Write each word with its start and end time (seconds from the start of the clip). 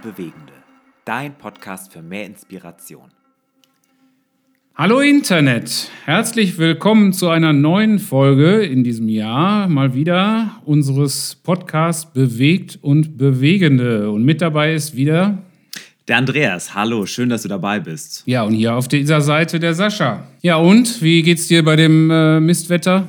und 0.00 0.16
Bewegende. 0.16 0.52
Dein 1.04 1.36
Podcast 1.36 1.92
für 1.92 2.02
mehr 2.02 2.26
Inspiration. 2.26 3.10
Hallo 4.74 5.00
Internet, 5.00 5.90
herzlich 6.04 6.56
willkommen 6.56 7.12
zu 7.12 7.28
einer 7.28 7.52
neuen 7.52 7.98
Folge 7.98 8.62
in 8.62 8.82
diesem 8.82 9.08
Jahr 9.08 9.68
mal 9.68 9.94
wieder 9.94 10.60
unseres 10.64 11.34
Podcasts 11.34 12.10
Bewegt 12.10 12.78
und 12.80 13.18
Bewegende. 13.18 14.10
Und 14.10 14.24
mit 14.24 14.40
dabei 14.40 14.74
ist 14.74 14.96
wieder 14.96 15.38
der 16.08 16.16
Andreas. 16.16 16.74
Hallo, 16.74 17.04
schön, 17.04 17.28
dass 17.28 17.42
du 17.42 17.48
dabei 17.48 17.80
bist. 17.80 18.22
Ja, 18.26 18.44
und 18.44 18.54
hier 18.54 18.74
auf 18.74 18.88
dieser 18.88 19.20
Seite 19.20 19.60
der 19.60 19.74
Sascha. 19.74 20.26
Ja, 20.40 20.56
und 20.56 21.02
wie 21.02 21.22
geht's 21.22 21.48
dir 21.48 21.64
bei 21.64 21.76
dem 21.76 22.10
äh, 22.10 22.40
Mistwetter? 22.40 23.08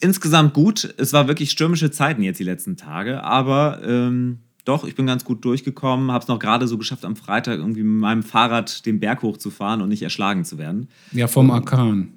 Insgesamt 0.00 0.54
gut. 0.54 0.94
Es 0.96 1.12
war 1.12 1.28
wirklich 1.28 1.50
stürmische 1.50 1.90
Zeiten 1.90 2.22
jetzt 2.22 2.40
die 2.40 2.44
letzten 2.44 2.76
Tage, 2.76 3.22
aber 3.22 3.82
ähm, 3.86 4.38
doch, 4.64 4.84
ich 4.84 4.94
bin 4.94 5.06
ganz 5.06 5.24
gut 5.24 5.44
durchgekommen. 5.44 6.12
Habe 6.12 6.22
es 6.22 6.28
noch 6.28 6.38
gerade 6.38 6.68
so 6.68 6.78
geschafft, 6.78 7.04
am 7.04 7.16
Freitag 7.16 7.58
irgendwie 7.58 7.82
mit 7.82 8.00
meinem 8.00 8.22
Fahrrad 8.22 8.86
den 8.86 9.00
Berg 9.00 9.22
hochzufahren 9.22 9.80
und 9.80 9.88
nicht 9.88 10.02
erschlagen 10.02 10.44
zu 10.44 10.58
werden. 10.58 10.88
Ja, 11.12 11.26
vom 11.26 11.50
Orkan. 11.50 12.08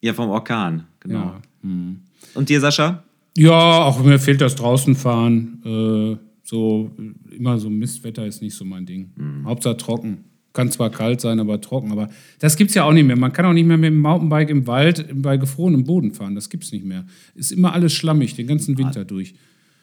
Ja, 0.00 0.14
vom 0.14 0.30
Orkan, 0.30 0.84
genau. 1.00 1.18
Ja. 1.18 1.42
Hm. 1.62 2.00
Und 2.34 2.48
dir, 2.48 2.60
Sascha? 2.60 3.02
Ja, 3.36 3.84
auch 3.84 4.02
mir 4.02 4.18
fehlt 4.18 4.40
das 4.40 4.54
Draußenfahren. 4.54 5.62
Äh, 5.64 6.16
so 6.42 6.90
immer 7.30 7.58
so 7.58 7.70
Mistwetter 7.70 8.26
ist 8.26 8.42
nicht 8.42 8.54
so 8.54 8.64
mein 8.64 8.86
Ding. 8.86 9.10
Mhm. 9.16 9.46
Hauptsache 9.46 9.76
trocken. 9.76 10.24
Kann 10.52 10.70
zwar 10.70 10.90
kalt 10.90 11.22
sein, 11.22 11.40
aber 11.40 11.60
trocken. 11.62 11.92
Aber 11.92 12.10
das 12.38 12.56
gibt 12.56 12.70
es 12.70 12.74
ja 12.74 12.84
auch 12.84 12.92
nicht 12.92 13.06
mehr. 13.06 13.16
Man 13.16 13.32
kann 13.32 13.46
auch 13.46 13.54
nicht 13.54 13.66
mehr 13.66 13.78
mit 13.78 13.88
dem 13.88 14.00
Mountainbike 14.00 14.50
im 14.50 14.66
Wald 14.66 15.06
bei 15.14 15.38
gefrorenem 15.38 15.84
Boden 15.84 16.12
fahren. 16.12 16.34
Das 16.34 16.50
gibt 16.50 16.64
es 16.64 16.72
nicht 16.72 16.84
mehr. 16.84 17.06
Ist 17.34 17.52
immer 17.52 17.72
alles 17.72 17.94
schlammig, 17.94 18.34
den 18.34 18.46
ganzen 18.46 18.76
Winter 18.76 19.06
durch. 19.06 19.34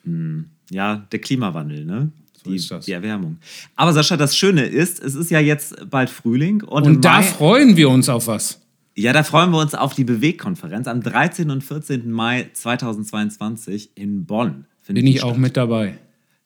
Mhm. 0.04 0.46
Ja, 0.70 1.08
der 1.12 1.20
Klimawandel, 1.20 1.86
ne? 1.86 2.12
So 2.44 2.50
die, 2.50 2.56
ist 2.56 2.72
das. 2.72 2.86
die 2.86 2.94
Erwärmung. 2.94 3.38
Aber 3.76 3.92
Sascha, 3.94 4.16
das 4.16 4.38
Schöne 4.38 4.64
ist, 4.64 5.04
es 5.04 5.16
ist 5.16 5.30
ja 5.30 5.40
jetzt 5.40 5.90
bald 5.90 6.10
Frühling. 6.10 6.64
Und, 6.64 6.84
und 6.84 7.06
da 7.06 7.18
Mai, 7.18 7.24
freuen 7.24 7.76
wir 7.76 7.90
uns 7.90 8.08
auf 8.08 8.28
was. 8.28 8.62
Ja, 8.96 9.14
da 9.14 9.24
freuen 9.24 9.52
wir 9.52 9.60
uns 9.60 9.76
auf 9.76 9.94
die 9.94 10.04
Bewegkonferenz 10.04 10.88
am 10.88 11.02
13. 11.02 11.50
und 11.52 11.64
14. 11.64 12.12
Mai 12.12 12.50
2022 12.54 13.92
in 13.96 14.26
Bonn. 14.26 14.66
Bin 14.88 15.06
ich 15.06 15.24
auch 15.24 15.38
mit 15.38 15.56
dabei. 15.56 15.98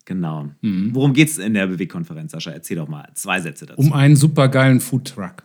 Genau. 0.05 0.49
Mhm. 0.61 0.89
Worum 0.93 1.13
geht 1.13 1.29
es 1.29 1.37
in 1.37 1.53
der 1.53 1.67
Bewegkonferenz, 1.67 2.33
Sascha? 2.33 2.51
Erzähl 2.51 2.77
doch 2.77 2.87
mal 2.87 3.07
zwei 3.13 3.39
Sätze 3.39 3.65
dazu. 3.65 3.79
Um 3.79 3.93
einen 3.93 4.15
supergeilen 4.15 4.81
Foodtruck. 4.81 5.43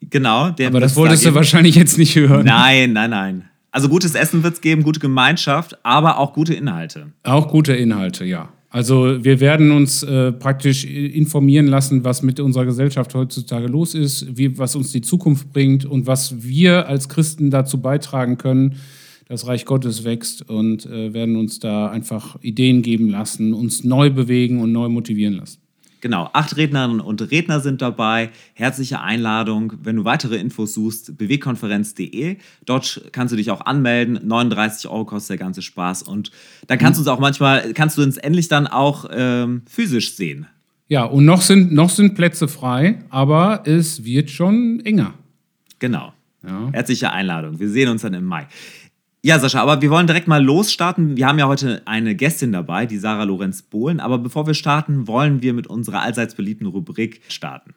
Genau. 0.00 0.48
Aber 0.48 0.80
das 0.80 0.96
wolltest 0.96 1.24
du 1.24 1.34
wahrscheinlich 1.34 1.74
jetzt 1.74 1.96
nicht 1.96 2.14
hören. 2.14 2.44
Nein, 2.44 2.92
nein, 2.92 3.10
nein. 3.10 3.44
Also 3.76 3.90
gutes 3.90 4.14
Essen 4.14 4.42
wird 4.42 4.54
es 4.54 4.60
geben, 4.62 4.84
gute 4.84 5.00
Gemeinschaft, 5.00 5.76
aber 5.82 6.16
auch 6.16 6.32
gute 6.32 6.54
Inhalte. 6.54 7.12
Auch 7.24 7.48
gute 7.48 7.74
Inhalte, 7.74 8.24
ja. 8.24 8.48
Also 8.70 9.22
wir 9.22 9.38
werden 9.40 9.70
uns 9.70 10.02
äh, 10.02 10.32
praktisch 10.32 10.86
informieren 10.86 11.66
lassen, 11.66 12.02
was 12.02 12.22
mit 12.22 12.40
unserer 12.40 12.64
Gesellschaft 12.64 13.14
heutzutage 13.14 13.66
los 13.66 13.94
ist, 13.94 14.34
wie, 14.34 14.56
was 14.56 14.76
uns 14.76 14.92
die 14.92 15.02
Zukunft 15.02 15.52
bringt 15.52 15.84
und 15.84 16.06
was 16.06 16.42
wir 16.42 16.88
als 16.88 17.10
Christen 17.10 17.50
dazu 17.50 17.82
beitragen 17.82 18.38
können, 18.38 18.76
das 19.28 19.46
Reich 19.46 19.66
Gottes 19.66 20.04
wächst 20.04 20.48
und 20.48 20.86
äh, 20.86 21.12
werden 21.12 21.36
uns 21.36 21.58
da 21.58 21.90
einfach 21.90 22.38
Ideen 22.40 22.80
geben 22.80 23.10
lassen, 23.10 23.52
uns 23.52 23.84
neu 23.84 24.08
bewegen 24.08 24.62
und 24.62 24.72
neu 24.72 24.88
motivieren 24.88 25.34
lassen. 25.34 25.58
Genau, 26.06 26.30
acht 26.34 26.56
Rednerinnen 26.56 27.00
und 27.00 27.32
Redner 27.32 27.58
sind 27.58 27.82
dabei. 27.82 28.30
Herzliche 28.54 29.00
Einladung. 29.00 29.72
Wenn 29.82 29.96
du 29.96 30.04
weitere 30.04 30.36
Infos 30.36 30.72
suchst, 30.72 31.18
bewegkonferenz.de. 31.18 32.36
Dort 32.64 33.08
kannst 33.10 33.32
du 33.32 33.36
dich 33.36 33.50
auch 33.50 33.62
anmelden. 33.62 34.20
39 34.22 34.88
Euro 34.88 35.04
kostet 35.04 35.30
der 35.30 35.38
ganze 35.38 35.62
Spaß. 35.62 36.04
Und 36.04 36.30
dann 36.68 36.78
kannst 36.78 36.98
du 36.98 37.00
uns 37.00 37.08
auch 37.08 37.18
manchmal, 37.18 37.72
kannst 37.72 37.98
du 37.98 38.04
uns 38.04 38.18
endlich 38.18 38.46
dann 38.46 38.68
auch 38.68 39.06
ähm, 39.10 39.62
physisch 39.68 40.14
sehen. 40.14 40.46
Ja, 40.86 41.02
und 41.02 41.24
noch 41.24 41.42
sind, 41.42 41.72
noch 41.72 41.90
sind 41.90 42.14
Plätze 42.14 42.46
frei, 42.46 43.02
aber 43.08 43.64
es 43.66 44.04
wird 44.04 44.30
schon 44.30 44.78
enger. 44.84 45.14
Genau. 45.80 46.12
Ja. 46.46 46.68
Herzliche 46.72 47.10
Einladung. 47.10 47.58
Wir 47.58 47.68
sehen 47.68 47.88
uns 47.88 48.02
dann 48.02 48.14
im 48.14 48.26
Mai. 48.26 48.46
Ja, 49.26 49.40
Sascha, 49.40 49.60
aber 49.60 49.82
wir 49.82 49.90
wollen 49.90 50.06
direkt 50.06 50.28
mal 50.28 50.40
losstarten. 50.40 51.16
Wir 51.16 51.26
haben 51.26 51.40
ja 51.40 51.48
heute 51.48 51.82
eine 51.84 52.14
Gästin 52.14 52.52
dabei, 52.52 52.86
die 52.86 52.96
Sarah 52.96 53.24
Lorenz 53.24 53.60
Bohlen. 53.60 53.98
Aber 53.98 54.18
bevor 54.18 54.46
wir 54.46 54.54
starten, 54.54 55.08
wollen 55.08 55.42
wir 55.42 55.52
mit 55.52 55.66
unserer 55.66 56.02
allseits 56.02 56.36
beliebten 56.36 56.66
Rubrik 56.66 57.20
starten. 57.26 57.74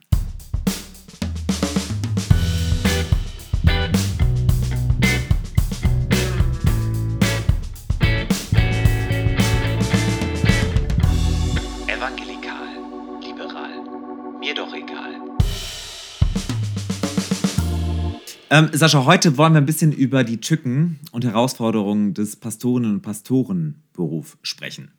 Ähm, 18.52 18.70
Sascha, 18.74 19.06
heute 19.06 19.38
wollen 19.38 19.54
wir 19.54 19.62
ein 19.62 19.66
bisschen 19.66 19.92
über 19.92 20.24
die 20.24 20.40
Tücken 20.40 21.00
und 21.12 21.24
Herausforderungen 21.24 22.16
des 22.16 22.36
Pastorinnen- 22.36 22.96
und 22.96 23.02
Pastorenberufs 23.02 24.38
sprechen. 24.42 24.92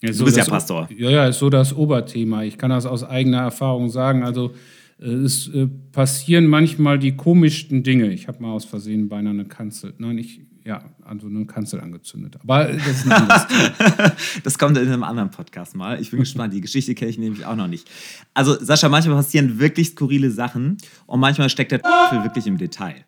Ja, 0.00 0.12
so 0.12 0.20
du 0.20 0.24
bist 0.26 0.38
ja 0.38 0.44
Pastor. 0.44 0.88
Ja, 0.96 1.10
ja, 1.10 1.26
ist 1.26 1.38
so 1.38 1.50
das 1.50 1.74
Oberthema. 1.74 2.42
Ich 2.42 2.56
kann 2.56 2.70
das 2.70 2.86
aus 2.86 3.04
eigener 3.04 3.40
Erfahrung 3.40 3.90
sagen. 3.90 4.24
Also 4.24 4.54
es 4.98 5.48
äh, 5.48 5.66
passieren 5.92 6.46
manchmal 6.46 6.98
die 6.98 7.16
komischsten 7.16 7.82
Dinge. 7.82 8.12
Ich 8.12 8.28
habe 8.28 8.42
mal 8.42 8.52
aus 8.52 8.64
Versehen 8.64 9.08
beinahe 9.08 9.34
eine 9.34 9.44
Kanzel. 9.44 9.92
Nein, 9.98 10.16
ich, 10.16 10.40
ja, 10.64 10.84
also 11.04 11.26
eine 11.26 11.44
Kanzel 11.44 11.80
angezündet. 11.80 12.38
Aber 12.42 12.64
das 12.64 13.04
ist 13.04 13.10
ein 13.10 13.28
Das 14.42 14.58
kommt 14.58 14.78
in 14.78 14.88
einem 14.88 15.02
anderen 15.02 15.30
Podcast 15.30 15.76
mal. 15.76 16.00
Ich 16.00 16.10
bin 16.10 16.20
gespannt. 16.20 16.54
Die 16.54 16.62
Geschichte 16.62 16.94
kenne 16.94 17.10
ich 17.10 17.18
nämlich 17.18 17.44
auch 17.44 17.56
noch 17.56 17.68
nicht. 17.68 17.90
Also, 18.32 18.58
Sascha, 18.58 18.88
manchmal 18.88 19.16
passieren 19.16 19.58
wirklich 19.58 19.88
skurrile 19.88 20.30
Sachen 20.30 20.78
und 21.06 21.20
manchmal 21.20 21.50
steckt 21.50 21.72
der 21.72 21.82
Teufel 21.82 22.24
wirklich 22.24 22.46
im 22.46 22.56
Detail. 22.56 23.04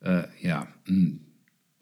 Äh, 0.00 0.24
ja, 0.42 0.68
mh, 0.86 0.94
hm, 0.96 1.20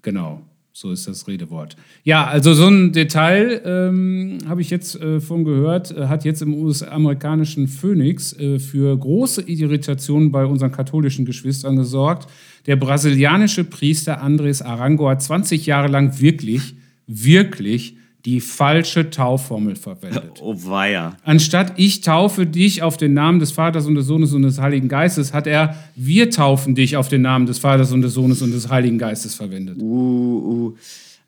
genau. 0.03 0.49
So 0.77 0.91
ist 0.91 1.07
das 1.07 1.29
Redewort. 1.29 1.77
Ja, 2.03 2.27
also 2.27 2.53
so 2.53 2.67
ein 2.67 2.93
Detail 2.93 3.63
ähm, 3.65 4.39
habe 4.49 4.61
ich 4.61 4.71
jetzt 4.71 5.01
äh, 5.01 5.21
von 5.21 5.45
gehört, 5.45 5.97
äh, 5.97 6.09
hat 6.09 6.25
jetzt 6.25 6.43
im 6.43 6.53
US-amerikanischen 6.53 7.69
Phoenix 7.69 8.33
äh, 8.33 8.59
für 8.59 8.99
große 8.99 9.43
Irritationen 9.43 10.33
bei 10.33 10.45
unseren 10.45 10.73
katholischen 10.73 11.27
Geschwistern 11.27 11.77
gesorgt. 11.77 12.29
Der 12.67 12.75
brasilianische 12.75 13.63
Priester 13.63 14.21
Andres 14.21 14.63
Arango 14.63 15.09
hat 15.09 15.23
20 15.23 15.65
Jahre 15.65 15.87
lang 15.87 16.19
wirklich, 16.19 16.75
wirklich 17.07 17.97
die 18.25 18.41
falsche 18.41 19.11
Taufformel 19.11 19.77
verwendet. 19.77 20.23
Oh 20.41 20.55
weia. 20.67 21.17
Anstatt 21.25 21.75
ich 21.77 22.01
taufe 22.01 22.47
dich 22.47 22.83
auf 22.83 22.97
den 22.97 23.15
Namen 23.15 23.39
des 23.39 23.53
Vaters 23.53 23.87
und 23.87 23.95
des 23.95 24.07
Sohnes 24.07 24.33
und 24.33 24.43
des 24.43 24.59
Heiligen 24.59 24.89
Geistes, 24.89 25.33
hat 25.33 25.47
er 25.47 25.77
wir 25.95 26.31
taufen 26.31 26.75
dich 26.75 26.97
auf 26.97 27.09
den 27.09 27.23
Namen 27.23 27.47
des 27.47 27.59
Vaters 27.59 27.93
und 27.93 28.03
des 28.03 28.15
Sohnes 28.15 28.43
und 28.43 28.53
des 28.53 28.69
Heiligen 28.69 28.99
Geistes 28.99 29.35
verwendet. 29.35 29.79
Uh, 29.81 30.67
uh. 30.71 30.77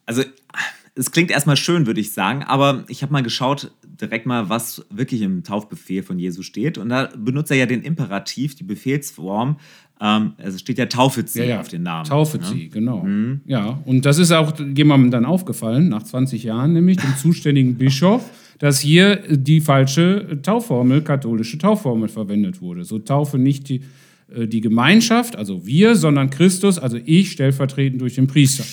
Also 0.05 0.23
es 0.95 1.11
klingt 1.11 1.31
erstmal 1.31 1.57
schön, 1.57 1.87
würde 1.87 2.01
ich 2.01 2.13
sagen, 2.13 2.43
aber 2.43 2.85
ich 2.89 3.03
habe 3.03 3.13
mal 3.13 3.23
geschaut, 3.23 3.71
direkt 3.85 4.27
mal, 4.27 4.49
was 4.49 4.85
wirklich 4.91 5.23
im 5.23 5.45
Taufbefehl 5.45 6.03
von 6.03 6.19
Jesus 6.19 6.47
steht. 6.47 6.79
Und 6.79 6.89
da 6.89 7.11
benutzt 7.17 7.51
er 7.51 7.59
ja 7.59 7.67
den 7.67 7.83
Imperativ, 7.83 8.55
die 8.55 8.65
Befehlsform. 8.65 9.59
Ähm, 10.01 10.33
also 10.39 10.59
steht 10.59 10.79
ja 10.79 10.87
taufet 10.87 11.29
sie 11.29 11.41
ja, 11.41 11.45
ja. 11.47 11.61
auf 11.61 11.69
den 11.69 11.83
Namen. 11.83 12.05
Taufet 12.07 12.43
ne? 12.43 12.69
genau. 12.69 13.03
Mhm. 13.03 13.41
Ja, 13.47 13.81
und 13.87 14.05
das 14.05 14.19
ist 14.19 14.31
auch 14.33 14.53
jemandem 14.75 15.11
dann 15.11 15.25
aufgefallen, 15.25 15.89
nach 15.89 16.03
20 16.03 16.43
Jahren, 16.43 16.73
nämlich 16.75 16.99
dem 16.99 17.17
zuständigen 17.17 17.75
Bischof, 17.79 18.29
dass 18.59 18.81
hier 18.81 19.17
die 19.29 19.61
falsche 19.61 20.39
Taufformel, 20.43 21.03
katholische 21.03 21.59
Taufformel 21.59 22.09
verwendet 22.09 22.61
wurde. 22.61 22.85
So 22.85 22.99
taufe 22.99 23.39
nicht 23.39 23.69
die, 23.69 23.83
äh, 24.35 24.47
die 24.47 24.61
Gemeinschaft, 24.61 25.37
also 25.37 25.67
wir, 25.67 25.97
sondern 25.97 26.29
Christus, 26.29 26.79
also 26.79 26.99
ich 27.05 27.33
stellvertretend 27.33 28.01
durch 28.01 28.17
den 28.17 28.27
Priester. 28.27 28.65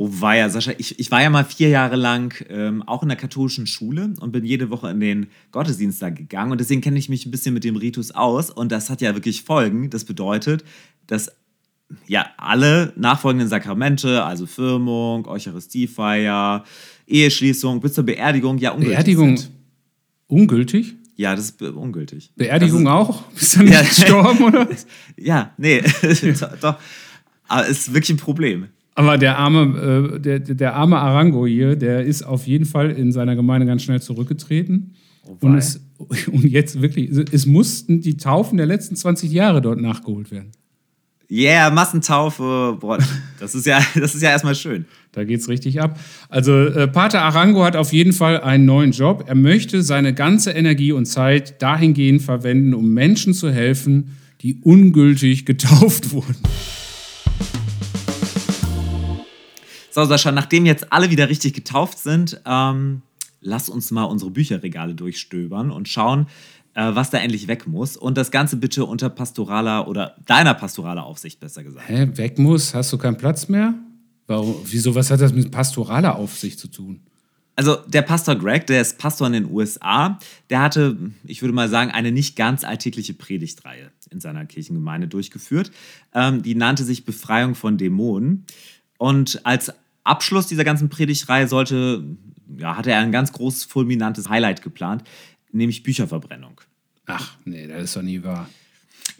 Oh 0.00 0.08
weia, 0.20 0.48
Sascha, 0.48 0.70
ich, 0.78 0.96
ich 1.00 1.10
war 1.10 1.20
ja 1.22 1.28
mal 1.28 1.44
vier 1.44 1.70
Jahre 1.70 1.96
lang 1.96 2.32
ähm, 2.50 2.84
auch 2.84 3.02
in 3.02 3.08
der 3.08 3.18
katholischen 3.18 3.66
Schule 3.66 4.14
und 4.20 4.30
bin 4.30 4.44
jede 4.44 4.70
Woche 4.70 4.88
in 4.90 5.00
den 5.00 5.26
Gottesdienst 5.50 6.00
da 6.00 6.10
gegangen 6.10 6.52
und 6.52 6.60
deswegen 6.60 6.80
kenne 6.80 7.00
ich 7.00 7.08
mich 7.08 7.26
ein 7.26 7.32
bisschen 7.32 7.52
mit 7.52 7.64
dem 7.64 7.74
Ritus 7.74 8.12
aus 8.12 8.48
und 8.48 8.70
das 8.70 8.90
hat 8.90 9.00
ja 9.00 9.16
wirklich 9.16 9.42
Folgen. 9.42 9.90
Das 9.90 10.04
bedeutet, 10.04 10.62
dass 11.08 11.32
ja 12.06 12.26
alle 12.36 12.92
nachfolgenden 12.94 13.48
Sakramente, 13.48 14.22
also 14.22 14.46
Firmung, 14.46 15.26
Eucharistiefeier, 15.26 16.62
Eheschließung 17.08 17.80
bis 17.80 17.94
zur 17.94 18.04
Beerdigung 18.04 18.58
ja 18.58 18.70
ungültig 18.70 18.94
Beerdigung 18.94 19.36
sind. 19.36 19.50
ungültig? 20.28 20.94
Ja, 21.16 21.34
das 21.34 21.46
ist 21.46 21.60
ungültig. 21.60 22.30
Beerdigung 22.36 22.86
also, 22.86 23.10
auch? 23.10 23.22
Bist 23.34 23.56
du 23.56 23.64
nicht 23.64 23.72
ja, 23.72 23.82
gestorben 23.82 24.44
oder? 24.44 24.68
ja, 25.16 25.52
nee, 25.56 25.82
doch. 26.60 26.78
Aber 27.48 27.68
es 27.68 27.88
ist 27.88 27.94
wirklich 27.94 28.10
ein 28.10 28.18
Problem. 28.18 28.68
Aber 28.98 29.16
der 29.16 29.38
arme, 29.38 30.16
äh, 30.16 30.18
der, 30.18 30.40
der 30.40 30.74
arme 30.74 30.98
Arango 30.98 31.46
hier, 31.46 31.76
der 31.76 32.04
ist 32.04 32.24
auf 32.24 32.48
jeden 32.48 32.64
Fall 32.64 32.90
in 32.90 33.12
seiner 33.12 33.36
Gemeinde 33.36 33.64
ganz 33.64 33.84
schnell 33.84 34.02
zurückgetreten. 34.02 34.94
Oh 35.24 35.36
und, 35.42 35.56
es, 35.56 35.80
und 35.98 36.44
jetzt 36.44 36.82
wirklich, 36.82 37.10
es 37.10 37.46
mussten 37.46 38.00
die 38.00 38.16
Taufen 38.16 38.56
der 38.56 38.66
letzten 38.66 38.96
20 38.96 39.30
Jahre 39.30 39.62
dort 39.62 39.80
nachgeholt 39.80 40.32
werden. 40.32 40.50
Yeah, 41.30 41.70
Massentaufe. 41.70 42.76
Boah, 42.80 42.98
das 43.38 43.54
ist 43.54 43.66
ja, 43.66 43.80
das 43.94 44.16
ist 44.16 44.22
ja 44.22 44.30
erstmal 44.30 44.56
schön. 44.56 44.86
Da 45.12 45.22
geht's 45.22 45.48
richtig 45.48 45.80
ab. 45.80 46.00
Also 46.28 46.52
äh, 46.52 46.88
Pater 46.88 47.22
Arango 47.22 47.62
hat 47.62 47.76
auf 47.76 47.92
jeden 47.92 48.12
Fall 48.12 48.40
einen 48.40 48.64
neuen 48.64 48.90
Job. 48.90 49.26
Er 49.28 49.36
möchte 49.36 49.82
seine 49.82 50.12
ganze 50.12 50.50
Energie 50.50 50.90
und 50.90 51.06
Zeit 51.06 51.62
dahingehend 51.62 52.22
verwenden, 52.22 52.74
um 52.74 52.92
Menschen 52.94 53.32
zu 53.32 53.48
helfen, 53.48 54.16
die 54.40 54.56
ungültig 54.62 55.46
getauft 55.46 56.10
wurden. 56.12 56.34
So, 59.98 60.04
Sascha, 60.04 60.30
nachdem 60.30 60.64
jetzt 60.64 60.92
alle 60.92 61.10
wieder 61.10 61.28
richtig 61.28 61.54
getauft 61.54 61.98
sind, 61.98 62.40
ähm, 62.46 63.02
lass 63.40 63.68
uns 63.68 63.90
mal 63.90 64.04
unsere 64.04 64.30
Bücherregale 64.30 64.94
durchstöbern 64.94 65.72
und 65.72 65.88
schauen, 65.88 66.28
äh, 66.74 66.94
was 66.94 67.10
da 67.10 67.18
endlich 67.18 67.48
weg 67.48 67.66
muss. 67.66 67.96
Und 67.96 68.16
das 68.16 68.30
Ganze 68.30 68.58
bitte 68.58 68.84
unter 68.84 69.10
pastoraler 69.10 69.88
oder 69.88 70.14
deiner 70.24 70.54
pastoraler 70.54 71.04
Aufsicht, 71.04 71.40
besser 71.40 71.64
gesagt. 71.64 71.88
Hä, 71.88 72.10
weg 72.14 72.38
muss? 72.38 72.74
Hast 72.74 72.92
du 72.92 72.98
keinen 72.98 73.16
Platz 73.16 73.48
mehr? 73.48 73.74
Warum, 74.28 74.54
wieso, 74.66 74.94
was 74.94 75.10
hat 75.10 75.20
das 75.20 75.32
mit 75.32 75.50
pastoraler 75.50 76.14
Aufsicht 76.14 76.60
zu 76.60 76.68
tun? 76.68 77.00
Also 77.56 77.74
der 77.88 78.02
Pastor 78.02 78.36
Greg, 78.36 78.68
der 78.68 78.80
ist 78.80 78.98
Pastor 78.98 79.26
in 79.26 79.32
den 79.32 79.50
USA, 79.50 80.20
der 80.48 80.60
hatte, 80.60 80.96
ich 81.24 81.42
würde 81.42 81.54
mal 81.54 81.68
sagen, 81.68 81.90
eine 81.90 82.12
nicht 82.12 82.36
ganz 82.36 82.62
alltägliche 82.62 83.14
Predigtreihe 83.14 83.90
in 84.10 84.20
seiner 84.20 84.46
Kirchengemeinde 84.46 85.08
durchgeführt. 85.08 85.72
Ähm, 86.14 86.44
die 86.44 86.54
nannte 86.54 86.84
sich 86.84 87.04
Befreiung 87.04 87.56
von 87.56 87.78
Dämonen. 87.78 88.46
Und 88.96 89.44
als 89.44 89.72
Abschluss 90.08 90.46
dieser 90.46 90.64
ganzen 90.64 90.88
Predigtreihe 90.88 91.48
sollte, 91.48 92.04
ja, 92.56 92.76
hatte 92.76 92.90
er 92.90 93.00
ein 93.00 93.12
ganz 93.12 93.32
großes, 93.32 93.64
fulminantes 93.64 94.28
Highlight 94.28 94.62
geplant, 94.62 95.04
nämlich 95.52 95.82
Bücherverbrennung. 95.82 96.60
Ach, 97.06 97.34
nee, 97.44 97.66
das 97.66 97.84
ist 97.84 97.96
doch 97.96 98.02
nie 98.02 98.22
wahr. 98.22 98.48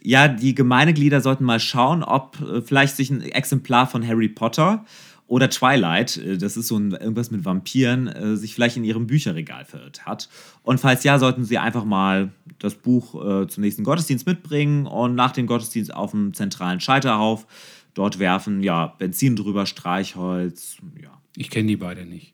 Ja, 0.03 0.29
die 0.29 0.55
Gemeindeglieder 0.55 1.21
sollten 1.21 1.45
mal 1.45 1.61
schauen, 1.61 2.03
ob 2.03 2.41
äh, 2.41 2.63
vielleicht 2.63 2.97
sich 2.97 3.11
ein 3.11 3.23
Exemplar 3.23 3.87
von 3.87 4.07
Harry 4.07 4.29
Potter 4.29 4.85
oder 5.27 5.51
Twilight, 5.51 6.17
äh, 6.17 6.39
das 6.39 6.57
ist 6.57 6.69
so 6.69 6.79
ein, 6.79 6.93
irgendwas 6.93 7.31
mit 7.31 7.45
Vampiren, 7.45 8.09
äh, 8.09 8.37
sich 8.37 8.55
vielleicht 8.55 8.77
in 8.77 8.85
ihrem 8.85 9.07
Bücherregal 9.07 9.65
verirrt 9.65 10.07
hat. 10.07 10.29
Und 10.63 10.81
falls 10.81 11.05
ja, 11.05 11.19
sollten 11.19 11.45
sie 11.45 11.59
einfach 11.59 11.85
mal 11.85 12.31
das 12.59 12.75
Buch 12.75 13.15
äh, 13.15 13.47
zum 13.47 13.63
nächsten 13.63 13.85
Gottesdienst 13.85 14.27
mitbringen 14.27 14.87
und 14.87 15.15
nach 15.15 15.33
dem 15.33 15.47
Gottesdienst 15.47 15.95
auf 15.95 16.13
dem 16.13 16.35
zentralen 16.35 16.81
Scheiterhauf 16.81 17.47
dort 17.99 18.21
werfen, 18.21 18.63
ja, 18.63 18.95
Benzin 18.99 19.35
drüber, 19.35 19.67
Streichholz, 19.67 20.77
ja. 21.03 21.21
Ich 21.37 21.51
kenne 21.51 21.69
die 21.69 21.77
beide 21.77 22.07
nicht. 22.07 22.33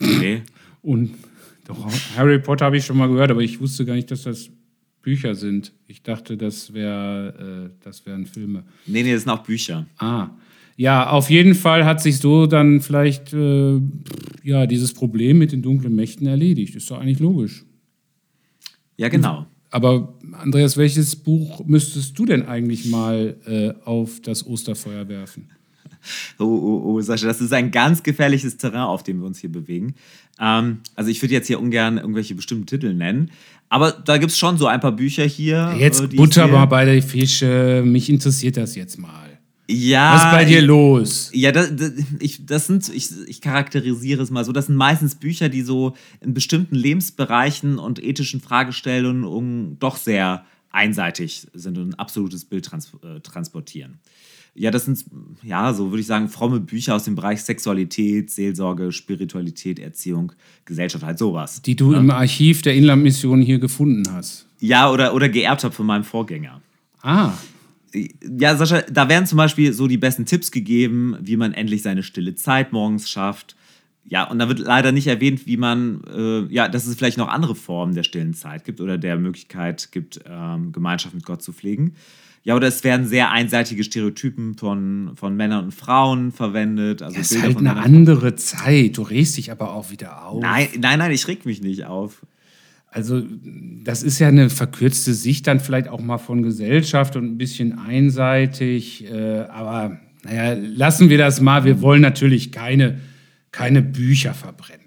Okay. 0.00 0.42
Und 0.82 1.14
doch, 1.66 1.88
Harry 2.16 2.40
Potter 2.40 2.64
habe 2.66 2.76
ich 2.76 2.84
schon 2.84 2.98
mal 2.98 3.08
gehört, 3.08 3.30
aber 3.30 3.42
ich 3.42 3.60
wusste 3.60 3.84
gar 3.84 3.94
nicht, 3.94 4.10
dass 4.10 4.22
das 4.22 4.50
Bücher 5.00 5.36
sind. 5.36 5.72
Ich 5.86 6.02
dachte, 6.02 6.36
das, 6.36 6.74
wär, 6.74 7.34
äh, 7.38 7.70
das 7.84 8.04
wären 8.06 8.26
Filme. 8.26 8.64
Nee, 8.86 9.04
nee, 9.04 9.12
das 9.12 9.22
sind 9.22 9.30
auch 9.30 9.44
Bücher. 9.44 9.86
Ah. 9.98 10.30
Ja, 10.76 11.10
auf 11.10 11.30
jeden 11.30 11.54
Fall 11.54 11.84
hat 11.84 12.00
sich 12.00 12.18
so 12.18 12.46
dann 12.46 12.80
vielleicht 12.80 13.32
äh, 13.32 13.80
ja, 14.42 14.66
dieses 14.66 14.94
Problem 14.94 15.38
mit 15.38 15.52
den 15.52 15.62
dunklen 15.62 15.94
Mächten 15.94 16.26
erledigt. 16.26 16.74
Ist 16.74 16.90
doch 16.90 16.98
eigentlich 16.98 17.20
logisch. 17.20 17.64
Ja, 18.96 19.08
genau. 19.08 19.46
Aber 19.70 20.18
Andreas, 20.34 20.76
welches 20.76 21.16
Buch 21.16 21.64
müsstest 21.66 22.18
du 22.18 22.26
denn 22.26 22.46
eigentlich 22.46 22.86
mal 22.86 23.36
äh, 23.46 23.72
auf 23.84 24.20
das 24.20 24.46
Osterfeuer 24.46 25.08
werfen? 25.08 25.48
Oh, 26.38 26.44
oh, 26.44 26.82
oh, 26.84 27.00
Sascha, 27.00 27.26
das 27.26 27.40
ist 27.40 27.52
ein 27.52 27.70
ganz 27.70 28.02
gefährliches 28.02 28.56
Terrain, 28.56 28.80
auf 28.80 29.04
dem 29.04 29.20
wir 29.20 29.26
uns 29.26 29.38
hier 29.38 29.52
bewegen. 29.52 29.94
Ähm, 30.40 30.78
also 30.96 31.10
ich 31.10 31.22
würde 31.22 31.34
jetzt 31.34 31.46
hier 31.46 31.60
ungern 31.60 31.98
irgendwelche 31.98 32.34
bestimmten 32.34 32.66
Titel 32.66 32.92
nennen, 32.92 33.30
aber 33.68 33.92
da 33.92 34.18
gibt 34.18 34.32
es 34.32 34.38
schon 34.38 34.58
so 34.58 34.66
ein 34.66 34.80
paar 34.80 34.92
Bücher 34.92 35.24
hier. 35.24 35.74
Jetzt 35.78 36.00
äh, 36.00 36.08
Butter 36.08 36.48
mal 36.48 36.66
bei 36.66 36.84
der 36.84 37.02
Fische. 37.02 37.82
Mich 37.86 38.10
interessiert 38.10 38.56
das 38.56 38.74
jetzt 38.74 38.98
mal. 38.98 39.21
Ja. 39.68 40.14
Was 40.14 40.24
ist 40.24 40.30
bei 40.30 40.44
dir 40.44 40.62
los? 40.62 41.30
Ja, 41.32 41.52
das, 41.52 41.74
das, 41.74 41.92
ich, 42.18 42.44
das 42.46 42.66
sind, 42.66 42.88
ich, 42.94 43.10
ich 43.26 43.40
charakterisiere 43.40 44.22
es 44.22 44.30
mal 44.30 44.44
so, 44.44 44.52
das 44.52 44.66
sind 44.66 44.76
meistens 44.76 45.14
Bücher, 45.14 45.48
die 45.48 45.62
so 45.62 45.94
in 46.20 46.34
bestimmten 46.34 46.74
Lebensbereichen 46.74 47.78
und 47.78 48.02
ethischen 48.02 48.40
Fragestellungen 48.40 49.78
doch 49.78 49.96
sehr 49.96 50.44
einseitig 50.70 51.46
sind 51.52 51.78
und 51.78 51.90
ein 51.90 51.94
absolutes 51.94 52.44
Bild 52.44 52.64
trans 52.64 52.92
äh, 53.02 53.20
transportieren. 53.20 53.98
Ja, 54.54 54.70
das 54.70 54.84
sind, 54.84 55.04
ja, 55.42 55.72
so 55.72 55.90
würde 55.90 56.00
ich 56.00 56.06
sagen, 56.06 56.28
fromme 56.28 56.60
Bücher 56.60 56.94
aus 56.94 57.04
dem 57.04 57.14
Bereich 57.14 57.42
Sexualität, 57.42 58.30
Seelsorge, 58.30 58.92
Spiritualität, 58.92 59.78
Erziehung, 59.78 60.32
Gesellschaft, 60.66 61.04
halt 61.04 61.18
sowas. 61.18 61.62
Die 61.62 61.74
du 61.74 61.94
im 61.94 62.10
Archiv 62.10 62.60
der 62.60 62.74
Inlandmission 62.74 63.40
hier 63.40 63.58
gefunden 63.58 64.12
hast. 64.12 64.46
Ja, 64.60 64.90
oder, 64.90 65.14
oder 65.14 65.30
geerbt 65.30 65.64
habe 65.64 65.74
von 65.74 65.86
meinem 65.86 66.04
Vorgänger. 66.04 66.60
Ah, 67.00 67.32
Ja, 67.94 68.56
Sascha, 68.56 68.82
da 68.82 69.08
werden 69.08 69.26
zum 69.26 69.36
Beispiel 69.36 69.72
so 69.72 69.86
die 69.86 69.98
besten 69.98 70.24
Tipps 70.24 70.50
gegeben, 70.50 71.16
wie 71.20 71.36
man 71.36 71.52
endlich 71.52 71.82
seine 71.82 72.02
stille 72.02 72.34
Zeit 72.34 72.72
morgens 72.72 73.10
schafft. 73.10 73.56
Ja, 74.04 74.24
und 74.24 74.38
da 74.38 74.48
wird 74.48 74.58
leider 74.58 74.92
nicht 74.92 75.06
erwähnt, 75.06 75.46
wie 75.46 75.56
man, 75.56 76.02
äh, 76.12 76.52
ja, 76.52 76.68
dass 76.68 76.86
es 76.86 76.96
vielleicht 76.96 77.18
noch 77.18 77.28
andere 77.28 77.54
Formen 77.54 77.94
der 77.94 78.02
stillen 78.02 78.34
Zeit 78.34 78.64
gibt 78.64 78.80
oder 78.80 78.98
der 78.98 79.16
Möglichkeit 79.16 79.92
gibt, 79.92 80.20
ähm, 80.26 80.72
Gemeinschaft 80.72 81.14
mit 81.14 81.24
Gott 81.24 81.42
zu 81.42 81.52
pflegen. 81.52 81.94
Ja, 82.44 82.56
oder 82.56 82.66
es 82.66 82.82
werden 82.82 83.06
sehr 83.06 83.30
einseitige 83.30 83.84
Stereotypen 83.84 84.56
von, 84.56 85.12
von 85.14 85.36
Männern 85.36 85.66
und 85.66 85.72
Frauen 85.72 86.32
verwendet. 86.32 87.00
Also 87.00 87.16
das 87.16 87.26
ist 87.26 87.30
Bilder 87.30 87.46
halt 87.46 87.56
von 87.56 87.66
eine 87.68 87.80
andere 87.80 88.34
Zeit. 88.34 88.96
Du 88.96 89.02
regst 89.02 89.36
dich 89.36 89.52
aber 89.52 89.72
auch 89.72 89.90
wieder 89.90 90.26
auf. 90.26 90.42
Nein, 90.42 90.68
nein, 90.80 90.98
nein, 90.98 91.12
ich 91.12 91.28
reg 91.28 91.46
mich 91.46 91.62
nicht 91.62 91.84
auf. 91.84 92.26
Also, 92.94 93.22
das 93.84 94.02
ist 94.02 94.18
ja 94.18 94.28
eine 94.28 94.50
verkürzte 94.50 95.14
Sicht 95.14 95.46
dann 95.46 95.60
vielleicht 95.60 95.88
auch 95.88 96.02
mal 96.02 96.18
von 96.18 96.42
Gesellschaft 96.42 97.16
und 97.16 97.24
ein 97.24 97.38
bisschen 97.38 97.78
einseitig. 97.78 99.10
Äh, 99.10 99.46
aber 99.48 99.98
naja, 100.24 100.58
lassen 100.60 101.08
wir 101.08 101.16
das 101.16 101.40
mal. 101.40 101.64
Wir 101.64 101.80
wollen 101.80 102.02
natürlich 102.02 102.52
keine, 102.52 103.00
keine 103.50 103.80
Bücher 103.80 104.34
verbrennen. 104.34 104.82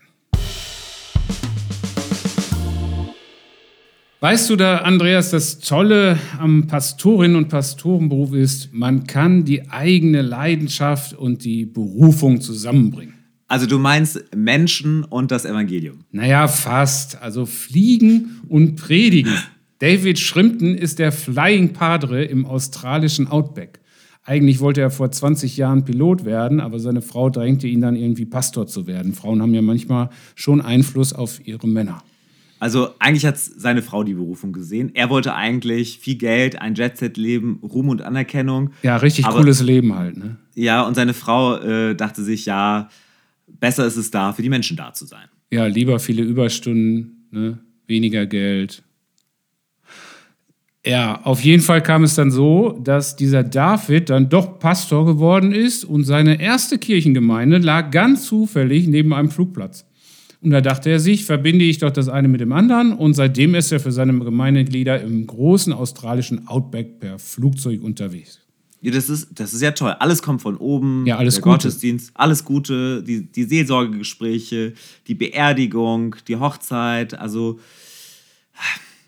Weißt 4.19 4.52
du 4.52 4.56
da, 4.56 4.78
Andreas, 4.78 5.31
das 5.31 5.57
Tolle 5.57 6.19
am 6.38 6.68
Pastorinnen- 6.68 7.36
und 7.36 7.50
Pastorenberuf 7.50 8.34
ist, 8.34 8.72
man 8.72 9.07
kann 9.07 9.46
die 9.46 9.69
eigene 9.72 10.22
Leidenschaft 10.22 11.13
und 11.13 11.44
die 11.44 11.66
Berufung 11.66 12.40
zusammenbringen. 12.40 13.15
Also 13.56 13.68
du 13.68 13.80
meinst 13.80 14.22
Menschen 14.36 15.06
und 15.06 15.31
das 15.31 15.46
Evangelium. 15.46 16.00
Naja, 16.12 16.50
fast. 16.50 17.22
Also 17.22 17.46
fliegen 17.46 18.42
und 18.50 18.75
predigen. 18.75 19.31
David 19.80 20.19
Shrimpton 20.19 20.75
ist 20.75 21.00
der 21.00 21.13
Flying 21.13 21.72
Padre 21.72 22.25
im 22.25 22.46
australischen 22.46 23.28
Outback. 23.30 23.80
Eigentlich 24.26 24.59
wollte 24.59 24.81
er 24.81 24.92
vor 24.92 25.09
20 25.09 25.56
Jahren 25.56 25.85
Pilot 25.85 26.26
werden, 26.26 26.59
aber 26.59 26.80
seine 26.80 27.02
Frau 27.02 27.30
drängte 27.30 27.66
ihn 27.68 27.80
dann 27.80 27.95
irgendwie 27.95 28.26
Pastor 28.26 28.68
zu 28.68 28.88
werden. 28.88 29.14
Frauen 29.14 29.42
haben 29.42 29.54
ja 29.54 29.62
manchmal 29.62 30.09
schon 30.35 30.59
Einfluss 30.59 31.14
auf 31.14 31.40
ihre 31.47 31.66
Männer. 31.66 32.04
Also 32.59 32.90
eigentlich 33.00 33.26
hat 33.26 33.38
seine 33.38 33.81
Frau 33.81 34.04
die 34.04 34.16
Berufung 34.16 34.52
gesehen. 34.52 34.92
Er 34.95 35.09
wollte 35.09 35.33
eigentlich 35.33 36.00
viel 36.00 36.16
Geld, 36.16 36.59
ein 36.62 36.76
Jet-Set-Leben, 36.76 37.59
Ruhm 37.64 37.88
und 37.88 38.02
Anerkennung. 38.02 38.71
Ja, 38.83 38.97
richtig 38.97 39.24
Aber- 39.26 39.38
cooles 39.38 39.62
Leben 39.62 39.95
halt. 39.95 40.18
Ne? 40.18 40.35
Ja, 40.56 40.81
und 40.85 40.95
seine 40.95 41.14
Frau 41.14 41.56
äh, 41.56 41.95
dachte 41.95 42.21
sich, 42.21 42.45
ja, 42.45 42.90
besser 43.59 43.85
ist 43.85 43.97
es 43.97 44.12
da, 44.12 44.33
für 44.33 44.42
die 44.42 44.50
Menschen 44.50 44.78
da 44.78 44.94
zu 44.94 45.06
sein. 45.06 45.28
Ja, 45.52 45.66
lieber 45.66 46.00
viele 46.00 46.24
Überstunden, 46.24 47.28
ne? 47.31 47.59
weniger 47.88 48.26
Geld. 48.26 48.83
Ja, 50.85 51.21
auf 51.24 51.42
jeden 51.42 51.64
Fall 51.64 51.81
kam 51.81 52.04
es 52.04 52.14
dann 52.14 52.30
so, 52.30 52.80
dass 52.83 53.16
dieser 53.16 53.44
David 53.44 54.12
dann 54.12 54.30
doch 54.30 54.59
Pastor 54.59 55.06
geworden 55.06 55.52
ist 55.52 55.83
und 55.83 56.04
seine 56.04 56.40
erste 56.40 56.78
Kirchengemeinde 56.78 57.57
lag 57.57 57.90
ganz 57.90 58.26
zufällig 58.26 58.88
neben 58.88 59.12
einem 59.12 59.31
Flugplatz. 59.31 59.88
Und 60.42 60.52
da 60.52 60.62
dachte 60.62 60.92
er 60.92 61.00
sich, 61.00 61.26
verbinde 61.26 61.66
ich 61.66 61.80
doch 61.80 61.90
das 61.90 62.07
eine 62.07 62.28
mit 62.28 62.40
dem 62.40 62.52
anderen 62.52 62.94
und 62.94 63.16
seitdem 63.16 63.56
ist 63.56 63.71
er 63.71 63.80
für 63.80 63.92
seine 63.92 64.19
Gemeindeglieder 64.19 65.02
im 65.02 65.26
großen 65.26 65.74
australischen 65.74 66.47
Outback 66.47 67.00
per 67.00 67.18
Flugzeug 67.18 67.81
unterwegs. 67.81 68.44
Ja, 68.82 68.92
das 68.92 69.10
ist, 69.10 69.30
das 69.34 69.54
ist 69.54 69.62
ja 69.62 69.72
toll. 69.72 69.96
Alles 70.00 70.22
kommt 70.22 70.42
von 70.42 70.58
oben. 70.58 71.06
Ja, 71.06 71.18
alles 71.18 71.36
der 71.36 71.44
Gute. 71.44 71.54
Gottesdienst, 71.54 72.12
alles 72.14 72.44
Gute, 72.44 73.02
die, 73.04 73.26
die 73.26 73.44
Seelsorgegespräche, 73.44 74.74
die 75.08 75.16
Beerdigung, 75.16 76.16
die 76.28 76.36
Hochzeit. 76.36 77.18
Also, 77.18 77.60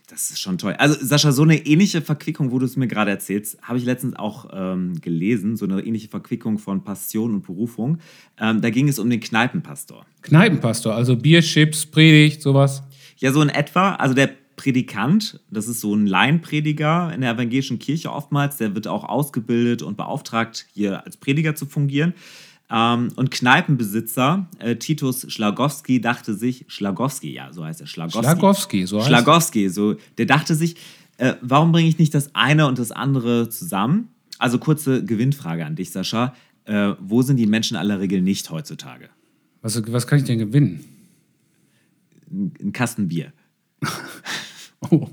das 0.09 0.31
ist 0.31 0.39
schon 0.39 0.57
toll. 0.57 0.73
Also, 0.79 0.97
Sascha, 0.99 1.31
so 1.31 1.43
eine 1.43 1.65
ähnliche 1.65 2.01
Verquickung, 2.01 2.51
wo 2.51 2.59
du 2.59 2.65
es 2.65 2.75
mir 2.75 2.87
gerade 2.87 3.11
erzählst, 3.11 3.61
habe 3.61 3.77
ich 3.77 3.85
letztens 3.85 4.15
auch 4.15 4.49
ähm, 4.51 4.99
gelesen. 5.01 5.57
So 5.57 5.65
eine 5.65 5.81
ähnliche 5.81 6.07
Verquickung 6.07 6.57
von 6.57 6.83
Passion 6.83 7.33
und 7.35 7.45
Berufung. 7.45 7.99
Ähm, 8.39 8.61
da 8.61 8.69
ging 8.69 8.87
es 8.87 8.97
um 8.99 9.09
den 9.09 9.19
Kneipenpastor. 9.19 10.05
Kneipenpastor, 10.21 10.95
also 10.95 11.15
Bier, 11.15 11.41
Chips, 11.41 11.85
Predigt, 11.85 12.41
sowas. 12.41 12.83
Ja, 13.17 13.31
so 13.31 13.41
in 13.41 13.49
etwa. 13.49 13.95
Also 13.95 14.13
der 14.13 14.31
Predikant, 14.57 15.39
das 15.49 15.69
ist 15.69 15.79
so 15.79 15.95
ein 15.95 16.05
Laienprediger 16.05 17.13
in 17.13 17.21
der 17.21 17.31
evangelischen 17.33 17.79
Kirche 17.79 18.11
oftmals, 18.11 18.57
der 18.57 18.75
wird 18.75 18.87
auch 18.87 19.05
ausgebildet 19.05 19.81
und 19.81 19.95
beauftragt, 19.95 20.67
hier 20.73 21.05
als 21.05 21.15
Prediger 21.15 21.55
zu 21.55 21.65
fungieren. 21.65 22.13
Ähm, 22.69 23.09
und 23.15 23.31
Kneipenbesitzer 23.31 24.49
äh, 24.59 24.75
Titus 24.75 25.31
Schlagowski 25.31 26.01
dachte 26.01 26.33
sich, 26.33 26.65
Schlagowski, 26.67 27.31
ja, 27.31 27.53
so 27.53 27.63
heißt 27.63 27.79
er, 27.79 27.87
Schlagowski. 27.87 28.23
Schlagowski, 28.23 28.85
so 28.85 28.97
heißt 28.97 29.07
Schlagowski, 29.07 29.69
so, 29.69 29.95
der 30.17 30.25
dachte 30.25 30.53
sich, 30.53 30.75
äh, 31.17 31.35
warum 31.41 31.71
bringe 31.71 31.87
ich 31.87 31.97
nicht 31.97 32.13
das 32.13 32.35
eine 32.35 32.67
und 32.67 32.77
das 32.77 32.91
andere 32.91 33.47
zusammen? 33.47 34.09
also 34.39 34.59
kurze 34.59 35.03
Gewinnfrage 35.03 35.65
an 35.65 35.75
dich, 35.75 35.91
Sascha. 35.91 36.33
Äh, 36.65 36.93
wo 36.99 37.21
sind 37.21 37.37
die 37.37 37.47
Menschen 37.47 37.75
in 37.75 37.79
aller 37.79 37.99
Regel 37.99 38.21
nicht 38.21 38.49
heutzutage? 38.49 39.09
Was, 39.61 39.81
was 39.91 40.07
kann 40.07 40.19
ich 40.19 40.25
denn 40.25 40.39
gewinnen? 40.39 40.83
Ein, 42.29 42.53
ein 42.61 42.73
Kasten 42.73 43.07
Bier. 43.07 43.31
Oh. 44.91 45.07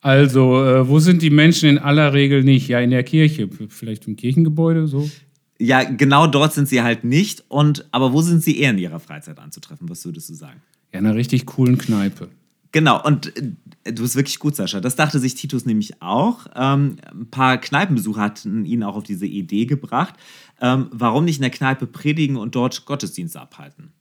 Also, 0.00 0.62
äh, 0.62 0.86
wo 0.86 0.98
sind 0.98 1.22
die 1.22 1.30
Menschen 1.30 1.70
in 1.70 1.78
aller 1.78 2.12
Regel 2.12 2.44
nicht? 2.44 2.68
Ja, 2.68 2.78
in 2.80 2.90
der 2.90 3.04
Kirche, 3.04 3.48
vielleicht 3.68 4.06
im 4.06 4.16
Kirchengebäude, 4.16 4.86
so. 4.86 5.10
Ja, 5.58 5.82
genau 5.82 6.26
dort 6.26 6.52
sind 6.52 6.68
sie 6.68 6.82
halt 6.82 7.04
nicht. 7.04 7.42
Und, 7.48 7.86
aber 7.90 8.12
wo 8.12 8.20
sind 8.20 8.42
sie 8.42 8.58
eher 8.58 8.70
in 8.70 8.78
ihrer 8.78 9.00
Freizeit 9.00 9.38
anzutreffen? 9.38 9.88
Was 9.88 10.04
würdest 10.04 10.28
du 10.28 10.34
sagen? 10.34 10.60
Ja, 10.92 10.98
in 10.98 11.06
einer 11.06 11.14
richtig 11.14 11.46
coolen 11.46 11.78
Kneipe. 11.78 12.28
Genau, 12.74 13.02
und 13.02 13.34
äh, 13.36 13.92
du 13.92 14.02
bist 14.02 14.16
wirklich 14.16 14.38
gut, 14.40 14.56
Sascha. 14.56 14.80
Das 14.80 14.96
dachte 14.96 15.18
sich 15.20 15.36
Titus 15.36 15.64
nämlich 15.64 16.02
auch. 16.02 16.46
Ähm, 16.54 16.96
ein 17.10 17.30
paar 17.30 17.56
Kneipenbesucher 17.58 18.20
hatten 18.20 18.66
ihn 18.66 18.82
auch 18.82 18.96
auf 18.96 19.04
diese 19.04 19.26
Idee 19.26 19.64
gebracht. 19.64 20.14
Ähm, 20.60 20.88
warum 20.90 21.24
nicht 21.24 21.36
in 21.36 21.42
der 21.42 21.50
Kneipe 21.50 21.86
predigen 21.86 22.36
und 22.36 22.56
dort 22.56 22.84
Gottesdienste 22.84 23.40
abhalten? 23.40 23.92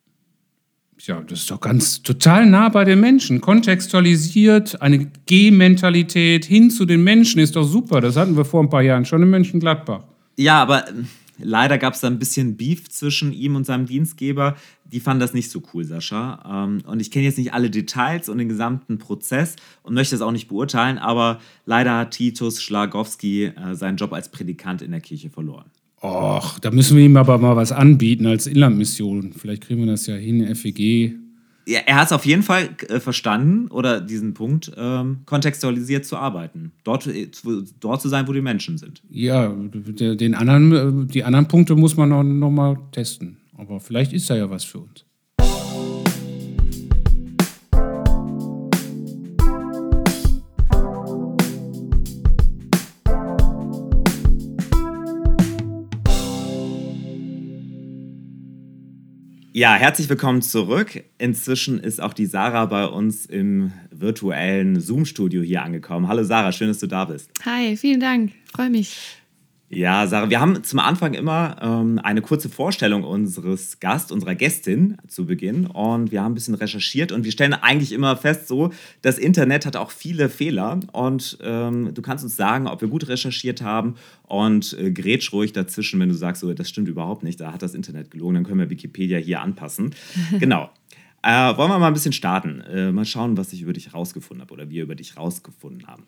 Ja, 1.00 1.21
das 1.21 1.39
ist 1.39 1.51
doch 1.51 1.59
ganz 1.59 2.01
total 2.01 2.45
nah 2.45 2.69
bei 2.69 2.85
den 2.85 3.00
Menschen. 3.00 3.41
Kontextualisiert, 3.41 4.81
eine 4.81 5.12
G-Mentalität 5.25 6.45
hin 6.45 6.69
zu 6.69 6.85
den 6.85 7.03
Menschen 7.03 7.39
ist 7.39 7.55
doch 7.55 7.65
super. 7.65 8.00
Das 8.00 8.15
hatten 8.15 8.38
wir 8.38 8.45
vor 8.45 8.63
ein 8.63 8.69
paar 8.69 8.81
Jahren 8.81 9.05
schon 9.05 9.21
in 9.23 9.29
Mönchengladbach. 9.29 10.03
Ja, 10.38 10.62
aber 10.62 10.88
äh, 10.88 10.93
leider 11.39 11.77
gab 11.77 11.93
es 11.93 12.01
da 12.01 12.07
ein 12.07 12.19
bisschen 12.19 12.57
Beef 12.57 12.89
zwischen 12.89 13.33
ihm 13.33 13.55
und 13.55 13.65
seinem 13.65 13.85
Dienstgeber. 13.85 14.55
Die 14.85 15.00
fanden 15.00 15.21
das 15.21 15.33
nicht 15.33 15.51
so 15.51 15.62
cool, 15.73 15.83
Sascha. 15.83 16.65
Ähm, 16.65 16.81
und 16.85 17.00
ich 17.00 17.12
kenne 17.12 17.25
jetzt 17.25 17.38
nicht 17.38 17.53
alle 17.53 17.69
Details 17.69 18.29
und 18.29 18.38
den 18.38 18.50
gesamten 18.50 18.97
Prozess 18.97 19.55
und 19.81 19.93
möchte 19.93 20.15
das 20.15 20.21
auch 20.21 20.31
nicht 20.31 20.47
beurteilen, 20.47 20.97
aber 20.97 21.39
leider 21.65 21.97
hat 21.97 22.12
Titus 22.12 22.62
Schlagowski 22.62 23.45
äh, 23.45 23.75
seinen 23.75 23.97
Job 23.97 24.13
als 24.13 24.29
Predikant 24.29 24.81
in 24.81 24.91
der 24.91 25.01
Kirche 25.01 25.29
verloren. 25.29 25.65
Och, 26.03 26.60
da 26.60 26.69
müssen 26.72 26.98
wir 26.98 27.05
ihm 27.05 27.15
aber 27.15 27.38
mal 27.38 27.55
was 27.55 27.72
anbieten 27.72 28.25
als 28.25 28.45
Inlandmission. 28.45 29.31
Vielleicht 29.33 29.63
kriegen 29.63 29.79
wir 29.79 29.88
das 29.88 30.05
ja 30.05 30.15
hin, 30.15 30.53
FEG. 30.53 31.15
Ja, 31.65 31.79
er 31.86 31.95
hat 31.95 32.07
es 32.07 32.12
auf 32.12 32.25
jeden 32.25 32.43
Fall 32.43 32.72
äh, 32.89 33.00
verstanden 33.00 33.69
oder 33.69 34.01
diesen 34.01 34.33
Punkt, 34.33 34.69
ähm, 34.75 35.19
kontextualisiert 35.25 36.03
zu 36.05 36.17
arbeiten. 36.17 36.74
Dort, 36.83 37.07
äh, 37.07 37.31
zu, 37.31 37.63
dort 37.79 38.01
zu 38.01 38.10
sein, 38.10 38.27
wo 38.27 38.33
die 38.33 38.41
Menschen 38.41 38.77
sind. 38.77 39.01
Ja, 39.10 39.48
de- 39.48 40.17
den 40.17 40.36
anderen, 40.36 41.05
äh, 41.05 41.05
die 41.07 41.24
anderen 41.24 41.48
Punkte 41.48 41.75
muss 41.77 41.95
man 41.95 42.10
noch, 42.10 42.22
noch 42.24 42.51
mal 42.51 42.77
testen. 42.91 43.38
Aber 43.57 43.79
vielleicht 43.79 44.12
ist 44.12 44.29
da 44.29 44.36
ja 44.36 44.50
was 44.50 44.65
für 44.65 44.79
uns. 44.79 45.05
Ja, 59.63 59.75
herzlich 59.75 60.10
willkommen 60.10 60.41
zurück. 60.41 61.05
Inzwischen 61.17 61.79
ist 61.79 62.01
auch 62.01 62.12
die 62.12 62.25
Sarah 62.25 62.65
bei 62.65 62.84
uns 62.86 63.25
im 63.25 63.72
virtuellen 63.91 64.82
Zoom-Studio 64.82 65.41
hier 65.41 65.63
angekommen. 65.63 66.10
Hallo 66.10 66.25
Sarah, 66.25 66.51
schön, 66.51 66.67
dass 66.67 66.79
du 66.79 66.88
da 66.88 67.05
bist. 67.05 67.32
Hi, 67.46 67.77
vielen 67.77 68.01
Dank. 68.01 68.34
Freue 68.53 68.70
mich. 68.70 69.23
Ja, 69.75 70.06
Sarah, 70.06 70.30
wir 70.30 70.39
haben 70.39 70.63
zum 70.63 70.77
Anfang 70.77 71.15
immer 71.15 71.56
ähm, 71.60 72.00
eine 72.03 72.22
kurze 72.22 72.48
Vorstellung 72.48 73.03
unseres 73.03 73.80
Gast, 73.80 74.12
unserer 74.12 74.36
Gästin 74.36 74.98
zu 75.08 75.25
Beginn. 75.25 75.65
Und 75.65 76.12
wir 76.12 76.22
haben 76.22 76.34
ein 76.34 76.36
bisschen 76.36 76.53
recherchiert 76.53 77.12
und 77.12 77.24
wir 77.24 77.32
stellen 77.32 77.53
eigentlich 77.53 77.92
immer 77.92 78.15
fest, 78.15 78.48
so, 78.48 78.72
das 79.01 79.18
Internet 79.18 79.65
hat 79.65 79.75
auch 79.75 79.89
viele 79.89 80.30
Fehler. 80.30 80.80
Und 80.92 81.39
ähm, 81.42 81.92
du 81.92 82.01
kannst 82.03 82.24
uns 82.24 82.36
sagen, 82.36 82.68
ob 82.68 82.82
wir 82.82 82.88
gut 82.88 83.08
recherchiert 83.08 83.63
haben 83.63 83.96
und 84.24 84.77
äh, 84.80 84.92
grätsch 84.92 85.34
ruhig 85.34 85.53
dazwischen, 85.53 86.00
wenn 86.00 86.10
du 86.10 86.15
sagst, 86.15 86.42
so, 86.42 86.53
das 86.53 86.70
stimmt 86.70 86.88
überhaupt 86.88 87.24
nicht, 87.24 87.42
da 87.42 87.51
hat 87.51 87.63
das 87.63 87.74
Internet 87.74 88.12
gelogen, 88.12 88.36
dann 88.36 88.44
können 88.44 88.60
wir 88.60 88.70
Wikipedia 88.70 89.18
hier 89.18 89.42
anpassen. 89.42 89.96
genau. 90.39 90.70
Äh, 91.24 91.58
wollen 91.58 91.72
wir 91.72 91.80
mal 91.80 91.88
ein 91.88 91.94
bisschen 91.94 92.13
starten? 92.13 92.62
Äh, 92.62 92.92
mal 92.92 93.06
schauen, 93.06 93.38
was 93.38 93.51
ich 93.53 93.63
über 93.63 93.74
dich 93.74 93.92
rausgefunden 93.92 94.42
habe 94.42 94.53
oder 94.53 94.70
wir 94.70 94.84
über 94.84 94.94
dich 94.94 95.18
rausgefunden 95.18 95.88
haben. 95.88 96.03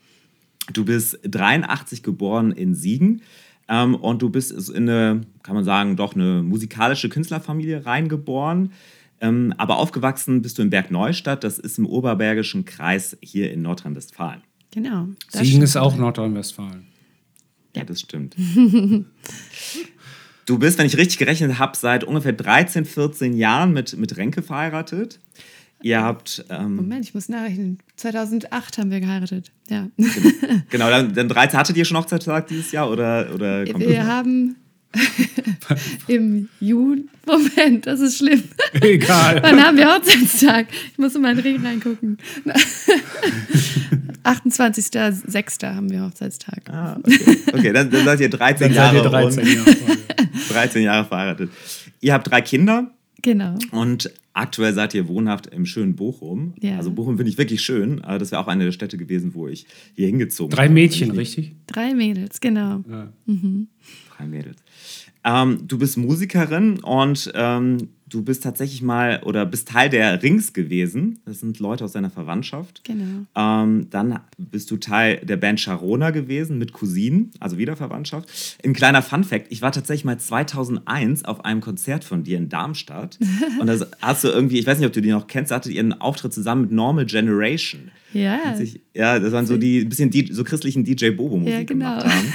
Du 0.74 0.86
bist 0.86 1.20
83 1.24 2.04
geboren 2.04 2.52
in 2.52 2.76
Siegen 2.76 3.22
ähm, 3.68 3.96
und 3.96 4.22
du 4.22 4.30
bist 4.30 4.52
in 4.70 4.90
eine, 4.90 5.22
kann 5.44 5.56
man 5.56 5.64
sagen, 5.64 5.96
doch 5.96 6.16
eine 6.16 6.44
musikalische 6.44 7.10
Künstlerfamilie 7.10 7.86
reingeboren. 7.86 8.72
Ähm, 9.22 9.54
aber 9.58 9.78
aufgewachsen 9.78 10.42
bist 10.42 10.58
du 10.58 10.62
in 10.62 10.70
Bergneustadt, 10.70 11.44
das 11.44 11.58
ist 11.58 11.80
im 11.80 11.86
Oberbergischen 11.86 12.66
Kreis 12.66 13.18
hier 13.22 13.52
in 13.52 13.62
Nordrhein-Westfalen. 13.62 14.42
Genau. 14.72 15.08
Siegen 15.30 15.62
ist 15.62 15.78
auch 15.78 15.96
Nordrhein-Westfalen. 15.96 16.86
Ja, 17.76 17.84
das 17.86 18.02
stimmt. 18.02 18.36
du 20.46 20.60
bist, 20.60 20.78
wenn 20.78 20.86
ich 20.86 20.98
richtig 20.98 21.18
gerechnet 21.18 21.60
habe, 21.60 21.78
seit 21.78 22.04
ungefähr 22.04 22.34
13, 22.34 22.86
14 22.86 23.34
Jahren 23.34 23.72
mit, 23.74 23.98
mit 23.98 24.18
Renke 24.18 24.42
verheiratet. 24.42 25.20
Ihr 25.86 26.02
habt, 26.02 26.44
ähm, 26.50 26.78
Moment, 26.78 27.06
ich 27.06 27.14
muss 27.14 27.30
nachrechnen. 27.30 27.78
2008 27.98 28.80
haben 28.80 28.90
wir 28.90 29.00
geheiratet. 29.00 29.52
Ja. 29.70 29.88
genau, 30.72 30.90
dann, 30.90 31.14
dann 31.14 31.30
13, 31.30 31.60
hattet 31.60 31.78
ihr 31.78 31.86
schon 31.86 31.96
Hochzeitstag 31.98 32.48
dieses 32.48 32.72
Jahr 32.72 32.90
oder, 32.90 33.30
oder 33.32 33.64
kommt 33.68 33.86
Wir 33.88 34.08
haben 34.08 34.56
im 36.08 36.50
Juni. 36.60 37.06
Moment, 37.28 37.86
das 37.86 38.00
ist 38.00 38.18
schlimm. 38.18 38.46
Egal. 38.82 39.44
Wann 39.44 39.64
haben 39.64 39.78
wir 39.78 39.94
Hochzeitstag? 39.94 40.66
Ich 40.92 40.98
muss 40.98 41.14
in 41.14 41.22
meinen 41.22 41.40
Ring 41.42 41.64
reingucken. 41.64 42.18
28.06. 44.24 45.68
haben 45.72 45.92
wir 45.92 46.04
Hochzeitstag. 46.04 46.64
Ah, 46.68 46.98
okay. 47.04 47.38
okay, 47.54 47.74
dann, 47.74 47.92
dann 47.92 48.06
seid 48.06 48.22
ihr 48.22 48.30
13 48.30 48.74
Dann 48.74 48.76
Jahre 48.76 49.04
seid 49.04 49.06
ihr 49.06 49.10
13 49.12 49.44
rund. 49.44 49.56
Jahre. 49.56 49.76
vorher. 49.78 49.98
13 50.50 50.82
Jahre 50.84 51.06
verheiratet. 51.06 51.52
Ihr 52.02 52.14
habt 52.14 52.32
drei 52.32 52.42
Kinder 52.42 52.90
Genau. 53.26 53.58
und 53.72 54.12
aktuell 54.34 54.74
seid 54.74 54.94
ihr 54.94 55.08
wohnhaft 55.08 55.48
im 55.48 55.66
schönen 55.66 55.96
Bochum. 55.96 56.54
Ja. 56.62 56.78
Also 56.78 56.92
Bochum 56.92 57.18
finde 57.18 57.32
ich 57.32 57.38
wirklich 57.38 57.62
schön. 57.62 58.02
Das 58.06 58.32
wäre 58.32 58.42
auch 58.42 58.48
eine 58.48 58.66
der 58.66 58.72
Städte 58.72 58.98
gewesen, 58.98 59.34
wo 59.34 59.48
ich 59.48 59.66
hier 59.96 60.08
hingezogen 60.08 60.56
Drei 60.56 60.66
bin. 60.68 60.74
Mädchen, 60.76 61.12
Ich- 61.12 61.18
richtig? 61.18 61.56
Drei 61.68 61.94
Mädels, 61.94 62.40
genau. 62.40 62.84
Ja. 62.90 63.12
Drei 64.18 64.26
Mädels. 64.28 64.58
Ähm, 65.24 65.60
du 65.68 65.78
bist 65.80 65.98
Musikerin 65.98 66.80
und 66.84 67.32
ähm, 67.34 67.90
du 68.08 68.22
bist 68.22 68.44
tatsächlich 68.44 68.82
mal 68.82 69.22
oder 69.24 69.46
bist 69.46 69.68
Teil 69.70 69.90
der 69.90 70.22
Rings 70.22 70.54
gewesen. 70.54 71.20
Das 71.26 71.40
sind 71.40 71.60
Leute 71.60 71.84
aus 71.84 71.92
deiner 71.94 72.10
Verwandtschaft. 72.10 72.82
Genau. 72.84 73.26
Ähm, 73.36 73.88
dann 73.90 74.20
bist 74.38 74.70
du 74.72 74.78
Teil 74.78 75.18
der 75.24 75.38
Band 75.38 75.60
Sharona 75.60 76.12
gewesen 76.12 76.58
mit 76.58 76.72
Cousinen, 76.74 77.32
also 77.40 77.58
wieder 77.58 77.76
Verwandtschaft. 77.76 78.30
Ein 78.64 78.74
kleiner 78.74 79.02
Funfact: 79.02 79.48
Ich 79.52 79.62
war 79.62 79.72
tatsächlich 79.72 80.06
mal 80.06 80.20
2001 80.20 81.26
auf 81.26 81.44
einem 81.46 81.62
Konzert 81.62 82.04
von 82.04 82.24
dir 82.24 82.38
in 82.38 82.50
Darmstadt. 82.50 83.18
Und 83.60 83.68
da 83.68 83.78
hast 84.02 84.24
du 84.24 84.28
irgendwie, 84.28 84.60
ich 84.60 84.68
weiß 84.68 84.78
nicht, 84.78 84.88
ob 84.88 84.94
du 84.94 85.02
die 85.02 85.10
noch 85.12 85.28
kennst, 85.28 85.52
hattet 85.52 85.72
ihr 85.74 85.80
einen 85.80 85.94
Auftritt 85.94 86.34
zusammen 86.34 86.62
mit 86.62 86.72
Normal 86.72 87.06
Generation. 87.06 87.92
Ja. 88.14 88.40
Als 88.46 88.60
ich- 88.60 88.80
Ja, 88.94 89.20
das 89.20 89.32
waren 89.34 89.46
so 89.46 89.58
die 89.58 89.80
ein 89.82 89.90
bisschen 89.90 90.10
die, 90.10 90.32
so 90.32 90.44
christlichen 90.44 90.84
DJ 90.86 91.10
Bobo-Musik 91.10 91.54
Ja, 91.54 91.64
genau. 91.64 91.98
gemacht 92.00 92.06
haben. 92.06 92.34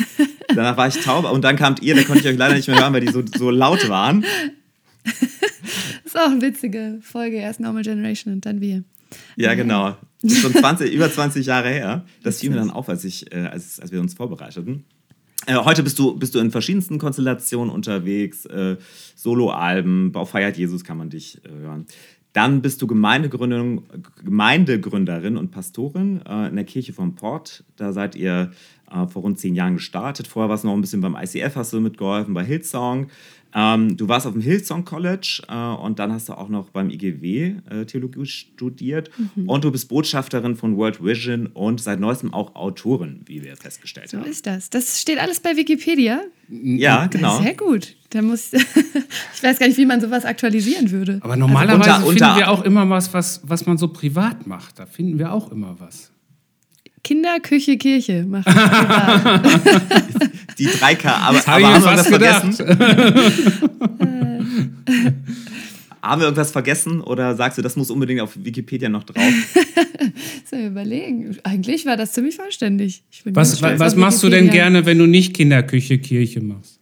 Danach 0.54 0.76
war 0.76 0.88
ich 0.88 0.96
taub 0.96 1.30
und 1.30 1.42
dann 1.44 1.54
kamt 1.56 1.80
ihr, 1.80 1.94
da 1.94 2.02
konnte 2.02 2.20
ich 2.22 2.28
euch 2.28 2.36
leider 2.36 2.54
nicht 2.56 2.66
mehr 2.68 2.78
hören, 2.80 2.92
weil 2.92 3.00
die 3.00 3.12
so, 3.12 3.22
so 3.38 3.50
laut 3.50 3.88
waren. 3.88 4.24
Das 6.04 6.04
ist 6.14 6.18
auch 6.18 6.30
eine 6.30 6.42
witzige 6.42 6.98
Folge. 7.02 7.36
Erst 7.36 7.60
Normal 7.60 7.82
Generation 7.82 8.34
und 8.34 8.46
dann 8.46 8.60
wir. 8.60 8.84
Ja, 9.36 9.54
genau. 9.54 9.96
Das 10.22 10.32
ist 10.32 10.40
schon 10.40 10.54
20, 10.54 10.92
über 10.94 11.10
20 11.10 11.46
Jahre 11.46 11.70
her. 11.70 12.04
Das 12.22 12.40
fiel 12.40 12.50
mir 12.50 12.56
dann 12.56 12.70
auf, 12.70 12.88
als, 12.88 13.04
ich, 13.04 13.32
äh, 13.32 13.46
als, 13.46 13.80
als 13.80 13.92
wir 13.92 14.00
uns 14.00 14.14
vorbereiteten. 14.14 14.84
Äh, 15.46 15.56
heute 15.56 15.82
bist 15.82 15.98
du, 15.98 16.16
bist 16.16 16.34
du 16.34 16.38
in 16.38 16.50
verschiedensten 16.50 16.98
Konstellationen 16.98 17.72
unterwegs. 17.72 18.46
Äh, 18.46 18.76
Soloalben, 19.16 20.12
Bau 20.12 20.24
feiert 20.24 20.56
Jesus 20.56 20.84
kann 20.84 20.98
man 20.98 21.10
dich 21.10 21.40
hören. 21.48 21.86
Dann 22.32 22.62
bist 22.62 22.80
du 22.80 22.86
Gemeindegründerin 22.86 25.36
und 25.36 25.50
Pastorin 25.50 26.22
äh, 26.24 26.46
in 26.48 26.54
der 26.54 26.64
Kirche 26.64 26.92
vom 26.92 27.16
Port. 27.16 27.64
Da 27.74 27.92
seid 27.92 28.14
ihr 28.14 28.52
äh, 28.88 29.08
vor 29.08 29.22
rund 29.22 29.40
zehn 29.40 29.56
Jahren 29.56 29.74
gestartet. 29.74 30.28
Vorher 30.28 30.48
warst 30.48 30.62
du 30.62 30.68
noch 30.68 30.74
ein 30.74 30.80
bisschen 30.80 31.00
beim 31.00 31.16
ICF, 31.16 31.56
hast 31.56 31.72
du 31.72 31.80
mitgeholfen, 31.80 32.32
bei 32.32 32.44
Hillsong. 32.44 33.08
Ähm, 33.54 33.96
du 33.96 34.06
warst 34.08 34.26
auf 34.26 34.32
dem 34.32 34.42
Hillsong 34.42 34.84
College 34.84 35.42
äh, 35.48 35.54
und 35.54 35.98
dann 35.98 36.12
hast 36.12 36.28
du 36.28 36.34
auch 36.34 36.48
noch 36.48 36.70
beim 36.70 36.88
IGW 36.90 37.54
äh, 37.68 37.84
Theologie 37.84 38.24
studiert. 38.26 39.10
Und 39.46 39.64
du 39.64 39.70
bist 39.72 39.88
Botschafterin 39.88 40.54
von 40.56 40.76
World 40.76 41.02
Vision 41.02 41.46
und 41.48 41.80
seit 41.80 41.98
neuestem 42.00 42.32
auch 42.32 42.54
Autorin, 42.54 43.22
wie 43.26 43.42
wir 43.42 43.56
festgestellt 43.56 44.10
So 44.10 44.18
haben. 44.18 44.26
ist 44.30 44.46
das. 44.46 44.70
Das 44.70 45.00
steht 45.00 45.18
alles 45.18 45.40
bei 45.40 45.56
Wikipedia. 45.56 46.20
Ja, 46.48 47.06
genau. 47.06 47.40
Sehr 47.42 47.54
gut. 47.54 47.96
Da 48.10 48.22
muss 48.22 48.52
ich 49.34 49.42
weiß 49.42 49.58
gar 49.58 49.66
nicht, 49.66 49.78
wie 49.78 49.86
man 49.86 50.00
sowas 50.00 50.24
aktualisieren 50.24 50.90
würde. 50.90 51.18
Aber 51.22 51.36
normalerweise 51.36 51.78
unter- 51.78 51.94
finden 52.06 52.08
unter- 52.24 52.36
wir 52.36 52.50
auch 52.50 52.62
immer 52.62 52.88
was, 52.90 53.12
was, 53.14 53.40
was 53.44 53.66
man 53.66 53.78
so 53.78 53.88
privat 53.88 54.46
macht. 54.46 54.78
Da 54.78 54.86
finden 54.86 55.18
wir 55.18 55.32
auch 55.32 55.50
immer 55.52 55.76
was. 55.78 56.10
Kinder, 57.02 57.40
Küche, 57.40 57.78
Kirche 57.78 58.24
machen. 58.24 58.52
Die 60.58 60.68
3K, 60.68 61.06
aber, 61.06 61.48
aber 61.48 61.74
haben 61.74 61.84
wir 61.84 61.96
das 61.96 62.08
vergessen? 62.08 62.52
haben 66.02 66.20
wir 66.20 66.26
irgendwas 66.26 66.50
vergessen 66.50 67.00
oder 67.00 67.34
sagst 67.36 67.58
du, 67.58 67.62
das 67.62 67.76
muss 67.76 67.90
unbedingt 67.90 68.20
auf 68.20 68.36
Wikipedia 68.36 68.88
noch 68.88 69.04
drauf? 69.04 69.22
Soll 70.44 70.60
ich 70.60 70.66
überlegen. 70.66 71.36
Eigentlich 71.44 71.86
war 71.86 71.96
das 71.96 72.12
ziemlich 72.12 72.36
vollständig. 72.36 73.02
Ich 73.10 73.24
bin 73.24 73.36
Was, 73.36 73.60
was 73.62 73.80
auf 73.80 73.98
machst 73.98 74.22
du 74.22 74.28
denn 74.28 74.50
gerne, 74.50 74.86
wenn 74.86 74.98
du 74.98 75.06
nicht 75.06 75.34
Kinderküche, 75.34 75.98
Kirche 75.98 76.40
machst? 76.40 76.78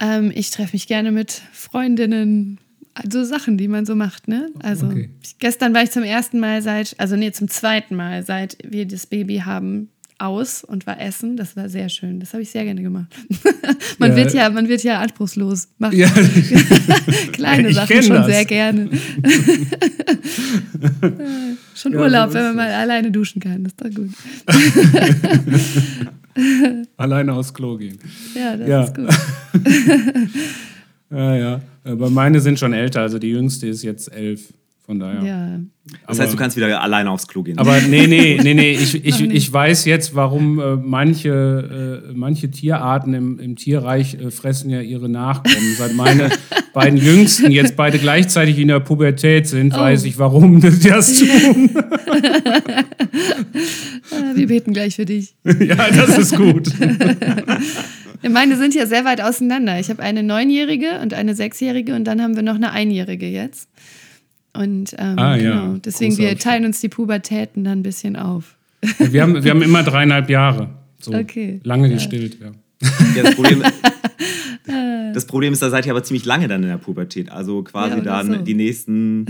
Ähm, 0.00 0.32
ich 0.34 0.50
treffe 0.50 0.74
mich 0.74 0.86
gerne 0.86 1.12
mit 1.12 1.42
Freundinnen. 1.52 2.58
Also 2.94 3.24
Sachen, 3.24 3.58
die 3.58 3.66
man 3.68 3.84
so 3.86 3.94
macht, 3.96 4.28
ne? 4.28 4.50
Also 4.62 4.86
Okay. 4.86 5.10
gestern 5.40 5.74
war 5.74 5.82
ich 5.82 5.90
zum 5.90 6.04
ersten 6.04 6.38
Mal 6.38 6.62
seit, 6.62 6.94
also 6.98 7.16
nee, 7.16 7.32
zum 7.32 7.48
zweiten 7.48 7.96
Mal, 7.96 8.24
seit 8.24 8.56
wir 8.66 8.86
das 8.86 9.06
Baby 9.06 9.38
haben, 9.44 9.88
aus 10.16 10.62
und 10.62 10.86
war 10.86 11.00
essen. 11.00 11.36
Das 11.36 11.56
war 11.56 11.68
sehr 11.68 11.88
schön. 11.88 12.20
Das 12.20 12.32
habe 12.34 12.42
ich 12.44 12.50
sehr 12.50 12.62
gerne 12.64 12.80
gemacht. 12.82 13.12
man 13.98 14.10
Ja. 14.12 14.16
wird 14.16 14.32
ja, 14.32 14.48
man 14.48 14.68
wird 14.68 14.84
ja 14.84 15.00
anspruchslos. 15.00 15.68
Macht 15.78 15.92
Ja, 15.94 16.08
kleine 17.32 17.68
Ich 17.70 17.74
Sachen 17.74 18.00
schon 18.00 18.14
das. 18.16 18.26
sehr 18.26 18.44
gerne. 18.44 18.90
schon 21.74 21.92
Ja, 21.94 21.98
Urlaub, 22.00 22.28
so 22.28 22.34
wenn 22.36 22.44
man 22.44 22.56
mal 22.56 22.70
alleine 22.70 23.10
duschen 23.10 23.40
kann. 23.42 23.64
Das 23.64 23.72
ist 23.72 23.84
doch 23.84 23.90
gut. 23.92 24.10
alleine 26.96 27.32
aufs 27.32 27.52
Klo 27.52 27.76
gehen. 27.76 27.98
Ja, 28.36 28.56
das 28.56 28.88
ist 28.90 28.94
gut. 28.94 29.08
Ja, 31.14 31.36
ja. 31.36 31.60
Aber 31.84 32.10
meine 32.10 32.40
sind 32.40 32.58
schon 32.58 32.72
älter, 32.72 33.00
also 33.02 33.18
die 33.18 33.30
jüngste 33.30 33.66
ist 33.68 33.82
jetzt 33.82 34.12
elf. 34.12 34.52
Von 34.86 34.98
daher. 34.98 35.22
Ja. 35.22 35.60
Das 36.06 36.20
heißt, 36.20 36.34
du 36.34 36.36
kannst 36.36 36.58
wieder 36.58 36.82
alleine 36.82 37.10
aufs 37.10 37.26
Klo 37.26 37.42
gehen. 37.42 37.56
Aber 37.56 37.80
nee, 37.80 38.06
nee, 38.06 38.38
nee, 38.42 38.52
nee. 38.52 38.72
Ich, 38.72 39.02
ich, 39.02 39.18
ich 39.22 39.50
weiß 39.50 39.86
jetzt, 39.86 40.14
warum 40.14 40.60
äh, 40.60 40.76
manche, 40.76 42.02
äh, 42.10 42.12
manche 42.14 42.50
Tierarten 42.50 43.14
im, 43.14 43.38
im 43.38 43.56
Tierreich 43.56 44.12
äh, 44.20 44.30
fressen 44.30 44.68
ja 44.68 44.82
ihre 44.82 45.08
Nachkommen. 45.08 45.74
Seit 45.78 45.94
meine 45.94 46.28
beiden 46.74 46.98
Jüngsten 46.98 47.50
jetzt 47.50 47.76
beide 47.76 47.98
gleichzeitig 47.98 48.58
in 48.58 48.68
der 48.68 48.80
Pubertät 48.80 49.46
sind, 49.48 49.72
Oh. 49.74 49.78
weiß 49.78 50.04
ich, 50.04 50.18
warum 50.18 50.60
die 50.60 50.78
das 50.86 51.14
tun. 51.18 51.70
Ah, 54.10 54.32
Wir 54.34 54.46
beten 54.46 54.74
gleich 54.74 54.96
für 54.96 55.06
dich. 55.06 55.34
ja, 55.44 55.76
das 55.76 56.18
ist 56.18 56.36
gut. 56.36 56.70
Ja, 58.24 58.30
Meine 58.30 58.56
sind 58.56 58.74
ja 58.74 58.86
sehr 58.86 59.04
weit 59.04 59.20
auseinander. 59.20 59.78
Ich 59.78 59.90
habe 59.90 60.02
eine 60.02 60.22
Neunjährige 60.22 60.98
und 61.02 61.14
eine 61.14 61.34
Sechsjährige 61.34 61.94
und 61.94 62.04
dann 62.04 62.20
haben 62.22 62.34
wir 62.36 62.42
noch 62.42 62.54
eine 62.56 62.72
Einjährige 62.72 63.26
jetzt. 63.28 63.68
Und 64.54 64.94
ähm, 64.98 65.18
Ah, 65.18 65.36
ja. 65.36 65.50
genau, 65.60 65.76
deswegen 65.76 66.14
Großer 66.16 66.28
wir 66.30 66.38
teilen 66.38 66.64
uns 66.64 66.80
die 66.80 66.88
Pubertäten 66.88 67.64
dann 67.64 67.80
ein 67.80 67.82
bisschen 67.82 68.16
auf. 68.16 68.56
Wir 68.98 69.22
haben, 69.22 69.42
wir 69.44 69.50
haben 69.50 69.62
immer 69.62 69.82
dreieinhalb 69.82 70.28
Jahre. 70.30 70.70
So 71.00 71.12
Okay. 71.12 71.60
Lange 71.64 71.88
gestillt, 71.90 72.38
ja. 72.40 72.52
Ja, 73.16 73.22
das, 73.22 73.34
Problem, 73.34 73.62
das 75.14 75.26
Problem 75.26 75.52
ist, 75.52 75.62
da 75.62 75.70
seid 75.70 75.86
ihr 75.86 75.92
aber 75.92 76.02
ziemlich 76.02 76.24
lange 76.24 76.48
dann 76.48 76.62
in 76.62 76.68
der 76.68 76.76
Pubertät. 76.78 77.30
Also 77.30 77.62
quasi 77.62 77.96
Ja, 77.96 78.00
dann 78.02 78.26
so. 78.26 78.36
die 78.38 78.54
nächsten. 78.54 79.26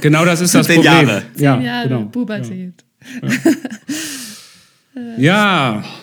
Genau 0.00 0.24
das 0.24 0.40
ist 0.40 0.54
das 0.54 0.66
Zehn 0.66 0.76
Problem. 0.82 0.92
Jahre. 1.08 1.22
Ja, 1.36 1.56
Zehn 1.56 1.64
Jahre 1.66 1.88
genau. 1.88 2.04
Pubertät. 2.06 2.84
Ja. 5.18 5.82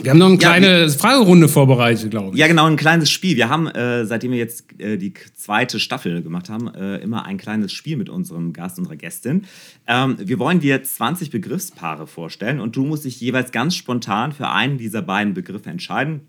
Wir 0.00 0.10
haben 0.10 0.18
noch 0.18 0.26
eine 0.26 0.40
Ja, 0.40 0.48
kleine 0.48 0.88
Fragerunde 0.88 1.48
vorbereitet, 1.48 2.10
glaube 2.10 2.30
ich. 2.30 2.38
Ja, 2.40 2.46
genau, 2.46 2.64
ein 2.64 2.76
kleines 2.76 3.10
Spiel. 3.10 3.36
Wir 3.36 3.50
haben, 3.50 3.66
äh, 3.66 4.06
seitdem 4.06 4.30
wir 4.30 4.38
jetzt 4.38 4.64
äh, 4.80 4.96
die 4.96 5.12
zweite 5.34 5.78
Staffel 5.78 6.22
gemacht 6.22 6.48
haben, 6.48 6.72
äh, 6.74 6.96
immer 6.98 7.26
ein 7.26 7.36
kleines 7.36 7.72
Spiel 7.72 7.98
mit 7.98 8.08
unserem 8.08 8.54
Gast, 8.54 8.78
unserer 8.78 8.96
Gästin. 8.96 9.44
Ähm, 9.86 10.16
wir 10.18 10.38
wollen 10.38 10.60
dir 10.60 10.82
20 10.82 11.30
Begriffspaare 11.30 12.06
vorstellen 12.06 12.58
und 12.60 12.74
du 12.74 12.84
musst 12.84 13.04
dich 13.04 13.20
jeweils 13.20 13.52
ganz 13.52 13.76
spontan 13.76 14.32
für 14.32 14.48
einen 14.48 14.78
dieser 14.78 15.02
beiden 15.02 15.34
Begriffe 15.34 15.68
entscheiden. 15.68 16.22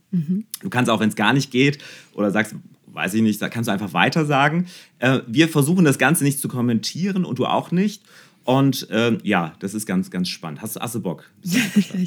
Du 0.61 0.69
kannst 0.69 0.91
auch, 0.91 0.99
wenn 0.99 1.09
es 1.09 1.15
gar 1.15 1.33
nicht 1.33 1.49
geht 1.49 1.79
oder 2.13 2.29
sagst, 2.29 2.55
weiß 2.93 3.13
ich 3.15 3.21
nicht, 3.21 3.41
da 3.41 3.49
kannst 3.49 3.67
du 3.67 3.71
einfach 3.71 3.93
weiter 3.93 4.25
sagen. 4.25 4.67
Äh, 4.99 5.21
wir 5.25 5.47
versuchen 5.47 5.85
das 5.85 5.97
Ganze 5.97 6.23
nicht 6.23 6.39
zu 6.39 6.47
kommentieren 6.47 7.25
und 7.25 7.39
du 7.39 7.45
auch 7.45 7.71
nicht. 7.71 8.03
Und 8.45 8.87
ähm, 8.91 9.19
ja, 9.23 9.55
das 9.59 9.73
ist 9.73 9.85
ganz, 9.85 10.11
ganz 10.11 10.27
spannend. 10.29 10.61
Hast, 10.61 10.75
du- 10.75 10.79
hast 10.81 10.95
du 10.95 11.01
Bock? 11.01 11.31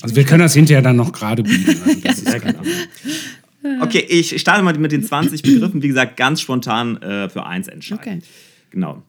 Also 0.03 0.15
wir 0.17 0.25
können 0.25 0.41
das 0.41 0.53
hinterher 0.55 0.83
dann 0.83 0.97
noch 0.97 1.13
gerade 1.13 1.43
biegen. 1.43 1.65
Also 1.87 2.01
das 2.01 2.19
ist 2.19 2.29
Ja, 2.33 2.39
genau. 2.39 2.63
Okay, 3.83 4.01
ich 4.09 4.39
starte 4.41 4.63
mal 4.63 4.77
mit 4.79 4.93
den 4.93 5.03
20 5.03 5.43
Begriffen. 5.43 5.83
Wie 5.83 5.89
gesagt, 5.89 6.17
ganz 6.17 6.41
spontan 6.41 6.99
äh, 7.03 7.29
für 7.29 7.47
eins 7.47 7.69
entscheiden. 7.69 8.01
Okay. 8.01 8.19
Genau. 8.71 9.03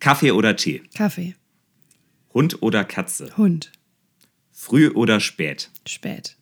Kaffee 0.00 0.30
oder 0.32 0.56
Tee? 0.56 0.82
Kaffee. 0.94 1.34
Hund 2.32 2.62
oder 2.62 2.84
Katze? 2.84 3.36
Hund. 3.36 3.70
Früh 4.52 4.88
oder 4.88 5.20
spät? 5.20 5.70
Spät. 5.86 6.36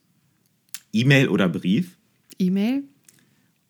E-Mail 0.93 1.29
oder 1.29 1.49
Brief? 1.49 1.97
E-Mail. 2.39 2.85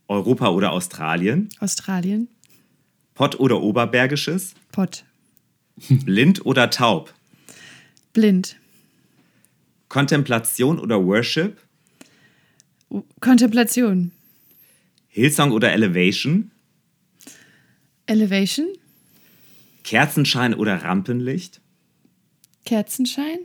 Europa 0.09 0.49
oder 0.51 0.73
Australien? 0.73 1.49
Australien. 1.61 2.29
Pott 3.15 3.39
oder 3.39 3.61
Oberbergisches? 3.63 4.55
Pott. 4.73 5.05
Blind 6.05 6.45
oder 6.45 6.71
taub? 6.71 7.15
Blind. 8.13 8.57
Kontemplation 9.89 10.79
oder 10.79 11.05
Worship? 11.05 11.59
Kontemplation. 13.21 14.13
Hillsong 15.09 15.53
oder 15.53 15.73
Elevation? 15.73 16.51
Elevation. 18.07 18.69
Kerzenschein 19.85 20.55
oder 20.55 20.77
Rampenlicht? 20.83 21.61
Kerzenschein. 22.65 23.39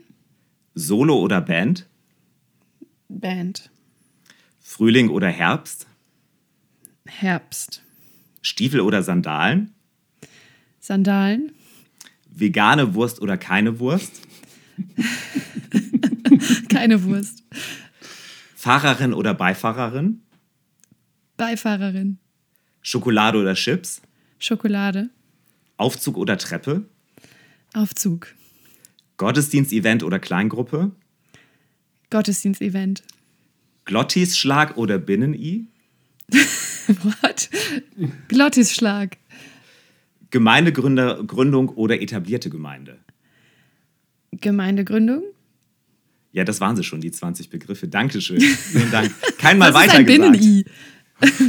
Solo 0.73 1.17
oder 1.19 1.41
Band? 1.41 1.87
Band. 3.07 3.71
Frühling 4.59 5.09
oder 5.09 5.29
Herbst? 5.29 5.87
Herbst. 7.05 7.83
Stiefel 8.41 8.81
oder 8.81 9.01
Sandalen? 9.03 9.73
Sandalen. 10.79 11.53
Vegane 12.35 12.93
Wurst 12.93 13.21
oder 13.21 13.37
keine 13.37 13.79
Wurst? 13.79 14.21
Keine 16.69 17.03
Wurst. 17.03 17.43
Fahrerin 18.55 19.13
oder 19.13 19.33
Beifahrerin? 19.33 20.21
Beifahrerin. 21.37 22.17
Schokolade 22.81 23.37
oder 23.39 23.53
Chips? 23.53 24.01
Schokolade. 24.37 25.09
Aufzug 25.77 26.17
oder 26.17 26.37
Treppe? 26.37 26.89
Aufzug. 27.73 28.27
Gottesdienst-Event 29.17 30.03
oder 30.03 30.19
Kleingruppe? 30.19 30.91
Gottesdienstevent. 32.09 33.03
Glottisschlag 33.85 34.77
oder 34.77 34.97
Binnen-I? 34.97 35.67
What? 36.87 37.49
Glottisschlag. 38.27 39.17
Gemeindegründung 40.31 41.69
oder 41.69 42.01
etablierte 42.01 42.49
Gemeinde? 42.49 42.97
Gemeindegründung. 44.31 45.23
Ja, 46.31 46.43
das 46.43 46.59
waren 46.59 46.75
sie 46.75 46.83
schon, 46.83 46.99
die 46.99 47.11
20 47.11 47.49
Begriffe. 47.49 47.87
Dankeschön. 47.87 48.41
Vielen 48.41 48.91
Dank. 48.91 49.11
Kein 49.37 49.57
Mal 49.57 49.73
Was 49.73 49.85
ist 49.87 49.93
weiter. 49.93 50.03
Binnen-I? 50.03 50.65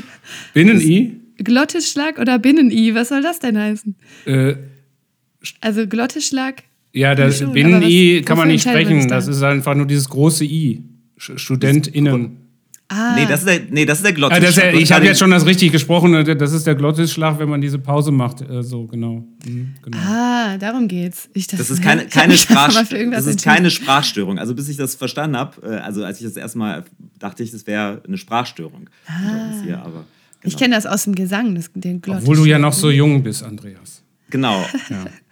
Binnen-I? 0.55 1.21
Glottisschlag 1.39 2.19
oder 2.19 2.39
Binnen-I? 2.39 2.95
Was 2.95 3.09
soll 3.09 3.23
das 3.23 3.41
denn 3.41 3.59
heißen? 3.59 3.97
Äh, 4.27 4.55
Also 5.61 5.87
Glottisschlag. 5.89 6.63
ja, 6.93 7.15
das 7.15 7.41
Binnen-I 7.53 8.23
kann 8.25 8.39
man 8.39 8.49
nicht 8.49 8.63
sprechen. 8.63 9.09
Das 9.09 9.27
ist 9.27 9.43
einfach 9.43 9.75
nur 9.75 9.87
dieses 9.87 10.09
große 10.09 10.45
I. 10.45 10.85
StudentInnen. 11.19 12.37
Ah, 12.89 13.15
Nee, 13.17 13.27
das 13.27 13.41
ist 13.41 13.49
der, 13.49 13.61
nee, 13.71 13.85
das 13.85 13.99
ist 13.99 14.05
der 14.05 14.13
Ah, 14.13 14.15
Glottisschlag. 14.15 14.47
das 14.47 14.57
ist 14.59 14.63
ja, 14.63 14.73
ich 14.81 14.93
habe 14.93 15.05
jetzt 15.07 15.19
schon 15.19 15.31
das 15.31 15.45
richtig 15.45 15.73
gesprochen. 15.73 16.15
äh, 16.15 16.37
Das 16.37 16.53
ist 16.53 16.67
der 16.67 16.77
Glottisschlag, 16.77 17.39
wenn 17.41 17.49
man 17.49 17.61
diese 17.61 17.79
Pause 17.81 18.13
macht. 18.13 18.43
Äh, 18.43 18.63
so, 18.63 18.87
genau. 18.87 19.25
Mhm, 19.45 19.75
genau. 19.83 19.97
ah, 19.99 20.57
darum 20.59 20.87
geht's. 20.87 21.29
Ich 21.35 21.47
dachte, 21.49 21.59
Das 21.59 21.71
ist 21.71 21.83
keine, 21.83 22.07
keine, 22.09 22.37
Sprach, 22.37 22.73
das 22.73 23.27
ist 23.27 23.43
keine 23.43 23.71
Sprachstörung. 23.71 24.39
Also 24.39 24.55
bis 24.55 24.69
ich 24.69 24.77
das 24.77 24.95
verstanden 24.95 25.37
habe, 25.37 25.67
äh, 25.67 25.79
also 25.79 26.05
als 26.05 26.21
ich 26.21 26.27
das 26.27 26.37
erstmal 26.37 26.85
dachte 27.19 27.43
ich, 27.43 27.51
das 27.51 27.67
wäre 27.67 28.03
eine 28.07 28.19
Sprachstörung. 28.19 28.89
Ah. 29.09 29.13
Hier, 29.65 29.79
aber, 29.81 29.91
genau. 29.91 30.05
Ich 30.45 30.57
kenne 30.57 30.75
das 30.77 30.87
aus 30.87 31.05
dem 31.05 31.15
Gesang, 31.17 31.55
das, 31.57 31.71
den 31.75 32.01
Glottisschlag. 32.01 32.23
Obwohl 32.23 32.37
du 32.37 32.45
ja 32.45 32.59
noch 32.61 32.73
so 32.73 32.91
jung 32.91 33.23
bist, 33.23 33.43
Andreas. 33.43 34.03
Genau. 34.31 34.65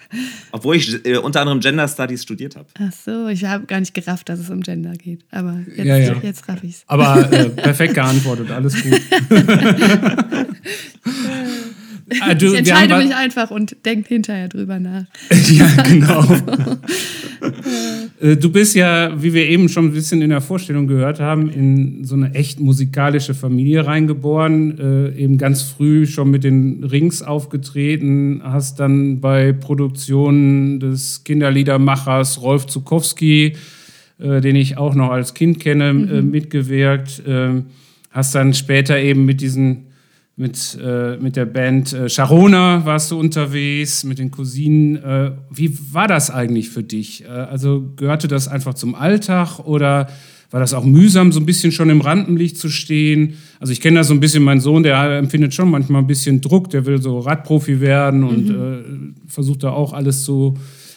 Obwohl 0.53 0.77
ich 0.77 1.05
äh, 1.07 1.16
unter 1.18 1.40
anderem 1.40 1.61
Gender 1.61 1.88
Studies 1.88 2.22
studiert 2.22 2.57
habe. 2.57 2.66
Ach 2.79 2.92
so, 2.92 3.29
ich 3.29 3.44
habe 3.44 3.66
gar 3.66 3.81
nicht 3.81 3.94
gerafft, 3.94 4.29
dass 4.29 4.38
es 4.38 4.50
um 4.50 4.61
Gender 4.61 4.92
geht. 4.92 5.24
Aber 5.31 5.59
jetzt, 5.68 5.85
Ja, 5.87 5.96
ja. 5.96 6.14
jetzt 6.22 6.48
raff 6.48 6.62
ich's. 6.62 6.83
Aber 6.87 7.31
äh, 7.33 7.48
perfekt 7.50 7.94
geantwortet, 7.94 8.50
alles 8.50 8.74
gut. 8.83 9.00
Ah, 12.20 12.34
du, 12.34 12.52
Ich 12.52 12.58
entscheide 12.58 12.96
mich 12.96 13.14
einfach 13.14 13.50
und 13.50 13.76
denke 13.84 14.08
hinterher 14.08 14.48
drüber 14.48 14.78
nach. 14.78 15.04
Ja, 15.50 15.68
genau. 15.82 16.24
Äh, 18.20 18.36
du 18.36 18.50
bist 18.50 18.74
ja, 18.74 19.22
wie 19.22 19.34
wir 19.34 19.46
eben 19.48 19.68
schon 19.68 19.86
ein 19.86 19.92
bisschen 19.92 20.22
in 20.22 20.30
der 20.30 20.40
Vorstellung 20.40 20.86
gehört 20.86 21.20
haben, 21.20 21.50
in 21.50 22.04
so 22.04 22.14
eine 22.14 22.34
echt 22.34 22.58
musikalische 22.58 23.34
Familie 23.34 23.86
reingeboren. 23.86 24.78
Äh, 24.78 25.18
eben 25.18 25.36
ganz 25.36 25.62
früh 25.62 26.06
schon 26.06 26.30
mit 26.30 26.44
den 26.44 26.84
Rings 26.84 27.22
aufgetreten, 27.22 28.40
hast 28.42 28.80
dann 28.80 29.20
bei 29.20 29.52
Produktionen 29.52 30.80
des 30.80 31.24
Kinderliedermachers 31.24 32.40
Rolf 32.40 32.66
Zukowski, 32.66 33.56
äh, 34.18 34.40
den 34.40 34.56
ich 34.56 34.78
auch 34.78 34.94
noch 34.94 35.10
als 35.10 35.34
Kind 35.34 35.60
kenne, 35.60 35.90
äh, 35.90 36.22
mitgewirkt. 36.22 37.22
Ähm, 37.26 37.66
hast 38.10 38.34
dann 38.34 38.54
später 38.54 38.98
eben 38.98 39.26
mit 39.26 39.40
diesen 39.40 39.88
mit, 40.37 40.77
äh, 40.83 41.16
mit 41.18 41.37
der 41.37 41.44
Band 41.44 41.92
äh, 41.92 42.09
Sharona 42.09 42.85
warst 42.85 43.11
du 43.11 43.18
unterwegs, 43.18 44.03
mit 44.03 44.18
den 44.18 44.31
Cousinen. 44.31 44.97
Äh, 44.97 45.33
wie 45.51 45.79
war 45.92 46.09
das 46.09 46.31
eigentlich 46.31 46.70
für 46.70 46.83
dich? 46.83 47.25
Äh, 47.25 47.29
also 47.29 47.92
gehörte 47.97 48.27
das 48.27 48.49
einfach 48.49 48.75
zum 48.75 48.97
Alltag 48.97 49.61
oder 49.61 50.09
war 50.51 50.61
das 50.61 50.75
auch 50.75 50.85
mühsam, 50.85 51.33
so 51.33 51.40
ein 51.40 51.47
bisschen 51.47 51.73
schon 51.73 51.90
im 51.90 52.01
Rampenlicht 52.01 52.59
zu 52.59 52.68
stehen? 52.68 53.35
Also 53.61 53.73
ich 53.73 53.81
kenne 53.81 53.99
das 53.99 54.09
so 54.09 54.14
ein 54.14 54.20
bisschen, 54.20 54.42
mein 54.42 54.61
Sohn, 54.61 54.83
der 54.83 55.18
empfindet 55.18 55.55
schon 55.55 55.70
manchmal 55.70 56.03
ein 56.03 56.07
bisschen 56.07 56.40
Druck, 56.40 56.70
der 56.70 56.87
will 56.87 57.01
so 57.01 57.18
Radprofi 57.18 57.81
werden 57.81 58.25
und 58.25 58.49
mhm. 58.49 58.55
Äh, 58.55 59.31
versucht 59.31 59.62
da 59.62 59.70
auch 59.70 59.92
alles 59.92 60.25
so. 60.25 60.55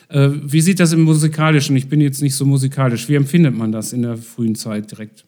Äh, 0.09 0.29
wie 0.43 0.61
sieht 0.61 0.79
das 0.79 0.93
im 0.93 1.01
Musikalischen? 1.01 1.75
Ich 1.75 1.89
bin 1.89 2.01
jetzt 2.01 2.21
nicht 2.21 2.35
so 2.35 2.45
musikalisch. 2.45 3.07
Wie 3.09 3.15
empfindet 3.15 3.55
man 3.55 3.71
das 3.71 3.93
in 3.93 4.01
der 4.01 4.17
frühen 4.17 4.55
Zeit 4.55 4.89
direkt? 4.91 5.25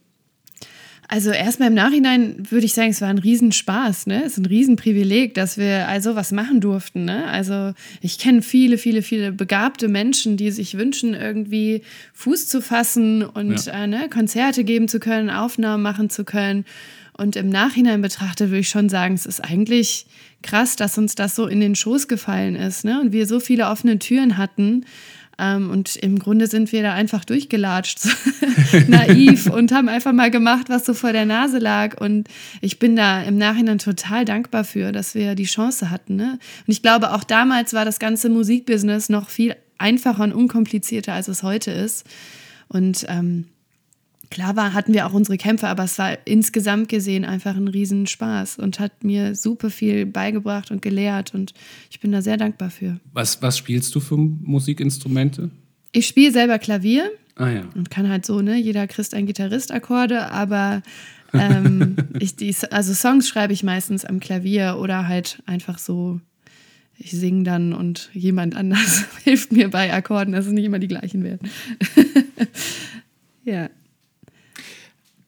Also 1.11 1.31
erstmal 1.31 1.69
im 1.69 1.73
Nachhinein 1.73 2.35
würde 2.51 2.67
ich 2.67 2.73
sagen, 2.73 2.91
es 2.91 3.01
war 3.01 3.07
ein 3.07 3.17
Riesenspaß, 3.17 4.05
ne? 4.05 4.23
Es 4.25 4.33
ist 4.33 4.37
ein 4.37 4.45
Riesenprivileg, 4.45 5.33
dass 5.33 5.57
wir 5.57 5.87
also 5.87 6.15
was 6.15 6.31
machen 6.31 6.61
durften, 6.61 7.03
ne? 7.03 7.25
Also 7.25 7.73
ich 7.99 8.19
kenne 8.19 8.43
viele, 8.43 8.77
viele, 8.77 9.01
viele 9.01 9.31
begabte 9.31 9.87
Menschen, 9.87 10.37
die 10.37 10.51
sich 10.51 10.77
wünschen, 10.77 11.15
irgendwie 11.15 11.81
Fuß 12.13 12.47
zu 12.47 12.61
fassen 12.61 13.23
und 13.23 13.65
ja. 13.65 13.85
äh, 13.85 13.87
ne? 13.87 14.07
Konzerte 14.07 14.63
geben 14.63 14.87
zu 14.87 14.99
können, 14.99 15.31
Aufnahmen 15.31 15.81
machen 15.81 16.11
zu 16.11 16.25
können. 16.25 16.63
Und 17.17 17.35
im 17.35 17.49
Nachhinein 17.49 18.03
betrachtet 18.03 18.49
würde 18.49 18.59
ich 18.59 18.69
schon 18.69 18.87
sagen, 18.87 19.15
es 19.15 19.25
ist 19.25 19.43
eigentlich 19.43 20.05
krass, 20.43 20.75
dass 20.75 20.99
uns 20.99 21.15
das 21.15 21.35
so 21.35 21.47
in 21.47 21.59
den 21.59 21.73
Schoß 21.73 22.07
gefallen 22.07 22.55
ist, 22.55 22.85
ne? 22.85 23.01
Und 23.01 23.13
wir 23.13 23.25
so 23.25 23.39
viele 23.39 23.65
offene 23.65 23.97
Türen 23.97 24.37
hatten 24.37 24.85
ähm, 25.39 25.69
und 25.69 25.95
im 25.95 26.19
Grunde 26.19 26.47
sind 26.47 26.71
wir 26.71 26.83
da 26.83 26.93
einfach 26.93 27.23
durchgelatscht, 27.23 27.99
naiv 28.87 29.47
und 29.51 29.71
haben 29.71 29.87
einfach 29.87 30.11
mal 30.11 30.29
gemacht, 30.29 30.67
was 30.69 30.85
so 30.85 30.93
vor 30.93 31.13
der 31.13 31.25
Nase 31.25 31.59
lag. 31.59 31.99
Und 31.99 32.27
ich 32.61 32.77
bin 32.77 32.95
da 32.95 33.21
im 33.23 33.37
Nachhinein 33.37 33.79
total 33.79 34.25
dankbar 34.25 34.65
für, 34.65 34.91
dass 34.91 35.15
wir 35.15 35.35
die 35.35 35.45
Chance 35.45 35.89
hatten. 35.89 36.15
Ne? 36.15 36.39
Und 36.67 36.71
ich 36.71 36.81
glaube, 36.81 37.13
auch 37.13 37.23
damals 37.23 37.73
war 37.73 37.85
das 37.85 37.99
ganze 37.99 38.29
Musikbusiness 38.29 39.09
noch 39.09 39.29
viel 39.29 39.55
einfacher 39.77 40.23
und 40.23 40.33
unkomplizierter, 40.33 41.13
als 41.13 41.29
es 41.29 41.41
heute 41.41 41.71
ist. 41.71 42.05
Und 42.67 43.05
ähm, 43.07 43.45
klar 44.29 44.55
war, 44.55 44.73
hatten 44.73 44.93
wir 44.93 45.07
auch 45.07 45.13
unsere 45.13 45.37
Kämpfe, 45.37 45.67
aber 45.67 45.83
es 45.83 45.97
war 45.97 46.17
insgesamt 46.25 46.89
gesehen 46.89 47.25
einfach 47.25 47.55
ein 47.55 47.67
Riesenspaß 47.67 48.59
und 48.59 48.79
hat 48.79 49.03
mir 49.03 49.35
super 49.35 49.69
viel 49.69 50.05
beigebracht 50.05 50.71
und 50.71 50.81
gelehrt 50.81 51.33
und 51.33 51.53
ich 51.89 51.99
bin 51.99 52.11
da 52.11 52.21
sehr 52.21 52.37
dankbar 52.37 52.69
für. 52.69 52.99
Was, 53.13 53.41
was 53.41 53.57
spielst 53.57 53.93
du 53.95 53.99
für 53.99 54.17
Musikinstrumente? 54.17 55.49
Ich 55.91 56.07
spiele 56.07 56.31
selber 56.31 56.59
Klavier 56.59 57.09
ah, 57.35 57.49
ja. 57.49 57.63
und 57.75 57.89
kann 57.89 58.07
halt 58.09 58.25
so, 58.25 58.41
ne, 58.41 58.57
jeder 58.57 58.87
Christ 58.87 59.13
ein 59.13 59.25
Gitarrist-Akkorde, 59.25 60.29
aber 60.31 60.83
ähm, 61.33 61.95
ich, 62.19 62.35
die, 62.35 62.55
also 62.69 62.93
Songs 62.93 63.27
schreibe 63.27 63.53
ich 63.53 63.63
meistens 63.63 64.05
am 64.05 64.19
Klavier 64.19 64.77
oder 64.79 65.07
halt 65.07 65.41
einfach 65.45 65.79
so 65.79 66.19
ich 67.01 67.11
singe 67.11 67.43
dann 67.43 67.71
und 67.71 68.09
jemand 68.11 68.57
anders 68.57 69.05
hilft 69.23 69.53
mir 69.53 69.69
bei 69.69 69.93
Akkorden, 69.93 70.33
dass 70.33 70.47
es 70.47 70.51
nicht 70.51 70.65
immer 70.65 70.79
die 70.79 70.89
gleichen 70.89 71.23
werden. 71.23 71.49
ja 73.45 73.69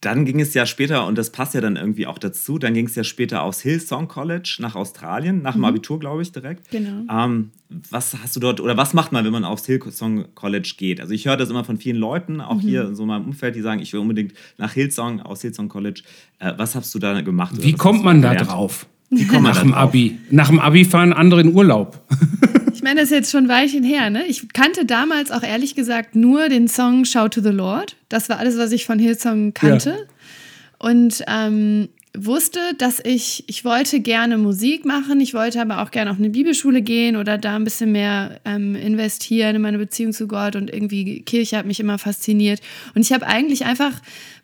dann 0.02 0.24
ging 0.24 0.40
es 0.40 0.52
ja 0.52 0.66
später, 0.66 1.06
und 1.06 1.16
das 1.16 1.30
passt 1.30 1.54
ja 1.54 1.60
dann 1.60 1.76
irgendwie 1.76 2.08
auch 2.08 2.18
dazu, 2.18 2.58
dann 2.58 2.74
ging 2.74 2.86
es 2.86 2.96
ja 2.96 3.04
später 3.04 3.44
aufs 3.44 3.60
Hillsong 3.60 4.08
College 4.08 4.56
nach 4.58 4.74
Australien, 4.74 5.42
nach 5.42 5.52
dem 5.52 5.60
mhm. 5.60 5.66
Abitur, 5.66 6.00
glaube 6.00 6.22
ich, 6.22 6.32
direkt. 6.32 6.70
Genau. 6.70 7.04
Ähm, 7.08 7.50
was 7.88 8.14
hast 8.20 8.34
du 8.34 8.40
dort, 8.40 8.60
oder 8.60 8.76
was 8.76 8.94
macht 8.94 9.12
man, 9.12 9.24
wenn 9.24 9.32
man 9.32 9.44
aufs 9.44 9.64
Hillsong 9.66 10.34
College 10.34 10.74
geht? 10.76 11.00
Also 11.00 11.14
ich 11.14 11.26
höre 11.26 11.36
das 11.36 11.50
immer 11.50 11.62
von 11.62 11.78
vielen 11.78 11.96
Leuten, 11.96 12.40
auch 12.40 12.56
mhm. 12.56 12.60
hier 12.60 12.84
in 12.88 12.96
so 12.96 13.06
meinem 13.06 13.26
Umfeld, 13.26 13.54
die 13.54 13.60
sagen, 13.60 13.80
ich 13.80 13.92
will 13.92 14.00
unbedingt 14.00 14.34
nach 14.58 14.72
Hillsong, 14.72 15.20
aus 15.20 15.42
Hillsong 15.42 15.68
College. 15.68 16.02
Äh, 16.40 16.52
was 16.56 16.74
hast 16.74 16.92
du 16.94 16.98
da 16.98 17.20
gemacht? 17.20 17.54
Wie 17.60 17.72
kommt 17.72 18.02
man 18.02 18.22
da 18.22 18.34
drauf? 18.34 18.86
Wie 19.08 19.26
kommt 19.26 19.42
man 19.42 19.52
nach 19.52 19.62
dem 19.62 19.74
Abi? 19.74 20.18
Nach 20.30 20.48
dem 20.48 20.58
Abi 20.58 20.84
fahren 20.84 21.12
andere 21.12 21.42
in 21.42 21.54
Urlaub. 21.54 22.00
Ich 22.82 22.84
meine, 22.84 22.98
das 22.98 23.12
ist 23.12 23.16
jetzt 23.16 23.30
schon 23.30 23.44
ein 23.44 23.48
Weilchen 23.48 23.84
her, 23.84 24.10
ne? 24.10 24.26
Ich 24.26 24.52
kannte 24.52 24.84
damals 24.84 25.30
auch 25.30 25.44
ehrlich 25.44 25.76
gesagt 25.76 26.16
nur 26.16 26.48
den 26.48 26.66
Song 26.66 27.04
Shout 27.04 27.28
to 27.28 27.40
the 27.40 27.50
Lord. 27.50 27.94
Das 28.08 28.28
war 28.28 28.40
alles, 28.40 28.58
was 28.58 28.72
ich 28.72 28.86
von 28.86 28.98
Hillsong 28.98 29.54
kannte. 29.54 29.90
Ja. 29.90 30.88
Und 30.90 31.22
ähm, 31.28 31.90
wusste, 32.18 32.58
dass 32.78 32.98
ich, 32.98 33.44
ich 33.46 33.64
wollte 33.64 34.00
gerne 34.00 34.36
Musik 34.36 34.84
machen, 34.84 35.20
ich 35.20 35.32
wollte 35.32 35.60
aber 35.60 35.80
auch 35.80 35.92
gerne 35.92 36.10
auf 36.10 36.18
eine 36.18 36.30
Bibelschule 36.30 36.82
gehen 36.82 37.14
oder 37.14 37.38
da 37.38 37.54
ein 37.54 37.62
bisschen 37.62 37.92
mehr 37.92 38.40
ähm, 38.44 38.74
investieren 38.74 39.54
in 39.54 39.62
meine 39.62 39.78
Beziehung 39.78 40.12
zu 40.12 40.26
Gott 40.26 40.56
und 40.56 40.68
irgendwie 40.68 41.22
Kirche 41.22 41.58
hat 41.58 41.66
mich 41.66 41.78
immer 41.78 41.98
fasziniert. 41.98 42.60
Und 42.96 43.02
ich 43.02 43.12
habe 43.12 43.28
eigentlich 43.28 43.64
einfach 43.64 43.92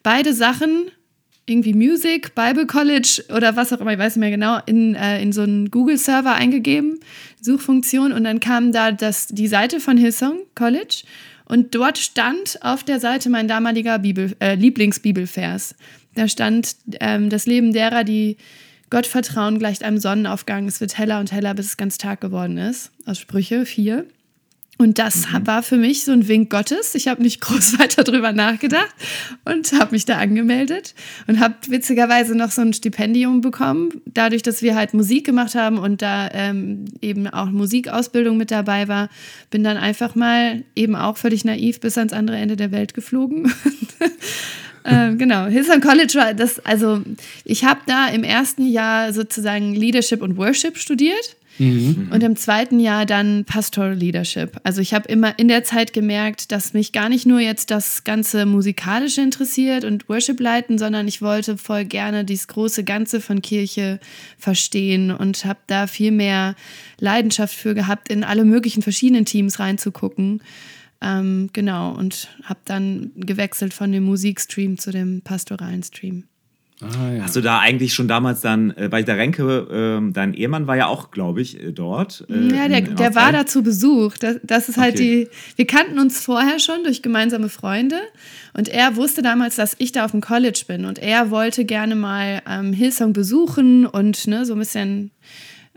beide 0.04 0.32
Sachen 0.32 0.92
irgendwie 1.48 1.74
Music, 1.74 2.34
Bible 2.34 2.66
College 2.66 3.24
oder 3.34 3.56
was 3.56 3.72
auch 3.72 3.80
immer, 3.80 3.92
ich 3.92 3.98
weiß 3.98 4.16
nicht 4.16 4.20
mehr 4.20 4.30
genau, 4.30 4.58
in, 4.66 4.94
äh, 4.94 5.20
in 5.22 5.32
so 5.32 5.42
einen 5.42 5.70
Google-Server 5.70 6.34
eingegeben, 6.34 7.00
Suchfunktion, 7.40 8.12
und 8.12 8.24
dann 8.24 8.40
kam 8.40 8.72
da 8.72 8.92
das, 8.92 9.28
die 9.28 9.48
Seite 9.48 9.80
von 9.80 9.96
Hillsong 9.96 10.40
College 10.54 11.04
und 11.44 11.74
dort 11.74 11.98
stand 11.98 12.58
auf 12.62 12.84
der 12.84 13.00
Seite 13.00 13.30
mein 13.30 13.48
damaliger 13.48 13.98
Bibel, 13.98 14.36
äh, 14.40 14.54
Lieblingsbibelvers. 14.54 15.74
Da 16.14 16.28
stand, 16.28 16.76
ähm, 17.00 17.30
das 17.30 17.46
Leben 17.46 17.72
derer, 17.72 18.04
die 18.04 18.36
Gott 18.90 19.06
vertrauen, 19.06 19.58
gleicht 19.58 19.82
einem 19.82 19.98
Sonnenaufgang. 19.98 20.66
Es 20.66 20.80
wird 20.80 20.98
heller 20.98 21.20
und 21.20 21.32
heller, 21.32 21.54
bis 21.54 21.66
es 21.66 21.76
ganz 21.76 21.98
Tag 21.98 22.20
geworden 22.20 22.58
ist. 22.58 22.90
Aus 23.06 23.18
Sprüche 23.18 23.64
4. 23.64 24.04
Und 24.80 25.00
das 25.00 25.26
mhm. 25.32 25.46
war 25.46 25.64
für 25.64 25.76
mich 25.76 26.04
so 26.04 26.12
ein 26.12 26.28
Wink 26.28 26.50
Gottes. 26.50 26.94
Ich 26.94 27.08
habe 27.08 27.20
nicht 27.20 27.40
groß 27.42 27.78
weiter 27.80 28.04
drüber 28.04 28.32
nachgedacht 28.32 28.94
und 29.44 29.72
habe 29.72 29.90
mich 29.90 30.04
da 30.04 30.18
angemeldet 30.18 30.94
und 31.26 31.40
habe 31.40 31.54
witzigerweise 31.66 32.36
noch 32.36 32.52
so 32.52 32.62
ein 32.62 32.72
Stipendium 32.72 33.40
bekommen, 33.40 34.00
dadurch, 34.06 34.42
dass 34.42 34.62
wir 34.62 34.76
halt 34.76 34.94
Musik 34.94 35.26
gemacht 35.26 35.56
haben 35.56 35.78
und 35.78 36.00
da 36.00 36.30
ähm, 36.32 36.84
eben 37.02 37.26
auch 37.26 37.46
Musikausbildung 37.46 38.36
mit 38.36 38.52
dabei 38.52 38.86
war. 38.86 39.08
Bin 39.50 39.64
dann 39.64 39.76
einfach 39.76 40.14
mal 40.14 40.62
eben 40.76 40.94
auch 40.94 41.16
völlig 41.16 41.44
naiv 41.44 41.80
bis 41.80 41.98
ans 41.98 42.12
andere 42.12 42.36
Ende 42.36 42.54
der 42.54 42.70
Welt 42.70 42.94
geflogen. 42.94 43.52
ähm, 44.84 45.18
genau, 45.18 45.46
Hillsong 45.46 45.80
College 45.80 46.14
war 46.14 46.34
das, 46.34 46.64
also 46.64 47.02
ich 47.44 47.64
habe 47.64 47.80
da 47.86 48.08
im 48.08 48.22
ersten 48.22 48.64
Jahr 48.64 49.12
sozusagen 49.12 49.74
Leadership 49.74 50.22
und 50.22 50.36
Worship 50.36 50.78
studiert 50.78 51.36
Mhm. 51.58 52.08
Und 52.12 52.22
im 52.22 52.36
zweiten 52.36 52.80
Jahr 52.80 53.06
dann 53.06 53.44
Pastoral 53.44 53.94
Leadership. 53.94 54.58
Also 54.62 54.80
ich 54.80 54.94
habe 54.94 55.08
immer 55.08 55.38
in 55.38 55.48
der 55.48 55.64
Zeit 55.64 55.92
gemerkt, 55.92 56.52
dass 56.52 56.72
mich 56.72 56.92
gar 56.92 57.08
nicht 57.08 57.26
nur 57.26 57.40
jetzt 57.40 57.70
das 57.70 58.04
ganze 58.04 58.46
Musikalische 58.46 59.20
interessiert 59.20 59.84
und 59.84 60.08
Worship 60.08 60.40
leiten, 60.40 60.78
sondern 60.78 61.08
ich 61.08 61.20
wollte 61.22 61.56
voll 61.56 61.84
gerne 61.84 62.24
dieses 62.24 62.48
große 62.48 62.84
Ganze 62.84 63.20
von 63.20 63.42
Kirche 63.42 64.00
verstehen 64.38 65.10
und 65.10 65.44
habe 65.44 65.60
da 65.66 65.86
viel 65.86 66.12
mehr 66.12 66.54
Leidenschaft 67.00 67.54
für 67.54 67.74
gehabt, 67.74 68.08
in 68.08 68.24
alle 68.24 68.44
möglichen 68.44 68.82
verschiedenen 68.82 69.24
Teams 69.24 69.58
reinzugucken. 69.58 70.42
Ähm, 71.00 71.50
genau, 71.52 71.92
und 71.92 72.28
habe 72.42 72.60
dann 72.64 73.12
gewechselt 73.14 73.72
von 73.72 73.92
dem 73.92 74.04
Musikstream 74.04 74.78
zu 74.78 74.90
dem 74.90 75.22
pastoralen 75.22 75.82
Stream. 75.82 76.24
Ah, 76.80 77.12
ja. 77.12 77.22
Hast 77.24 77.34
du 77.34 77.40
da 77.40 77.58
eigentlich 77.58 77.92
schon 77.92 78.06
damals 78.06 78.40
dann, 78.40 78.70
äh, 78.76 78.88
bei 78.88 79.02
der 79.02 79.16
Renke, 79.16 80.00
äh, 80.00 80.12
dein 80.12 80.32
Ehemann 80.32 80.68
war 80.68 80.76
ja 80.76 80.86
auch, 80.86 81.10
glaube 81.10 81.40
ich, 81.40 81.60
äh, 81.60 81.72
dort. 81.72 82.24
Äh, 82.30 82.54
ja, 82.54 82.68
der, 82.68 82.82
der 82.82 83.14
war 83.16 83.32
da 83.32 83.46
zu 83.46 83.62
Besuch. 83.62 84.16
Das, 84.18 84.36
das 84.44 84.68
ist 84.68 84.78
halt 84.78 84.94
okay. 84.94 85.26
die. 85.26 85.56
Wir 85.56 85.66
kannten 85.66 85.98
uns 85.98 86.20
vorher 86.20 86.60
schon 86.60 86.84
durch 86.84 87.02
gemeinsame 87.02 87.48
Freunde 87.48 87.96
und 88.54 88.68
er 88.68 88.94
wusste 88.94 89.22
damals, 89.22 89.56
dass 89.56 89.74
ich 89.78 89.90
da 89.90 90.04
auf 90.04 90.12
dem 90.12 90.20
College 90.20 90.64
bin 90.68 90.84
und 90.84 91.00
er 91.00 91.30
wollte 91.30 91.64
gerne 91.64 91.96
mal 91.96 92.42
ähm, 92.48 92.72
Hillsong 92.72 93.12
besuchen 93.12 93.84
und 93.84 94.28
ne, 94.28 94.46
so 94.46 94.52
ein 94.52 94.60
bisschen 94.60 95.10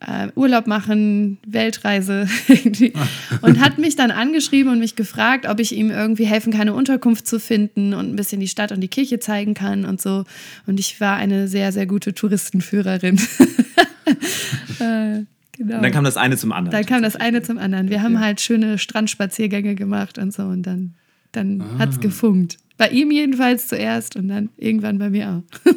äh, 0.05 0.29
Urlaub 0.35 0.67
machen, 0.67 1.37
Weltreise 1.45 2.27
und 3.41 3.59
hat 3.59 3.77
mich 3.77 3.95
dann 3.95 4.11
angeschrieben 4.11 4.71
und 4.71 4.79
mich 4.79 4.95
gefragt, 4.95 5.47
ob 5.47 5.59
ich 5.59 5.75
ihm 5.75 5.91
irgendwie 5.91 6.25
helfen 6.25 6.51
kann, 6.51 6.61
eine 6.61 6.73
Unterkunft 6.73 7.27
zu 7.27 7.39
finden 7.39 7.93
und 7.93 8.09
ein 8.09 8.15
bisschen 8.15 8.39
die 8.39 8.47
Stadt 8.47 8.71
und 8.71 8.81
die 8.81 8.87
Kirche 8.87 9.19
zeigen 9.19 9.53
kann 9.53 9.85
und 9.85 10.01
so. 10.01 10.23
Und 10.65 10.79
ich 10.79 10.99
war 10.99 11.17
eine 11.17 11.47
sehr, 11.47 11.71
sehr 11.71 11.85
gute 11.85 12.13
Touristenführerin. 12.13 13.19
äh, 14.79 15.25
Genau. 15.57 15.75
Und 15.75 15.83
dann 15.83 15.91
kam 15.91 16.05
das 16.05 16.17
eine 16.17 16.37
zum 16.37 16.53
anderen. 16.53 16.71
Dann 16.71 16.85
kam 16.87 17.03
das 17.03 17.15
eine 17.15 17.43
zum 17.43 17.59
anderen. 17.59 17.89
Wir 17.89 18.01
haben 18.01 18.19
halt 18.19 18.41
schöne 18.41 18.79
Strandspaziergänge 18.79 19.75
gemacht 19.75 20.17
und 20.17 20.33
so 20.33 20.43
und 20.43 20.63
dann, 20.63 20.95
dann 21.33 21.61
ah. 21.61 21.79
hat 21.79 21.89
es 21.89 21.99
gefunkt. 21.99 22.57
Bei 22.77 22.89
ihm 22.89 23.11
jedenfalls 23.11 23.67
zuerst 23.67 24.15
und 24.15 24.29
dann 24.29 24.49
irgendwann 24.57 24.97
bei 24.97 25.11
mir 25.11 25.43
auch. 25.43 25.73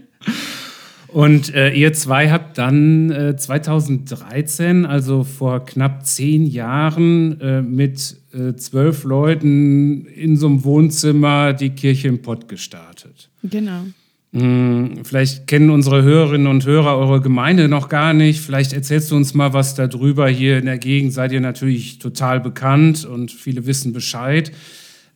Und 1.16 1.54
äh, 1.54 1.72
ihr 1.72 1.94
zwei 1.94 2.30
habt 2.30 2.58
dann 2.58 3.10
äh, 3.10 3.36
2013, 3.38 4.84
also 4.84 5.24
vor 5.24 5.64
knapp 5.64 6.04
zehn 6.04 6.44
Jahren, 6.44 7.40
äh, 7.40 7.62
mit 7.62 8.18
äh, 8.34 8.54
zwölf 8.56 9.02
Leuten 9.04 10.04
in 10.04 10.36
so 10.36 10.46
einem 10.46 10.62
Wohnzimmer 10.62 11.54
die 11.54 11.70
Kirche 11.70 12.08
im 12.08 12.20
Pott 12.20 12.50
gestartet. 12.50 13.30
Genau. 13.42 13.86
Hm, 14.34 15.04
vielleicht 15.04 15.46
kennen 15.46 15.70
unsere 15.70 16.02
Hörerinnen 16.02 16.48
und 16.48 16.66
Hörer 16.66 16.98
eure 16.98 17.22
Gemeinde 17.22 17.66
noch 17.68 17.88
gar 17.88 18.12
nicht. 18.12 18.40
Vielleicht 18.40 18.74
erzählst 18.74 19.10
du 19.10 19.16
uns 19.16 19.32
mal 19.32 19.54
was 19.54 19.74
darüber. 19.74 20.28
Hier 20.28 20.58
in 20.58 20.66
der 20.66 20.76
Gegend 20.76 21.14
seid 21.14 21.32
ihr 21.32 21.40
natürlich 21.40 21.98
total 21.98 22.40
bekannt 22.40 23.06
und 23.06 23.32
viele 23.32 23.64
wissen 23.64 23.94
Bescheid. 23.94 24.52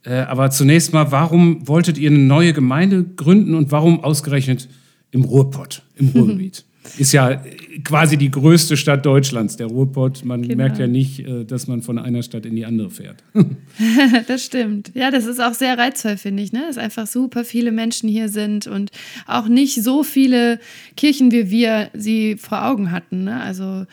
Äh, 0.07 0.21
aber 0.21 0.51
zunächst 0.51 0.95
mal, 0.95 1.13
warum 1.13 1.69
wolltet 1.69 1.99
ihr 1.99 2.09
eine 2.09 2.21
neue 2.21 2.55
Gemeinde 2.55 3.05
gründen 3.05 3.53
und 3.53 3.71
warum 3.71 4.03
ausgerechnet 4.03 4.67
im 5.11 5.25
Ruhrpott, 5.25 5.83
im 6.01 6.09
Ruhrgebiet. 6.09 6.65
Ist 6.97 7.13
ja 7.13 7.43
quasi 7.85 8.17
die 8.17 8.31
größte 8.31 8.77
Stadt 8.77 9.05
Deutschlands, 9.05 9.57
der 9.59 9.67
Ruhrpott. 9.67 10.25
Man 10.25 10.43
Genau. 10.43 10.57
merkt 10.57 10.79
ja 10.79 10.87
nicht, 10.87 11.21
äh, 11.21 11.45
dass 11.45 11.67
man 11.67 11.83
von 11.83 11.99
einer 11.99 12.23
Stadt 12.23 12.47
in 12.47 12.57
die 12.57 12.65
andere 12.65 12.89
fährt. 12.91 13.23
das 14.27 14.45
stimmt. 14.47 14.91
Ja, 14.95 15.11
das 15.11 15.27
ist 15.27 15.41
auch 15.41 15.53
sehr 15.53 15.77
reizvoll, 15.77 16.17
finde 16.17 16.43
ich, 16.43 16.53
ne? 16.53 16.63
Dass 16.67 16.79
einfach 16.79 17.07
super 17.07 17.45
viele 17.45 17.71
Menschen 17.71 18.09
hier 18.09 18.31
sind 18.31 18.67
und 18.67 18.91
auch 19.27 19.47
nicht 19.47 19.83
so 19.83 20.03
viele 20.03 20.59
Kirchen, 20.97 21.31
wie 21.33 21.51
wir 21.51 21.91
sie 21.93 22.37
vor 22.39 22.65
Augen 22.65 22.91
hatten. 22.91 23.25
Ne? 23.25 23.41
Also, 23.41 23.85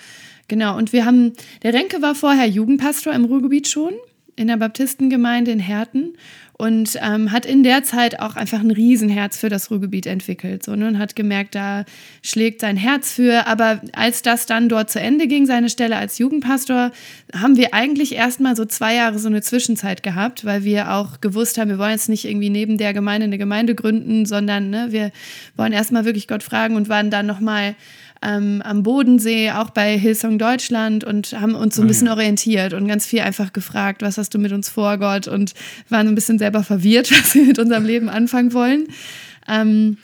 genau. 0.47 0.77
Und 0.77 0.93
wir 0.93 1.05
haben, 1.05 1.33
der 1.63 1.73
Renke 1.73 2.01
war 2.01 2.15
vorher 2.15 2.47
Jugendpastor 2.47 3.13
im 3.13 3.25
Ruhrgebiet 3.25 3.67
schon, 3.67 3.93
in 4.37 4.47
der 4.47 4.57
Baptistengemeinde 4.57 5.51
in 5.51 5.59
Herten 5.59 6.13
und 6.57 6.97
ähm, 7.03 7.31
hat 7.31 7.45
in 7.45 7.61
der 7.61 7.83
Zeit 7.83 8.19
auch 8.19 8.35
einfach 8.35 8.59
ein 8.59 8.71
Riesenherz 8.71 9.37
für 9.37 9.49
das 9.49 9.69
Ruhrgebiet 9.69 10.07
entwickelt 10.07 10.63
so, 10.63 10.75
ne? 10.75 10.87
und 10.87 10.97
hat 10.97 11.15
gemerkt, 11.15 11.53
da 11.53 11.85
schlägt 12.23 12.61
sein 12.61 12.77
Herz 12.77 13.13
für. 13.13 13.45
Aber 13.45 13.81
als 13.93 14.23
das 14.23 14.47
dann 14.47 14.67
dort 14.67 14.89
zu 14.89 14.99
Ende 14.99 15.27
ging, 15.27 15.45
seine 15.45 15.69
Stelle 15.69 15.97
als 15.97 16.17
Jugendpastor, 16.17 16.91
haben 17.35 17.57
wir 17.57 17.75
eigentlich 17.75 18.15
erstmal 18.15 18.55
so 18.55 18.65
zwei 18.65 18.95
Jahre 18.95 19.19
so 19.19 19.27
eine 19.27 19.43
Zwischenzeit 19.43 20.01
gehabt, 20.01 20.45
weil 20.45 20.63
wir 20.63 20.93
auch 20.93 21.21
gewusst 21.21 21.59
haben, 21.59 21.69
wir 21.69 21.77
wollen 21.77 21.91
jetzt 21.91 22.09
nicht 22.09 22.25
irgendwie 22.25 22.49
neben 22.49 22.79
der 22.79 22.93
Gemeinde 22.93 23.25
eine 23.25 23.37
Gemeinde 23.37 23.75
gründen, 23.75 24.25
sondern 24.25 24.71
ne, 24.71 24.87
wir 24.89 25.11
wollen 25.55 25.73
erstmal 25.73 26.05
wirklich 26.05 26.27
Gott 26.27 26.41
fragen 26.41 26.75
und 26.75 26.89
waren 26.89 27.11
dann 27.11 27.27
nochmal 27.27 27.75
ähm, 28.21 28.61
am 28.63 28.83
Bodensee, 28.83 29.51
auch 29.51 29.69
bei 29.69 29.97
Hillsong 29.97 30.39
Deutschland 30.39 31.03
und 31.03 31.33
haben 31.39 31.55
uns 31.55 31.75
so 31.75 31.81
ein 31.81 31.85
Ah, 31.85 31.87
bisschen 31.87 32.07
orientiert 32.07 32.73
und 32.73 32.87
ganz 32.87 33.05
viel 33.05 33.21
einfach 33.21 33.53
gefragt, 33.53 34.01
was 34.01 34.17
hast 34.17 34.33
du 34.33 34.39
mit 34.39 34.51
uns 34.51 34.69
vor, 34.69 34.97
Gott? 34.97 35.27
Und 35.27 35.53
waren 35.89 36.07
ein 36.07 36.15
bisschen 36.15 36.39
selber 36.39 36.63
verwirrt, 36.63 37.11
was 37.17 37.35
wir 37.35 37.45
mit 37.45 37.59
unserem 37.59 37.85
Leben 37.85 38.09
anfangen 38.09 38.53
wollen. 38.53 38.87
Ähm, 39.47 39.97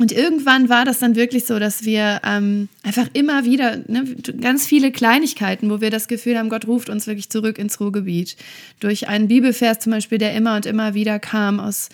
und 0.00 0.10
irgendwann 0.10 0.68
war 0.68 0.84
das 0.84 0.98
dann 0.98 1.14
wirklich 1.14 1.46
so, 1.46 1.60
dass 1.60 1.84
wir 1.84 2.20
ähm, 2.24 2.68
einfach 2.82 3.06
immer 3.12 3.44
wieder 3.44 3.78
ne, 3.86 4.04
ganz 4.40 4.66
viele 4.66 4.90
Kleinigkeiten, 4.90 5.70
wo 5.70 5.80
wir 5.80 5.90
das 5.90 6.08
Gefühl 6.08 6.36
haben, 6.36 6.48
Gott 6.48 6.66
ruft 6.66 6.88
uns 6.88 7.06
wirklich 7.06 7.30
zurück 7.30 7.58
ins 7.58 7.78
Ruhrgebiet. 7.78 8.36
Durch 8.80 9.06
einen 9.08 9.28
Bibelvers 9.28 9.78
zum 9.78 9.92
Beispiel, 9.92 10.18
der 10.18 10.34
immer 10.34 10.56
und 10.56 10.66
immer 10.66 10.94
wieder 10.94 11.20
kam 11.20 11.60
aus 11.60 11.90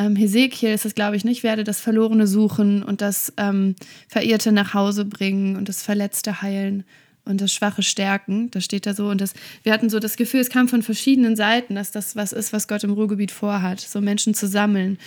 ähm, 0.00 0.16
Hesekiel, 0.16 0.70
ist 0.70 0.86
es 0.86 0.94
glaube 0.94 1.16
ich 1.16 1.24
nicht, 1.24 1.38
ich 1.38 1.42
werde 1.42 1.64
das 1.64 1.80
Verlorene 1.80 2.26
suchen 2.26 2.82
und 2.82 3.00
das 3.00 3.32
ähm, 3.36 3.74
Verirrte 4.08 4.52
nach 4.52 4.74
Hause 4.74 5.04
bringen 5.04 5.56
und 5.56 5.68
das 5.68 5.82
Verletzte 5.82 6.42
heilen 6.42 6.84
und 7.24 7.40
das 7.40 7.52
Schwache 7.52 7.82
stärken. 7.82 8.50
Das 8.50 8.64
steht 8.64 8.86
da 8.86 8.94
so. 8.94 9.08
Und 9.08 9.20
das, 9.20 9.34
wir 9.62 9.72
hatten 9.72 9.90
so 9.90 9.98
das 9.98 10.16
Gefühl, 10.16 10.40
es 10.40 10.50
kam 10.50 10.68
von 10.68 10.82
verschiedenen 10.82 11.36
Seiten, 11.36 11.74
dass 11.74 11.90
das 11.92 12.16
was 12.16 12.32
ist, 12.32 12.52
was 12.52 12.66
Gott 12.66 12.82
im 12.84 12.90
Ruhrgebiet 12.90 13.30
vorhat, 13.30 13.80
so 13.80 14.00
Menschen 14.00 14.34
zu 14.34 14.48
sammeln. 14.48 14.98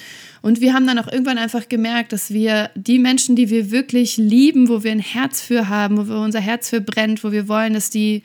Und 0.42 0.62
wir 0.62 0.74
haben 0.74 0.88
dann 0.88 1.00
auch 1.00 1.12
irgendwann 1.12 1.38
einfach 1.38 1.68
gemerkt, 1.70 2.14
dass 2.14 2.32
wir 2.32 2.70
die 2.76 3.00
Menschen, 3.00 3.36
die 3.36 3.50
wir 3.50 3.72
wirklich 3.72 4.18
lieben, 4.18 4.70
wo 4.70 4.84
wir 4.84 4.92
ein 4.92 5.00
Herz 5.00 5.42
für 5.42 5.70
haben, 5.70 5.98
wo 5.98 6.08
wir 6.08 6.18
unser 6.18 6.40
Herz 6.40 6.70
für 6.70 6.82
brennt, 6.82 7.24
wo 7.24 7.32
wir 7.32 7.48
wollen, 7.48 7.74
dass 7.74 7.90
die 7.90 8.24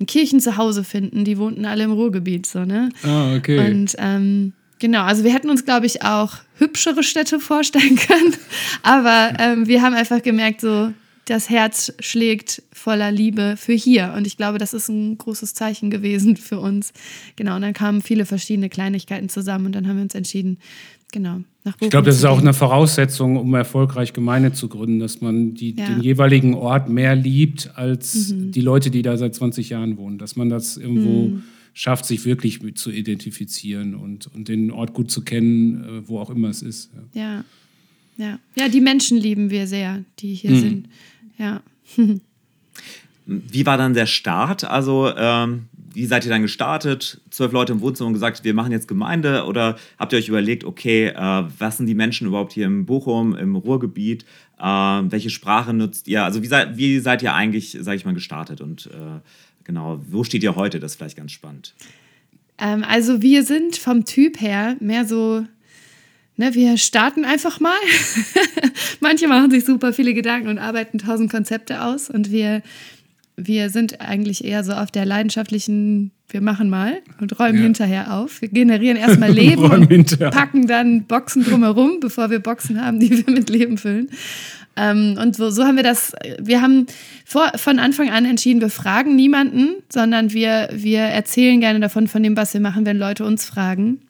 ein 0.00 0.06
Kirchen 0.06 0.40
zu 0.40 0.56
Hause 0.56 0.84
finden, 0.84 1.24
die 1.24 1.38
wohnten 1.38 1.64
alle 1.64 1.84
im 1.84 1.92
Ruhrgebiet, 1.92 2.46
so, 2.46 2.64
ne? 2.64 2.90
Ah, 3.02 3.34
okay. 3.34 3.58
Und 3.58 3.96
ähm, 3.98 4.52
genau, 4.78 5.02
also 5.02 5.24
wir 5.24 5.32
hätten 5.32 5.50
uns, 5.50 5.64
glaube 5.64 5.86
ich, 5.86 6.02
auch 6.02 6.34
hübschere 6.58 7.02
Städte 7.02 7.40
vorstellen 7.40 7.96
können. 8.08 8.34
Aber 8.82 9.32
ähm, 9.38 9.66
wir 9.66 9.82
haben 9.82 9.94
einfach 9.94 10.22
gemerkt, 10.22 10.60
so 10.60 10.92
das 11.26 11.50
Herz 11.50 11.92
schlägt 12.00 12.62
voller 12.72 13.12
Liebe 13.12 13.56
für 13.58 13.74
hier. 13.74 14.14
Und 14.16 14.26
ich 14.26 14.36
glaube, 14.36 14.58
das 14.58 14.72
ist 14.72 14.88
ein 14.88 15.18
großes 15.18 15.52
Zeichen 15.54 15.90
gewesen 15.90 16.36
für 16.36 16.58
uns. 16.58 16.92
Genau, 17.36 17.56
und 17.56 17.62
dann 17.62 17.74
kamen 17.74 18.00
viele 18.00 18.24
verschiedene 18.24 18.68
Kleinigkeiten 18.70 19.28
zusammen 19.28 19.66
und 19.66 19.74
dann 19.74 19.86
haben 19.86 19.96
wir 19.96 20.02
uns 20.04 20.14
entschieden, 20.14 20.58
genau, 21.12 21.40
nach 21.64 21.74
Bochum 21.74 21.86
Ich 21.86 21.90
glaube, 21.90 22.06
das 22.06 22.16
ist 22.16 22.24
auch 22.24 22.40
eine 22.40 22.54
Voraussetzung, 22.54 23.36
um 23.36 23.52
erfolgreich 23.54 24.14
Gemeinde 24.14 24.52
zu 24.52 24.68
gründen, 24.68 25.00
dass 25.00 25.20
man 25.20 25.52
die, 25.54 25.74
Ja. 25.76 25.86
den 25.86 26.00
jeweiligen 26.00 26.54
Ort 26.54 26.88
mehr 26.88 27.14
liebt 27.14 27.72
als 27.74 28.32
die 28.34 28.60
Leute, 28.62 28.90
die 28.90 29.02
da 29.02 29.18
seit 29.18 29.34
20 29.34 29.68
Jahren 29.68 29.98
wohnen. 29.98 30.16
Dass 30.16 30.34
man 30.34 30.48
das 30.48 30.78
irgendwo 30.78 31.38
schafft, 31.74 32.04
sich 32.06 32.24
wirklich 32.24 32.62
mit 32.62 32.78
zu 32.78 32.90
identifizieren 32.90 33.94
und, 33.94 34.26
und 34.34 34.48
den 34.48 34.70
Ort 34.70 34.92
gut 34.94 35.10
zu 35.10 35.22
kennen, 35.22 35.84
äh, 35.84 36.08
wo 36.08 36.18
auch 36.18 36.30
immer 36.30 36.48
es 36.48 36.62
ist. 36.62 36.90
Ja. 37.14 37.22
Ja. 37.22 37.44
Ja. 38.16 38.38
ja, 38.56 38.68
die 38.68 38.80
Menschen 38.80 39.16
lieben 39.16 39.50
wir 39.50 39.66
sehr, 39.68 40.02
die 40.18 40.34
hier 40.34 40.50
Mhm. 40.50 40.60
sind. 40.60 40.88
Ja. 41.38 41.62
Wie 43.26 43.66
war 43.66 43.76
dann 43.76 43.92
der 43.92 44.06
Start? 44.06 44.64
Also, 44.64 45.12
ähm, 45.14 45.66
wie 45.92 46.06
seid 46.06 46.24
ihr 46.24 46.30
dann 46.30 46.42
gestartet? 46.42 47.20
Zwölf 47.30 47.52
Leute 47.52 47.72
im 47.74 47.80
Wohnzimmer 47.82 48.06
und 48.06 48.14
gesagt, 48.14 48.42
wir 48.42 48.54
machen 48.54 48.72
jetzt 48.72 48.88
Gemeinde? 48.88 49.44
Oder 49.44 49.76
habt 49.98 50.12
ihr 50.12 50.18
euch 50.18 50.28
überlegt, 50.28 50.64
okay, 50.64 51.08
äh, 51.08 51.44
was 51.58 51.76
sind 51.76 51.86
die 51.86 51.94
Menschen 51.94 52.26
überhaupt 52.26 52.52
hier 52.54 52.64
im 52.66 52.86
Bochum, 52.86 53.36
im 53.36 53.54
Ruhrgebiet? 53.54 54.24
Äh, 54.58 54.62
welche 54.64 55.28
Sprache 55.28 55.74
nutzt 55.74 56.08
ihr? 56.08 56.24
Also, 56.24 56.42
wie 56.42 56.46
seid, 56.46 56.78
wie 56.78 57.00
seid 57.00 57.22
ihr 57.22 57.34
eigentlich, 57.34 57.76
sage 57.80 57.96
ich 57.98 58.04
mal, 58.06 58.14
gestartet? 58.14 58.62
Und 58.62 58.86
äh, 58.86 59.20
genau, 59.68 60.00
wo 60.10 60.24
steht 60.24 60.42
ihr 60.42 60.56
heute? 60.56 60.80
Das 60.80 60.92
ist 60.92 60.96
vielleicht 60.96 61.16
ganz 61.16 61.30
spannend. 61.30 61.74
Ähm, 62.58 62.82
also 62.82 63.22
wir 63.22 63.44
sind 63.44 63.76
vom 63.76 64.04
Typ 64.04 64.40
her 64.40 64.76
mehr 64.80 65.04
so, 65.04 65.44
ne, 66.36 66.54
wir 66.54 66.76
starten 66.76 67.24
einfach 67.24 67.60
mal. 67.60 67.78
Manche 69.00 69.28
machen 69.28 69.52
sich 69.52 69.64
super 69.64 69.92
viele 69.92 70.12
Gedanken 70.14 70.48
und 70.48 70.58
arbeiten 70.58 70.98
tausend 70.98 71.30
Konzepte 71.30 71.82
aus 71.84 72.10
und 72.10 72.32
wir, 72.32 72.62
wir 73.36 73.70
sind 73.70 74.00
eigentlich 74.00 74.42
eher 74.44 74.64
so 74.64 74.72
auf 74.72 74.90
der 74.90 75.04
leidenschaftlichen, 75.06 76.10
wir 76.30 76.40
machen 76.40 76.68
mal 76.68 76.98
und 77.20 77.38
räumen 77.38 77.58
Ja. 77.58 77.62
hinterher 77.62 78.14
auf. 78.14 78.40
Wir 78.42 78.48
generieren 78.48 78.96
erstmal 79.04 79.30
Leben 79.30 79.62
Räumen 79.62 79.82
und 79.82 79.88
hinterher. 79.92 80.30
packen 80.30 80.66
dann 80.66 81.04
Boxen 81.04 81.44
drumherum, 81.44 82.00
bevor 82.00 82.30
wir 82.30 82.40
Boxen 82.40 82.84
haben, 82.84 82.98
die 82.98 83.24
wir 83.24 83.32
mit 83.32 83.48
Leben 83.50 83.78
füllen. 83.78 84.10
Ähm, 84.78 85.18
und 85.20 85.36
so, 85.36 85.50
so 85.50 85.64
haben 85.64 85.76
wir 85.76 85.82
das, 85.82 86.12
wir 86.38 86.62
haben 86.62 86.86
vor, 87.24 87.52
von 87.56 87.78
Anfang 87.78 88.10
an 88.10 88.24
entschieden, 88.24 88.60
wir 88.60 88.70
fragen 88.70 89.16
niemanden, 89.16 89.74
sondern 89.88 90.32
wir, 90.32 90.68
wir 90.72 91.00
erzählen 91.00 91.60
gerne 91.60 91.80
davon, 91.80 92.06
von 92.06 92.22
dem, 92.22 92.36
was 92.36 92.54
wir 92.54 92.60
machen, 92.60 92.86
wenn 92.86 92.98
Leute 92.98 93.24
uns 93.24 93.44
fragen. 93.44 94.00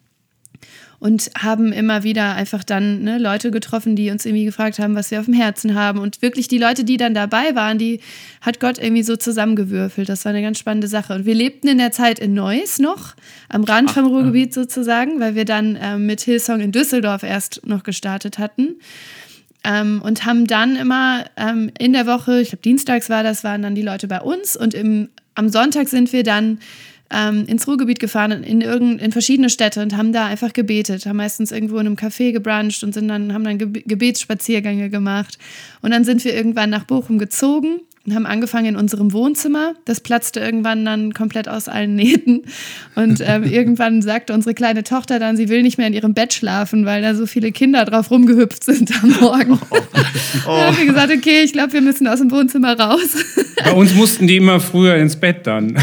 Und 1.01 1.31
haben 1.37 1.71
immer 1.71 2.03
wieder 2.03 2.35
einfach 2.35 2.61
dann 2.61 3.03
ne, 3.03 3.19
Leute 3.19 3.51
getroffen, 3.51 3.95
die 3.95 4.09
uns 4.09 4.25
irgendwie 4.25 4.43
gefragt 4.43 4.79
haben, 4.79 4.95
was 4.95 5.11
wir 5.11 5.21
auf 5.21 5.25
dem 5.27 5.33
Herzen 5.33 5.73
haben. 5.73 5.99
Und 5.99 6.21
wirklich 6.21 6.49
die 6.49 6.57
Leute, 6.57 6.83
die 6.83 6.97
dann 6.97 7.13
dabei 7.13 7.55
waren, 7.55 7.77
die 7.77 8.01
hat 8.41 8.59
Gott 8.59 8.77
irgendwie 8.77 9.03
so 9.03 9.15
zusammengewürfelt. 9.15 10.09
Das 10.09 10.25
war 10.25 10.31
eine 10.31 10.41
ganz 10.41 10.59
spannende 10.59 10.89
Sache. 10.89 11.13
Und 11.13 11.25
wir 11.25 11.35
lebten 11.35 11.69
in 11.69 11.77
der 11.77 11.93
Zeit 11.93 12.19
in 12.19 12.33
Neuss 12.33 12.79
noch, 12.79 13.15
am 13.47 13.63
Rand 13.63 13.91
vom 13.91 14.07
Ruhrgebiet 14.07 14.53
sozusagen, 14.53 15.21
weil 15.21 15.35
wir 15.35 15.45
dann 15.45 15.77
ähm, 15.81 16.05
mit 16.05 16.19
Hillsong 16.19 16.59
in 16.59 16.73
Düsseldorf 16.73 17.23
erst 17.23 17.65
noch 17.65 17.83
gestartet 17.83 18.37
hatten. 18.37 18.75
Ähm, 19.63 20.01
und 20.01 20.25
haben 20.25 20.47
dann 20.47 20.75
immer 20.75 21.25
ähm, 21.35 21.71
in 21.77 21.93
der 21.93 22.07
Woche, 22.07 22.41
ich 22.41 22.49
glaube 22.49 22.61
dienstags 22.61 23.09
war 23.09 23.23
das, 23.23 23.43
waren 23.43 23.61
dann 23.61 23.75
die 23.75 23.81
Leute 23.81 24.07
bei 24.07 24.21
uns 24.21 24.55
und 24.55 24.73
im, 24.73 25.09
am 25.35 25.49
Sonntag 25.49 25.89
sind 25.89 26.13
wir 26.13 26.23
dann 26.23 26.59
ähm, 27.11 27.45
ins 27.47 27.67
Ruhrgebiet 27.67 27.99
gefahren, 27.99 28.43
in, 28.43 28.61
irgend, 28.61 29.01
in 29.01 29.11
verschiedene 29.11 29.49
Städte 29.49 29.81
und 29.81 29.97
haben 29.97 30.13
da 30.13 30.27
einfach 30.27 30.53
gebetet, 30.53 31.05
haben 31.05 31.17
meistens 31.17 31.51
irgendwo 31.51 31.77
in 31.77 31.87
einem 31.87 31.95
Café 31.95 32.31
gebruncht 32.31 32.83
und 32.83 32.93
sind 32.93 33.07
dann, 33.07 33.33
haben 33.33 33.43
dann 33.43 33.57
Ge 33.57 33.83
Gebetsspaziergänge 33.85 34.89
gemacht. 34.89 35.37
Und 35.81 35.91
dann 35.91 36.03
sind 36.03 36.23
wir 36.23 36.35
irgendwann 36.35 36.69
nach 36.69 36.83
Bochum 36.83 37.17
gezogen 37.17 37.81
und 38.09 38.15
haben 38.15 38.25
angefangen 38.25 38.65
in 38.65 38.75
unserem 38.75 39.13
Wohnzimmer. 39.13 39.75
Das 39.85 39.99
platzte 39.99 40.39
irgendwann 40.39 40.83
dann 40.83 41.13
komplett 41.13 41.47
aus 41.47 41.67
allen 41.67 41.93
Nähten. 41.93 42.41
Und 42.95 43.21
ähm, 43.23 43.43
irgendwann 43.51 44.01
sagte 44.01 44.33
unsere 44.33 44.55
kleine 44.55 44.83
Tochter 44.83 45.19
dann, 45.19 45.37
sie 45.37 45.47
will 45.47 45.61
nicht 45.61 45.77
mehr 45.77 45.85
in 45.85 45.93
ihrem 45.93 46.15
Bett 46.15 46.33
schlafen, 46.33 46.85
weil 46.87 47.03
da 47.03 47.13
so 47.13 47.27
viele 47.27 47.51
Kinder 47.51 47.85
drauf 47.85 48.09
rumgehüpft 48.09 48.63
sind 48.63 48.91
am 49.03 49.11
Morgen. 49.19 49.59
Dann 50.45 50.67
haben 50.67 50.77
wir 50.77 50.85
gesagt, 50.85 51.11
okay, 51.11 51.41
ich 51.43 51.53
glaube, 51.53 51.73
wir 51.73 51.81
müssen 51.81 52.07
aus 52.07 52.19
dem 52.19 52.31
Wohnzimmer 52.31 52.79
raus. 52.79 53.15
Bei 53.63 53.73
uns 53.73 53.93
mussten 53.93 54.27
die 54.27 54.37
immer 54.37 54.59
früher 54.59 54.95
ins 54.95 55.15
Bett 55.15 55.45
dann. 55.45 55.75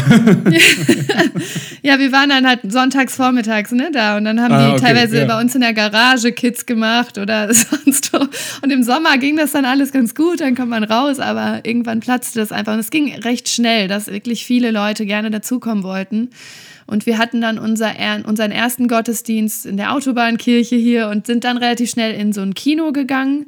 Ja, 1.83 1.99
wir 1.99 2.11
waren 2.11 2.29
dann 2.29 2.47
halt 2.47 2.59
sonntags 2.67 3.15
vormittags 3.15 3.71
ne, 3.71 3.89
da 3.93 4.17
und 4.17 4.25
dann 4.25 4.41
haben 4.41 4.53
Ah, 4.53 4.65
die 4.65 4.71
okay, 4.73 4.81
teilweise 4.81 5.19
ja. 5.19 5.25
bei 5.25 5.39
uns 5.39 5.53
in 5.55 5.61
der 5.61 5.73
Garage 5.73 6.31
Kids 6.31 6.65
gemacht 6.65 7.17
oder 7.17 7.53
sonst 7.53 8.11
wo. 8.11 8.27
Und 8.61 8.71
im 8.71 8.83
Sommer 8.83 9.17
ging 9.17 9.37
das 9.37 9.51
dann 9.51 9.65
alles 9.65 9.91
ganz 9.91 10.15
gut, 10.15 10.41
dann 10.41 10.55
kommt 10.55 10.69
man 10.69 10.83
raus, 10.83 11.19
aber 11.19 11.61
irgendwann 11.63 11.99
platzte 11.99 12.16
das 12.19 12.51
einfach. 12.51 12.73
Und 12.73 12.79
es 12.79 12.89
ging 12.91 13.13
recht 13.15 13.49
schnell, 13.49 13.87
dass 13.87 14.07
wirklich 14.07 14.45
viele 14.45 14.71
Leute 14.71 15.05
gerne 15.05 15.31
dazukommen 15.31 15.83
wollten. 15.83 16.29
Und 16.85 17.05
wir 17.05 17.17
hatten 17.17 17.41
dann 17.41 17.59
unser, 17.59 17.95
er- 17.95 18.25
unseren 18.25 18.51
ersten 18.51 18.87
Gottesdienst 18.87 19.65
in 19.65 19.77
der 19.77 19.93
Autobahnkirche 19.93 20.75
hier 20.75 21.09
und 21.09 21.27
sind 21.27 21.43
dann 21.43 21.57
relativ 21.57 21.89
schnell 21.89 22.13
in 22.19 22.31
so 22.33 22.41
ein 22.41 22.53
Kino 22.53 22.91
gegangen 22.91 23.47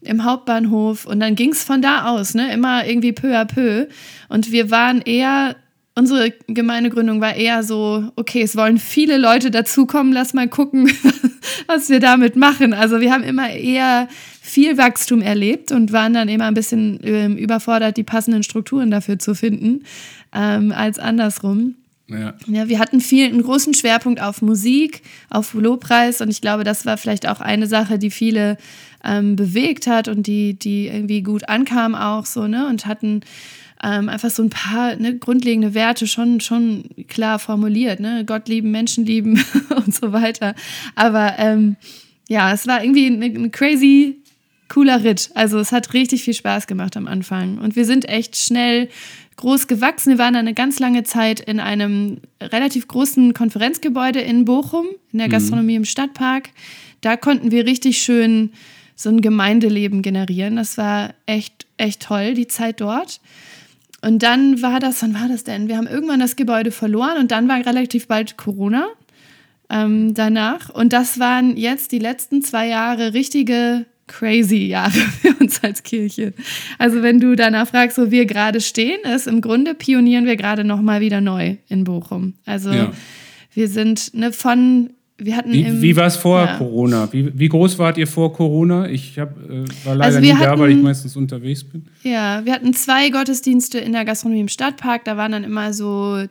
im 0.00 0.24
Hauptbahnhof 0.24 1.06
und 1.06 1.18
dann 1.18 1.34
ging 1.34 1.50
es 1.50 1.64
von 1.64 1.82
da 1.82 2.06
aus, 2.06 2.34
ne, 2.34 2.52
immer 2.52 2.86
irgendwie 2.86 3.12
peu 3.12 3.36
à 3.36 3.44
peu. 3.44 3.88
Und 4.28 4.52
wir 4.52 4.70
waren 4.70 5.02
eher, 5.02 5.56
unsere 5.96 6.32
Gemeindegründung 6.46 7.20
war 7.20 7.34
eher 7.34 7.64
so, 7.64 8.08
okay, 8.14 8.42
es 8.42 8.56
wollen 8.56 8.78
viele 8.78 9.18
Leute 9.18 9.50
dazukommen, 9.50 10.12
lass 10.12 10.34
mal 10.34 10.46
gucken, 10.48 10.88
was 11.66 11.88
wir 11.90 11.98
damit 11.98 12.36
machen. 12.36 12.72
Also 12.74 13.00
wir 13.00 13.12
haben 13.12 13.24
immer 13.24 13.50
eher 13.50 14.06
viel 14.48 14.78
Wachstum 14.78 15.20
erlebt 15.20 15.72
und 15.72 15.92
waren 15.92 16.14
dann 16.14 16.28
immer 16.28 16.44
ein 16.44 16.54
bisschen 16.54 16.98
ähm, 17.02 17.36
überfordert, 17.36 17.96
die 17.96 18.02
passenden 18.02 18.42
Strukturen 18.42 18.90
dafür 18.90 19.18
zu 19.18 19.34
finden, 19.34 19.84
ähm, 20.32 20.72
als 20.72 20.98
andersrum. 20.98 21.74
Ja. 22.08 22.34
Ja, 22.46 22.68
wir 22.68 22.78
hatten 22.78 23.00
viel, 23.00 23.26
einen 23.26 23.42
großen 23.42 23.74
Schwerpunkt 23.74 24.22
auf 24.22 24.40
Musik, 24.40 25.02
auf 25.28 25.52
Lobpreis 25.52 26.22
und 26.22 26.30
ich 26.30 26.40
glaube, 26.40 26.64
das 26.64 26.86
war 26.86 26.96
vielleicht 26.96 27.28
auch 27.28 27.40
eine 27.40 27.66
Sache, 27.66 27.98
die 27.98 28.10
viele 28.10 28.56
ähm, 29.04 29.36
bewegt 29.36 29.86
hat 29.86 30.08
und 30.08 30.26
die, 30.26 30.54
die 30.54 30.86
irgendwie 30.86 31.22
gut 31.22 31.48
ankam 31.48 31.94
auch 31.94 32.24
so, 32.24 32.46
ne? 32.46 32.66
Und 32.66 32.86
hatten 32.86 33.20
ähm, 33.84 34.08
einfach 34.08 34.30
so 34.30 34.42
ein 34.42 34.50
paar 34.50 34.96
ne, 34.96 35.18
grundlegende 35.18 35.74
Werte 35.74 36.06
schon, 36.06 36.40
schon 36.40 36.84
klar 37.08 37.38
formuliert, 37.38 38.00
ne? 38.00 38.24
Gott 38.24 38.48
lieben, 38.48 38.70
Menschen 38.70 39.04
lieben 39.04 39.44
und 39.76 39.94
so 39.94 40.12
weiter. 40.12 40.54
Aber 40.94 41.34
ähm, 41.38 41.76
ja, 42.28 42.52
es 42.52 42.66
war 42.66 42.82
irgendwie 42.82 43.06
eine, 43.06 43.26
eine 43.26 43.50
crazy 43.50 44.16
cooler 44.68 45.02
Ritt. 45.02 45.30
Also 45.34 45.58
es 45.58 45.72
hat 45.72 45.94
richtig 45.94 46.22
viel 46.24 46.34
Spaß 46.34 46.66
gemacht 46.66 46.96
am 46.96 47.06
Anfang. 47.06 47.58
Und 47.58 47.76
wir 47.76 47.84
sind 47.84 48.08
echt 48.08 48.36
schnell 48.36 48.88
groß 49.36 49.66
gewachsen. 49.66 50.10
Wir 50.10 50.18
waren 50.18 50.36
eine 50.36 50.54
ganz 50.54 50.78
lange 50.78 51.04
Zeit 51.04 51.40
in 51.40 51.60
einem 51.60 52.18
relativ 52.40 52.88
großen 52.88 53.34
Konferenzgebäude 53.34 54.20
in 54.20 54.44
Bochum, 54.44 54.86
in 55.12 55.18
der 55.18 55.28
mhm. 55.28 55.32
Gastronomie 55.32 55.76
im 55.76 55.84
Stadtpark. 55.84 56.50
Da 57.00 57.16
konnten 57.16 57.50
wir 57.50 57.64
richtig 57.64 57.98
schön 57.98 58.52
so 58.96 59.08
ein 59.08 59.20
Gemeindeleben 59.20 60.02
generieren. 60.02 60.56
Das 60.56 60.76
war 60.76 61.14
echt, 61.26 61.66
echt 61.76 62.02
toll, 62.02 62.34
die 62.34 62.48
Zeit 62.48 62.80
dort. 62.80 63.20
Und 64.00 64.22
dann 64.22 64.60
war 64.60 64.80
das, 64.80 65.02
wann 65.02 65.14
war 65.14 65.28
das 65.28 65.44
denn? 65.44 65.68
Wir 65.68 65.76
haben 65.76 65.86
irgendwann 65.86 66.20
das 66.20 66.36
Gebäude 66.36 66.70
verloren 66.70 67.18
und 67.18 67.30
dann 67.30 67.48
war 67.48 67.64
relativ 67.64 68.08
bald 68.08 68.36
Corona 68.36 68.86
ähm, 69.70 70.14
danach. 70.14 70.70
Und 70.70 70.92
das 70.92 71.18
waren 71.18 71.56
jetzt 71.56 71.92
die 71.92 71.98
letzten 71.98 72.42
zwei 72.42 72.68
Jahre 72.68 73.14
richtige 73.14 73.86
crazy 74.08 74.66
Jahre 74.66 74.90
für 75.20 75.34
uns 75.40 75.62
als 75.62 75.82
Kirche. 75.82 76.32
Also 76.78 77.02
wenn 77.02 77.20
du 77.20 77.36
danach 77.36 77.68
fragst, 77.68 77.98
wo 77.98 78.10
wir 78.10 78.26
gerade 78.26 78.60
stehen, 78.60 79.00
ist 79.14 79.26
im 79.26 79.40
Grunde 79.40 79.74
pionieren 79.74 80.26
wir 80.26 80.36
gerade 80.36 80.64
noch 80.64 80.80
mal 80.80 81.00
wieder 81.00 81.20
neu 81.20 81.56
in 81.68 81.84
Bochum. 81.84 82.34
Also 82.44 82.72
ja. 82.72 82.92
wir 83.54 83.68
sind 83.68 84.14
ne, 84.14 84.32
von 84.32 84.90
wir 85.20 85.36
hatten 85.36 85.52
wie, 85.52 85.62
im, 85.62 85.82
wie 85.82 85.96
war 85.96 86.06
es 86.06 86.16
vor 86.16 86.44
ja. 86.44 86.56
Corona? 86.58 87.08
Wie, 87.12 87.36
wie, 87.36 87.48
groß 87.48 87.76
wart 87.78 87.98
ihr 87.98 88.06
vor 88.06 88.32
Corona? 88.32 88.88
Ich 88.88 89.18
hab, 89.18 89.36
äh, 89.50 89.64
war 89.84 89.96
leider 89.96 90.16
also 90.16 90.32
hatten, 90.32 90.40
da, 90.40 90.58
weil 90.58 90.70
ich 90.70 90.76
meistens 90.76 91.16
unterwegs 91.16 91.64
bin. 91.64 91.86
Ja, 92.04 92.44
wir 92.44 92.52
hatten 92.52 92.72
zwei 92.72 93.10
Gottesdienste 93.10 93.78
in 93.78 93.92
der 93.92 94.04
Gastronomie 94.04 94.42
im 94.42 94.48
Stadtpark. 94.48 95.04
Da 95.04 95.16
waren 95.16 95.32
dann 95.32 95.42
immer 95.42 95.72
so, 95.72 96.22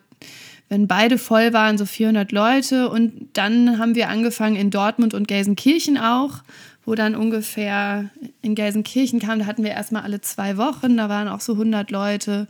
wenn 0.70 0.88
beide 0.88 1.18
voll 1.18 1.52
waren, 1.52 1.78
so 1.78 1.86
400 1.86 2.32
Leute. 2.32 2.90
Und 2.90 3.28
dann 3.34 3.78
haben 3.78 3.94
wir 3.94 4.08
angefangen 4.08 4.56
in 4.56 4.70
Dortmund 4.70 5.13
und 5.13 5.28
Gelsenkirchen 5.28 5.98
auch, 5.98 6.44
wo 6.88 6.95
dann 6.95 7.15
ungefähr 7.15 8.10
in 8.41 8.56
Gelsenkirchen 8.56 9.19
kam. 9.19 9.39
Da 9.39 9.45
hatten 9.45 9.62
wir 9.62 9.71
erstmal 9.71 10.04
alle 10.04 10.21
zwei 10.21 10.56
Wochen. 10.56 10.95
Da 10.95 11.10
waren 11.10 11.28
auch 11.28 11.41
so 11.41 11.52
100 11.52 11.91
Leute. 11.91 12.47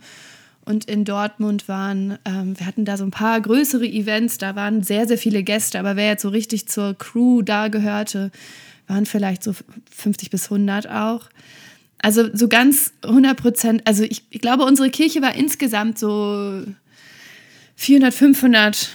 Und 0.64 0.84
in 0.84 1.04
Dortmund 1.04 1.66
waren, 1.66 2.18
ähm, 2.24 2.56
wir 2.56 2.64
hatten 2.64 2.84
da 2.84 2.96
so 2.96 3.04
ein 3.04 3.10
paar 3.10 3.40
größere 3.40 3.84
Events, 3.86 4.38
da 4.38 4.54
waren 4.54 4.82
sehr, 4.84 5.08
sehr 5.08 5.18
viele 5.18 5.42
Gäste, 5.42 5.78
aber 5.78 5.96
wer 5.96 6.08
jetzt 6.08 6.22
so 6.22 6.28
richtig 6.28 6.68
zur 6.68 6.94
Crew 6.96 7.42
da 7.42 7.68
gehörte, 7.68 8.30
waren 8.86 9.06
vielleicht 9.06 9.42
so 9.42 9.54
50 9.90 10.30
bis 10.30 10.44
100 10.44 10.88
auch. 10.88 11.30
Also 12.00 12.28
so 12.32 12.48
ganz 12.48 12.92
100 13.02 13.36
Prozent, 13.36 13.86
also 13.86 14.04
ich, 14.04 14.22
ich, 14.30 14.40
glaube, 14.40 14.64
unsere 14.64 14.90
Kirche 14.90 15.20
war 15.20 15.34
insgesamt 15.34 15.98
so 15.98 16.62
400, 17.76 18.14
500 18.14 18.90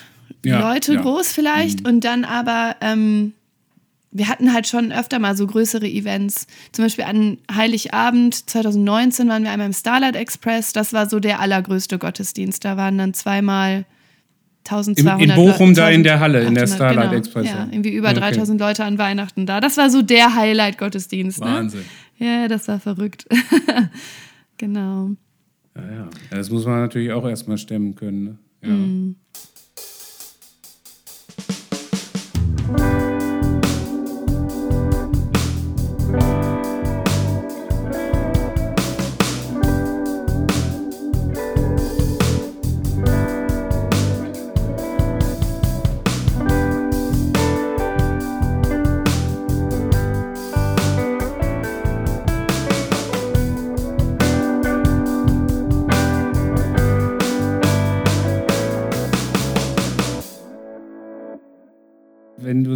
ja, 0.46 0.72
Leute 0.72 0.94
ja. 0.94 1.02
groß 1.02 1.34
vielleicht 1.34 1.82
mhm. 1.82 1.88
und 1.88 2.04
dann 2.06 2.24
aber 2.24 2.78
ähm, 2.82 3.34
wir 4.14 4.30
hatten 4.30 4.54
halt 4.54 4.68
schon 4.68 4.92
öfter 4.92 5.20
mal 5.20 5.36
so 5.36 5.48
größere 5.48 5.88
Events. 5.88 6.46
Zum 6.72 6.86
Beispiel 6.86 7.04
an 7.06 7.40
Heiligabend 7.54 8.50
2019 8.50 9.28
waren 9.28 9.44
wir 9.44 9.52
einmal 9.52 9.68
im 9.68 9.74
Starlight 9.74 10.16
Express. 10.16 10.72
Das 10.72 10.94
war 10.94 11.10
so 11.10 11.20
der 11.20 11.40
allergrößte 11.40 11.98
Gottesdienst. 11.98 12.64
Da 12.64 12.78
waren 12.78 12.98
dann 12.98 13.14
zweimal 13.16 13.86
1200 14.66 15.22
In, 15.22 15.30
in 15.30 15.36
Bochum 15.36 15.70
Leute, 15.70 15.82
da 15.82 15.90
in 15.90 16.04
der 16.04 16.20
Halle, 16.20 16.44
in 16.44 16.54
der 16.54 16.68
Starlight 16.68 17.10
genau, 17.10 17.18
Express. 17.18 17.48
Ja, 17.48 17.68
irgendwie 17.70 17.94
über 17.94 18.12
okay. 18.12 18.20
3000 18.20 18.60
Leute 18.62 18.86
an 18.86 18.98
Weihnachten 18.98 19.46
da. 19.46 19.60
Das 19.60 19.78
war 19.78 19.90
so 19.90 20.04
der 20.04 20.36
Highlight-Gottesdienst. 20.36 21.42
Ne? 21.42 21.46
Wahnsinn. 21.46 21.84
Ne? 22.20 22.26
Ja, 22.26 22.48
das 22.48 22.68
war 22.68 22.80
verrückt. 22.80 23.28
genau. 24.58 25.10
Ja, 25.76 25.92
ja. 25.92 26.10
Das 26.30 26.52
muss 26.52 26.66
man 26.66 26.80
natürlich 26.80 27.12
auch 27.12 27.28
erstmal 27.28 27.58
stemmen 27.58 27.96
können. 27.96 28.24
Ne? 28.24 28.38
Ja. 28.62 28.70
Mm. 28.70 29.16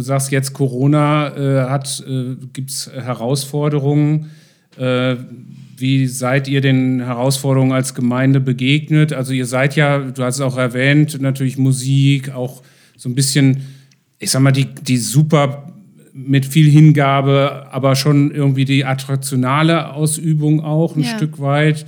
Sagst, 0.08 0.32
jetzt 0.32 0.52
Corona 0.52 1.36
äh, 1.36 1.68
hat, 1.68 2.04
äh, 2.06 2.34
gibt 2.52 2.70
es 2.70 2.90
Herausforderungen. 2.92 4.30
Äh, 4.76 5.16
wie 5.76 6.06
seid 6.06 6.48
ihr 6.48 6.60
den 6.60 7.00
Herausforderungen 7.00 7.72
als 7.72 7.94
Gemeinde 7.94 8.40
begegnet? 8.40 9.12
Also 9.12 9.32
ihr 9.32 9.46
seid 9.46 9.76
ja, 9.76 9.98
du 9.98 10.24
hast 10.24 10.36
es 10.36 10.40
auch 10.40 10.56
erwähnt, 10.56 11.20
natürlich 11.20 11.56
Musik, 11.56 12.34
auch 12.34 12.62
so 12.96 13.08
ein 13.08 13.14
bisschen, 13.14 13.62
ich 14.18 14.30
sag 14.30 14.42
mal, 14.42 14.50
die, 14.50 14.66
die 14.66 14.96
super 14.96 15.72
mit 16.12 16.46
viel 16.46 16.68
Hingabe, 16.68 17.66
aber 17.70 17.94
schon 17.94 18.32
irgendwie 18.32 18.64
die 18.64 18.84
attraktionale 18.84 19.92
Ausübung 19.94 20.64
auch 20.64 20.96
ein 20.96 21.04
ja. 21.04 21.16
Stück 21.16 21.40
weit. 21.40 21.86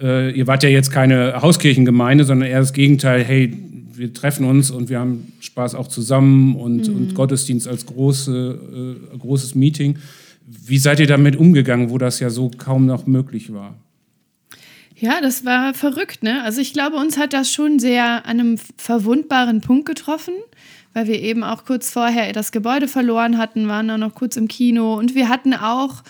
Äh, 0.00 0.32
ihr 0.32 0.48
wart 0.48 0.64
ja 0.64 0.68
jetzt 0.68 0.90
keine 0.90 1.40
Hauskirchengemeinde, 1.40 2.24
sondern 2.24 2.48
eher 2.48 2.58
das 2.58 2.72
Gegenteil. 2.72 3.22
Hey, 3.22 3.52
wir 3.98 4.14
treffen 4.14 4.46
uns 4.46 4.70
und 4.70 4.88
wir 4.88 5.00
haben 5.00 5.32
Spaß 5.40 5.74
auch 5.74 5.88
zusammen 5.88 6.56
und, 6.56 6.88
mhm. 6.88 6.96
und 6.96 7.14
Gottesdienst 7.14 7.68
als 7.68 7.86
große, 7.86 8.96
äh, 9.12 9.18
großes 9.18 9.54
Meeting. 9.54 9.98
Wie 10.46 10.78
seid 10.78 11.00
ihr 11.00 11.06
damit 11.06 11.36
umgegangen, 11.36 11.90
wo 11.90 11.98
das 11.98 12.20
ja 12.20 12.30
so 12.30 12.50
kaum 12.56 12.86
noch 12.86 13.06
möglich 13.06 13.52
war? 13.52 13.74
Ja, 14.96 15.20
das 15.20 15.44
war 15.44 15.74
verrückt, 15.74 16.22
ne? 16.22 16.42
Also 16.42 16.60
ich 16.60 16.72
glaube, 16.72 16.96
uns 16.96 17.18
hat 17.18 17.32
das 17.32 17.52
schon 17.52 17.78
sehr 17.78 18.26
an 18.26 18.40
einem 18.40 18.58
verwundbaren 18.76 19.60
Punkt 19.60 19.86
getroffen, 19.86 20.34
weil 20.92 21.06
wir 21.06 21.20
eben 21.22 21.44
auch 21.44 21.64
kurz 21.64 21.90
vorher 21.90 22.32
das 22.32 22.50
Gebäude 22.50 22.88
verloren 22.88 23.38
hatten, 23.38 23.68
waren 23.68 23.88
dann 23.88 24.00
noch 24.00 24.14
kurz 24.14 24.36
im 24.36 24.48
Kino 24.48 24.94
und 24.98 25.14
wir 25.14 25.28
hatten 25.28 25.54
auch 25.54 26.02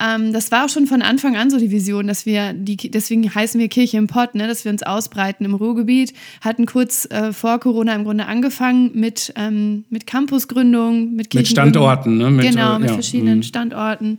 ähm, 0.00 0.32
das 0.32 0.50
war 0.50 0.64
auch 0.64 0.68
schon 0.68 0.86
von 0.86 1.02
Anfang 1.02 1.36
an 1.36 1.50
so 1.50 1.58
die 1.58 1.70
Vision, 1.70 2.06
dass 2.06 2.24
wir, 2.24 2.54
die, 2.54 2.76
deswegen 2.76 3.34
heißen 3.34 3.60
wir 3.60 3.68
Kirche 3.68 3.98
im 3.98 4.06
Pott, 4.06 4.34
ne, 4.34 4.48
dass 4.48 4.64
wir 4.64 4.72
uns 4.72 4.82
ausbreiten 4.82 5.44
im 5.44 5.54
Ruhrgebiet, 5.54 6.14
hatten 6.40 6.64
kurz 6.66 7.06
äh, 7.10 7.32
vor 7.32 7.58
Corona 7.60 7.94
im 7.94 8.04
Grunde 8.04 8.26
angefangen 8.26 8.92
mit, 8.94 9.32
ähm, 9.36 9.84
mit 9.90 10.06
Campusgründung, 10.06 11.14
mit 11.14 11.34
Mit 11.34 11.48
Standorten, 11.48 12.16
ne? 12.16 12.30
Mit, 12.30 12.50
genau, 12.50 12.78
mit 12.78 12.88
ja. 12.88 12.94
verschiedenen 12.94 13.38
mhm. 13.38 13.42
Standorten. 13.42 14.18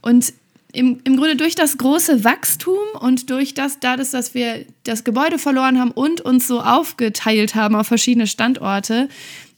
Und 0.00 0.32
im, 0.72 0.98
im 1.04 1.16
Grunde 1.16 1.34
durch 1.34 1.54
das 1.54 1.78
große 1.78 2.24
Wachstum 2.24 2.78
und 3.00 3.30
durch 3.30 3.54
das, 3.54 3.80
dadurch, 3.80 4.10
dass 4.10 4.34
wir 4.34 4.66
das 4.84 5.02
Gebäude 5.02 5.38
verloren 5.38 5.80
haben 5.80 5.90
und 5.90 6.20
uns 6.20 6.46
so 6.46 6.60
aufgeteilt 6.60 7.54
haben 7.54 7.74
auf 7.74 7.86
verschiedene 7.86 8.26
Standorte, 8.26 9.08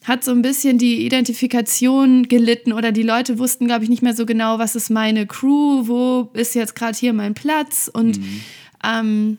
hat 0.04 0.24
so 0.24 0.30
ein 0.30 0.42
bisschen 0.42 0.78
die 0.78 1.04
Identifikation 1.04 2.28
gelitten 2.28 2.72
oder 2.72 2.90
die 2.90 3.02
Leute 3.02 3.38
wussten, 3.38 3.66
glaube 3.66 3.84
ich, 3.84 3.90
nicht 3.90 4.02
mehr 4.02 4.14
so 4.14 4.24
genau, 4.24 4.58
was 4.58 4.74
ist 4.74 4.90
meine 4.90 5.26
Crew, 5.26 5.86
wo 5.86 6.30
ist 6.32 6.54
jetzt 6.54 6.74
gerade 6.74 6.96
hier 6.96 7.12
mein 7.12 7.34
Platz 7.34 7.90
und 7.92 8.18
mhm. 8.18 8.40
ähm, 8.82 9.38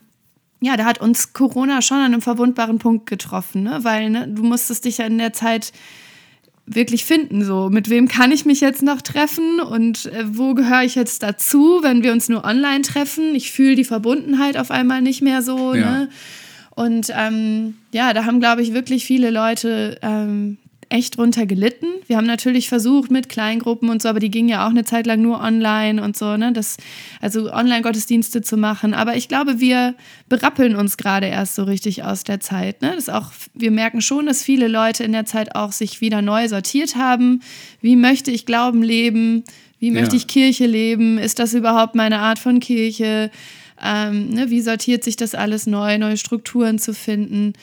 ja, 0.61 0.77
da 0.77 0.85
hat 0.85 1.01
uns 1.01 1.33
Corona 1.33 1.81
schon 1.81 1.97
an 1.97 2.13
einem 2.13 2.21
verwundbaren 2.21 2.77
Punkt 2.77 3.07
getroffen, 3.07 3.63
ne? 3.63 3.79
weil 3.81 4.11
ne, 4.11 4.27
du 4.27 4.43
musstest 4.43 4.85
dich 4.85 4.99
ja 4.99 5.05
in 5.05 5.17
der 5.17 5.33
Zeit 5.33 5.73
wirklich 6.67 7.03
finden, 7.03 7.43
so 7.43 7.69
mit 7.69 7.89
wem 7.89 8.07
kann 8.07 8.31
ich 8.31 8.45
mich 8.45 8.61
jetzt 8.61 8.83
noch 8.83 9.01
treffen 9.01 9.59
und 9.59 10.05
äh, 10.05 10.23
wo 10.27 10.53
gehöre 10.53 10.83
ich 10.83 10.93
jetzt 10.93 11.23
dazu, 11.23 11.79
wenn 11.81 12.03
wir 12.03 12.11
uns 12.11 12.29
nur 12.29 12.45
online 12.45 12.83
treffen. 12.83 13.33
Ich 13.33 13.51
fühle 13.51 13.75
die 13.75 13.83
Verbundenheit 13.83 14.55
auf 14.55 14.69
einmal 14.69 15.01
nicht 15.01 15.23
mehr 15.23 15.41
so. 15.41 15.73
Ja. 15.73 15.91
Ne? 15.91 16.09
Und 16.69 17.07
ähm, 17.15 17.75
ja, 17.91 18.13
da 18.13 18.25
haben, 18.25 18.39
glaube 18.39 18.61
ich, 18.61 18.73
wirklich 18.73 19.05
viele 19.05 19.31
Leute 19.31 19.97
ähm, 20.01 20.57
echt 20.91 21.17
drunter 21.17 21.45
gelitten. 21.45 21.87
Wir 22.07 22.17
haben 22.17 22.27
natürlich 22.27 22.69
versucht 22.69 23.09
mit 23.09 23.29
Kleingruppen 23.29 23.89
und 23.89 24.01
so, 24.01 24.09
aber 24.09 24.19
die 24.19 24.29
gingen 24.29 24.49
ja 24.49 24.65
auch 24.65 24.71
eine 24.71 24.83
Zeit 24.83 25.07
lang 25.07 25.21
nur 25.21 25.41
online 25.41 26.03
und 26.03 26.17
so, 26.17 26.37
ne? 26.37 26.51
Das, 26.51 26.77
also 27.21 27.51
Online-Gottesdienste 27.51 28.41
zu 28.41 28.57
machen. 28.57 28.93
Aber 28.93 29.15
ich 29.15 29.27
glaube, 29.27 29.59
wir 29.59 29.95
berappeln 30.29 30.75
uns 30.75 30.97
gerade 30.97 31.27
erst 31.27 31.55
so 31.55 31.63
richtig 31.63 32.03
aus 32.03 32.23
der 32.23 32.39
Zeit. 32.39 32.81
Ne? 32.81 32.93
Das 32.95 33.09
auch, 33.09 33.31
wir 33.53 33.71
merken 33.71 34.01
schon, 34.01 34.25
dass 34.25 34.43
viele 34.43 34.67
Leute 34.67 35.03
in 35.03 35.13
der 35.13 35.25
Zeit 35.25 35.55
auch 35.55 35.71
sich 35.71 36.01
wieder 36.01 36.21
neu 36.21 36.47
sortiert 36.47 36.95
haben. 36.95 37.41
Wie 37.81 37.95
möchte 37.95 38.31
ich 38.31 38.45
Glauben 38.45 38.83
leben? 38.83 39.43
Wie 39.79 39.91
möchte 39.91 40.15
ja. 40.15 40.17
ich 40.17 40.27
Kirche 40.27 40.67
leben? 40.67 41.17
Ist 41.17 41.39
das 41.39 41.53
überhaupt 41.53 41.95
meine 41.95 42.19
Art 42.19 42.37
von 42.37 42.59
Kirche? 42.59 43.31
Ähm, 43.83 44.29
ne, 44.29 44.49
wie 44.49 44.61
sortiert 44.61 45.03
sich 45.03 45.15
das 45.15 45.33
alles 45.33 45.65
neu, 45.65 45.97
neue 45.97 46.17
Strukturen 46.17 46.77
zu 46.77 46.93
finden. 46.93 47.53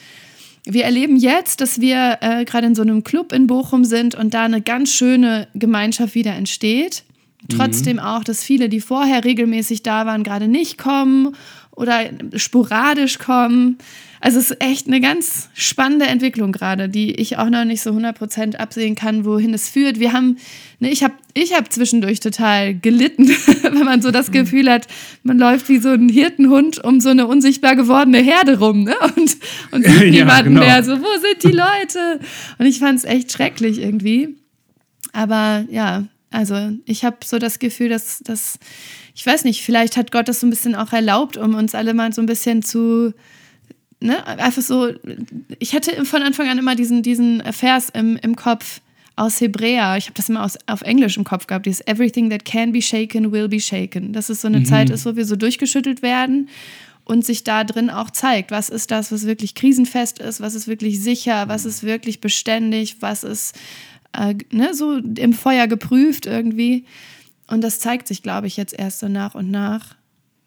Wir 0.71 0.85
erleben 0.85 1.17
jetzt, 1.17 1.63
dass 1.63 1.81
wir 1.81 2.19
äh, 2.21 2.45
gerade 2.45 2.67
in 2.67 2.75
so 2.75 2.83
einem 2.83 3.03
Club 3.03 3.33
in 3.33 3.47
Bochum 3.47 3.85
sind 3.85 4.15
und 4.15 4.35
da 4.35 4.45
eine 4.45 4.61
ganz 4.61 4.93
schöne 4.93 5.49
Gemeinschaft 5.55 6.15
wieder 6.15 6.35
entsteht. 6.35 7.05
Trotzdem 7.49 7.97
mhm. 7.97 8.03
auch, 8.03 8.23
dass 8.23 8.43
viele, 8.43 8.69
die 8.69 8.81
vorher 8.81 9.25
regelmäßig 9.25 9.83
da 9.83 10.05
waren, 10.05 10.25
gerade 10.25 10.47
nicht 10.47 10.77
kommen 10.77 11.35
oder 11.75 12.01
sporadisch 12.35 13.19
kommen. 13.19 13.79
Also 14.21 14.39
es 14.39 14.51
ist 14.51 14.63
echt 14.63 14.87
eine 14.87 15.01
ganz 15.01 15.49
spannende 15.55 16.07
Entwicklung 16.07 16.53
gerade, 16.53 16.89
die 16.89 17.13
ich 17.13 17.39
auch 17.39 17.51
noch 17.51 17.65
nicht 17.65 17.83
so 17.83 17.91
100% 17.91 18.57
absehen 18.57 18.95
kann, 18.95 19.25
wohin 19.25 19.55
es 19.55 19.69
führt. 19.69 20.01
Wir 20.01 20.13
haben, 20.13 20.39
ne, 20.81 20.91
ich 20.91 21.05
habe 21.05 21.15
ich 21.35 21.55
hab 21.55 21.73
zwischendurch 21.73 22.21
total 22.21 22.75
gelitten, 22.75 23.29
wenn 23.63 23.85
man 23.85 24.03
so 24.03 24.11
das 24.11 24.29
mhm. 24.29 24.33
Gefühl 24.33 24.71
hat, 24.71 24.87
man 25.23 25.39
läuft 25.39 25.69
wie 25.69 25.79
so 25.79 25.91
ein 25.91 26.09
Hirtenhund 26.09 26.83
um 26.83 27.01
so 27.01 27.11
eine 27.11 27.27
unsichtbar 27.27 27.77
gewordene 27.77 28.19
Herde 28.19 28.59
rum 28.59 28.85
ne? 28.85 28.95
und, 29.17 29.37
und 29.71 29.87
sieht 29.87 30.03
ja, 30.03 30.11
niemanden 30.11 30.55
genau. 30.55 30.67
mehr. 30.67 30.83
So, 30.83 30.99
wo 30.99 31.21
sind 31.21 31.43
die 31.45 31.57
Leute? 31.57 32.21
Und 32.59 32.67
ich 32.67 32.79
fand 32.81 32.99
es 32.99 33.05
echt 33.05 33.33
schrecklich 33.33 33.79
irgendwie. 33.79 34.37
Aber 35.13 35.65
ja, 35.71 36.05
also 36.31 36.73
ich 36.85 37.05
habe 37.05 37.19
so 37.25 37.39
das 37.39 37.59
Gefühl, 37.59 37.89
dass, 37.89 38.19
dass, 38.19 38.59
ich 39.15 39.25
weiß 39.25 39.45
nicht, 39.45 39.63
vielleicht 39.63 39.97
hat 39.97 40.13
Gott 40.13 40.29
das 40.29 40.41
so 40.41 40.47
ein 40.47 40.51
bisschen 40.51 40.75
auch 40.75 40.93
erlaubt, 40.93 41.37
um 41.37 41.55
uns 41.55 41.75
alle 41.75 41.95
mal 41.95 42.13
so 42.13 42.21
ein 42.21 42.27
bisschen 42.27 42.63
zu, 42.63 43.15
ne, 44.01 44.27
einfach 44.27 44.63
so, 44.63 44.91
ich 45.59 45.75
hatte 45.75 46.05
von 46.05 46.23
Anfang 46.23 46.49
an 46.49 46.59
immer 46.59 46.75
diesen, 46.75 47.03
diesen 47.03 47.43
Vers 47.53 47.91
im, 47.91 48.17
im 48.17 48.37
Kopf 48.37 48.81
aus 49.17 49.41
Hebräer, 49.41 49.97
ich 49.97 50.05
habe 50.05 50.15
das 50.15 50.29
immer 50.29 50.45
aus, 50.45 50.57
auf 50.67 50.83
Englisch 50.83 51.17
im 51.17 51.25
Kopf 51.25 51.47
gehabt, 51.47 51.67
dieses 51.67 51.85
Everything 51.87 52.31
that 52.31 52.45
can 52.45 52.73
be 52.73 52.81
shaken 52.81 53.33
will 53.33 53.49
be 53.49 53.61
shaken. 53.61 54.13
Dass 54.13 54.29
es 54.29 54.43
so 54.43 54.49
eine 54.49 54.61
mhm. 54.61 54.65
Zeit 54.65 54.91
ist, 54.91 55.05
wo 55.07 55.17
wir 55.17 55.25
so 55.25 55.35
durchgeschüttelt 55.35 56.03
werden 56.03 56.49
und 57.05 57.25
sich 57.25 57.43
da 57.43 57.65
drin 57.65 57.91
auch 57.91 58.11
zeigt, 58.11 58.51
was 58.51 58.69
ist 58.69 58.91
das, 58.91 59.11
was 59.11 59.27
wirklich 59.27 59.55
krisenfest 59.55 60.21
ist, 60.21 60.41
was 60.41 60.55
ist 60.55 60.69
wirklich 60.69 61.01
sicher, 61.01 61.49
was 61.49 61.65
ist 61.65 61.83
wirklich 61.83 62.21
beständig, 62.21 62.99
was 63.01 63.25
ist 63.25 63.57
äh, 64.13 64.35
ne, 64.53 64.73
so 64.75 64.99
im 64.99 65.33
Feuer 65.33 65.67
geprüft 65.67 66.27
irgendwie. 66.27 66.85
Und 67.49 67.63
das 67.63 67.81
zeigt 67.81 68.07
sich, 68.07 68.23
glaube 68.23 68.47
ich, 68.47 68.57
jetzt 68.57 68.79
erst 68.79 69.01
so 69.01 69.09
nach 69.09 69.35
und 69.35 69.51
nach 69.51 69.97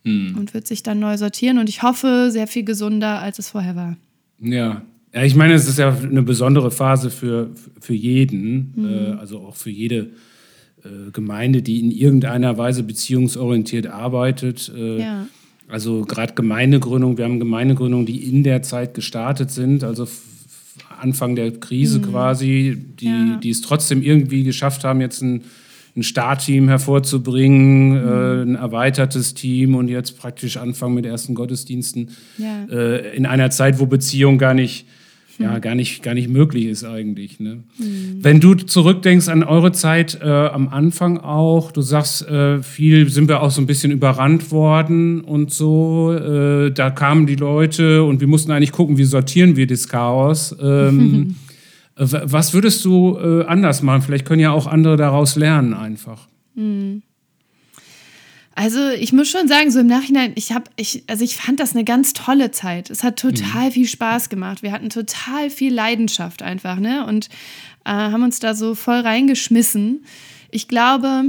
hm. 0.04 0.36
und 0.38 0.54
wird 0.54 0.68
sich 0.68 0.84
dann 0.84 1.00
neu 1.00 1.18
sortieren. 1.18 1.58
Und 1.58 1.70
ich 1.70 1.84
hoffe, 1.84 2.30
sehr 2.32 2.48
viel 2.48 2.64
gesunder, 2.64 3.20
als 3.20 3.40
es 3.40 3.50
vorher 3.50 3.76
war. 3.76 3.98
Ja. 4.40 4.82
Ja, 5.14 5.24
ich 5.24 5.36
meine, 5.36 5.54
es 5.56 5.68
ist 5.68 5.78
ja 5.78 5.94
eine 5.94 6.22
besondere 6.22 6.72
Phase 6.72 7.10
für, 7.10 7.50
für 7.82 7.94
jeden, 7.94 8.74
mhm. 8.76 8.86
äh, 8.86 9.20
also 9.20 9.40
auch 9.40 9.56
für 9.56 9.70
jede 9.70 10.12
äh, 10.84 11.12
Gemeinde, 11.12 11.62
die 11.62 11.80
in 11.80 11.92
irgendeiner 11.92 12.58
Weise 12.58 12.84
beziehungsorientiert 12.84 13.88
arbeitet. 13.88 14.72
Äh, 14.74 15.00
ja. 15.02 15.28
Also 15.68 16.04
gerade 16.06 16.34
Gemeindegründung, 16.34 17.18
wir 17.18 17.26
haben 17.26 17.40
Gemeindegründungen, 17.40 18.06
die 18.06 18.24
in 18.24 18.44
der 18.44 18.62
Zeit 18.62 18.94
gestartet 18.94 19.52
sind, 19.52 19.84
also 19.84 20.08
Anfang 21.00 21.36
der 21.36 21.52
Krise 21.52 22.00
mhm. 22.00 22.04
quasi, 22.04 22.78
die, 23.00 23.06
ja. 23.06 23.40
die 23.42 23.50
es 23.50 23.62
trotzdem 23.62 24.02
irgendwie 24.02 24.44
geschafft 24.44 24.84
haben, 24.84 25.02
jetzt 25.02 25.22
ein, 25.22 25.44
ein 25.96 26.04
Startteam 26.04 26.68
hervorzubringen, 26.68 27.90
mhm. 27.90 28.08
äh, 28.08 28.42
ein 28.44 28.56
erweitertes 28.56 29.34
Team 29.34 29.76
und 29.76 29.88
jetzt 29.88 30.18
praktisch 30.20 30.58
anfangen 30.58 30.96
mit 30.96 31.06
ersten 31.06 31.36
Gottesdiensten 31.36 32.10
ja. 32.38 32.66
äh, 32.70 33.16
in 33.16 33.26
einer 33.26 33.50
Zeit, 33.50 33.80
wo 33.80 33.86
Beziehung 33.86 34.38
gar 34.38 34.54
nicht 34.54 34.86
ja 35.42 35.60
gar 35.60 35.76
nicht, 35.76 36.04
gar 36.04 36.14
nicht 36.14 36.30
möglich 36.30 36.66
ist 36.66 36.84
eigentlich. 36.84 37.40
Ne? 37.40 37.64
Mhm. 37.78 38.18
Wenn 38.20 38.40
du 38.40 38.54
zurückdenkst 38.54 39.28
an 39.28 39.44
eure 39.44 39.72
Zeit 39.72 40.20
äh, 40.22 40.28
am 40.28 40.70
Anfang 40.70 41.18
auch, 41.18 41.72
du 41.72 41.82
sagst, 41.82 42.28
äh, 42.28 42.62
viel 42.62 43.10
sind 43.10 43.28
wir 43.28 43.42
auch 43.42 43.52
so 43.52 43.62
ein 43.62 43.66
bisschen 43.66 43.92
überrannt 43.92 44.52
worden 44.52 45.22
und 45.22 45.52
so. 45.52 46.14
Äh, 46.14 46.72
da 46.72 46.90
kamen 46.90 47.26
die 47.26 47.36
Leute 47.36 48.04
und 48.04 48.20
wir 48.20 48.28
mussten 48.28 48.52
eigentlich 48.52 48.72
gucken, 48.72 48.98
wie 48.98 49.04
sortieren 49.04 49.56
wir 49.56 49.68
das 49.68 49.88
Chaos. 49.88 50.56
Ähm, 50.62 51.36
was 51.96 52.54
würdest 52.54 52.84
du 52.86 53.18
äh, 53.18 53.46
anders 53.46 53.82
machen? 53.82 54.02
Vielleicht 54.02 54.26
können 54.26 54.40
ja 54.40 54.52
auch 54.52 54.68
andere 54.68 54.98
daraus 54.98 55.36
lernen 55.36 55.74
einfach. 55.74 56.28
Mhm. 56.56 57.04
Also 58.54 58.90
ich 58.90 59.14
muss 59.14 59.30
schon 59.30 59.48
sagen, 59.48 59.72
so 59.72 59.80
im 59.80 59.88
Nachhinein, 59.88 60.34
ich 60.36 60.52
habe, 60.52 60.66
ich, 60.76 61.04
also 61.08 61.24
ich 61.24 61.38
fand 61.38 61.60
das 61.60 61.74
eine 61.74 61.86
ganz 61.86 62.14
tolle 62.14 62.52
Zeit. 62.52 62.90
Es 62.90 63.04
hat 63.04 63.18
total 63.18 63.68
mhm. 63.68 63.72
viel 63.72 63.88
Spaß 63.88 64.30
gemacht. 64.30 64.62
Wir 64.62 64.72
hatten 64.72 64.90
total 64.90 65.50
viel 65.50 65.74
Leidenschaft 65.74 66.42
einfach, 66.42 66.78
ne? 66.78 67.06
Und 67.06 67.30
äh, 67.86 67.92
haben 67.92 68.24
uns 68.24 68.40
da 68.40 68.54
so 68.54 68.76
voll 68.76 69.00
reingeschmissen. 69.00 70.06
Ich 70.52 70.68
glaube, 70.68 71.26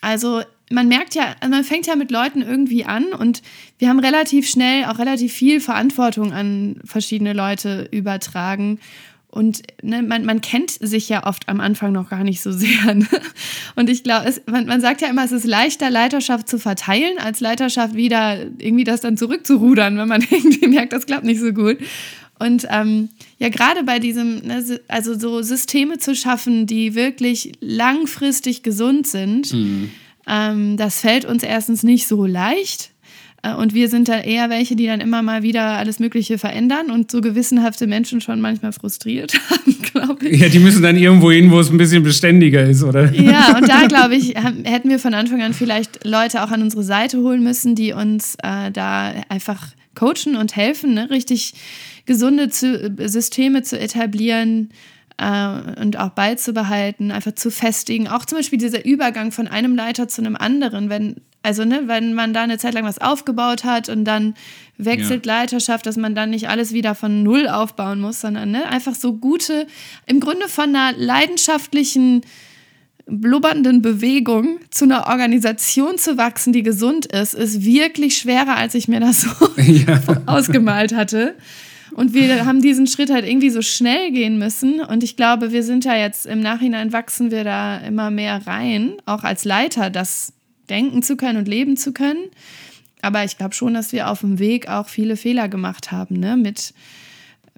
also 0.00 0.42
man 0.70 0.88
merkt 0.88 1.14
ja, 1.14 1.34
also 1.40 1.50
man 1.50 1.64
fängt 1.64 1.86
ja 1.86 1.96
mit 1.96 2.10
Leuten 2.10 2.42
irgendwie 2.42 2.84
an 2.84 3.12
und 3.12 3.42
wir 3.78 3.88
haben 3.88 4.00
relativ 4.00 4.48
schnell 4.48 4.84
auch 4.84 4.98
relativ 4.98 5.32
viel 5.32 5.60
Verantwortung 5.60 6.32
an 6.32 6.80
verschiedene 6.84 7.32
Leute 7.32 7.88
übertragen. 7.90 8.80
Und 9.36 9.64
ne, 9.82 10.02
man, 10.02 10.24
man 10.24 10.40
kennt 10.40 10.70
sich 10.70 11.10
ja 11.10 11.26
oft 11.26 11.46
am 11.50 11.60
Anfang 11.60 11.92
noch 11.92 12.08
gar 12.08 12.24
nicht 12.24 12.40
so 12.40 12.52
sehr. 12.52 12.66
Ne? 12.96 13.06
Und 13.74 13.90
ich 13.90 14.02
glaube, 14.02 14.32
man, 14.46 14.64
man 14.64 14.80
sagt 14.80 15.02
ja 15.02 15.08
immer, 15.08 15.22
es 15.24 15.32
ist 15.32 15.44
leichter, 15.44 15.90
Leiterschaft 15.90 16.48
zu 16.48 16.58
verteilen, 16.58 17.18
als 17.18 17.40
Leiterschaft 17.40 17.94
wieder 17.94 18.38
irgendwie 18.58 18.84
das 18.84 19.02
dann 19.02 19.18
zurückzurudern, 19.18 19.98
wenn 19.98 20.08
man 20.08 20.22
irgendwie 20.30 20.66
merkt, 20.68 20.94
das 20.94 21.04
klappt 21.04 21.24
nicht 21.24 21.40
so 21.40 21.52
gut. 21.52 21.76
Und 22.38 22.66
ähm, 22.70 23.10
ja, 23.38 23.50
gerade 23.50 23.84
bei 23.84 23.98
diesem, 23.98 24.38
ne, 24.38 24.80
also 24.88 25.18
so 25.18 25.42
Systeme 25.42 25.98
zu 25.98 26.16
schaffen, 26.16 26.66
die 26.66 26.94
wirklich 26.94 27.52
langfristig 27.60 28.62
gesund 28.62 29.06
sind, 29.06 29.52
mhm. 29.52 29.90
ähm, 30.26 30.76
das 30.78 31.00
fällt 31.00 31.26
uns 31.26 31.42
erstens 31.42 31.82
nicht 31.82 32.06
so 32.06 32.24
leicht. 32.24 32.90
Äh, 33.46 33.54
und 33.54 33.74
wir 33.74 33.88
sind 33.88 34.08
dann 34.08 34.22
eher 34.22 34.50
welche, 34.50 34.76
die 34.76 34.86
dann 34.86 35.00
immer 35.00 35.22
mal 35.22 35.42
wieder 35.42 35.62
alles 35.62 35.98
Mögliche 35.98 36.38
verändern 36.38 36.90
und 36.90 37.10
so 37.10 37.20
gewissenhafte 37.20 37.86
Menschen 37.86 38.20
schon 38.20 38.40
manchmal 38.40 38.72
frustriert 38.72 39.34
haben, 39.50 39.76
glaube 39.92 40.28
ich. 40.28 40.40
Ja, 40.40 40.48
die 40.48 40.58
müssen 40.58 40.82
dann 40.82 40.96
irgendwo 40.96 41.30
hin, 41.30 41.50
wo 41.50 41.60
es 41.60 41.70
ein 41.70 41.78
bisschen 41.78 42.02
beständiger 42.02 42.64
ist, 42.64 42.82
oder? 42.82 43.12
Ja, 43.12 43.56
und 43.56 43.68
da, 43.68 43.86
glaube 43.88 44.16
ich, 44.16 44.34
hätten 44.34 44.88
wir 44.88 44.98
von 44.98 45.14
Anfang 45.14 45.42
an 45.42 45.54
vielleicht 45.54 46.04
Leute 46.04 46.42
auch 46.42 46.50
an 46.50 46.62
unsere 46.62 46.82
Seite 46.82 47.18
holen 47.18 47.42
müssen, 47.42 47.74
die 47.74 47.92
uns 47.92 48.36
äh, 48.42 48.70
da 48.70 49.12
einfach 49.28 49.68
coachen 49.94 50.36
und 50.36 50.56
helfen, 50.56 50.94
ne? 50.94 51.10
richtig 51.10 51.54
gesunde 52.04 52.48
zu, 52.50 52.94
Systeme 53.06 53.62
zu 53.62 53.78
etablieren, 53.78 54.70
äh, 55.18 55.80
und 55.80 55.98
auch 55.98 56.10
beizubehalten, 56.10 57.10
einfach 57.10 57.34
zu 57.34 57.50
festigen. 57.50 58.08
Auch 58.08 58.24
zum 58.24 58.38
Beispiel 58.38 58.58
dieser 58.58 58.84
Übergang 58.84 59.32
von 59.32 59.48
einem 59.48 59.76
Leiter 59.76 60.08
zu 60.08 60.20
einem 60.20 60.36
anderen, 60.36 60.90
wenn 60.90 61.16
also, 61.46 61.64
ne, 61.64 61.82
wenn 61.86 62.12
man 62.12 62.34
da 62.34 62.42
eine 62.42 62.58
Zeit 62.58 62.74
lang 62.74 62.82
was 62.82 63.00
aufgebaut 63.00 63.62
hat 63.62 63.88
und 63.88 64.04
dann 64.04 64.34
wechselt 64.78 65.26
ja. 65.26 65.34
Leiterschaft, 65.34 65.86
dass 65.86 65.96
man 65.96 66.16
dann 66.16 66.30
nicht 66.30 66.48
alles 66.48 66.72
wieder 66.72 66.96
von 66.96 67.22
Null 67.22 67.46
aufbauen 67.48 68.00
muss, 68.00 68.20
sondern 68.20 68.50
ne, 68.50 68.66
einfach 68.68 68.96
so 68.96 69.12
gute, 69.12 69.68
im 70.06 70.18
Grunde 70.18 70.48
von 70.48 70.74
einer 70.74 70.92
leidenschaftlichen, 70.98 72.22
blubbernden 73.06 73.80
Bewegung 73.80 74.58
zu 74.70 74.86
einer 74.86 75.06
Organisation 75.06 75.96
zu 75.98 76.18
wachsen, 76.18 76.52
die 76.52 76.64
gesund 76.64 77.06
ist, 77.06 77.34
ist 77.34 77.64
wirklich 77.64 78.18
schwerer, 78.18 78.56
als 78.56 78.74
ich 78.74 78.88
mir 78.88 78.98
das 78.98 79.20
so 79.20 79.30
ja. 79.62 80.00
ausgemalt 80.26 80.96
hatte. 80.96 81.36
Und 81.92 82.14
wir 82.14 82.44
haben 82.44 82.60
diesen 82.60 82.86
Schritt 82.86 83.10
halt 83.10 83.26
irgendwie 83.26 83.50
so 83.50 83.62
schnell 83.62 84.10
gehen 84.10 84.38
müssen. 84.38 84.80
Und 84.80 85.02
ich 85.02 85.16
glaube, 85.16 85.52
wir 85.52 85.62
sind 85.62 85.84
ja 85.84 85.96
jetzt 85.96 86.26
im 86.26 86.40
Nachhinein 86.40 86.92
wachsen 86.92 87.30
wir 87.30 87.44
da 87.44 87.78
immer 87.78 88.10
mehr 88.10 88.46
rein, 88.46 88.94
auch 89.06 89.24
als 89.24 89.44
Leiter, 89.44 89.90
das 89.90 90.32
denken 90.68 91.02
zu 91.02 91.16
können 91.16 91.38
und 91.38 91.48
leben 91.48 91.76
zu 91.76 91.92
können. 91.92 92.24
Aber 93.02 93.24
ich 93.24 93.38
glaube 93.38 93.54
schon, 93.54 93.74
dass 93.74 93.92
wir 93.92 94.10
auf 94.10 94.20
dem 94.20 94.38
Weg 94.38 94.68
auch 94.68 94.88
viele 94.88 95.16
Fehler 95.16 95.48
gemacht 95.48 95.92
haben, 95.92 96.18
ne? 96.18 96.36
Mit 96.36 96.74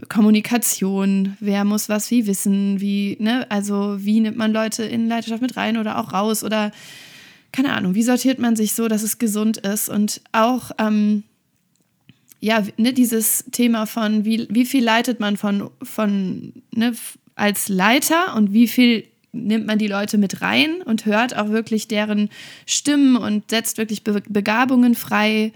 Kommunikation, 0.09 1.37
wer 1.41 1.65
muss 1.65 1.89
was 1.89 2.11
wie 2.11 2.27
wissen, 2.27 2.81
wie, 2.81 3.17
ne, 3.19 3.47
also 3.51 3.97
wie 3.99 4.21
nimmt 4.21 4.37
man 4.37 4.53
Leute 4.53 4.85
in 4.85 5.09
Leiterschaft 5.09 5.43
mit 5.43 5.57
rein 5.57 5.77
oder 5.77 5.99
auch 5.99 6.13
raus 6.13 6.45
oder 6.45 6.71
keine 7.51 7.73
Ahnung, 7.73 7.95
wie 7.95 8.03
sortiert 8.03 8.39
man 8.39 8.55
sich 8.55 8.75
so, 8.75 8.89
dass 8.89 9.03
es 9.03 9.19
gesund 9.19 9.57
ist 9.57 9.89
und 9.89 10.21
auch, 10.33 10.71
ähm, 10.79 11.25
ja, 12.41 12.63
ne, 12.77 12.93
dieses 12.93 13.45
Thema 13.51 13.87
von, 13.87 14.25
wie, 14.25 14.47
wie 14.51 14.65
viel 14.65 14.85
leitet 14.85 15.21
man 15.21 15.37
von, 15.37 15.71
von 15.83 16.53
ne, 16.75 16.93
als 17.35 17.69
Leiter 17.69 18.37
und 18.37 18.53
wie 18.53 18.69
viel 18.69 19.05
nimmt 19.33 19.67
man 19.67 19.79
die 19.79 19.87
Leute 19.87 20.19
mit 20.19 20.41
rein 20.41 20.83
und 20.85 21.07
hört 21.07 21.37
auch 21.37 21.51
wirklich 21.51 21.89
deren 21.89 22.31
Stimmen 22.67 23.17
und 23.17 23.51
setzt 23.51 23.79
wirklich 23.79 24.03
Be 24.03 24.23
Begabungen 24.29 24.95
frei. 24.95 25.53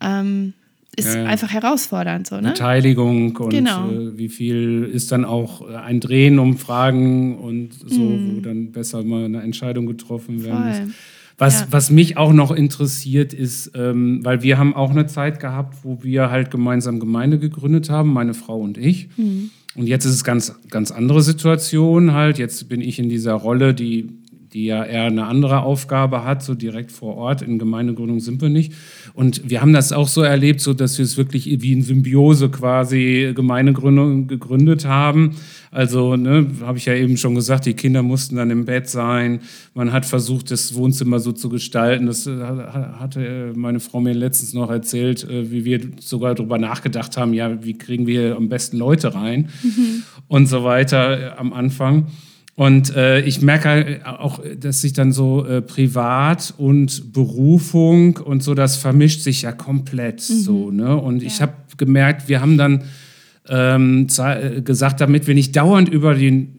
Ähm, 0.00 0.54
ist 0.94 1.14
ja, 1.14 1.24
einfach 1.24 1.50
herausfordernd. 1.50 2.26
So, 2.26 2.36
ne? 2.36 2.50
Beteiligung 2.50 3.34
und 3.36 3.50
genau. 3.50 3.90
äh, 3.90 4.18
wie 4.18 4.28
viel 4.28 4.90
ist 4.92 5.10
dann 5.10 5.24
auch 5.24 5.66
ein 5.66 6.00
Drehen 6.00 6.38
um 6.38 6.58
Fragen 6.58 7.38
und 7.38 7.72
so, 7.72 8.00
mm. 8.00 8.36
wo 8.36 8.40
dann 8.40 8.72
besser 8.72 9.02
mal 9.02 9.24
eine 9.24 9.40
Entscheidung 9.40 9.86
getroffen 9.86 10.44
werden 10.44 10.74
Voll. 10.74 10.84
muss. 10.86 10.94
Was, 11.42 11.62
ja. 11.62 11.66
was 11.70 11.90
mich 11.90 12.16
auch 12.16 12.32
noch 12.32 12.52
interessiert 12.52 13.34
ist, 13.34 13.72
ähm, 13.74 14.20
weil 14.22 14.42
wir 14.42 14.58
haben 14.58 14.76
auch 14.76 14.92
eine 14.92 15.06
Zeit 15.06 15.40
gehabt, 15.40 15.78
wo 15.82 15.98
wir 16.04 16.30
halt 16.30 16.52
gemeinsam 16.52 17.00
Gemeinde 17.00 17.40
gegründet 17.40 17.90
haben, 17.90 18.12
meine 18.12 18.32
Frau 18.32 18.60
und 18.60 18.78
ich. 18.78 19.08
Mhm. 19.16 19.50
Und 19.74 19.88
jetzt 19.88 20.04
ist 20.04 20.12
es 20.12 20.22
ganz, 20.22 20.54
ganz 20.70 20.92
andere 20.92 21.20
Situation 21.20 22.12
halt. 22.12 22.38
Jetzt 22.38 22.68
bin 22.68 22.80
ich 22.80 23.00
in 23.00 23.08
dieser 23.08 23.32
Rolle, 23.32 23.74
die 23.74 24.21
die 24.52 24.66
ja 24.66 24.84
eher 24.84 25.04
eine 25.04 25.26
andere 25.26 25.62
Aufgabe 25.62 26.24
hat, 26.24 26.42
so 26.42 26.54
direkt 26.54 26.92
vor 26.92 27.16
Ort. 27.16 27.42
In 27.42 27.58
Gemeindegründung 27.58 28.20
sind 28.20 28.40
wir 28.42 28.48
nicht. 28.48 28.72
Und 29.14 29.48
wir 29.48 29.62
haben 29.62 29.72
das 29.72 29.92
auch 29.92 30.08
so 30.08 30.22
erlebt, 30.22 30.60
so 30.60 30.74
dass 30.74 30.98
wir 30.98 31.04
es 31.04 31.16
wirklich 31.16 31.46
wie 31.62 31.72
in 31.72 31.82
Symbiose 31.82 32.50
quasi 32.50 33.32
Gemeindegründung 33.34 34.26
gegründet 34.26 34.84
haben. 34.84 35.36
Also, 35.70 36.16
ne, 36.16 36.46
habe 36.60 36.76
ich 36.76 36.84
ja 36.84 36.94
eben 36.94 37.16
schon 37.16 37.34
gesagt, 37.34 37.64
die 37.64 37.72
Kinder 37.72 38.02
mussten 38.02 38.36
dann 38.36 38.50
im 38.50 38.66
Bett 38.66 38.90
sein. 38.90 39.40
Man 39.72 39.90
hat 39.90 40.04
versucht, 40.04 40.50
das 40.50 40.74
Wohnzimmer 40.74 41.18
so 41.18 41.32
zu 41.32 41.48
gestalten. 41.48 42.04
Das 42.04 42.26
äh, 42.26 42.32
hatte 42.42 43.54
meine 43.56 43.80
Frau 43.80 44.00
mir 44.00 44.12
letztens 44.12 44.52
noch 44.52 44.70
erzählt, 44.70 45.24
äh, 45.24 45.50
wie 45.50 45.64
wir 45.64 45.80
sogar 45.98 46.34
darüber 46.34 46.58
nachgedacht 46.58 47.16
haben, 47.16 47.32
ja, 47.32 47.64
wie 47.64 47.72
kriegen 47.72 48.06
wir 48.06 48.36
am 48.36 48.50
besten 48.50 48.76
Leute 48.76 49.14
rein 49.14 49.48
mhm. 49.62 50.02
und 50.28 50.46
so 50.46 50.62
weiter 50.62 51.18
äh, 51.18 51.38
am 51.38 51.54
Anfang. 51.54 52.08
Und 52.54 52.94
äh, 52.94 53.20
ich 53.20 53.40
merke 53.40 53.68
halt 53.68 54.06
auch, 54.06 54.40
dass 54.58 54.82
sich 54.82 54.92
dann 54.92 55.12
so 55.12 55.46
äh, 55.46 55.62
Privat 55.62 56.52
und 56.58 57.12
Berufung 57.12 58.18
und 58.18 58.42
so, 58.42 58.54
das 58.54 58.76
vermischt 58.76 59.22
sich 59.22 59.42
ja 59.42 59.52
komplett 59.52 60.28
mhm. 60.28 60.34
so. 60.34 60.70
Ne? 60.70 60.96
Und 60.96 61.22
ja. 61.22 61.28
ich 61.28 61.40
habe 61.40 61.54
gemerkt, 61.78 62.28
wir 62.28 62.42
haben 62.42 62.58
dann 62.58 62.84
ähm, 63.48 64.06
äh, 64.18 64.60
gesagt, 64.60 65.00
damit 65.00 65.26
wir 65.26 65.34
nicht 65.34 65.56
dauernd 65.56 65.88
über 65.88 66.14
den, 66.14 66.58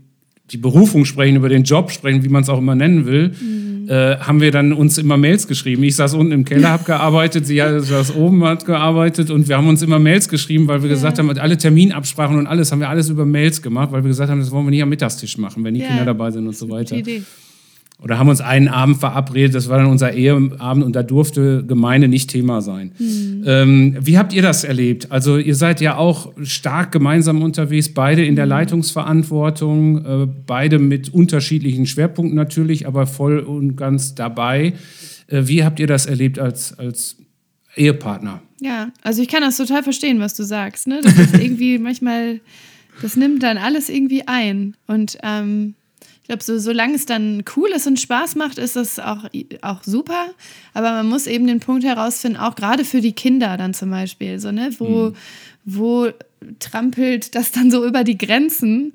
die 0.49 0.57
Berufung 0.57 1.05
sprechen, 1.05 1.35
über 1.35 1.49
den 1.49 1.63
Job 1.63 1.91
sprechen, 1.91 2.23
wie 2.23 2.29
man 2.29 2.41
es 2.41 2.49
auch 2.49 2.57
immer 2.57 2.75
nennen 2.75 3.05
will, 3.05 3.29
mhm. 3.29 3.62
Äh, 3.87 4.17
haben 4.17 4.41
wir 4.41 4.51
dann 4.51 4.73
uns 4.73 4.97
immer 4.97 5.17
Mails 5.17 5.47
geschrieben. 5.47 5.83
Ich 5.83 5.95
saß 5.95 6.13
unten 6.13 6.31
im 6.31 6.45
Keller, 6.45 6.69
habe 6.69 6.83
gearbeitet, 6.83 7.47
sie 7.47 7.57
saß 7.57 8.15
oben, 8.15 8.43
hat 8.43 8.65
gearbeitet 8.65 9.29
und 9.29 9.47
wir 9.47 9.57
haben 9.57 9.67
uns 9.67 9.81
immer 9.81 9.99
Mails 9.99 10.29
geschrieben, 10.29 10.67
weil 10.67 10.81
wir 10.81 10.89
ja. 10.89 10.95
gesagt 10.95 11.19
haben, 11.19 11.29
alle 11.37 11.57
Terminabsprachen 11.57 12.37
und 12.37 12.47
alles 12.47 12.71
haben 12.71 12.79
wir 12.79 12.89
alles 12.89 13.09
über 13.09 13.25
Mails 13.25 13.61
gemacht, 13.61 13.91
weil 13.91 14.03
wir 14.03 14.09
gesagt 14.09 14.29
haben, 14.29 14.39
das 14.39 14.51
wollen 14.51 14.65
wir 14.65 14.71
nicht 14.71 14.83
am 14.83 14.89
Mittagstisch 14.89 15.37
machen, 15.37 15.63
wenn 15.63 15.73
die 15.73 15.81
ja. 15.81 15.87
Kinder 15.87 16.05
dabei 16.05 16.31
sind 16.31 16.47
und 16.47 16.55
so 16.55 16.69
weiter. 16.69 16.95
Idee 16.95 17.23
oder 18.03 18.19
haben 18.19 18.27
uns 18.27 18.41
einen 18.41 18.67
Abend 18.67 18.97
verabredet, 18.97 19.55
das 19.55 19.69
war 19.69 19.77
dann 19.77 19.87
unser 19.87 20.13
Eheabend 20.13 20.59
und 20.59 20.93
da 20.93 21.03
durfte 21.03 21.65
Gemeinde 21.65 22.09
nicht 22.09 22.29
Thema 22.29 22.61
sein. 22.61 22.91
Mhm. 22.99 23.43
Ähm, 23.45 23.97
wie 24.01 24.17
habt 24.17 24.33
ihr 24.33 24.41
das 24.41 24.65
erlebt? 24.65 25.09
Also 25.09 25.37
ihr 25.37 25.55
seid 25.55 25.79
ja 25.79 25.95
auch 25.95 26.33
stark 26.43 26.91
gemeinsam 26.91 27.41
unterwegs, 27.41 27.93
beide 27.93 28.25
in 28.25 28.35
der 28.35 28.43
hm. 28.43 28.49
Leitungsverantwortung, 28.49 30.05
äh, 30.05 30.27
beide 30.45 30.79
mit 30.79 31.13
unterschiedlichen 31.13 31.85
Schwerpunkten 31.85 32.35
natürlich, 32.35 32.87
aber 32.87 33.07
voll 33.07 33.39
und 33.39 33.77
ganz 33.77 34.15
dabei. 34.15 34.73
Äh, 35.27 35.43
wie 35.45 35.63
habt 35.63 35.79
ihr 35.79 35.87
das 35.87 36.05
erlebt 36.05 36.39
als, 36.39 36.77
als 36.77 37.15
Ehepartner? 37.77 38.41
Ja, 38.59 38.91
also 39.01 39.21
ich 39.21 39.29
kann 39.29 39.41
das 39.41 39.55
total 39.55 39.81
verstehen, 39.81 40.19
was 40.19 40.35
du 40.35 40.43
sagst. 40.43 40.87
Ne? 40.87 40.99
Das 41.01 41.17
ist 41.17 41.37
irgendwie 41.41 41.77
manchmal, 41.79 42.41
das 43.01 43.15
nimmt 43.15 43.43
dann 43.43 43.57
alles 43.57 43.87
irgendwie 43.87 44.27
ein 44.27 44.75
und 44.87 45.17
ähm 45.23 45.75
glaube, 46.33 46.43
so, 46.43 46.57
solange 46.57 46.95
es 46.95 47.05
dann 47.05 47.43
cool 47.55 47.69
ist 47.69 47.87
und 47.87 47.99
Spaß 47.99 48.35
macht, 48.35 48.57
ist 48.57 48.75
das 48.75 48.99
auch, 48.99 49.25
auch 49.61 49.83
super. 49.83 50.27
Aber 50.73 50.91
man 50.91 51.07
muss 51.07 51.27
eben 51.27 51.45
den 51.47 51.59
Punkt 51.59 51.83
herausfinden, 51.83 52.37
auch 52.37 52.55
gerade 52.55 52.85
für 52.85 53.01
die 53.01 53.13
Kinder 53.13 53.55
dann 53.57 53.73
zum 53.73 53.91
Beispiel, 53.91 54.39
so, 54.39 54.51
ne, 54.51 54.71
wo, 54.79 55.09
mhm. 55.09 55.15
wo 55.65 56.07
trampelt 56.59 57.35
das 57.35 57.51
dann 57.51 57.69
so 57.69 57.85
über 57.85 58.03
die 58.03 58.17
Grenzen, 58.17 58.93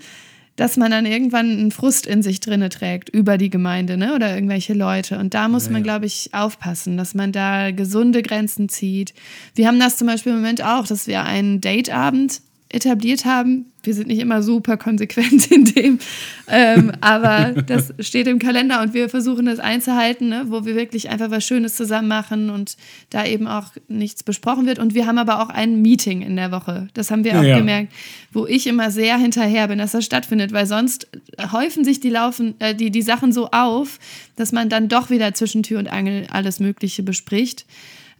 dass 0.56 0.76
man 0.76 0.90
dann 0.90 1.06
irgendwann 1.06 1.50
einen 1.50 1.70
Frust 1.70 2.06
in 2.06 2.22
sich 2.22 2.40
drinne 2.40 2.68
trägt 2.68 3.08
über 3.10 3.38
die 3.38 3.50
Gemeinde 3.50 3.96
ne, 3.96 4.14
oder 4.14 4.34
irgendwelche 4.34 4.74
Leute. 4.74 5.18
Und 5.18 5.32
da 5.34 5.46
muss 5.46 5.66
ja, 5.66 5.72
man, 5.72 5.84
glaube 5.84 6.06
ich, 6.06 6.30
aufpassen, 6.32 6.96
dass 6.96 7.14
man 7.14 7.30
da 7.30 7.70
gesunde 7.70 8.22
Grenzen 8.22 8.68
zieht. 8.68 9.14
Wir 9.54 9.68
haben 9.68 9.78
das 9.78 9.96
zum 9.96 10.08
Beispiel 10.08 10.32
im 10.32 10.38
Moment 10.38 10.64
auch, 10.64 10.86
dass 10.86 11.06
wir 11.06 11.22
einen 11.22 11.60
Dateabend 11.60 12.40
etabliert 12.70 13.24
haben. 13.24 13.66
Wir 13.88 13.94
sind 13.94 14.08
nicht 14.08 14.18
immer 14.20 14.42
super 14.42 14.76
konsequent 14.76 15.50
in 15.50 15.64
dem, 15.64 15.98
ähm, 16.46 16.92
aber 17.00 17.62
das 17.62 17.94
steht 18.06 18.26
im 18.26 18.38
Kalender 18.38 18.82
und 18.82 18.92
wir 18.92 19.08
versuchen 19.08 19.46
das 19.46 19.60
einzuhalten, 19.60 20.28
ne, 20.28 20.44
wo 20.48 20.66
wir 20.66 20.76
wirklich 20.76 21.08
einfach 21.08 21.30
was 21.30 21.46
Schönes 21.46 21.74
zusammen 21.74 22.06
machen 22.06 22.50
und 22.50 22.76
da 23.08 23.24
eben 23.24 23.46
auch 23.46 23.72
nichts 23.88 24.22
besprochen 24.22 24.66
wird. 24.66 24.78
Und 24.78 24.92
wir 24.92 25.06
haben 25.06 25.16
aber 25.16 25.40
auch 25.40 25.48
ein 25.48 25.80
Meeting 25.80 26.20
in 26.20 26.36
der 26.36 26.52
Woche. 26.52 26.88
Das 26.92 27.10
haben 27.10 27.24
wir 27.24 27.40
auch 27.40 27.42
ja. 27.42 27.56
gemerkt, 27.56 27.90
wo 28.30 28.44
ich 28.44 28.66
immer 28.66 28.90
sehr 28.90 29.16
hinterher 29.16 29.68
bin, 29.68 29.78
dass 29.78 29.92
das 29.92 30.04
stattfindet, 30.04 30.52
weil 30.52 30.66
sonst 30.66 31.08
häufen 31.50 31.82
sich 31.82 31.98
die, 31.98 32.10
Laufen, 32.10 32.56
äh, 32.58 32.74
die, 32.74 32.90
die 32.90 33.00
Sachen 33.00 33.32
so 33.32 33.48
auf, 33.52 33.98
dass 34.36 34.52
man 34.52 34.68
dann 34.68 34.88
doch 34.88 35.08
wieder 35.08 35.32
zwischen 35.32 35.62
Tür 35.62 35.78
und 35.78 35.90
Angel 35.90 36.26
alles 36.30 36.60
Mögliche 36.60 37.02
bespricht. 37.02 37.64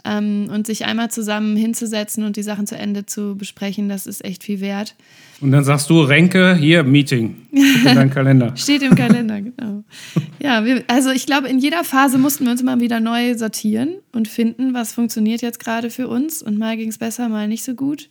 Ähm, 0.05 0.49
und 0.53 0.67
sich 0.67 0.85
einmal 0.85 1.11
zusammen 1.11 1.57
hinzusetzen 1.57 2.25
und 2.25 2.37
die 2.37 2.43
Sachen 2.43 2.67
zu 2.67 2.77
Ende 2.77 3.05
zu 3.05 3.37
besprechen, 3.37 3.89
das 3.89 4.07
ist 4.07 4.25
echt 4.25 4.45
viel 4.45 4.61
wert. 4.61 4.95
Und 5.41 5.53
dann 5.53 5.65
sagst 5.65 5.91
du, 5.91 6.01
Renke, 6.01 6.57
hier, 6.57 6.83
Meeting. 6.83 7.37
In 7.53 7.85
deinem 7.85 8.11
Kalender. 8.11 8.53
Steht 8.57 8.83
im 8.83 8.95
Kalender, 8.95 9.41
genau. 9.41 9.85
Ja, 10.41 10.65
wir, 10.65 10.85
also 10.89 11.11
ich 11.11 11.27
glaube, 11.27 11.49
in 11.49 11.59
jeder 11.59 11.85
Phase 11.85 12.19
mussten 12.19 12.45
wir 12.45 12.53
uns 12.53 12.61
immer 12.61 12.81
wieder 12.81 13.01
neu 13.01 13.37
sortieren 13.37 13.95
und 14.13 14.29
finden, 14.29 14.75
was 14.75 14.93
funktioniert 14.93 15.43
jetzt 15.43 15.61
gerade 15.61 15.91
für 15.91 16.09
uns. 16.09 16.43
Und 16.43 16.59
mal 16.59 16.77
ging 16.77 16.89
es 16.89 16.99
besser, 16.99 17.29
mal 17.29 17.49
nicht 17.49 17.65
so 17.65 17.75
gut. 17.75 18.09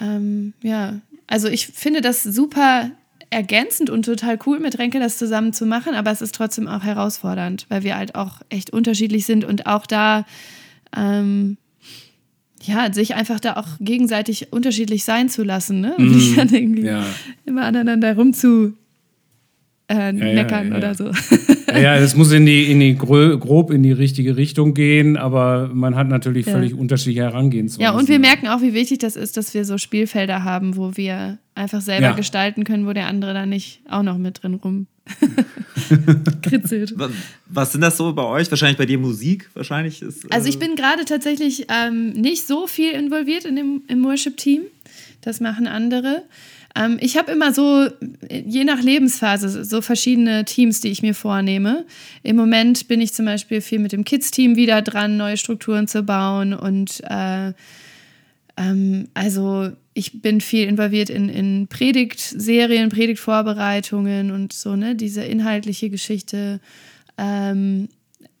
Ähm, 0.00 0.52
ja, 0.62 1.00
also 1.26 1.48
ich 1.48 1.68
finde 1.68 2.00
das 2.00 2.22
super 2.22 2.90
ergänzend 3.30 3.90
und 3.90 4.04
total 4.04 4.38
cool, 4.46 4.60
mit 4.60 4.78
Renke 4.78 5.00
das 5.00 5.18
zusammen 5.18 5.52
zu 5.52 5.66
machen, 5.66 5.94
aber 5.94 6.10
es 6.10 6.22
ist 6.22 6.34
trotzdem 6.34 6.68
auch 6.68 6.84
herausfordernd, 6.84 7.66
weil 7.68 7.82
wir 7.82 7.96
halt 7.96 8.14
auch 8.14 8.40
echt 8.48 8.70
unterschiedlich 8.70 9.26
sind 9.26 9.44
und 9.44 9.66
auch 9.66 9.86
da 9.86 10.24
ähm, 10.96 11.56
ja, 12.62 12.92
sich 12.92 13.14
einfach 13.14 13.38
da 13.38 13.56
auch 13.56 13.68
gegenseitig 13.80 14.52
unterschiedlich 14.52 15.04
sein 15.04 15.28
zu 15.28 15.44
lassen, 15.44 15.80
ne? 15.80 15.94
Und 15.96 16.10
nicht 16.10 16.36
dann 16.36 16.52
irgendwie 16.52 16.86
ja. 16.86 17.04
immer 17.44 17.64
aneinander 17.64 18.14
rumzu 18.16 18.74
äh, 19.88 20.12
meckern 20.12 20.68
ja, 20.68 20.72
ja, 20.72 20.76
oder 20.76 20.94
so. 20.94 21.10
Ja, 21.72 21.96
es 21.96 22.16
muss 22.16 22.32
in 22.32 22.46
die, 22.46 22.70
in 22.70 22.80
die 22.80 22.96
grob 22.96 23.70
in 23.70 23.82
die 23.82 23.92
richtige 23.92 24.36
Richtung 24.36 24.74
gehen, 24.74 25.16
aber 25.16 25.68
man 25.72 25.94
hat 25.94 26.08
natürlich 26.08 26.46
völlig 26.46 26.74
unterschiedliche 26.74 27.22
Herangehensweisen. 27.22 27.82
Ja, 27.82 27.90
und 27.90 28.08
wir 28.08 28.18
merken 28.18 28.48
auch, 28.48 28.62
wie 28.62 28.72
wichtig 28.72 28.98
das 28.98 29.16
ist, 29.16 29.36
dass 29.36 29.52
wir 29.52 29.64
so 29.64 29.78
Spielfelder 29.78 30.44
haben, 30.44 30.76
wo 30.76 30.96
wir 30.96 31.38
einfach 31.54 31.80
selber 31.80 32.14
gestalten 32.14 32.64
können, 32.64 32.86
wo 32.86 32.92
der 32.92 33.06
andere 33.06 33.34
dann 33.34 33.48
nicht 33.48 33.80
auch 33.88 34.02
noch 34.02 34.18
mit 34.18 34.42
drin 34.42 34.54
rum 34.54 34.86
kritzelt. 36.42 36.94
Was 37.48 37.72
sind 37.72 37.80
das 37.80 37.96
so 37.96 38.12
bei 38.12 38.24
euch? 38.24 38.50
Wahrscheinlich 38.50 38.78
bei 38.78 38.86
dir 38.86 38.98
Musik? 38.98 39.48
Wahrscheinlich 39.54 40.02
ist. 40.02 40.24
Äh 40.24 40.28
also 40.30 40.48
ich 40.48 40.58
bin 40.58 40.74
gerade 40.74 41.04
tatsächlich 41.04 41.66
ähm, 41.68 42.10
nicht 42.10 42.46
so 42.46 42.66
viel 42.66 42.92
involviert 42.92 43.44
in 43.44 43.56
dem, 43.56 43.82
im 43.88 44.04
Worship-Team. 44.04 44.62
Das 45.20 45.40
machen 45.40 45.66
andere. 45.66 46.22
Ähm, 46.76 46.98
ich 47.00 47.16
habe 47.16 47.32
immer 47.32 47.52
so, 47.52 47.88
je 48.30 48.64
nach 48.64 48.82
Lebensphase, 48.82 49.64
so 49.64 49.80
verschiedene 49.80 50.44
Teams, 50.44 50.80
die 50.80 50.88
ich 50.88 51.02
mir 51.02 51.14
vornehme. 51.14 51.86
Im 52.22 52.36
Moment 52.36 52.88
bin 52.88 53.00
ich 53.00 53.14
zum 53.14 53.24
Beispiel 53.24 53.60
viel 53.60 53.78
mit 53.78 53.92
dem 53.92 54.04
Kids-Team 54.04 54.56
wieder 54.56 54.82
dran, 54.82 55.16
neue 55.16 55.36
Strukturen 55.36 55.88
zu 55.88 56.02
bauen 56.02 56.52
und 56.52 57.02
äh, 57.08 57.52
ähm, 58.56 59.08
also 59.14 59.70
ich 59.94 60.20
bin 60.20 60.40
viel 60.40 60.68
involviert 60.68 61.08
in, 61.08 61.28
in 61.28 61.68
Predigtserien, 61.68 62.90
Predigtvorbereitungen 62.90 64.30
und 64.30 64.52
so, 64.52 64.76
ne, 64.76 64.94
diese 64.94 65.24
inhaltliche 65.24 65.88
Geschichte. 65.88 66.60
Ähm, 67.18 67.88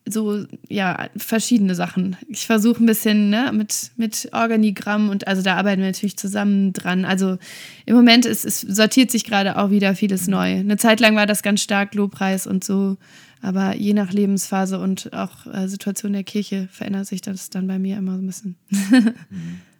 so, 0.08 0.44
ja, 0.68 1.08
verschiedene 1.16 1.74
Sachen. 1.74 2.16
Ich 2.28 2.46
versuche 2.46 2.82
ein 2.82 2.86
bisschen 2.86 3.30
ne, 3.30 3.50
mit, 3.52 3.90
mit 3.96 4.28
Organigramm 4.32 5.10
und 5.10 5.26
also 5.26 5.42
da 5.42 5.56
arbeiten 5.56 5.82
wir 5.82 5.88
natürlich 5.88 6.16
zusammen 6.16 6.72
dran. 6.72 7.04
Also 7.04 7.38
im 7.86 7.96
Moment 7.96 8.24
ist 8.24 8.44
es 8.44 8.60
sortiert 8.60 9.10
sich 9.10 9.24
gerade 9.24 9.58
auch 9.58 9.70
wieder 9.70 9.94
vieles 9.94 10.28
neu. 10.28 10.58
Eine 10.58 10.76
Zeit 10.76 11.00
lang 11.00 11.16
war 11.16 11.26
das 11.26 11.42
ganz 11.42 11.60
stark 11.60 11.94
Lobpreis 11.94 12.46
und 12.46 12.64
so, 12.64 12.96
aber 13.42 13.76
je 13.76 13.94
nach 13.94 14.12
Lebensphase 14.12 14.78
und 14.78 15.12
auch 15.12 15.46
äh, 15.46 15.68
Situation 15.68 16.12
der 16.12 16.24
Kirche 16.24 16.68
verändert 16.70 17.06
sich 17.06 17.20
das 17.20 17.50
dann 17.50 17.66
bei 17.66 17.78
mir 17.78 17.96
immer 17.96 18.16
so 18.16 18.22
ein 18.22 18.26
bisschen. 18.26 18.56
Mhm. 18.70 19.60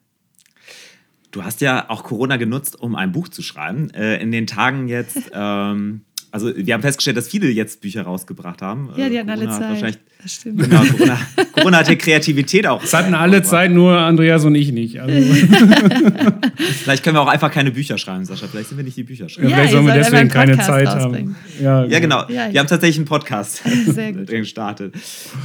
Du 1.37 1.45
hast 1.45 1.61
ja 1.61 1.91
auch 1.91 2.03
Corona 2.03 2.39
genutzt, 2.39 2.81
um 2.81 2.95
ein 2.95 3.13
Buch 3.13 3.29
zu 3.29 3.43
schreiben. 3.43 3.91
Äh, 3.91 4.23
in 4.23 4.33
den 4.33 4.47
Tagen 4.47 4.89
jetzt, 4.89 5.19
ähm, 5.35 6.01
also 6.31 6.51
wir 6.57 6.73
haben 6.73 6.81
festgestellt, 6.81 7.19
dass 7.19 7.29
viele 7.29 7.51
jetzt 7.51 7.83
Bücher 7.83 8.05
rausgebracht 8.05 8.63
haben. 8.63 8.91
Ja, 8.97 9.11
die 9.11 9.19
hatten 9.19 9.29
Corona 9.29 9.51
alle 9.51 9.61
Zeit. 9.61 9.69
Wahrscheinlich, 9.69 9.99
das 10.23 10.35
stimmt. 10.35 10.63
Genau, 10.63 10.83
Corona, 10.83 11.19
Corona 11.53 11.77
hatte 11.79 11.97
Kreativität 11.97 12.67
auch. 12.67 12.83
Es 12.83 12.95
hatten 12.95 13.15
alle 13.15 13.43
Zeit, 13.43 13.71
nur 13.71 13.99
Andreas 13.99 14.45
und 14.45 14.55
ich 14.55 14.73
nicht. 14.73 15.01
Also. 15.01 15.15
vielleicht 16.83 17.05
können 17.05 17.17
wir 17.17 17.21
auch 17.21 17.29
einfach 17.29 17.51
keine 17.51 17.71
Bücher 17.71 17.99
schreiben, 17.99 18.25
Sascha. 18.25 18.47
Vielleicht 18.49 18.71
sind 18.71 18.79
wir 18.79 18.85
nicht 18.85 18.97
die 18.97 19.05
Bücher 19.05 19.29
schreiben. 19.29 19.51
Ja, 19.51 19.57
vielleicht 19.57 19.73
sollen 19.73 19.87
wir 19.87 19.95
deswegen 19.95 20.29
keine 20.29 20.59
Zeit 20.59 20.89
haben. 20.89 21.37
Ja, 21.61 21.85
ja 21.85 21.99
genau. 21.99 22.29
Ja, 22.29 22.53
wir 22.53 22.61
haben 22.61 22.67
tatsächlich 22.67 22.97
einen 22.97 23.07
Podcast 23.07 23.63
Sehr 23.87 24.13
gut. 24.13 24.27
gestartet. 24.47 24.95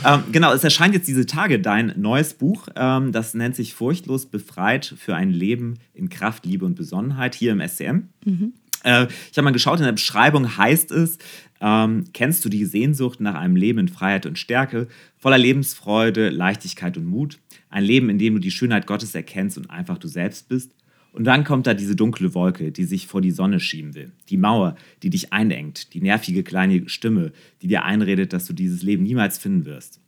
Ähm, 0.05 0.23
genau, 0.31 0.53
es 0.53 0.63
erscheint 0.63 0.93
jetzt 0.93 1.07
diese 1.07 1.25
Tage 1.25 1.59
dein 1.59 1.93
neues 1.97 2.33
Buch. 2.33 2.67
Ähm, 2.75 3.11
das 3.11 3.33
nennt 3.33 3.55
sich 3.55 3.73
Furchtlos 3.73 4.25
befreit 4.25 4.93
für 4.97 5.15
ein 5.15 5.31
Leben 5.31 5.79
in 5.93 6.09
Kraft, 6.09 6.45
Liebe 6.45 6.65
und 6.65 6.75
Besonnenheit 6.75 7.35
hier 7.35 7.51
im 7.51 7.61
SCM. 7.61 8.07
Mhm. 8.25 8.53
Äh, 8.83 9.07
ich 9.31 9.37
habe 9.37 9.43
mal 9.43 9.51
geschaut, 9.51 9.79
in 9.79 9.85
der 9.85 9.91
Beschreibung 9.91 10.57
heißt 10.57 10.91
es, 10.91 11.17
ähm, 11.61 12.05
kennst 12.13 12.43
du 12.43 12.49
die 12.49 12.65
Sehnsucht 12.65 13.21
nach 13.21 13.35
einem 13.35 13.55
Leben 13.55 13.79
in 13.79 13.87
Freiheit 13.87 14.25
und 14.25 14.39
Stärke, 14.39 14.87
voller 15.17 15.37
Lebensfreude, 15.37 16.29
Leichtigkeit 16.29 16.97
und 16.97 17.05
Mut? 17.05 17.39
Ein 17.69 17.83
Leben, 17.83 18.09
in 18.09 18.17
dem 18.17 18.33
du 18.33 18.39
die 18.39 18.51
Schönheit 18.51 18.87
Gottes 18.87 19.13
erkennst 19.13 19.57
und 19.57 19.69
einfach 19.69 19.97
du 19.97 20.07
selbst 20.07 20.49
bist? 20.49 20.71
Und 21.13 21.25
dann 21.25 21.43
kommt 21.43 21.67
da 21.67 21.73
diese 21.73 21.95
dunkle 21.95 22.33
Wolke, 22.33 22.71
die 22.71 22.85
sich 22.85 23.05
vor 23.05 23.21
die 23.21 23.31
Sonne 23.31 23.59
schieben 23.59 23.95
will. 23.95 24.11
Die 24.29 24.37
Mauer, 24.37 24.75
die 25.03 25.09
dich 25.09 25.33
einengt. 25.33 25.93
Die 25.93 26.01
nervige 26.01 26.43
kleine 26.43 26.87
Stimme, 26.89 27.31
die 27.61 27.67
dir 27.67 27.83
einredet, 27.83 28.33
dass 28.33 28.45
du 28.45 28.53
dieses 28.53 28.81
Leben 28.81 29.03
niemals 29.03 29.37
finden 29.37 29.65
wirst. 29.65 29.99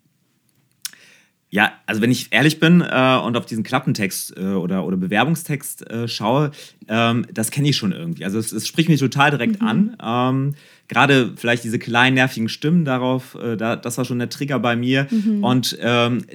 Ja, 1.54 1.74
also 1.86 2.02
wenn 2.02 2.10
ich 2.10 2.30
ehrlich 2.34 2.60
bin 2.60 2.82
äh, 2.82 3.20
und 3.24 3.38
auf 3.38 3.46
diesen 3.46 3.64
Klappentext 3.64 4.36
äh, 4.38 4.54
oder, 4.54 4.88
oder 4.88 4.98
Bewerbungstext 4.98 5.88
äh, 5.88 6.08
schaue, 6.08 6.50
ähm, 6.88 7.28
das 7.32 7.52
kenne 7.52 7.70
ich 7.70 7.78
schon 7.78 7.92
irgendwie. 7.92 8.26
Also 8.26 8.40
es, 8.40 8.52
es, 8.52 8.68
spricht 8.68 8.90
mich 8.90 9.00
total 9.00 9.30
direkt 9.30 9.62
mhm. 9.62 9.68
an. 9.68 9.98
Ähm, 10.02 10.56
Gerade 10.88 11.34
vielleicht 11.36 11.64
diese 11.64 11.80
kleinen 11.80 12.16
nervigen 12.16 12.50
Stimmen 12.50 12.86
darauf, 12.86 13.36
äh, 13.36 13.56
da, 13.56 13.76
das 13.76 13.98
war 13.98 14.06
schon 14.06 14.20
der 14.20 14.30
Trigger 14.30 14.60
bei 14.60 14.76
mir. 14.76 15.08
Mhm. 15.10 15.44
Und 15.44 15.78
ähm, 15.82 16.26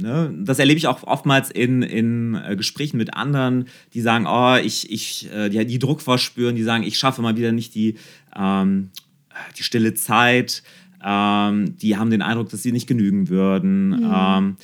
ne, 0.00 0.34
das 0.42 0.58
erlebe 0.58 0.78
ich 0.78 0.86
auch 0.86 1.02
oftmals 1.04 1.50
in, 1.50 1.82
in 1.82 2.34
äh, 2.34 2.56
Gesprächen 2.56 2.96
mit 2.96 3.14
anderen, 3.14 3.66
die 3.92 4.00
sagen, 4.00 4.26
oh, 4.26 4.56
ich, 4.56 4.90
ich, 4.90 5.30
äh, 5.32 5.48
die, 5.50 5.64
die 5.66 5.78
Druck 5.78 6.00
verspüren, 6.00 6.56
die 6.56 6.62
sagen, 6.62 6.82
ich 6.82 6.98
schaffe 6.98 7.22
mal 7.22 7.36
wieder 7.36 7.52
nicht 7.52 7.74
die, 7.74 7.96
ähm, 8.34 8.90
die 9.58 9.62
stille 9.62 9.94
Zeit 9.94 10.62
ähm, 11.02 11.76
die 11.78 11.96
haben 11.96 12.10
den 12.10 12.22
Eindruck, 12.22 12.50
dass 12.50 12.62
sie 12.62 12.72
nicht 12.72 12.86
genügen 12.86 13.28
würden. 13.28 13.88
Mhm. 13.88 14.12
Ähm, 14.14 14.56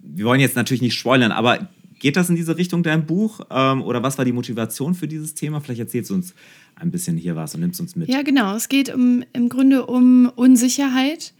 wir 0.00 0.24
wollen 0.24 0.40
jetzt 0.40 0.56
natürlich 0.56 0.82
nicht 0.82 0.94
spoilern, 0.94 1.32
aber 1.32 1.68
geht 1.98 2.16
das 2.16 2.30
in 2.30 2.36
diese 2.36 2.56
Richtung 2.56 2.82
dein 2.82 3.06
Buch? 3.06 3.40
Ähm, 3.50 3.82
oder 3.82 4.02
was 4.02 4.16
war 4.18 4.24
die 4.24 4.32
Motivation 4.32 4.94
für 4.94 5.08
dieses 5.08 5.34
Thema? 5.34 5.60
Vielleicht 5.60 5.80
erzählst 5.80 6.10
du 6.10 6.14
uns 6.14 6.34
ein 6.80 6.90
bisschen 6.90 7.16
hier 7.16 7.36
was 7.36 7.54
und 7.54 7.60
nimmst 7.60 7.80
uns 7.80 7.96
mit. 7.96 8.08
Ja, 8.08 8.22
genau. 8.22 8.54
Es 8.54 8.68
geht 8.68 8.92
um, 8.92 9.24
im 9.32 9.48
Grunde 9.48 9.86
um 9.86 10.30
Unsicherheit 10.34 11.32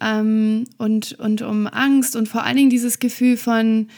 ähm, 0.00 0.64
und, 0.78 1.12
und 1.12 1.42
um 1.42 1.66
Angst 1.66 2.16
und 2.16 2.28
vor 2.28 2.44
allen 2.44 2.56
Dingen 2.56 2.70
dieses 2.70 2.98
Gefühl 2.98 3.36
von, 3.36 3.88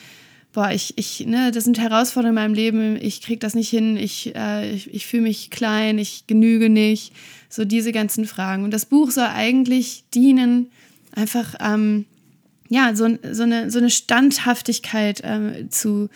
boah, 0.52 0.70
ich, 0.70 0.94
ich, 0.96 1.26
ne, 1.26 1.50
das 1.50 1.64
sind 1.64 1.78
Herausforderungen 1.78 2.36
in 2.36 2.42
meinem 2.42 2.54
Leben, 2.54 2.96
ich 3.00 3.22
kriege 3.22 3.40
das 3.40 3.54
nicht 3.54 3.70
hin, 3.70 3.96
ich, 3.96 4.34
äh, 4.34 4.72
ich, 4.72 4.92
ich 4.92 5.06
fühle 5.06 5.24
mich 5.24 5.50
klein, 5.50 5.98
ich 5.98 6.26
genüge 6.26 6.70
nicht, 6.70 7.12
so 7.48 7.64
diese 7.64 7.92
ganzen 7.92 8.24
Fragen. 8.24 8.64
Und 8.64 8.72
das 8.72 8.86
Buch 8.86 9.10
soll 9.10 9.26
eigentlich 9.26 10.04
dienen, 10.14 10.70
einfach, 11.12 11.54
ähm, 11.60 12.04
ja, 12.68 12.94
so, 12.94 13.08
so, 13.30 13.42
eine, 13.42 13.70
so 13.70 13.78
eine 13.78 13.90
Standhaftigkeit 13.90 15.20
ähm, 15.24 15.70
zu 15.70 16.08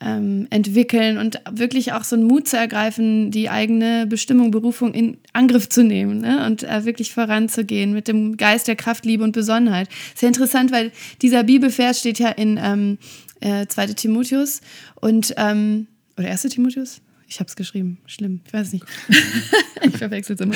ähm, 0.00 0.46
entwickeln 0.50 1.18
und 1.18 1.40
wirklich 1.50 1.92
auch 1.92 2.04
so 2.04 2.16
einen 2.16 2.26
Mut 2.26 2.48
zu 2.48 2.56
ergreifen, 2.56 3.30
die 3.30 3.48
eigene 3.48 4.06
Bestimmung, 4.06 4.50
Berufung 4.50 4.92
in 4.92 5.18
Angriff 5.32 5.68
zu 5.68 5.82
nehmen 5.82 6.20
ne? 6.20 6.44
und 6.46 6.62
äh, 6.64 6.84
wirklich 6.84 7.12
voranzugehen 7.12 7.92
mit 7.92 8.08
dem 8.08 8.36
Geist 8.36 8.68
der 8.68 8.76
Kraft, 8.76 9.06
Liebe 9.06 9.24
und 9.24 9.32
Besonnenheit. 9.32 9.88
Sehr 10.14 10.28
interessant, 10.28 10.70
weil 10.70 10.92
dieser 11.22 11.44
Bibelvers 11.44 11.98
steht 11.98 12.18
ja 12.18 12.28
in 12.28 12.58
ähm, 12.62 12.98
äh, 13.40 13.66
2. 13.66 13.88
Timotheus 13.88 14.60
und 14.96 15.34
ähm, 15.38 15.86
oder 16.18 16.28
1. 16.28 16.42
Timotheus? 16.42 17.00
Ich 17.28 17.40
habe 17.40 17.48
es 17.48 17.56
geschrieben. 17.56 17.98
Schlimm. 18.06 18.40
Ich 18.46 18.52
weiß 18.52 18.72
nicht. 18.72 18.84
ich 19.82 19.96
verwechsel 19.96 20.36
es 20.36 20.40
immer. 20.40 20.54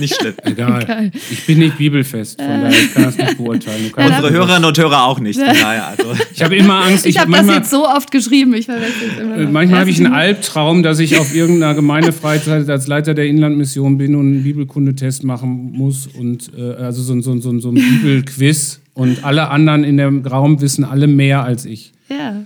Nicht 0.00 0.16
schlimm. 0.16 0.34
Egal. 0.42 0.82
Egal. 0.82 1.10
Ich 1.30 1.46
bin 1.46 1.60
nicht 1.60 1.78
bibelfest, 1.78 2.40
von 2.40 2.48
daher 2.48 2.70
ich 2.70 2.92
kann 2.92 3.04
das 3.04 3.16
nicht 3.16 3.36
beurteilen. 3.36 3.92
Unsere 3.94 4.30
Hörerinnen 4.30 4.64
und 4.64 4.76
Hörer 4.76 5.04
auch 5.04 5.20
nicht. 5.20 5.38
Daher, 5.44 5.86
also. 5.86 6.16
Ich 6.32 6.42
habe 6.42 6.56
immer 6.56 6.84
Angst. 6.84 7.06
Ich, 7.06 7.14
ich 7.14 7.20
habe 7.20 7.30
das 7.30 7.46
jetzt 7.46 7.70
so 7.70 7.86
oft 7.86 8.10
geschrieben. 8.10 8.54
Ich 8.54 8.66
verwechsel 8.66 9.10
es 9.12 9.20
immer. 9.20 9.36
Noch. 9.36 9.50
Manchmal 9.50 9.80
habe 9.80 9.90
ich 9.90 9.98
einen 9.98 10.12
Albtraum, 10.12 10.82
dass 10.82 10.98
ich 10.98 11.16
auf 11.18 11.32
irgendeiner 11.32 11.74
Gemeindefreizeit 11.74 12.68
als 12.68 12.88
Leiter 12.88 13.14
der 13.14 13.26
Inlandmission 13.26 13.96
bin 13.96 14.16
und 14.16 14.26
einen 14.26 14.42
Bibelkundetest 14.42 15.22
machen 15.22 15.72
muss. 15.72 16.08
Und 16.08 16.50
äh, 16.56 16.72
also 16.74 17.02
so, 17.02 17.20
so, 17.20 17.38
so, 17.38 17.58
so 17.60 17.70
ein 17.70 17.74
Bibelquiz. 17.76 18.80
Und 18.94 19.24
alle 19.24 19.48
anderen 19.50 19.84
in 19.84 19.96
dem 19.96 20.26
Raum 20.26 20.60
wissen 20.60 20.84
alle 20.84 21.06
mehr 21.06 21.44
als 21.44 21.64
ich. 21.64 21.92
Ja. 22.08 22.44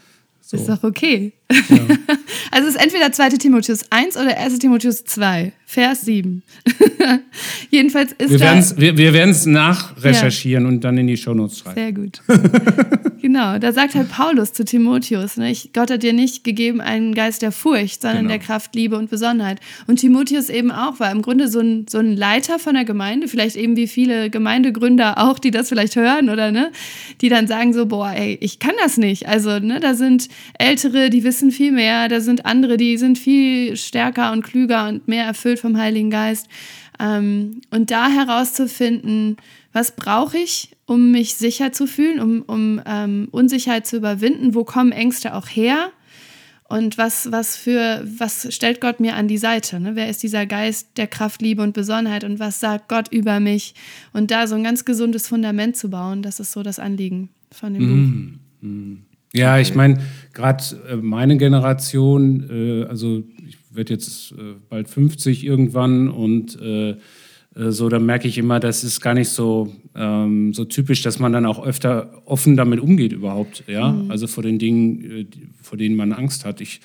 So. 0.51 0.57
Ist 0.57 0.67
doch 0.67 0.83
okay. 0.83 1.35
Ja. 1.53 1.59
also 2.51 2.69
es 2.69 2.75
ist 2.75 2.83
entweder 2.83 3.13
2. 3.13 3.29
Timotheus 3.37 3.85
1 3.91 4.17
oder 4.17 4.35
1. 4.35 4.59
Timotheus 4.59 5.05
2, 5.05 5.53
Vers 5.67 6.07
7. 6.07 6.43
Jedenfalls 7.71 8.13
ist 8.13 8.31
wir 8.31 8.39
da... 8.39 8.59
Wir, 8.79 8.97
wir 8.97 9.13
werden 9.13 9.29
es 9.29 9.45
nachrecherchieren 9.45 10.65
ja. 10.65 10.69
und 10.71 10.81
dann 10.81 10.97
in 10.97 11.07
die 11.07 11.19
Shownotes 11.19 11.59
schreiben. 11.59 11.75
Sehr 11.75 11.93
gut. 11.93 12.23
genau, 13.21 13.59
da 13.59 13.73
sagt 13.73 13.95
halt 13.95 14.11
Paulus 14.11 14.53
zu 14.53 14.64
Timotheus, 14.64 15.37
ne, 15.37 15.55
Gott 15.73 15.91
hat 15.91 16.03
dir 16.03 16.12
nicht 16.12 16.45
gegeben 16.45 16.81
einen 16.81 17.14
Geist 17.14 17.43
der 17.43 17.53
Furcht, 17.53 18.03
sondern 18.03 18.25
genau. 18.25 18.31
der 18.31 18.39
Kraft, 18.39 18.75
Liebe 18.75 18.97
und 18.97 19.11
Besonnenheit. 19.11 19.61
Und 19.87 19.97
Timotheus 19.97 20.49
eben 20.49 20.71
auch, 20.71 21.01
war 21.01 21.11
im 21.11 21.23
Grunde 21.23 21.49
so 21.49 21.61
ein, 21.61 21.87
so 21.89 21.99
ein 21.99 22.16
Leiter 22.16 22.59
von 22.59 22.75
der 22.75 22.85
Gemeinde, 22.85 23.29
vielleicht 23.29 23.57
eben 23.57 23.77
wie 23.77 23.89
viele 23.89 24.31
Gemeindegründer 24.31 25.19
auch, 25.19 25.39
die 25.39 25.51
das 25.51 25.69
vielleicht 25.69 25.97
hören 25.97 26.31
oder 26.31 26.51
ne, 26.51 26.73
die 27.21 27.29
dann 27.29 27.47
sagen 27.47 27.73
so, 27.73 27.87
boah, 27.87 28.12
ey, 28.12 28.39
ich 28.41 28.59
kann 28.59 28.75
das 28.81 28.97
nicht. 28.97 29.29
Also, 29.29 29.59
ne, 29.59 29.81
da 29.81 29.95
sind 29.95 30.29
Ältere, 30.59 31.11
die 31.11 31.25
wissen 31.25 31.51
viel 31.51 31.73
mehr, 31.73 32.09
da 32.09 32.21
sind 32.21 32.47
andere, 32.47 32.77
die 32.77 32.97
sind 32.97 33.19
viel 33.19 33.77
stärker 33.77 34.33
und 34.33 34.43
klüger 34.43 34.89
und 34.89 35.09
mehr 35.09 35.25
erfüllt 35.25 35.59
vom 35.59 35.77
Heiligen 35.77 36.11
Geist. 36.11 36.49
Ähm, 37.01 37.61
und 37.71 37.91
da 37.91 38.09
herauszufinden, 38.09 39.37
was 39.73 39.95
brauche 39.95 40.39
ich, 40.39 40.71
um 40.89 41.11
mich 41.11 41.34
sicher 41.34 41.70
zu 41.70 41.86
fühlen, 41.86 42.18
um, 42.18 42.43
um 42.47 42.80
ähm, 42.86 43.28
Unsicherheit 43.30 43.86
zu 43.86 43.99
überwinden, 43.99 44.55
wo 44.55 44.64
kommen 44.64 44.91
Ängste 44.91 45.34
auch 45.34 45.47
her 45.47 45.91
und 46.66 46.97
was, 46.97 47.30
was 47.30 47.59
für, 47.59 48.03
was 48.18 48.53
stellt 48.55 48.80
Gott 48.80 48.99
mir 48.99 49.14
an 49.14 49.28
die 49.28 49.36
Seite? 49.36 49.80
Ne? 49.80 49.97
Wer 49.97 50.09
ist 50.09 50.22
dieser 50.22 50.47
Geist 50.47 50.97
der 50.97 51.07
Kraft, 51.07 51.43
Liebe 51.43 51.62
und 51.62 51.74
Besonnenheit 51.74 52.24
und 52.24 52.41
was 52.41 52.59
sagt 52.59 52.89
Gott 52.89 53.12
über 53.12 53.39
mich? 53.39 53.74
Und 54.14 54.30
da 54.30 54.47
so 54.47 54.55
ein 54.55 54.64
ganz 54.64 54.86
gesundes 54.86 55.28
Fundament 55.28 55.76
zu 55.76 55.91
bauen, 55.91 56.22
das 56.22 56.41
ist 56.41 56.53
so 56.53 56.62
das 56.62 56.78
Anliegen 56.78 57.28
von 57.51 57.74
dem 57.74 57.82
mm, 57.82 57.89
Buch. 57.91 58.68
Mm. 58.68 58.95
Ja, 59.34 59.59
ich 59.59 59.74
meine, 59.74 60.01
gerade 60.32 60.64
äh, 60.89 60.97
meine 60.97 61.36
Generation, 61.36 62.49
äh, 62.49 62.84
also 62.86 63.24
ich 63.47 63.59
werde 63.70 63.93
jetzt 63.93 64.32
äh, 64.32 64.55
bald 64.70 64.89
50 64.89 65.45
irgendwann 65.45 66.09
und 66.09 66.59
äh, 66.62 66.97
so, 67.59 67.89
da 67.89 67.99
merke 67.99 68.29
ich 68.29 68.39
immer, 68.39 68.61
das 68.61 68.85
ist 68.85 69.01
gar 69.01 69.15
nicht 69.15 69.31
so, 69.31 69.73
ähm, 69.97 70.55
so 70.55 70.65
typisch, 70.65 71.03
dass 71.03 71.19
man 71.19 71.33
dann 71.33 71.45
auch 71.45 71.65
öfter 71.65 72.23
offen 72.25 72.57
damit 72.57 72.79
umgeht 72.79 73.13
überhaupt, 73.13 73.65
ja, 73.67 73.93
mhm. 73.93 74.11
also 74.11 74.29
vor 74.29 74.45
den 74.45 74.59
Dingen, 74.59 75.05
äh, 75.05 75.27
vor 75.61 75.77
denen 75.77 75.97
man 75.97 76.13
Angst 76.13 76.45
hat. 76.45 76.61
Ich, 76.61 76.81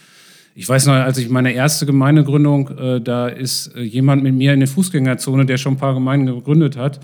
ich 0.55 0.67
weiß 0.67 0.87
noch, 0.87 0.93
als 0.93 1.19
ich 1.19 1.29
meine 1.29 1.53
erste 1.53 1.85
Gemeindegründung, 1.85 2.69
äh, 2.77 3.01
da 3.01 3.27
ist 3.27 3.75
äh, 3.75 3.81
jemand 3.81 4.23
mit 4.23 4.33
mir 4.33 4.53
in 4.53 4.61
der 4.61 4.67
Fußgängerzone, 4.67 5.45
der 5.45 5.57
schon 5.57 5.73
ein 5.73 5.79
paar 5.79 5.93
Gemeinden 5.93 6.25
gegründet 6.25 6.75
hat. 6.75 6.99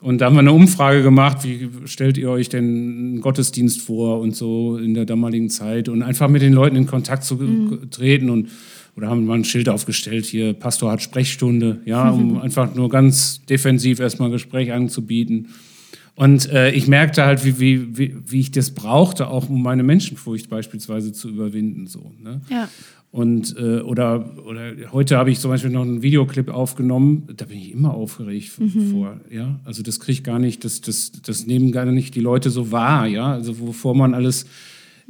Und 0.00 0.20
da 0.20 0.26
haben 0.26 0.34
wir 0.34 0.40
eine 0.40 0.52
Umfrage 0.52 1.02
gemacht, 1.02 1.38
wie 1.42 1.68
stellt 1.84 2.16
ihr 2.16 2.30
euch 2.30 2.48
denn 2.48 2.64
einen 2.64 3.20
Gottesdienst 3.20 3.82
vor 3.82 4.20
und 4.20 4.34
so 4.34 4.78
in 4.78 4.94
der 4.94 5.04
damaligen 5.04 5.50
Zeit 5.50 5.88
und 5.88 6.02
einfach 6.02 6.28
mit 6.28 6.42
den 6.42 6.54
Leuten 6.54 6.76
in 6.76 6.86
Kontakt 6.86 7.24
zu 7.24 7.34
mhm. 7.34 7.90
treten 7.90 8.30
und 8.30 8.48
oder 8.96 9.08
haben 9.08 9.26
wir 9.26 9.34
ein 9.34 9.44
Schild 9.44 9.68
aufgestellt, 9.68 10.26
hier 10.26 10.52
Pastor 10.52 10.92
hat 10.92 11.02
Sprechstunde, 11.02 11.80
ja, 11.84 12.10
um 12.10 12.40
einfach 12.40 12.74
nur 12.74 12.88
ganz 12.88 13.44
defensiv 13.46 14.00
erstmal 14.00 14.30
Gespräch 14.30 14.72
anzubieten. 14.72 15.48
Und 16.16 16.50
äh, 16.50 16.70
ich 16.72 16.86
merkte 16.86 17.24
halt, 17.24 17.44
wie, 17.44 17.60
wie, 17.60 17.96
wie, 17.96 18.16
wie 18.26 18.40
ich 18.40 18.50
das 18.50 18.72
brauchte, 18.72 19.28
auch 19.28 19.48
um 19.48 19.62
meine 19.62 19.82
Menschenfurcht 19.82 20.50
beispielsweise 20.50 21.12
zu 21.12 21.30
überwinden. 21.30 21.86
So, 21.86 22.12
ne? 22.22 22.42
Ja. 22.50 22.68
Und 23.12 23.56
äh, 23.58 23.80
oder, 23.80 24.36
oder 24.46 24.72
heute 24.92 25.16
habe 25.16 25.32
ich 25.32 25.40
zum 25.40 25.50
Beispiel 25.50 25.70
noch 25.70 25.82
einen 25.82 26.02
Videoclip 26.02 26.48
aufgenommen, 26.48 27.26
da 27.36 27.44
bin 27.44 27.58
ich 27.58 27.72
immer 27.72 27.92
aufgeregt 27.92 28.52
mhm. 28.60 28.92
vor. 28.92 29.20
Ja? 29.30 29.58
Also 29.64 29.82
das 29.82 29.98
kriege 29.98 30.12
ich 30.12 30.22
gar 30.22 30.38
nicht, 30.38 30.64
das, 30.64 30.80
das, 30.80 31.10
das 31.10 31.46
nehmen 31.46 31.72
gar 31.72 31.86
nicht 31.86 32.14
die 32.14 32.20
Leute 32.20 32.50
so 32.50 32.70
wahr, 32.70 33.06
ja. 33.06 33.32
Also 33.32 33.58
wovor 33.58 33.96
man 33.96 34.14
alles 34.14 34.46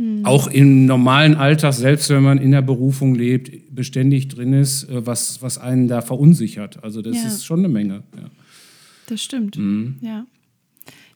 Mhm. 0.01 0.24
Auch 0.24 0.46
im 0.46 0.86
normalen 0.86 1.34
Alltag, 1.34 1.74
selbst 1.74 2.09
wenn 2.09 2.22
man 2.22 2.38
in 2.38 2.53
der 2.53 2.62
Berufung 2.62 3.14
lebt, 3.14 3.74
beständig 3.74 4.28
drin 4.28 4.55
ist, 4.55 4.84
äh, 4.84 5.05
was, 5.07 5.42
was 5.42 5.59
einen 5.59 5.88
da 5.88 6.01
verunsichert. 6.01 6.82
Also 6.82 7.03
das 7.03 7.16
ja. 7.16 7.26
ist 7.26 7.44
schon 7.44 7.59
eine 7.59 7.68
Menge. 7.68 8.03
Ja. 8.16 8.30
Das 9.09 9.22
stimmt. 9.22 9.59
Mhm. 9.59 9.98
Ja. 10.01 10.24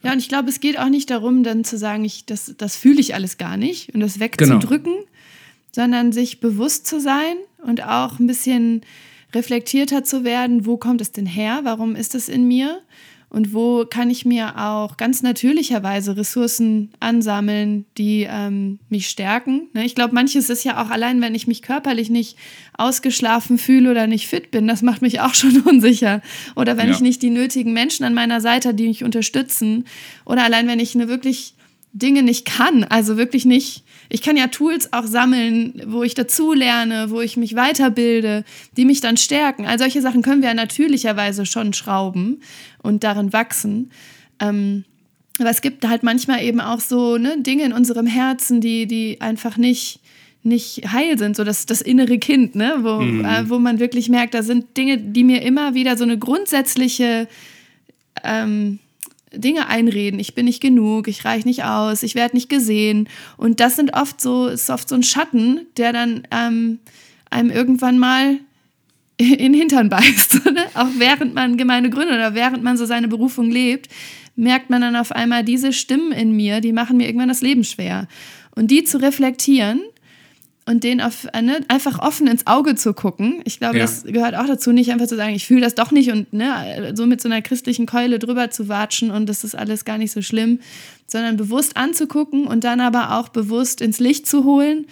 Ja, 0.02 0.12
und 0.12 0.18
ich 0.18 0.28
glaube, 0.28 0.50
es 0.50 0.60
geht 0.60 0.78
auch 0.78 0.90
nicht 0.90 1.08
darum, 1.08 1.44
dann 1.44 1.64
zu 1.64 1.78
sagen, 1.78 2.04
ich, 2.04 2.26
das, 2.26 2.54
das 2.58 2.76
fühle 2.76 3.00
ich 3.00 3.14
alles 3.14 3.38
gar 3.38 3.56
nicht 3.56 3.94
und 3.94 4.00
das 4.00 4.20
wegzudrücken, 4.20 4.92
genau. 4.92 5.06
sondern 5.72 6.12
sich 6.12 6.40
bewusst 6.40 6.86
zu 6.86 7.00
sein 7.00 7.36
und 7.66 7.82
auch 7.82 8.18
ein 8.18 8.26
bisschen 8.26 8.82
reflektierter 9.32 10.04
zu 10.04 10.24
werden, 10.24 10.66
wo 10.66 10.76
kommt 10.76 11.00
es 11.00 11.10
denn 11.10 11.24
her, 11.24 11.60
warum 11.64 11.96
ist 11.96 12.14
es 12.14 12.28
in 12.28 12.46
mir 12.46 12.80
und 13.34 13.52
wo 13.52 13.84
kann 13.84 14.10
ich 14.10 14.24
mir 14.24 14.60
auch 14.60 14.96
ganz 14.96 15.20
natürlicherweise 15.20 16.16
Ressourcen 16.16 16.92
ansammeln, 17.00 17.84
die 17.98 18.28
ähm, 18.30 18.78
mich 18.90 19.08
stärken. 19.08 19.62
Ne? 19.72 19.84
Ich 19.84 19.96
glaube, 19.96 20.14
manches 20.14 20.50
ist 20.50 20.62
ja 20.62 20.80
auch 20.80 20.88
allein, 20.88 21.20
wenn 21.20 21.34
ich 21.34 21.48
mich 21.48 21.60
körperlich 21.60 22.10
nicht 22.10 22.36
ausgeschlafen 22.78 23.58
fühle 23.58 23.90
oder 23.90 24.06
nicht 24.06 24.28
fit 24.28 24.52
bin, 24.52 24.68
das 24.68 24.82
macht 24.82 25.02
mich 25.02 25.18
auch 25.20 25.34
schon 25.34 25.62
unsicher. 25.62 26.22
Oder 26.54 26.76
wenn 26.76 26.86
ja. 26.86 26.94
ich 26.94 27.00
nicht 27.00 27.22
die 27.22 27.30
nötigen 27.30 27.72
Menschen 27.72 28.04
an 28.04 28.14
meiner 28.14 28.40
Seite, 28.40 28.72
die 28.72 28.86
mich 28.86 29.02
unterstützen. 29.02 29.84
Oder 30.24 30.44
allein, 30.44 30.68
wenn 30.68 30.78
ich 30.78 30.94
eine 30.94 31.08
wirklich 31.08 31.54
Dinge 31.92 32.22
nicht 32.22 32.44
kann, 32.44 32.84
also 32.84 33.16
wirklich 33.16 33.46
nicht 33.46 33.82
ich 34.08 34.22
kann 34.22 34.36
ja 34.36 34.48
Tools 34.48 34.92
auch 34.92 35.06
sammeln, 35.06 35.82
wo 35.86 36.02
ich 36.02 36.14
dazu 36.14 36.52
lerne, 36.52 37.10
wo 37.10 37.20
ich 37.20 37.36
mich 37.36 37.54
weiterbilde, 37.54 38.44
die 38.76 38.84
mich 38.84 39.00
dann 39.00 39.16
stärken. 39.16 39.66
All 39.66 39.78
solche 39.78 40.02
Sachen 40.02 40.22
können 40.22 40.42
wir 40.42 40.48
ja 40.48 40.54
natürlicherweise 40.54 41.46
schon 41.46 41.72
schrauben 41.72 42.40
und 42.82 43.04
darin 43.04 43.32
wachsen. 43.32 43.90
Ähm, 44.40 44.84
aber 45.38 45.50
es 45.50 45.62
gibt 45.62 45.86
halt 45.86 46.02
manchmal 46.02 46.42
eben 46.42 46.60
auch 46.60 46.80
so 46.80 47.16
ne, 47.16 47.36
Dinge 47.40 47.64
in 47.64 47.72
unserem 47.72 48.06
Herzen, 48.06 48.60
die, 48.60 48.86
die 48.86 49.20
einfach 49.20 49.56
nicht, 49.56 50.00
nicht 50.42 50.92
heil 50.92 51.18
sind, 51.18 51.34
so 51.34 51.42
das, 51.42 51.66
das 51.66 51.80
innere 51.80 52.18
Kind, 52.18 52.54
ne? 52.54 52.76
wo, 52.82 53.00
mhm. 53.00 53.24
äh, 53.24 53.48
wo 53.48 53.58
man 53.58 53.80
wirklich 53.80 54.08
merkt, 54.08 54.34
da 54.34 54.42
sind 54.42 54.76
Dinge, 54.76 54.98
die 54.98 55.24
mir 55.24 55.42
immer 55.42 55.74
wieder 55.74 55.96
so 55.96 56.04
eine 56.04 56.18
grundsätzliche 56.18 57.26
ähm, 58.22 58.78
Dinge 59.36 59.68
einreden. 59.68 60.20
Ich 60.20 60.34
bin 60.34 60.46
nicht 60.46 60.60
genug, 60.60 61.08
ich 61.08 61.24
reiche 61.24 61.46
nicht 61.46 61.64
aus, 61.64 62.02
ich 62.02 62.14
werde 62.14 62.36
nicht 62.36 62.48
gesehen. 62.48 63.08
Und 63.36 63.60
das 63.60 63.76
sind 63.76 63.94
oft 63.94 64.20
so, 64.20 64.48
ist 64.48 64.70
oft 64.70 64.88
so 64.88 64.94
ein 64.94 65.02
Schatten, 65.02 65.66
der 65.76 65.92
dann 65.92 66.26
ähm, 66.30 66.78
einem 67.30 67.50
irgendwann 67.50 67.98
mal 67.98 68.38
in 69.16 69.38
den 69.38 69.54
Hintern 69.54 69.88
beißt. 69.88 70.40
Ne? 70.54 70.64
Auch 70.74 70.88
während 70.98 71.34
man 71.34 71.56
Gemeinde 71.56 71.90
gründet 71.90 72.14
oder 72.14 72.34
während 72.34 72.62
man 72.62 72.76
so 72.76 72.84
seine 72.84 73.08
Berufung 73.08 73.50
lebt, 73.50 73.88
merkt 74.36 74.70
man 74.70 74.82
dann 74.82 74.94
auf 74.94 75.10
einmal, 75.10 75.42
diese 75.42 75.72
Stimmen 75.72 76.12
in 76.12 76.36
mir, 76.36 76.60
die 76.60 76.72
machen 76.72 76.96
mir 76.96 77.06
irgendwann 77.06 77.28
das 77.28 77.40
Leben 77.40 77.64
schwer. 77.64 78.06
Und 78.54 78.70
die 78.70 78.84
zu 78.84 79.00
reflektieren 79.00 79.80
und 80.66 80.82
den 80.82 81.00
auf, 81.00 81.24
ne, 81.24 81.60
einfach 81.68 81.98
offen 81.98 82.26
ins 82.26 82.46
Auge 82.46 82.74
zu 82.74 82.94
gucken. 82.94 83.42
Ich 83.44 83.58
glaube, 83.58 83.76
ja. 83.76 83.82
das 83.82 84.04
gehört 84.04 84.34
auch 84.34 84.46
dazu, 84.46 84.72
nicht 84.72 84.90
einfach 84.92 85.06
zu 85.06 85.16
sagen, 85.16 85.34
ich 85.34 85.46
fühle 85.46 85.60
das 85.60 85.74
doch 85.74 85.90
nicht 85.90 86.10
und 86.10 86.32
ne, 86.32 86.92
so 86.94 87.06
mit 87.06 87.20
so 87.20 87.28
einer 87.28 87.42
christlichen 87.42 87.86
Keule 87.86 88.18
drüber 88.18 88.50
zu 88.50 88.68
watschen 88.68 89.10
und 89.10 89.28
das 89.28 89.44
ist 89.44 89.54
alles 89.54 89.84
gar 89.84 89.98
nicht 89.98 90.12
so 90.12 90.22
schlimm, 90.22 90.60
sondern 91.06 91.36
bewusst 91.36 91.76
anzugucken 91.76 92.46
und 92.46 92.64
dann 92.64 92.80
aber 92.80 93.18
auch 93.18 93.28
bewusst 93.28 93.80
ins 93.82 94.00
Licht 94.00 94.26
zu 94.26 94.44
holen, 94.44 94.86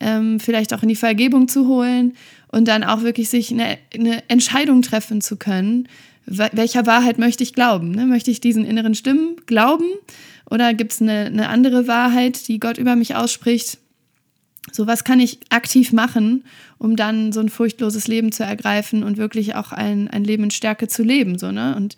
ähm, 0.00 0.40
vielleicht 0.40 0.74
auch 0.74 0.82
in 0.82 0.90
die 0.90 0.96
Vergebung 0.96 1.48
zu 1.48 1.68
holen 1.68 2.14
und 2.48 2.68
dann 2.68 2.84
auch 2.84 3.02
wirklich 3.02 3.30
sich 3.30 3.50
eine, 3.50 3.78
eine 3.94 4.28
Entscheidung 4.28 4.82
treffen 4.82 5.20
zu 5.22 5.36
können, 5.36 5.88
welcher 6.26 6.86
Wahrheit 6.86 7.18
möchte 7.18 7.42
ich 7.42 7.52
glauben? 7.52 7.90
Ne? 7.90 8.06
Möchte 8.06 8.30
ich 8.30 8.40
diesen 8.40 8.64
inneren 8.64 8.94
Stimmen 8.94 9.36
glauben 9.46 9.84
oder 10.50 10.72
gibt 10.72 10.92
es 10.92 11.02
eine, 11.02 11.26
eine 11.26 11.48
andere 11.48 11.86
Wahrheit, 11.86 12.48
die 12.48 12.60
Gott 12.60 12.78
über 12.78 12.96
mich 12.96 13.14
ausspricht? 13.14 13.78
So, 14.72 14.86
was 14.86 15.04
kann 15.04 15.20
ich 15.20 15.38
aktiv 15.50 15.92
machen, 15.92 16.44
um 16.78 16.96
dann 16.96 17.32
so 17.32 17.40
ein 17.40 17.48
furchtloses 17.48 18.08
Leben 18.08 18.32
zu 18.32 18.44
ergreifen 18.44 19.02
und 19.02 19.18
wirklich 19.18 19.54
auch 19.54 19.72
ein, 19.72 20.08
ein 20.08 20.24
Leben 20.24 20.44
in 20.44 20.50
Stärke 20.50 20.88
zu 20.88 21.02
leben? 21.02 21.38
So, 21.38 21.52
ne? 21.52 21.76
Und 21.76 21.96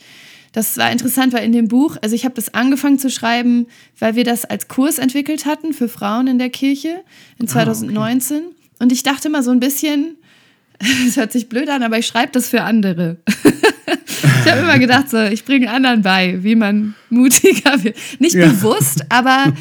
das 0.53 0.77
war 0.77 0.91
interessant, 0.91 1.33
weil 1.33 1.45
in 1.45 1.53
dem 1.53 1.69
Buch, 1.69 1.97
also 2.03 2.15
ich 2.15 2.25
habe 2.25 2.35
das 2.35 2.55
angefangen 2.55 2.99
zu 2.99 3.11
schreiben, 3.11 3.67
weil 3.99 4.17
wir 4.17 4.25
das 4.25 4.45
als 4.45 4.69
Kurs 4.69 4.99
entwickelt 4.99 5.45
hatten 5.45 5.75
für 5.75 5.89
Frauen 5.89 6.27
in 6.27 6.39
der 6.39 6.51
Kirche 6.51 7.03
in 7.39 7.47
2019. 7.47 8.37
Ah, 8.37 8.41
okay. 8.41 8.57
Und 8.79 8.93
ich 8.93 9.03
dachte 9.03 9.29
immer 9.29 9.43
so 9.43 9.51
ein 9.51 9.61
bisschen, 9.61 10.17
es 11.07 11.17
hört 11.17 11.33
sich 11.33 11.49
blöd 11.49 11.69
an, 11.69 11.83
aber 11.83 11.99
ich 11.99 12.07
schreibe 12.07 12.33
das 12.33 12.49
für 12.49 12.63
andere. 12.63 13.19
ich 13.27 14.51
habe 14.51 14.61
immer 14.61 14.79
gedacht, 14.79 15.11
so, 15.11 15.23
ich 15.23 15.45
bringe 15.45 15.71
anderen 15.71 16.03
bei, 16.03 16.43
wie 16.43 16.57
man 16.57 16.95
mutiger 17.11 17.85
wird. 17.85 17.97
Nicht 18.19 18.35
ja. 18.35 18.47
bewusst, 18.47 19.05
aber 19.11 19.53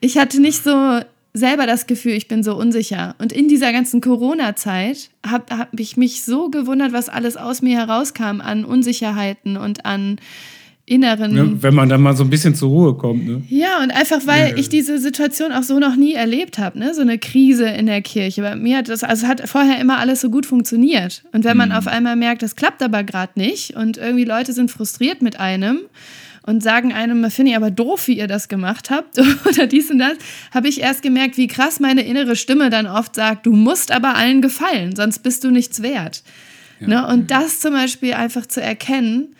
ich 0.00 0.18
hatte 0.18 0.40
nicht 0.40 0.62
so 0.62 1.00
selber 1.34 1.66
das 1.66 1.86
Gefühl, 1.86 2.12
ich 2.12 2.28
bin 2.28 2.42
so 2.42 2.56
unsicher. 2.56 3.16
Und 3.18 3.32
in 3.32 3.48
dieser 3.48 3.72
ganzen 3.72 4.00
Corona-Zeit 4.00 5.10
habe 5.26 5.58
hab 5.58 5.78
ich 5.78 5.96
mich 5.96 6.22
so 6.22 6.48
gewundert, 6.48 6.92
was 6.92 7.08
alles 7.08 7.36
aus 7.36 7.60
mir 7.60 7.76
herauskam 7.76 8.40
an 8.40 8.64
Unsicherheiten 8.64 9.56
und 9.56 9.84
an 9.84 10.18
inneren. 10.86 11.36
Ja, 11.36 11.62
wenn 11.62 11.74
man 11.74 11.88
dann 11.88 12.02
mal 12.02 12.14
so 12.14 12.24
ein 12.24 12.30
bisschen 12.30 12.54
zur 12.54 12.68
Ruhe 12.68 12.94
kommt. 12.94 13.26
Ne? 13.26 13.42
Ja, 13.48 13.82
und 13.82 13.90
einfach, 13.90 14.26
weil 14.26 14.50
ja. 14.50 14.56
ich 14.56 14.68
diese 14.68 14.98
Situation 14.98 15.50
auch 15.50 15.62
so 15.62 15.78
noch 15.78 15.96
nie 15.96 16.12
erlebt 16.12 16.58
habe, 16.58 16.78
ne? 16.78 16.94
so 16.94 17.00
eine 17.00 17.18
Krise 17.18 17.66
in 17.66 17.86
der 17.86 18.02
Kirche. 18.02 18.42
Bei 18.42 18.54
mir 18.54 18.78
hat 18.78 18.88
das, 18.88 19.02
also 19.02 19.26
hat 19.26 19.48
vorher 19.48 19.80
immer 19.80 19.98
alles 19.98 20.20
so 20.20 20.30
gut 20.30 20.46
funktioniert. 20.46 21.24
Und 21.32 21.44
wenn 21.44 21.56
man 21.56 21.70
mhm. 21.70 21.76
auf 21.76 21.86
einmal 21.86 22.16
merkt, 22.16 22.42
das 22.42 22.54
klappt 22.54 22.82
aber 22.82 23.02
gerade 23.02 23.32
nicht 23.36 23.74
und 23.76 23.96
irgendwie 23.96 24.24
Leute 24.24 24.52
sind 24.52 24.70
frustriert 24.70 25.22
mit 25.22 25.40
einem, 25.40 25.80
und 26.46 26.62
sagen 26.62 26.92
einem, 26.92 27.30
finde 27.30 27.52
ich 27.52 27.56
aber 27.56 27.70
doof, 27.70 28.06
wie 28.06 28.18
ihr 28.18 28.26
das 28.26 28.48
gemacht 28.48 28.90
habt 28.90 29.18
oder 29.46 29.66
dies 29.66 29.90
und 29.90 29.98
das, 29.98 30.14
habe 30.52 30.68
ich 30.68 30.80
erst 30.80 31.02
gemerkt, 31.02 31.36
wie 31.36 31.46
krass 31.46 31.80
meine 31.80 32.04
innere 32.04 32.36
Stimme 32.36 32.70
dann 32.70 32.86
oft 32.86 33.14
sagt, 33.14 33.46
du 33.46 33.52
musst 33.52 33.90
aber 33.90 34.14
allen 34.14 34.42
gefallen, 34.42 34.94
sonst 34.94 35.20
bist 35.20 35.44
du 35.44 35.50
nichts 35.50 35.82
wert. 35.82 36.22
Ja. 36.80 36.88
Ne? 36.88 37.06
Und 37.06 37.30
das 37.30 37.60
zum 37.60 37.72
Beispiel 37.72 38.12
einfach 38.14 38.46
zu 38.46 38.60
erkennen, 38.60 39.34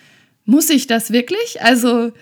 muss 0.47 0.71
ich 0.71 0.87
das 0.87 1.11
wirklich? 1.11 1.63
Also, 1.63 2.13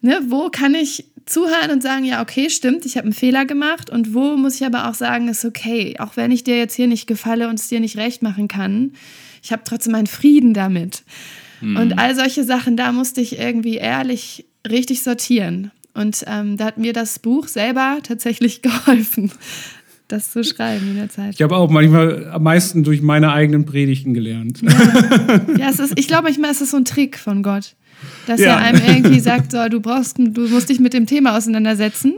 ne, 0.00 0.20
wo 0.28 0.48
kann 0.48 0.74
ich 0.74 1.04
zuhören 1.26 1.70
und 1.70 1.82
sagen, 1.82 2.04
ja, 2.04 2.22
okay, 2.22 2.50
stimmt, 2.50 2.86
ich 2.86 2.96
habe 2.96 3.04
einen 3.04 3.12
Fehler 3.12 3.44
gemacht 3.44 3.90
und 3.90 4.14
wo 4.14 4.36
muss 4.36 4.56
ich 4.56 4.66
aber 4.66 4.88
auch 4.88 4.94
sagen, 4.94 5.28
ist 5.28 5.44
okay, 5.44 5.96
auch 5.98 6.16
wenn 6.16 6.32
ich 6.32 6.44
dir 6.44 6.56
jetzt 6.56 6.74
hier 6.74 6.88
nicht 6.88 7.06
gefalle 7.06 7.48
und 7.48 7.58
es 7.58 7.68
dir 7.68 7.80
nicht 7.80 7.96
recht 7.96 8.22
machen 8.22 8.48
kann, 8.48 8.94
ich 9.42 9.52
habe 9.52 9.62
trotzdem 9.64 9.92
meinen 9.92 10.06
Frieden 10.06 10.54
damit. 10.54 11.02
Mhm. 11.60 11.76
Und 11.76 11.98
all 11.98 12.14
solche 12.14 12.44
Sachen, 12.44 12.76
da 12.76 12.92
musste 12.92 13.20
ich 13.20 13.38
irgendwie 13.38 13.76
ehrlich 13.76 14.46
richtig 14.68 15.02
sortieren. 15.02 15.70
Und 15.94 16.24
ähm, 16.26 16.56
da 16.56 16.66
hat 16.66 16.78
mir 16.78 16.92
das 16.92 17.18
Buch 17.18 17.48
selber 17.48 17.98
tatsächlich 18.02 18.62
geholfen, 18.62 19.32
das 20.08 20.30
zu 20.30 20.44
schreiben 20.44 20.90
in 20.90 20.96
der 20.96 21.08
Zeit. 21.08 21.34
Ich 21.34 21.42
habe 21.42 21.56
auch 21.56 21.70
manchmal 21.70 22.28
am 22.28 22.42
meisten 22.42 22.84
durch 22.84 23.02
meine 23.02 23.32
eigenen 23.32 23.64
Predigten 23.64 24.14
gelernt. 24.14 24.60
Ja, 24.62 25.40
ja 25.58 25.70
es 25.70 25.78
ist, 25.78 25.98
ich 25.98 26.08
glaube 26.08 26.24
manchmal 26.24 26.50
ist 26.50 26.60
es 26.60 26.70
so 26.70 26.76
ein 26.76 26.84
Trick 26.84 27.18
von 27.18 27.42
Gott, 27.42 27.74
dass 28.26 28.40
ja. 28.40 28.50
er 28.50 28.58
einem 28.58 28.82
irgendwie 28.86 29.20
sagt, 29.20 29.52
so, 29.52 29.68
du 29.68 29.80
brauchst, 29.80 30.18
du 30.18 30.48
musst 30.48 30.68
dich 30.68 30.80
mit 30.80 30.94
dem 30.94 31.06
Thema 31.06 31.36
auseinandersetzen. 31.36 32.14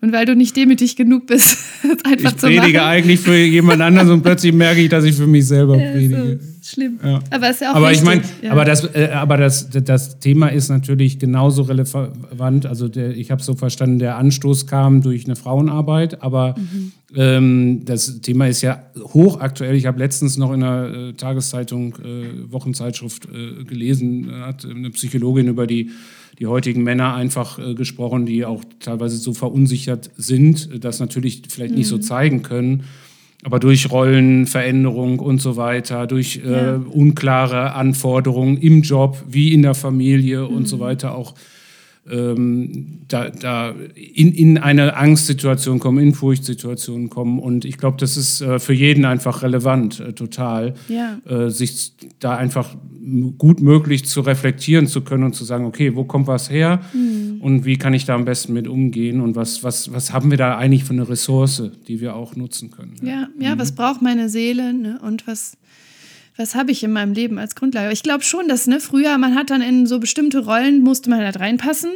Und 0.00 0.12
weil 0.12 0.26
du 0.26 0.36
nicht 0.36 0.56
demütig 0.56 0.94
genug 0.94 1.26
bist, 1.26 1.58
einfach 2.04 2.30
ich 2.30 2.36
zu 2.36 2.46
machen. 2.46 2.54
Ich 2.54 2.60
predige 2.60 2.84
eigentlich 2.84 3.20
für 3.20 3.36
jemand 3.36 3.82
anderen 3.82 4.10
und 4.10 4.22
plötzlich 4.22 4.52
merke 4.52 4.80
ich, 4.80 4.88
dass 4.88 5.04
ich 5.04 5.16
für 5.16 5.26
mich 5.26 5.46
selber 5.46 5.76
predige. 5.76 6.38
So 6.38 6.57
schlimm. 6.70 6.98
Ja. 7.02 7.20
Aber 7.30 7.50
ist 7.50 7.60
ja 7.60 7.72
auch 7.72 7.76
Aber 7.76 7.92
ich 7.92 8.02
meine, 8.02 8.22
ja. 8.42 8.52
aber, 8.52 8.64
das, 8.64 8.84
äh, 8.94 9.10
aber 9.12 9.36
das, 9.36 9.70
das 9.70 10.18
Thema 10.18 10.48
ist 10.48 10.68
natürlich 10.68 11.18
genauso 11.18 11.62
relevant. 11.62 12.66
Also 12.66 12.88
der, 12.88 13.16
ich 13.16 13.30
habe 13.30 13.42
so 13.42 13.54
verstanden, 13.54 13.98
der 13.98 14.16
Anstoß 14.16 14.66
kam 14.66 15.02
durch 15.02 15.24
eine 15.24 15.36
Frauenarbeit, 15.36 16.22
aber 16.22 16.54
mhm. 16.58 16.92
ähm, 17.14 17.84
das 17.84 18.20
Thema 18.20 18.48
ist 18.48 18.62
ja 18.62 18.82
hochaktuell. 18.96 19.74
Ich 19.74 19.86
habe 19.86 19.98
letztens 19.98 20.36
noch 20.36 20.52
in 20.52 20.62
einer 20.62 21.08
äh, 21.08 21.12
Tageszeitung, 21.14 21.96
äh, 21.96 22.52
Wochenzeitschrift 22.52 23.26
äh, 23.26 23.64
gelesen, 23.64 24.30
hat 24.40 24.64
eine 24.64 24.90
Psychologin 24.90 25.48
über 25.48 25.66
die 25.66 25.90
die 26.38 26.46
heutigen 26.46 26.84
Männer 26.84 27.14
einfach 27.14 27.58
äh, 27.58 27.74
gesprochen, 27.74 28.24
die 28.24 28.44
auch 28.44 28.62
teilweise 28.78 29.16
so 29.16 29.34
verunsichert 29.34 30.10
sind, 30.16 30.84
das 30.84 31.00
natürlich 31.00 31.42
vielleicht 31.48 31.72
mhm. 31.72 31.78
nicht 31.78 31.88
so 31.88 31.96
mhm. 31.96 32.02
zeigen 32.02 32.42
können 32.42 32.84
aber 33.44 33.60
durch 33.60 33.90
Rollenveränderung 33.90 35.20
und 35.20 35.40
so 35.40 35.56
weiter, 35.56 36.06
durch 36.06 36.42
äh, 36.44 36.50
ja. 36.50 36.80
unklare 36.90 37.74
Anforderungen 37.74 38.56
im 38.56 38.82
Job 38.82 39.22
wie 39.28 39.52
in 39.52 39.62
der 39.62 39.74
Familie 39.74 40.40
mhm. 40.40 40.56
und 40.56 40.66
so 40.66 40.76
mhm. 40.76 40.80
weiter 40.80 41.14
auch 41.14 41.34
ähm, 42.10 43.00
da, 43.08 43.30
da 43.30 43.74
in, 43.94 44.32
in 44.32 44.58
eine 44.58 44.96
Angstsituation 44.96 45.78
kommen, 45.78 45.98
in 45.98 46.14
Furchtsituationen 46.14 47.10
kommen. 47.10 47.38
Und 47.38 47.64
ich 47.64 47.78
glaube, 47.78 47.96
das 47.98 48.16
ist 48.16 48.40
äh, 48.40 48.58
für 48.58 48.72
jeden 48.72 49.04
einfach 49.04 49.42
relevant, 49.42 50.00
äh, 50.00 50.12
total, 50.12 50.74
ja. 50.88 51.18
äh, 51.28 51.50
sich 51.50 51.92
da 52.18 52.36
einfach 52.36 52.76
gut 53.38 53.60
möglich 53.60 54.04
zu 54.04 54.20
reflektieren 54.20 54.86
zu 54.86 55.00
können 55.00 55.24
und 55.24 55.34
zu 55.34 55.44
sagen, 55.44 55.64
okay, 55.64 55.94
wo 55.96 56.04
kommt 56.04 56.26
was 56.26 56.50
her 56.50 56.80
mhm. 56.92 57.40
und 57.40 57.64
wie 57.64 57.78
kann 57.78 57.94
ich 57.94 58.04
da 58.04 58.14
am 58.14 58.24
besten 58.24 58.52
mit 58.52 58.68
umgehen 58.68 59.20
und 59.20 59.34
was, 59.36 59.64
was, 59.64 59.92
was 59.92 60.12
haben 60.12 60.30
wir 60.30 60.38
da 60.38 60.58
eigentlich 60.58 60.84
für 60.84 60.92
eine 60.92 61.08
Ressource, 61.08 61.62
die 61.86 62.00
wir 62.00 62.14
auch 62.14 62.36
nutzen 62.36 62.70
können. 62.70 62.96
Ja, 63.02 63.28
ja, 63.38 63.54
mhm. 63.54 63.58
was 63.58 63.72
braucht 63.72 64.02
meine 64.02 64.28
Seele 64.28 64.74
ne? 64.74 65.00
und 65.02 65.26
was, 65.26 65.56
was 66.38 66.54
habe 66.54 66.70
ich 66.70 66.84
in 66.84 66.92
meinem 66.92 67.12
Leben 67.12 67.38
als 67.38 67.54
Grundlage? 67.56 67.92
Ich 67.92 68.02
glaube 68.02 68.22
schon, 68.22 68.48
dass 68.48 68.66
ne, 68.66 68.80
früher 68.80 69.18
man 69.18 69.34
hat 69.34 69.50
dann 69.50 69.60
in 69.60 69.86
so 69.86 69.98
bestimmte 69.98 70.38
Rollen, 70.38 70.82
musste 70.82 71.10
man 71.10 71.20
halt 71.20 71.40
reinpassen. 71.40 71.90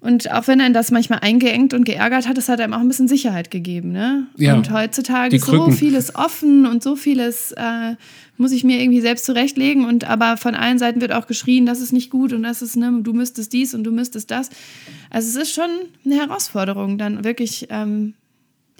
Und 0.00 0.30
auch 0.30 0.46
wenn 0.46 0.60
er 0.60 0.70
das 0.70 0.90
manchmal 0.90 1.20
eingeengt 1.20 1.74
und 1.74 1.84
geärgert 1.84 2.28
hat, 2.28 2.36
das 2.36 2.48
hat 2.48 2.60
einem 2.60 2.72
auch 2.74 2.80
ein 2.80 2.88
bisschen 2.88 3.08
Sicherheit 3.08 3.50
gegeben. 3.50 3.92
Ne? 3.92 4.26
Ja, 4.36 4.54
und 4.54 4.70
heutzutage 4.70 5.36
ist 5.36 5.46
so 5.46 5.70
vieles 5.70 6.14
offen 6.14 6.66
und 6.66 6.82
so 6.82 6.96
vieles 6.96 7.52
äh, 7.52 7.96
muss 8.36 8.52
ich 8.52 8.62
mir 8.62 8.80
irgendwie 8.80 9.00
selbst 9.00 9.24
zurechtlegen. 9.24 9.84
Und 9.84 10.04
aber 10.04 10.36
von 10.36 10.54
allen 10.54 10.78
Seiten 10.78 11.00
wird 11.00 11.12
auch 11.12 11.26
geschrien, 11.26 11.66
das 11.66 11.80
ist 11.80 11.92
nicht 11.92 12.10
gut 12.10 12.32
und 12.32 12.44
das 12.44 12.62
ist, 12.62 12.76
ne, 12.76 13.00
du 13.02 13.12
müsstest 13.12 13.52
dies 13.52 13.74
und 13.74 13.84
du 13.84 13.90
müsstest 13.90 14.30
das. 14.30 14.50
Also 15.10 15.28
es 15.28 15.48
ist 15.48 15.54
schon 15.54 15.70
eine 16.04 16.14
Herausforderung, 16.14 16.98
dann 16.98 17.24
wirklich 17.24 17.66
ähm, 17.70 18.14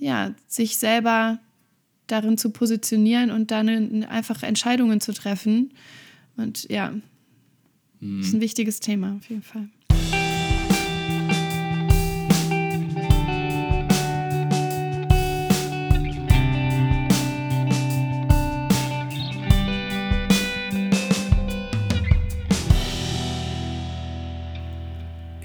ja, 0.00 0.32
sich 0.46 0.76
selber 0.76 1.38
darin 2.06 2.38
zu 2.38 2.50
positionieren 2.50 3.30
und 3.30 3.50
dann 3.50 4.04
einfach 4.04 4.42
Entscheidungen 4.42 5.00
zu 5.00 5.12
treffen. 5.12 5.72
Und 6.36 6.68
ja, 6.70 6.94
mhm. 8.00 8.20
ist 8.20 8.32
ein 8.32 8.40
wichtiges 8.40 8.80
Thema 8.80 9.16
auf 9.16 9.28
jeden 9.28 9.42
Fall. 9.42 9.68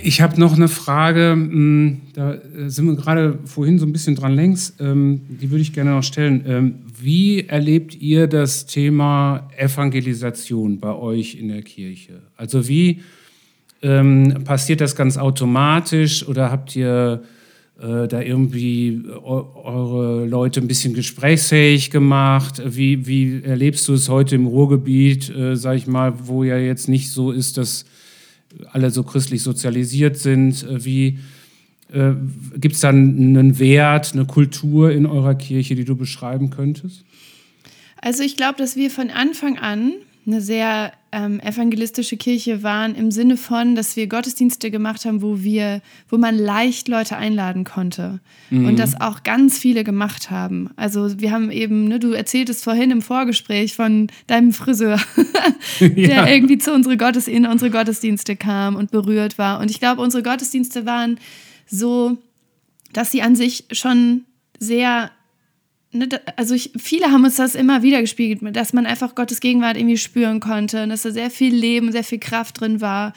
Ich 0.03 0.21
habe 0.21 0.39
noch 0.39 0.55
eine 0.55 0.67
Frage, 0.67 1.31
hm, 1.31 2.01
da 2.13 2.33
äh, 2.33 2.69
sind 2.69 2.87
wir 2.87 2.95
gerade 2.95 3.37
vorhin 3.45 3.77
so 3.77 3.85
ein 3.85 3.91
bisschen 3.91 4.15
dran 4.15 4.33
längs, 4.33 4.75
ähm, 4.79 5.21
die 5.29 5.51
würde 5.51 5.61
ich 5.61 5.73
gerne 5.73 5.91
noch 5.91 6.03
stellen. 6.03 6.43
Ähm, 6.47 6.75
wie 6.99 7.47
erlebt 7.47 7.95
ihr 8.01 8.27
das 8.27 8.65
Thema 8.65 9.49
Evangelisation 9.57 10.79
bei 10.79 10.93
euch 10.93 11.35
in 11.35 11.49
der 11.49 11.61
Kirche? 11.61 12.21
Also 12.35 12.67
wie 12.67 13.01
ähm, 13.83 14.43
passiert 14.43 14.81
das 14.81 14.95
ganz 14.95 15.17
automatisch 15.17 16.27
oder 16.27 16.51
habt 16.51 16.75
ihr 16.75 17.23
äh, 17.79 18.07
da 18.07 18.21
irgendwie 18.21 19.03
eure 19.23 20.25
Leute 20.25 20.61
ein 20.61 20.67
bisschen 20.67 20.93
gesprächsfähig 20.93 21.91
gemacht? 21.91 22.61
Wie, 22.65 23.05
wie 23.05 23.41
erlebst 23.43 23.87
du 23.87 23.93
es 23.93 24.09
heute 24.09 24.35
im 24.35 24.47
Ruhrgebiet, 24.47 25.29
äh, 25.35 25.55
sag 25.55 25.77
ich 25.77 25.85
mal, 25.85 26.13
wo 26.23 26.43
ja 26.43 26.57
jetzt 26.57 26.89
nicht 26.89 27.11
so 27.11 27.31
ist, 27.31 27.57
dass 27.57 27.85
alle 28.71 28.91
so 28.91 29.03
christlich 29.03 29.43
sozialisiert 29.43 30.17
sind? 30.17 30.63
Äh, 30.63 30.85
wie 30.85 31.19
äh, 31.91 32.13
gibt 32.57 32.75
es 32.75 32.81
da 32.81 32.89
einen 32.89 33.59
Wert, 33.59 34.13
eine 34.13 34.25
Kultur 34.25 34.91
in 34.91 35.05
eurer 35.05 35.35
Kirche, 35.35 35.75
die 35.75 35.85
du 35.85 35.95
beschreiben 35.95 36.49
könntest? 36.49 37.03
Also 37.97 38.23
ich 38.23 38.35
glaube, 38.35 38.57
dass 38.57 38.75
wir 38.75 38.89
von 38.89 39.09
Anfang 39.09 39.59
an 39.59 39.93
eine 40.25 40.41
sehr 40.41 40.93
ähm, 41.11 41.39
evangelistische 41.39 42.15
Kirche 42.15 42.63
waren 42.63 42.95
im 42.95 43.11
Sinne 43.11 43.35
von, 43.35 43.75
dass 43.75 43.95
wir 43.95 44.07
Gottesdienste 44.07 44.69
gemacht 44.71 45.03
haben, 45.05 45.21
wo 45.21 45.41
wir, 45.41 45.81
wo 46.09 46.17
man 46.17 46.37
leicht 46.37 46.87
Leute 46.87 47.17
einladen 47.17 47.63
konnte 47.63 48.19
mhm. 48.49 48.67
und 48.67 48.79
das 48.79 48.99
auch 49.01 49.23
ganz 49.23 49.57
viele 49.57 49.83
gemacht 49.83 50.29
haben. 50.29 50.69
Also 50.75 51.19
wir 51.19 51.31
haben 51.31 51.51
eben, 51.51 51.87
ne, 51.87 51.99
du 51.99 52.13
erzähltest 52.13 52.63
vorhin 52.63 52.91
im 52.91 53.01
Vorgespräch 53.01 53.75
von 53.75 54.07
deinem 54.27 54.53
Friseur, 54.53 54.99
der 55.79 55.97
ja. 55.97 56.27
irgendwie 56.27 56.59
zu 56.59 56.71
unsere 56.71 56.97
Gottes 56.97 57.27
in 57.27 57.45
unsere 57.45 57.71
Gottesdienste 57.71 58.35
kam 58.35 58.75
und 58.75 58.91
berührt 58.91 59.37
war. 59.37 59.59
Und 59.59 59.71
ich 59.71 59.79
glaube, 59.79 60.01
unsere 60.01 60.23
Gottesdienste 60.23 60.85
waren 60.85 61.19
so, 61.65 62.17
dass 62.93 63.11
sie 63.11 63.21
an 63.21 63.35
sich 63.35 63.65
schon 63.71 64.25
sehr 64.59 65.11
also 66.35 66.55
ich, 66.55 66.71
viele 66.77 67.11
haben 67.11 67.23
uns 67.23 67.35
das 67.35 67.55
immer 67.55 67.83
wieder 67.83 68.01
gespiegelt, 68.01 68.55
dass 68.55 68.73
man 68.73 68.85
einfach 68.85 69.15
Gottes 69.15 69.39
Gegenwart 69.41 69.77
irgendwie 69.77 69.97
spüren 69.97 70.39
konnte 70.39 70.83
und 70.83 70.89
dass 70.89 71.01
da 71.01 71.11
sehr 71.11 71.29
viel 71.29 71.53
Leben, 71.53 71.91
sehr 71.91 72.03
viel 72.03 72.19
Kraft 72.19 72.61
drin 72.61 72.79
war 72.79 73.13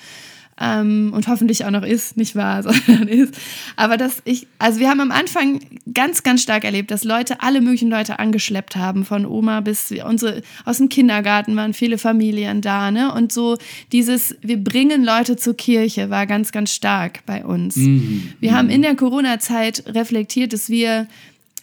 ähm, 0.61 1.13
und 1.15 1.27
hoffentlich 1.29 1.65
auch 1.65 1.71
noch 1.71 1.83
ist, 1.83 2.17
nicht 2.17 2.37
wahr, 2.37 2.63
sondern 2.87 3.09
ist. 3.09 3.35
Aber 3.77 3.97
dass 3.97 4.23
ich, 4.25 4.47
also 4.59 4.81
wir 4.81 4.89
haben 4.89 5.01
am 5.01 5.11
Anfang 5.11 5.61
ganz, 5.93 6.23
ganz 6.23 6.43
stark 6.43 6.65
erlebt, 6.65 6.91
dass 6.91 7.05
Leute, 7.05 7.43
alle 7.43 7.61
möglichen 7.61 7.91
Leute 7.91 8.19
angeschleppt 8.19 8.77
haben, 8.77 9.05
von 9.05 9.27
Oma 9.27 9.61
bis 9.61 9.93
unsere, 10.05 10.43
aus 10.65 10.79
dem 10.79 10.89
Kindergarten 10.89 11.57
waren 11.57 11.75
viele 11.75 11.99
Familien 11.99 12.61
da, 12.61 12.91
ne? 12.91 13.13
Und 13.13 13.33
so 13.33 13.59
dieses, 13.93 14.37
wir 14.43 14.57
bringen 14.63 15.05
Leute 15.05 15.37
zur 15.37 15.57
Kirche, 15.57 16.11
war 16.11 16.27
ganz, 16.27 16.53
ganz 16.53 16.73
stark 16.73 17.25
bei 17.27 17.45
uns. 17.45 17.77
Mhm. 17.77 18.33
Wir 18.41 18.53
mhm. 18.53 18.57
haben 18.57 18.71
in 18.71 18.83
der 18.83 18.95
Corona-Zeit 18.95 19.85
reflektiert, 19.89 20.53
dass 20.53 20.69
wir 20.69 21.09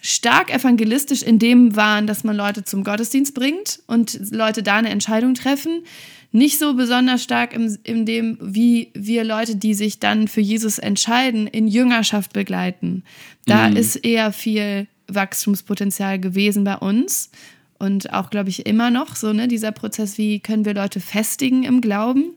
stark 0.02 0.52
evangelistisch 0.52 1.22
in 1.22 1.38
dem 1.38 1.76
waren, 1.76 2.06
dass 2.06 2.24
man 2.24 2.36
Leute 2.36 2.64
zum 2.64 2.82
Gottesdienst 2.82 3.34
bringt 3.34 3.80
und 3.86 4.18
Leute 4.32 4.62
da 4.62 4.76
eine 4.76 4.90
Entscheidung 4.90 5.34
treffen. 5.34 5.84
Nicht 6.32 6.58
so 6.58 6.74
besonders 6.74 7.22
stark 7.22 7.54
in, 7.54 7.78
in 7.84 8.04
dem, 8.04 8.36
wie 8.40 8.90
wir 8.94 9.22
Leute, 9.22 9.54
die 9.54 9.74
sich 9.74 10.00
dann 10.00 10.26
für 10.26 10.40
Jesus 10.40 10.78
entscheiden, 10.78 11.46
in 11.46 11.68
Jüngerschaft 11.68 12.32
begleiten. 12.32 13.04
Da 13.46 13.70
mhm. 13.70 13.76
ist 13.76 13.96
eher 13.96 14.32
viel 14.32 14.88
Wachstumspotenzial 15.06 16.18
gewesen 16.18 16.64
bei 16.64 16.76
uns 16.76 17.30
und 17.78 18.12
auch, 18.12 18.30
glaube 18.30 18.48
ich, 18.48 18.66
immer 18.66 18.90
noch 18.90 19.14
so, 19.14 19.32
ne, 19.32 19.46
dieser 19.46 19.72
Prozess, 19.72 20.18
wie 20.18 20.40
können 20.40 20.64
wir 20.64 20.74
Leute 20.74 21.00
festigen 21.00 21.62
im 21.62 21.80
Glauben. 21.80 22.32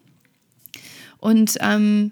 Und 1.18 1.58
ähm, 1.62 2.12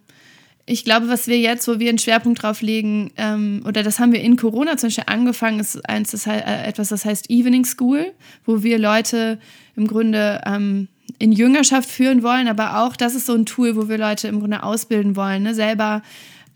ich 0.66 0.86
glaube, 0.86 1.09
was 1.09 1.28
wir 1.28 1.38
jetzt, 1.39 1.68
wo 1.68 1.80
wir 1.80 1.89
einen 1.89 1.97
Schwerpunkt 1.97 2.41
drauf 2.41 2.61
legen, 2.61 3.11
ähm, 3.18 3.64
oder 3.68 3.84
das 3.84 3.99
haben 3.99 4.14
wir 4.14 4.22
in 4.22 4.38
Corona 4.38 4.78
zum 4.78 4.88
Beispiel 4.88 5.03
angefangen, 5.07 5.59
ist 5.59 5.88
eins, 5.89 6.11
das, 6.11 6.26
äh, 6.26 6.39
etwas, 6.39 6.89
das 6.89 7.03
heißt 7.03 7.30
Evening 7.30 7.66
School, 7.66 8.14
wo 8.45 8.64
wir 8.64 8.80
Leute 8.80 9.39
im 9.76 9.88
Grunde 9.88 10.41
ähm, 10.45 10.88
in 11.20 11.34
Jüngerschaft 11.34 11.89
führen 11.89 12.24
wollen, 12.24 12.47
aber 12.47 12.80
auch 12.80 12.95
das 12.95 13.14
ist 13.14 13.26
so 13.26 13.34
ein 13.34 13.45
Tool, 13.45 13.76
wo 13.76 13.89
wir 13.89 13.97
Leute 13.97 14.30
im 14.30 14.39
Grunde 14.39 14.64
ausbilden 14.64 15.16
wollen, 15.16 15.43
ne? 15.43 15.53
selber 15.53 16.01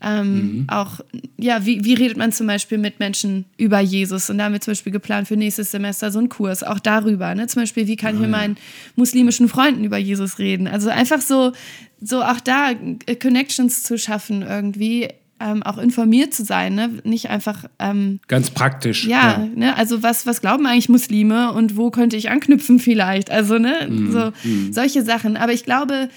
ähm, 0.00 0.34
mhm. 0.34 0.64
Auch, 0.68 1.00
ja, 1.38 1.66
wie, 1.66 1.84
wie 1.84 1.94
redet 1.94 2.16
man 2.16 2.30
zum 2.30 2.46
Beispiel 2.46 2.78
mit 2.78 3.00
Menschen 3.00 3.46
über 3.56 3.80
Jesus? 3.80 4.30
Und 4.30 4.38
da 4.38 4.44
haben 4.44 4.52
wir 4.52 4.60
zum 4.60 4.72
Beispiel 4.72 4.92
geplant 4.92 5.26
für 5.26 5.36
nächstes 5.36 5.72
Semester 5.72 6.12
so 6.12 6.20
einen 6.20 6.28
Kurs, 6.28 6.62
auch 6.62 6.78
darüber. 6.78 7.34
Ne? 7.34 7.48
Zum 7.48 7.62
Beispiel, 7.62 7.86
wie 7.88 7.96
kann 7.96 8.14
ich 8.14 8.20
mit 8.20 8.30
meinen 8.30 8.56
muslimischen 8.94 9.48
Freunden 9.48 9.84
über 9.84 9.98
Jesus 9.98 10.38
reden? 10.38 10.68
Also 10.68 10.88
einfach 10.90 11.20
so, 11.20 11.52
so 12.00 12.22
auch 12.22 12.40
da 12.40 12.70
äh, 13.06 13.16
Connections 13.16 13.82
zu 13.82 13.98
schaffen 13.98 14.42
irgendwie. 14.42 15.08
Ähm, 15.40 15.62
auch 15.62 15.78
informiert 15.78 16.34
zu 16.34 16.44
sein, 16.44 16.74
ne? 16.74 16.90
nicht 17.04 17.30
einfach 17.30 17.66
ähm, 17.78 18.18
ganz 18.26 18.50
praktisch. 18.50 19.04
Ja, 19.06 19.38
ja. 19.38 19.48
Ne? 19.54 19.76
also 19.76 20.02
was, 20.02 20.26
was 20.26 20.40
glauben 20.40 20.66
eigentlich 20.66 20.88
Muslime 20.88 21.52
und 21.52 21.76
wo 21.76 21.92
könnte 21.92 22.16
ich 22.16 22.28
anknüpfen 22.28 22.80
vielleicht? 22.80 23.30
Also 23.30 23.56
ne, 23.56 23.86
mm, 23.88 24.10
so 24.10 24.32
mm. 24.42 24.72
solche 24.72 25.04
Sachen. 25.04 25.36
Aber 25.36 25.52
ich 25.52 25.62
glaube, 25.62 26.08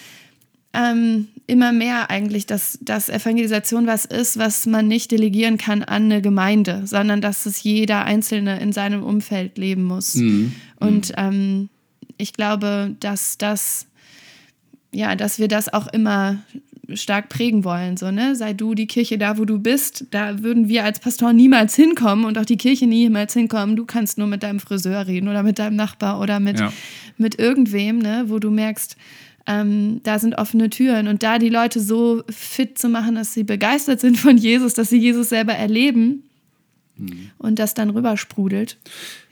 ähm, 0.74 1.28
immer 1.52 1.74
mehr 1.74 2.10
eigentlich, 2.10 2.46
dass, 2.46 2.80
dass 2.82 3.10
Evangelisation 3.10 3.86
was 3.86 4.06
ist, 4.06 4.40
was 4.40 4.66
man 4.66 4.88
nicht 4.88 5.12
delegieren 5.12 5.58
kann 5.58 5.84
an 5.84 6.06
eine 6.06 6.22
Gemeinde, 6.22 6.84
sondern 6.86 7.20
dass 7.20 7.46
es 7.46 7.62
jeder 7.62 8.06
Einzelne 8.06 8.62
in 8.62 8.72
seinem 8.72 9.04
Umfeld 9.04 9.58
leben 9.58 9.84
muss. 9.84 10.16
Mhm. 10.16 10.54
Und 10.80 11.10
mhm. 11.10 11.16
ähm, 11.18 11.70
ich 12.18 12.32
glaube, 12.32 12.96
dass 13.02 13.38
das, 13.38 13.86
ja, 14.94 15.18
dass 15.18 15.40
wir 15.40 15.50
das 15.50 15.74
auch 15.74 15.88
immer 15.88 16.38
stark 16.94 17.28
prägen 17.28 17.66
wollen. 17.66 17.98
So, 17.98 18.12
ne? 18.12 18.34
Sei 18.36 18.54
du 18.54 18.74
die 18.74 18.88
Kirche 18.88 19.18
da, 19.18 19.38
wo 19.38 19.44
du 19.44 19.60
bist. 19.60 20.06
Da 20.12 20.42
würden 20.42 20.70
wir 20.70 20.86
als 20.86 21.00
Pastor 21.00 21.34
niemals 21.34 21.76
hinkommen 21.76 22.24
und 22.24 22.38
auch 22.38 22.46
die 22.46 22.58
Kirche 22.58 22.88
niemals 22.88 23.34
hinkommen. 23.34 23.76
Du 23.76 23.86
kannst 23.86 24.18
nur 24.18 24.28
mit 24.28 24.44
deinem 24.44 24.62
Friseur 24.62 25.06
reden 25.06 25.28
oder 25.28 25.44
mit 25.44 25.60
deinem 25.60 25.76
Nachbar 25.76 26.22
oder 26.22 26.40
mit, 26.40 26.62
ja. 26.62 26.72
mit 27.18 27.40
irgendwem, 27.40 28.00
ne? 28.00 28.26
wo 28.28 28.40
du 28.40 28.52
merkst, 28.52 28.96
ähm, 29.48 30.02
da 30.04 30.20
sind 30.20 30.36
offene 30.38 30.70
Türen. 30.70 31.08
Und 31.08 31.24
da 31.24 31.40
die 31.40 31.50
Leute 31.50 31.80
so 31.80 32.24
fit 32.30 32.78
zu 32.78 32.90
machen, 32.90 33.16
dass 33.16 33.34
sie 33.34 33.44
begeistert 33.44 34.00
sind 34.00 34.18
von 34.18 34.38
Jesus, 34.38 34.74
dass 34.74 34.90
sie 34.90 35.00
Jesus 35.00 35.30
selber 35.30 35.54
erleben 35.54 36.24
mhm. 36.98 37.32
und 37.38 37.60
das 37.60 37.74
dann 37.74 37.90
rübersprudelt. 37.90 38.78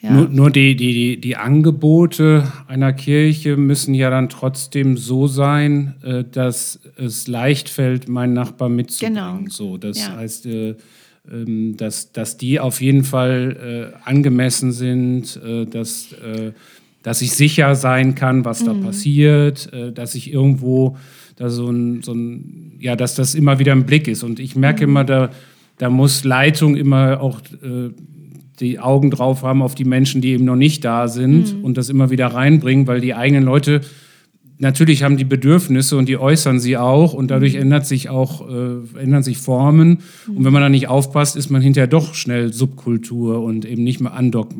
Ja. 0.01 0.11
Nur, 0.11 0.29
nur 0.29 0.51
die, 0.51 0.75
die, 0.75 1.19
die 1.19 1.35
Angebote 1.35 2.51
einer 2.67 2.93
Kirche 2.93 3.57
müssen 3.57 3.93
ja 3.93 4.09
dann 4.09 4.29
trotzdem 4.29 4.97
so 4.97 5.27
sein, 5.27 5.95
äh, 6.03 6.23
dass 6.29 6.79
es 6.97 7.27
leicht 7.27 7.69
fällt, 7.69 8.09
meinen 8.09 8.33
Nachbar 8.33 8.69
mitzubringen. 8.69 9.45
Genau. 9.45 9.49
So, 9.49 9.77
das 9.77 9.99
ja. 9.99 10.15
heißt, 10.15 10.45
äh, 10.47 10.75
ähm, 11.31 11.77
dass, 11.77 12.11
dass 12.11 12.37
die 12.37 12.59
auf 12.59 12.81
jeden 12.81 13.03
Fall 13.03 13.93
äh, 13.93 14.09
angemessen 14.09 14.71
sind, 14.71 15.39
äh, 15.43 15.65
dass 15.65 16.13
äh, 16.13 16.53
dass 17.03 17.21
ich 17.21 17.31
sicher 17.31 17.75
sein 17.75 18.15
kann, 18.15 18.45
was 18.45 18.61
mhm. 18.61 18.65
da 18.65 18.73
passiert, 18.73 19.71
äh, 19.73 19.91
dass 19.91 20.15
ich 20.15 20.31
irgendwo 20.31 20.97
da 21.35 21.49
so 21.49 21.69
ein, 21.69 22.01
so 22.01 22.13
ein, 22.13 22.73
ja, 22.79 22.95
dass 22.95 23.15
das 23.15 23.35
immer 23.35 23.59
wieder 23.59 23.71
im 23.71 23.85
Blick 23.85 24.07
ist. 24.07 24.23
Und 24.23 24.39
ich 24.39 24.55
merke 24.55 24.85
mhm. 24.85 24.91
immer, 24.91 25.03
da, 25.05 25.29
da 25.77 25.89
muss 25.89 26.23
Leitung 26.23 26.75
immer 26.75 27.21
auch 27.21 27.39
äh, 27.63 27.89
die 28.59 28.79
Augen 28.79 29.09
drauf 29.09 29.43
haben 29.43 29.61
auf 29.61 29.75
die 29.75 29.85
Menschen, 29.85 30.21
die 30.21 30.31
eben 30.31 30.43
noch 30.43 30.57
nicht 30.57 30.83
da 30.83 31.07
sind 31.07 31.57
mhm. 31.57 31.63
und 31.63 31.77
das 31.77 31.89
immer 31.89 32.09
wieder 32.09 32.27
reinbringen, 32.27 32.87
weil 32.87 32.99
die 32.99 33.13
eigenen 33.13 33.43
Leute 33.43 33.81
natürlich 34.59 35.03
haben 35.03 35.15
die 35.15 35.25
Bedürfnisse 35.25 35.95
und 35.97 36.07
die 36.07 36.17
äußern 36.17 36.59
sie 36.59 36.77
auch 36.77 37.13
und 37.13 37.31
dadurch 37.31 37.53
mhm. 37.53 37.61
ändert 37.61 37.85
sich 37.85 38.09
auch, 38.09 38.47
äh, 38.49 38.99
ändern 38.99 39.23
sich 39.23 39.37
Formen. 39.37 39.99
Mhm. 40.27 40.37
Und 40.37 40.45
wenn 40.45 40.53
man 40.53 40.61
da 40.61 40.69
nicht 40.69 40.89
aufpasst, 40.89 41.35
ist 41.35 41.49
man 41.49 41.61
hinterher 41.61 41.87
doch 41.87 42.13
schnell 42.13 42.53
Subkultur 42.53 43.41
und 43.41 43.65
eben 43.65 43.83
nicht 43.83 44.01
mehr 44.01 44.13
andockt 44.13 44.59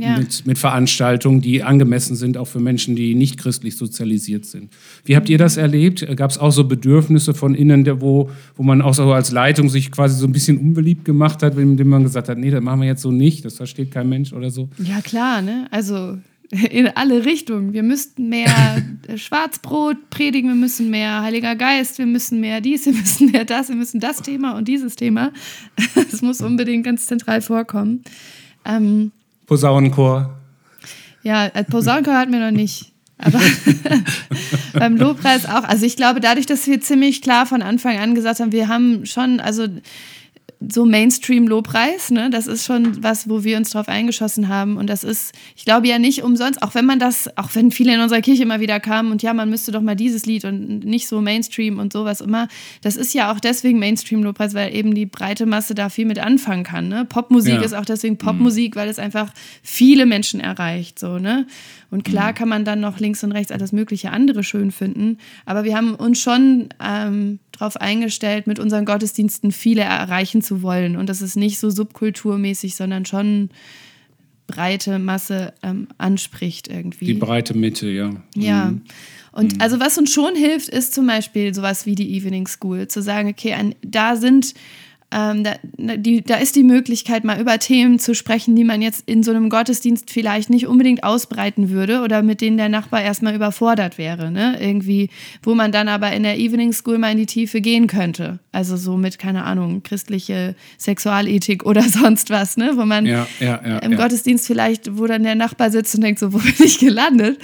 ja. 0.00 0.18
mit, 0.18 0.46
mit, 0.46 0.58
Veranstaltungen, 0.58 1.40
die 1.40 1.62
angemessen 1.62 2.16
sind, 2.16 2.36
auch 2.36 2.46
für 2.46 2.60
Menschen, 2.60 2.96
die 2.96 3.14
nicht 3.14 3.38
christlich 3.38 3.76
sozialisiert 3.76 4.44
sind. 4.46 4.70
Wie 5.04 5.16
habt 5.16 5.28
ihr 5.28 5.38
das 5.38 5.56
erlebt? 5.56 6.06
Gab 6.16 6.30
es 6.30 6.38
auch 6.38 6.50
so 6.50 6.64
Bedürfnisse 6.64 7.34
von 7.34 7.54
innen, 7.54 7.86
wo, 8.00 8.30
wo 8.56 8.62
man 8.62 8.82
auch 8.82 8.94
so 8.94 9.12
als 9.12 9.30
Leitung 9.30 9.68
sich 9.68 9.90
quasi 9.90 10.18
so 10.18 10.26
ein 10.26 10.32
bisschen 10.32 10.58
unbeliebt 10.58 11.04
gemacht 11.04 11.42
hat, 11.42 11.56
indem 11.56 11.88
man 11.88 12.02
gesagt 12.02 12.28
hat, 12.28 12.38
nee, 12.38 12.50
das 12.50 12.62
machen 12.62 12.80
wir 12.80 12.88
jetzt 12.88 13.02
so 13.02 13.10
nicht, 13.10 13.44
das 13.44 13.54
versteht 13.54 13.90
kein 13.90 14.08
Mensch 14.08 14.32
oder 14.32 14.50
so? 14.50 14.68
Ja, 14.78 15.00
klar, 15.00 15.42
ne? 15.42 15.66
Also 15.70 16.18
in 16.70 16.88
alle 16.88 17.24
Richtungen. 17.24 17.72
Wir 17.72 17.82
müssten 17.82 18.28
mehr 18.28 18.82
Schwarzbrot 19.14 20.10
predigen, 20.10 20.50
wir 20.50 20.56
müssen 20.56 20.90
mehr 20.90 21.22
Heiliger 21.22 21.54
Geist, 21.54 21.98
wir 21.98 22.06
müssen 22.06 22.40
mehr 22.40 22.60
dies, 22.60 22.86
wir 22.86 22.92
müssen 22.92 23.30
mehr 23.30 23.44
das, 23.44 23.68
wir 23.68 23.76
müssen 23.76 24.00
das 24.00 24.22
Thema 24.22 24.56
und 24.56 24.66
dieses 24.68 24.96
Thema. 24.96 25.32
Das 26.10 26.22
muss 26.22 26.40
unbedingt 26.40 26.84
ganz 26.84 27.06
zentral 27.06 27.40
vorkommen. 27.40 28.02
Ähm, 28.64 29.12
Posaunenchor. 29.50 30.30
Ja, 31.24 31.46
äh, 31.46 31.64
Posaunenchor 31.64 32.14
hatten 32.14 32.32
wir 32.32 32.38
noch 32.38 32.56
nicht. 32.56 32.92
Aber 33.18 33.40
beim 34.74 34.96
Lobpreis 34.96 35.44
auch. 35.44 35.64
Also 35.64 35.84
ich 35.86 35.96
glaube, 35.96 36.20
dadurch, 36.20 36.46
dass 36.46 36.68
wir 36.68 36.80
ziemlich 36.80 37.20
klar 37.20 37.46
von 37.46 37.60
Anfang 37.60 37.98
an 37.98 38.14
gesagt 38.14 38.38
haben, 38.38 38.52
wir 38.52 38.68
haben 38.68 39.04
schon, 39.06 39.40
also 39.40 39.66
so 40.68 40.84
Mainstream-Lobpreis, 40.84 42.10
ne? 42.10 42.28
Das 42.28 42.46
ist 42.46 42.66
schon 42.66 43.02
was, 43.02 43.30
wo 43.30 43.44
wir 43.44 43.56
uns 43.56 43.70
drauf 43.70 43.88
eingeschossen 43.88 44.48
haben. 44.48 44.76
Und 44.76 44.88
das 44.88 45.04
ist, 45.04 45.32
ich 45.56 45.64
glaube 45.64 45.88
ja 45.88 45.98
nicht 45.98 46.22
umsonst, 46.22 46.62
auch 46.62 46.74
wenn 46.74 46.84
man 46.84 46.98
das, 46.98 47.34
auch 47.38 47.48
wenn 47.54 47.70
viele 47.70 47.94
in 47.94 48.00
unserer 48.00 48.20
Kirche 48.20 48.42
immer 48.42 48.60
wieder 48.60 48.78
kamen 48.78 49.10
und 49.10 49.22
ja, 49.22 49.32
man 49.32 49.48
müsste 49.48 49.72
doch 49.72 49.80
mal 49.80 49.96
dieses 49.96 50.26
Lied 50.26 50.44
und 50.44 50.84
nicht 50.84 51.08
so 51.08 51.22
Mainstream 51.22 51.78
und 51.78 51.94
sowas 51.94 52.20
immer. 52.20 52.46
Das 52.82 52.96
ist 52.96 53.14
ja 53.14 53.32
auch 53.32 53.40
deswegen 53.40 53.78
Mainstream-Lobpreis, 53.78 54.52
weil 54.52 54.74
eben 54.74 54.94
die 54.94 55.06
breite 55.06 55.46
Masse 55.46 55.74
da 55.74 55.88
viel 55.88 56.04
mit 56.04 56.18
anfangen 56.18 56.64
kann. 56.64 56.88
Ne? 56.88 57.06
Popmusik 57.06 57.54
ja. 57.54 57.62
ist 57.62 57.72
auch 57.72 57.86
deswegen 57.86 58.18
Popmusik, 58.18 58.74
mhm. 58.74 58.80
weil 58.80 58.88
es 58.90 58.98
einfach 58.98 59.32
viele 59.62 60.04
Menschen 60.04 60.40
erreicht. 60.40 60.98
So, 60.98 61.18
ne? 61.18 61.46
Und 61.90 62.04
klar 62.04 62.32
mhm. 62.32 62.34
kann 62.34 62.48
man 62.48 62.64
dann 62.66 62.80
noch 62.80 63.00
links 63.00 63.24
und 63.24 63.32
rechts 63.32 63.50
alles 63.50 63.72
mögliche 63.72 64.10
andere 64.10 64.44
schön 64.44 64.72
finden. 64.72 65.16
Aber 65.46 65.64
wir 65.64 65.74
haben 65.74 65.94
uns 65.94 66.20
schon 66.20 66.68
ähm, 66.84 67.38
darauf 67.52 67.76
eingestellt, 67.76 68.46
mit 68.46 68.58
unseren 68.58 68.84
Gottesdiensten 68.84 69.52
viele 69.52 69.82
erreichen 69.82 70.42
zu 70.42 70.62
wollen. 70.62 70.96
Und 70.96 71.08
das 71.08 71.22
ist 71.22 71.36
nicht 71.36 71.58
so 71.58 71.70
subkulturmäßig, 71.70 72.76
sondern 72.76 73.04
schon 73.04 73.50
breite 74.46 74.98
Masse 74.98 75.52
ähm, 75.62 75.88
anspricht 75.98 76.68
irgendwie. 76.68 77.06
Die 77.06 77.14
breite 77.14 77.56
Mitte, 77.56 77.88
ja. 77.88 78.10
Ja. 78.34 78.66
Mhm. 78.66 78.82
Und 79.32 79.54
mhm. 79.54 79.60
also 79.60 79.78
was 79.78 79.96
uns 79.96 80.12
schon 80.12 80.34
hilft, 80.34 80.68
ist 80.68 80.92
zum 80.92 81.06
Beispiel 81.06 81.54
sowas 81.54 81.86
wie 81.86 81.94
die 81.94 82.16
Evening 82.16 82.46
School, 82.46 82.88
zu 82.88 83.00
sagen, 83.00 83.28
okay, 83.28 83.52
ein, 83.52 83.74
da 83.82 84.16
sind 84.16 84.54
ähm, 85.12 85.42
da, 85.42 85.54
die, 85.96 86.22
da 86.22 86.36
ist 86.36 86.54
die 86.54 86.62
Möglichkeit, 86.62 87.24
mal 87.24 87.40
über 87.40 87.58
Themen 87.58 87.98
zu 87.98 88.14
sprechen, 88.14 88.54
die 88.54 88.62
man 88.62 88.80
jetzt 88.80 89.02
in 89.06 89.24
so 89.24 89.32
einem 89.32 89.50
Gottesdienst 89.50 90.10
vielleicht 90.10 90.50
nicht 90.50 90.68
unbedingt 90.68 91.02
ausbreiten 91.02 91.70
würde 91.70 92.02
oder 92.02 92.22
mit 92.22 92.40
denen 92.40 92.56
der 92.56 92.68
Nachbar 92.68 93.02
erstmal 93.02 93.34
überfordert 93.34 93.98
wäre. 93.98 94.30
Ne? 94.30 94.56
Irgendwie, 94.60 95.10
wo 95.42 95.54
man 95.54 95.72
dann 95.72 95.88
aber 95.88 96.12
in 96.12 96.22
der 96.22 96.38
Evening 96.38 96.72
School 96.72 96.98
mal 96.98 97.10
in 97.10 97.18
die 97.18 97.26
Tiefe 97.26 97.60
gehen 97.60 97.88
könnte. 97.88 98.38
Also 98.52 98.76
so 98.76 98.96
mit, 98.96 99.18
keine 99.18 99.44
Ahnung, 99.44 99.82
christliche 99.82 100.54
Sexualethik 100.78 101.66
oder 101.66 101.82
sonst 101.88 102.30
was, 102.30 102.56
ne? 102.56 102.72
wo 102.76 102.84
man 102.84 103.04
ja, 103.04 103.26
ja, 103.40 103.60
ja, 103.66 103.78
im 103.78 103.96
Gottesdienst 103.96 104.46
vielleicht, 104.46 104.96
wo 104.96 105.06
dann 105.06 105.24
der 105.24 105.34
Nachbar 105.34 105.72
sitzt 105.72 105.96
und 105.96 106.02
denkt, 106.02 106.20
so, 106.20 106.32
wo 106.32 106.38
bin 106.38 106.54
ich 106.60 106.78
gelandet? 106.78 107.38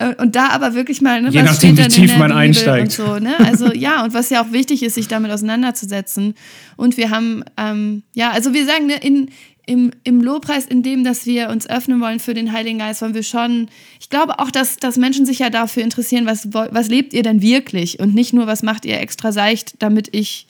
Äh, 0.00 0.14
und 0.16 0.34
da 0.34 0.48
aber 0.48 0.74
wirklich 0.74 1.00
mal, 1.02 1.20
ne, 1.20 1.28
Je 1.28 1.40
was 1.40 1.52
nachdem, 1.52 1.76
wie 1.76 1.88
tief 1.88 2.16
man 2.16 2.32
einsteigt. 2.32 2.92
So, 2.92 3.18
ne? 3.18 3.38
Also 3.38 3.72
ja, 3.74 4.02
und 4.02 4.14
was 4.14 4.30
ja 4.30 4.42
auch 4.42 4.50
wichtig 4.50 4.82
ist, 4.82 4.94
sich 4.94 5.08
damit 5.08 5.30
auseinanderzusetzen. 5.30 6.34
Und 6.76 6.96
wir 6.96 7.10
haben, 7.10 7.44
ähm, 7.56 8.02
ja, 8.14 8.30
also 8.30 8.54
wir 8.54 8.64
sagen, 8.64 8.86
ne, 8.86 8.96
in, 8.96 9.28
im, 9.66 9.90
im 10.02 10.22
Lobpreis, 10.22 10.64
in 10.64 10.82
dem, 10.82 11.04
dass 11.04 11.26
wir 11.26 11.50
uns 11.50 11.68
öffnen 11.68 12.00
wollen 12.00 12.18
für 12.18 12.32
den 12.32 12.52
Heiligen 12.52 12.78
Geist, 12.78 13.02
wollen 13.02 13.14
wir 13.14 13.22
schon, 13.22 13.68
ich 14.00 14.08
glaube 14.08 14.38
auch, 14.38 14.50
dass, 14.50 14.76
dass 14.76 14.96
Menschen 14.96 15.26
sich 15.26 15.38
ja 15.40 15.50
dafür 15.50 15.82
interessieren, 15.82 16.24
was, 16.24 16.48
was 16.52 16.88
lebt 16.88 17.12
ihr 17.12 17.22
denn 17.22 17.42
wirklich 17.42 18.00
und 18.00 18.14
nicht 18.14 18.32
nur, 18.32 18.46
was 18.46 18.62
macht 18.62 18.86
ihr 18.86 18.98
extra 18.98 19.32
seicht, 19.32 19.74
damit 19.82 20.08
ich, 20.12 20.46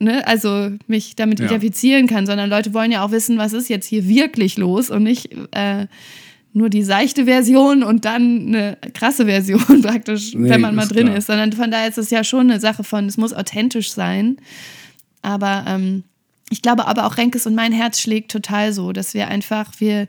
ne, 0.00 0.26
also 0.26 0.70
mich 0.88 1.14
damit 1.14 1.38
ja. 1.38 1.46
identifizieren 1.46 2.08
kann, 2.08 2.26
sondern 2.26 2.50
Leute 2.50 2.74
wollen 2.74 2.90
ja 2.90 3.04
auch 3.04 3.12
wissen, 3.12 3.38
was 3.38 3.52
ist 3.52 3.68
jetzt 3.68 3.86
hier 3.86 4.08
wirklich 4.08 4.58
los 4.58 4.90
und 4.90 5.04
nicht, 5.04 5.30
äh, 5.52 5.86
nur 6.54 6.70
die 6.70 6.84
seichte 6.84 7.24
Version 7.24 7.82
und 7.82 8.04
dann 8.04 8.46
eine 8.46 8.78
krasse 8.94 9.26
Version 9.26 9.82
praktisch, 9.82 10.34
nee, 10.34 10.48
wenn 10.48 10.60
man 10.60 10.74
mal 10.74 10.86
drin 10.86 11.06
klar. 11.06 11.18
ist, 11.18 11.26
sondern 11.26 11.52
von 11.52 11.70
daher 11.70 11.88
ist 11.88 11.98
es 11.98 12.10
ja 12.10 12.22
schon 12.22 12.48
eine 12.48 12.60
Sache 12.60 12.84
von, 12.84 13.06
es 13.06 13.16
muss 13.16 13.34
authentisch 13.34 13.92
sein. 13.92 14.36
Aber 15.20 15.64
ähm, 15.66 16.04
ich 16.50 16.62
glaube 16.62 16.86
aber 16.86 17.06
auch 17.06 17.16
Renkes 17.16 17.46
und 17.46 17.56
mein 17.56 17.72
Herz 17.72 18.00
schlägt 18.00 18.30
total 18.30 18.72
so, 18.72 18.92
dass 18.92 19.14
wir 19.14 19.28
einfach, 19.28 19.72
wir, 19.78 20.06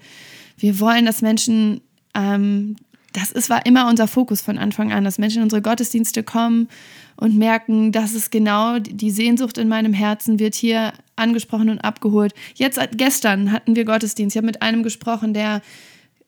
wir 0.58 0.80
wollen, 0.80 1.08
dass 1.08 1.24
Menschen, 1.24 1.82
ähm, 2.14 2.76
das 3.12 3.32
ist, 3.32 3.50
war 3.50 3.66
immer 3.66 3.90
unser 3.90 4.08
Fokus 4.08 4.42
von 4.42 4.60
Anfang 4.60 4.94
an, 4.94 5.04
dass 5.04 5.18
Menschen 5.18 5.38
in 5.38 5.44
unsere 5.44 5.64
Gottesdienste 5.64 6.22
kommen 6.22 6.68
und 7.16 7.36
merken, 7.36 7.92
dass 7.92 8.14
es 8.14 8.30
genau 8.30 8.78
die 8.78 9.10
Sehnsucht 9.10 9.58
in 9.58 9.68
meinem 9.68 9.94
Herzen 9.94 10.38
wird 10.38 10.54
hier 10.54 10.94
angesprochen 11.16 11.70
und 11.70 11.80
abgeholt. 11.80 12.36
Jetzt, 12.54 12.80
gestern 12.92 13.52
hatten 13.52 13.76
wir 13.76 13.86
Gottesdienst. 13.86 14.36
Ich 14.36 14.38
habe 14.38 14.46
mit 14.46 14.62
einem 14.62 14.84
gesprochen, 14.84 15.34
der 15.34 15.62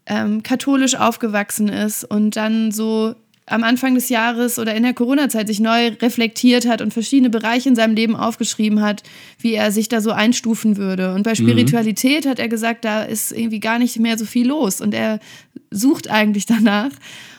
ähm, 0.07 0.43
katholisch 0.43 0.95
aufgewachsen 0.95 1.69
ist 1.69 2.03
und 2.03 2.35
dann 2.35 2.71
so 2.71 3.15
am 3.49 3.63
Anfang 3.63 3.95
des 3.95 4.09
Jahres 4.09 4.59
oder 4.59 4.75
in 4.75 4.83
der 4.83 4.93
Corona-Zeit 4.93 5.47
sich 5.47 5.61
neu 5.61 5.87
reflektiert 6.01 6.67
hat 6.67 6.81
und 6.81 6.93
verschiedene 6.93 7.29
Bereiche 7.29 7.69
in 7.69 7.75
seinem 7.77 7.95
Leben 7.95 8.15
aufgeschrieben 8.15 8.81
hat, 8.81 9.03
wie 9.39 9.53
er 9.53 9.71
sich 9.71 9.87
da 9.87 10.01
so 10.01 10.11
einstufen 10.11 10.75
würde. 10.75 11.13
Und 11.13 11.23
bei 11.23 11.31
mhm. 11.31 11.35
Spiritualität 11.35 12.25
mhm. 12.25 12.29
hat 12.29 12.39
er 12.39 12.49
gesagt, 12.49 12.83
da 12.83 13.03
ist 13.03 13.31
irgendwie 13.31 13.61
gar 13.61 13.79
nicht 13.79 13.99
mehr 13.99 14.17
so 14.17 14.25
viel 14.25 14.47
los 14.47 14.81
und 14.81 14.93
er 14.93 15.19
sucht 15.71 16.09
eigentlich 16.09 16.45
danach. 16.45 16.91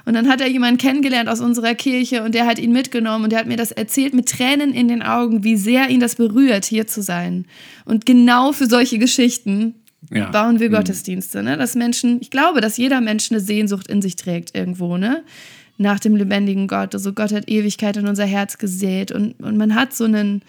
Und 0.07 0.15
dann 0.15 0.29
hat 0.31 0.41
er 0.41 0.49
jemanden 0.49 0.79
kennengelernt 0.79 1.29
aus 1.29 1.41
unserer 1.41 1.75
Kirche 1.75 2.23
und 2.23 2.35
der 2.35 2.47
hat 2.47 2.59
ihn 2.59 2.73
mitgenommen 2.73 3.25
und 3.25 3.31
der 3.31 3.41
hat 3.41 3.47
mir 3.47 3.59
das 3.59 3.73
erzählt 3.73 4.15
mit 4.15 4.31
Tränen 4.31 4.73
in 4.73 4.89
den 4.89 5.03
Augen, 5.03 5.45
wie 5.45 5.57
sehr 5.57 5.91
ihn 5.91 6.01
das 6.01 6.15
berührt, 6.15 6.65
hier 6.65 6.87
zu 6.87 7.03
sein. 7.03 7.45
Und 7.85 8.07
genau 8.07 8.53
für 8.53 8.67
solche 8.67 8.99
Geschichten 8.99 9.75
ja. 10.11 10.31
bauen 10.31 10.61
wir 10.61 10.71
mhm. 10.71 10.75
Gottesdienste, 10.75 11.43
ne? 11.43 11.57
Dass 11.57 11.75
Menschen, 11.75 12.19
ich 12.21 12.31
glaube, 12.31 12.61
dass 12.61 12.77
jeder 12.77 13.01
Mensch 13.01 13.31
eine 13.31 13.41
Sehnsucht 13.41 13.89
in 13.89 14.03
sich 14.03 14.17
trägt 14.17 14.55
irgendwo, 14.57 14.97
ne? 14.97 15.25
Nach 15.77 16.01
dem 16.01 16.17
lebendigen 16.17 16.67
Gott. 16.67 16.95
Also 16.95 17.13
Gott 17.13 17.33
hat 17.33 17.49
Ewigkeit 17.49 17.97
in 17.97 18.09
unser 18.09 18.25
Herz 18.25 18.59
gesät 18.59 19.13
und, 19.13 19.41
und 19.41 19.57
man 19.57 19.75
hat 19.75 19.95
so 19.95 20.05
einen, 20.05 20.43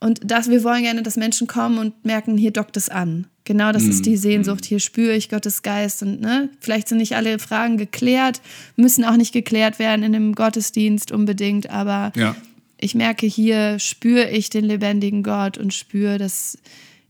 und 0.00 0.20
das, 0.24 0.48
wir 0.48 0.64
wollen 0.64 0.82
gerne, 0.82 1.02
dass 1.02 1.16
Menschen 1.16 1.46
kommen 1.46 1.78
und 1.78 2.04
merken, 2.04 2.38
hier 2.38 2.50
dockt 2.50 2.76
es 2.76 2.88
an. 2.88 3.26
Genau 3.44 3.72
das 3.72 3.82
mhm. 3.82 3.90
ist 3.90 4.06
die 4.06 4.12
mhm. 4.12 4.16
Sehnsucht. 4.16 4.64
Hier 4.64 4.80
spüre 4.80 5.14
ich 5.14 5.28
Gottes 5.28 5.62
Geist. 5.62 6.02
Und 6.02 6.20
ne, 6.20 6.48
vielleicht 6.60 6.88
sind 6.88 6.98
nicht 6.98 7.14
alle 7.14 7.38
Fragen 7.38 7.76
geklärt, 7.76 8.40
müssen 8.76 9.04
auch 9.04 9.16
nicht 9.16 9.32
geklärt 9.32 9.78
werden 9.78 10.02
in 10.02 10.14
einem 10.14 10.34
Gottesdienst 10.34 11.12
unbedingt, 11.12 11.68
aber 11.68 12.12
ja. 12.16 12.34
ich 12.78 12.94
merke, 12.94 13.26
hier 13.26 13.78
spüre 13.78 14.30
ich 14.30 14.48
den 14.48 14.64
lebendigen 14.64 15.22
Gott 15.22 15.58
und 15.58 15.74
spüre, 15.74 16.16
dass 16.16 16.58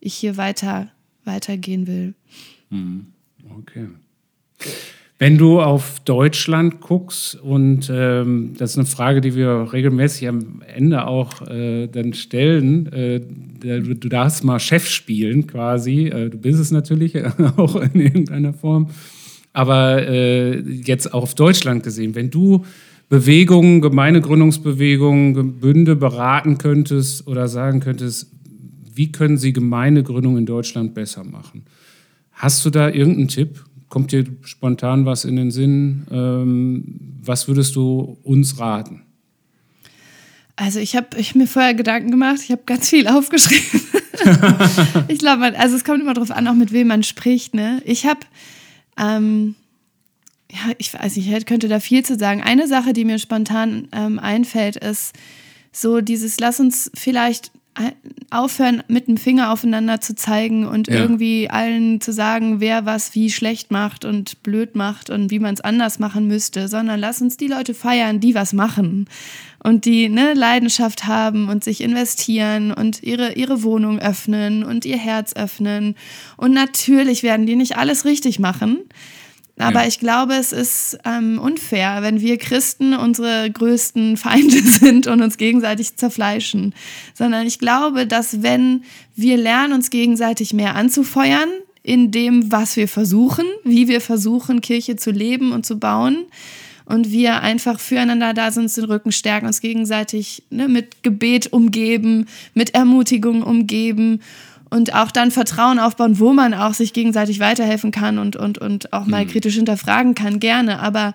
ich 0.00 0.14
hier 0.14 0.36
weiter 0.36 0.88
weitergehen 1.24 1.86
will. 1.86 2.14
Mhm. 2.70 3.06
Okay. 3.60 3.86
Wenn 5.18 5.38
du 5.38 5.60
auf 5.60 6.00
Deutschland 6.00 6.80
guckst, 6.80 7.36
und 7.40 7.90
ähm, 7.92 8.54
das 8.58 8.72
ist 8.72 8.78
eine 8.78 8.86
Frage, 8.86 9.20
die 9.20 9.36
wir 9.36 9.72
regelmäßig 9.72 10.28
am 10.28 10.62
Ende 10.66 11.06
auch 11.06 11.40
äh, 11.48 11.86
dann 11.86 12.14
stellen, 12.14 12.92
äh, 12.92 13.20
du, 13.20 13.94
du, 13.94 14.08
darfst 14.08 14.42
mal 14.42 14.58
Chef 14.58 14.88
spielen 14.88 15.46
quasi, 15.46 16.08
äh, 16.08 16.30
du 16.30 16.38
bist 16.38 16.58
es 16.58 16.72
natürlich 16.72 17.14
auch 17.56 17.76
in 17.76 18.00
irgendeiner 18.00 18.52
Form, 18.52 18.90
aber 19.52 20.06
äh, 20.06 20.58
jetzt 20.58 21.14
auch 21.14 21.22
auf 21.22 21.34
Deutschland 21.34 21.84
gesehen, 21.84 22.16
wenn 22.16 22.30
du 22.30 22.64
Bewegungen, 23.08 23.80
Gemeindegründungsbewegungen, 23.80 25.60
Bünde 25.60 25.94
beraten 25.94 26.58
könntest 26.58 27.28
oder 27.28 27.46
sagen 27.46 27.78
könntest, 27.78 28.33
wie 28.94 29.12
können 29.12 29.38
Sie 29.38 29.52
Gemeindegründung 29.52 30.38
in 30.38 30.46
Deutschland 30.46 30.94
besser 30.94 31.24
machen? 31.24 31.64
Hast 32.32 32.64
du 32.64 32.70
da 32.70 32.88
irgendeinen 32.88 33.28
Tipp? 33.28 33.64
Kommt 33.88 34.12
dir 34.12 34.24
spontan 34.42 35.06
was 35.06 35.24
in 35.24 35.36
den 35.36 35.50
Sinn? 35.50 36.06
Ähm, 36.10 37.00
was 37.22 37.48
würdest 37.48 37.76
du 37.76 38.18
uns 38.22 38.58
raten? 38.58 39.02
Also 40.56 40.78
ich 40.78 40.94
habe 40.94 41.16
ich 41.16 41.34
mir 41.34 41.46
vorher 41.46 41.74
Gedanken 41.74 42.10
gemacht, 42.10 42.40
ich 42.42 42.50
habe 42.50 42.62
ganz 42.66 42.88
viel 42.88 43.08
aufgeschrieben. 43.08 43.80
ich 45.08 45.18
glaube, 45.18 45.58
also 45.58 45.76
es 45.76 45.84
kommt 45.84 46.00
immer 46.00 46.14
darauf 46.14 46.30
an, 46.30 46.46
auch 46.46 46.54
mit 46.54 46.72
wem 46.72 46.88
man 46.88 47.02
spricht. 47.02 47.54
Ne? 47.54 47.82
Ich 47.84 48.06
habe, 48.06 48.20
ähm, 48.98 49.54
ja, 50.50 50.72
ich 50.78 50.94
weiß 50.94 51.16
nicht, 51.16 51.30
ich 51.30 51.46
könnte 51.46 51.68
da 51.68 51.80
viel 51.80 52.04
zu 52.04 52.16
sagen. 52.16 52.42
Eine 52.42 52.68
Sache, 52.68 52.92
die 52.92 53.04
mir 53.04 53.18
spontan 53.18 53.88
ähm, 53.92 54.18
einfällt, 54.18 54.76
ist 54.76 55.14
so 55.72 56.00
dieses, 56.00 56.38
lass 56.38 56.60
uns 56.60 56.90
vielleicht 56.94 57.50
aufhören, 58.30 58.82
mit 58.88 59.08
dem 59.08 59.16
Finger 59.16 59.52
aufeinander 59.52 60.00
zu 60.00 60.14
zeigen 60.14 60.66
und 60.66 60.88
ja. 60.88 60.94
irgendwie 60.94 61.50
allen 61.50 62.00
zu 62.00 62.12
sagen, 62.12 62.60
wer 62.60 62.86
was 62.86 63.14
wie 63.14 63.30
schlecht 63.30 63.70
macht 63.70 64.04
und 64.04 64.42
blöd 64.42 64.76
macht 64.76 65.10
und 65.10 65.30
wie 65.30 65.38
man 65.38 65.54
es 65.54 65.60
anders 65.60 65.98
machen 65.98 66.26
müsste, 66.26 66.68
sondern 66.68 67.00
lass 67.00 67.20
uns 67.20 67.36
die 67.36 67.48
Leute 67.48 67.74
feiern, 67.74 68.20
die 68.20 68.34
was 68.34 68.52
machen 68.52 69.08
und 69.62 69.86
die 69.86 70.04
eine 70.04 70.34
Leidenschaft 70.34 71.06
haben 71.06 71.48
und 71.48 71.64
sich 71.64 71.80
investieren 71.80 72.72
und 72.72 73.02
ihre, 73.02 73.32
ihre 73.32 73.62
Wohnung 73.62 73.98
öffnen 73.98 74.62
und 74.62 74.84
ihr 74.84 74.98
Herz 74.98 75.34
öffnen. 75.34 75.96
Und 76.36 76.52
natürlich 76.52 77.22
werden 77.22 77.46
die 77.46 77.56
nicht 77.56 77.76
alles 77.76 78.04
richtig 78.04 78.38
machen. 78.38 78.80
Aber 79.56 79.82
ja. 79.82 79.86
ich 79.86 80.00
glaube, 80.00 80.34
es 80.34 80.52
ist 80.52 80.98
ähm, 81.04 81.38
unfair, 81.38 81.98
wenn 82.00 82.20
wir 82.20 82.38
Christen 82.38 82.92
unsere 82.94 83.48
größten 83.50 84.16
Feinde 84.16 84.60
sind 84.64 85.06
und 85.06 85.22
uns 85.22 85.36
gegenseitig 85.36 85.96
zerfleischen. 85.96 86.74
Sondern 87.14 87.46
ich 87.46 87.58
glaube, 87.58 88.06
dass 88.06 88.42
wenn 88.42 88.82
wir 89.14 89.36
lernen, 89.36 89.72
uns 89.72 89.90
gegenseitig 89.90 90.54
mehr 90.54 90.74
anzufeuern, 90.74 91.48
in 91.82 92.10
dem, 92.10 92.50
was 92.50 92.76
wir 92.76 92.88
versuchen, 92.88 93.44
wie 93.62 93.88
wir 93.88 94.00
versuchen, 94.00 94.60
Kirche 94.60 94.96
zu 94.96 95.10
leben 95.10 95.52
und 95.52 95.66
zu 95.66 95.78
bauen, 95.78 96.24
und 96.86 97.10
wir 97.10 97.40
einfach 97.40 97.80
füreinander 97.80 98.34
da 98.34 98.50
sind, 98.50 98.64
uns 98.64 98.74
den 98.74 98.84
Rücken 98.84 99.10
stärken, 99.10 99.46
uns 99.46 99.62
gegenseitig 99.62 100.42
ne, 100.50 100.68
mit 100.68 101.02
Gebet 101.02 101.50
umgeben, 101.52 102.26
mit 102.52 102.74
Ermutigung 102.74 103.42
umgeben 103.42 104.20
und 104.74 104.92
auch 104.92 105.12
dann 105.12 105.30
Vertrauen 105.30 105.78
aufbauen, 105.78 106.18
wo 106.18 106.32
man 106.32 106.52
auch 106.52 106.74
sich 106.74 106.92
gegenseitig 106.92 107.38
weiterhelfen 107.38 107.92
kann 107.92 108.18
und, 108.18 108.34
und, 108.34 108.58
und 108.58 108.92
auch 108.92 109.06
mal 109.06 109.24
mhm. 109.24 109.30
kritisch 109.30 109.54
hinterfragen 109.54 110.16
kann, 110.16 110.40
gerne. 110.40 110.80
Aber 110.80 111.14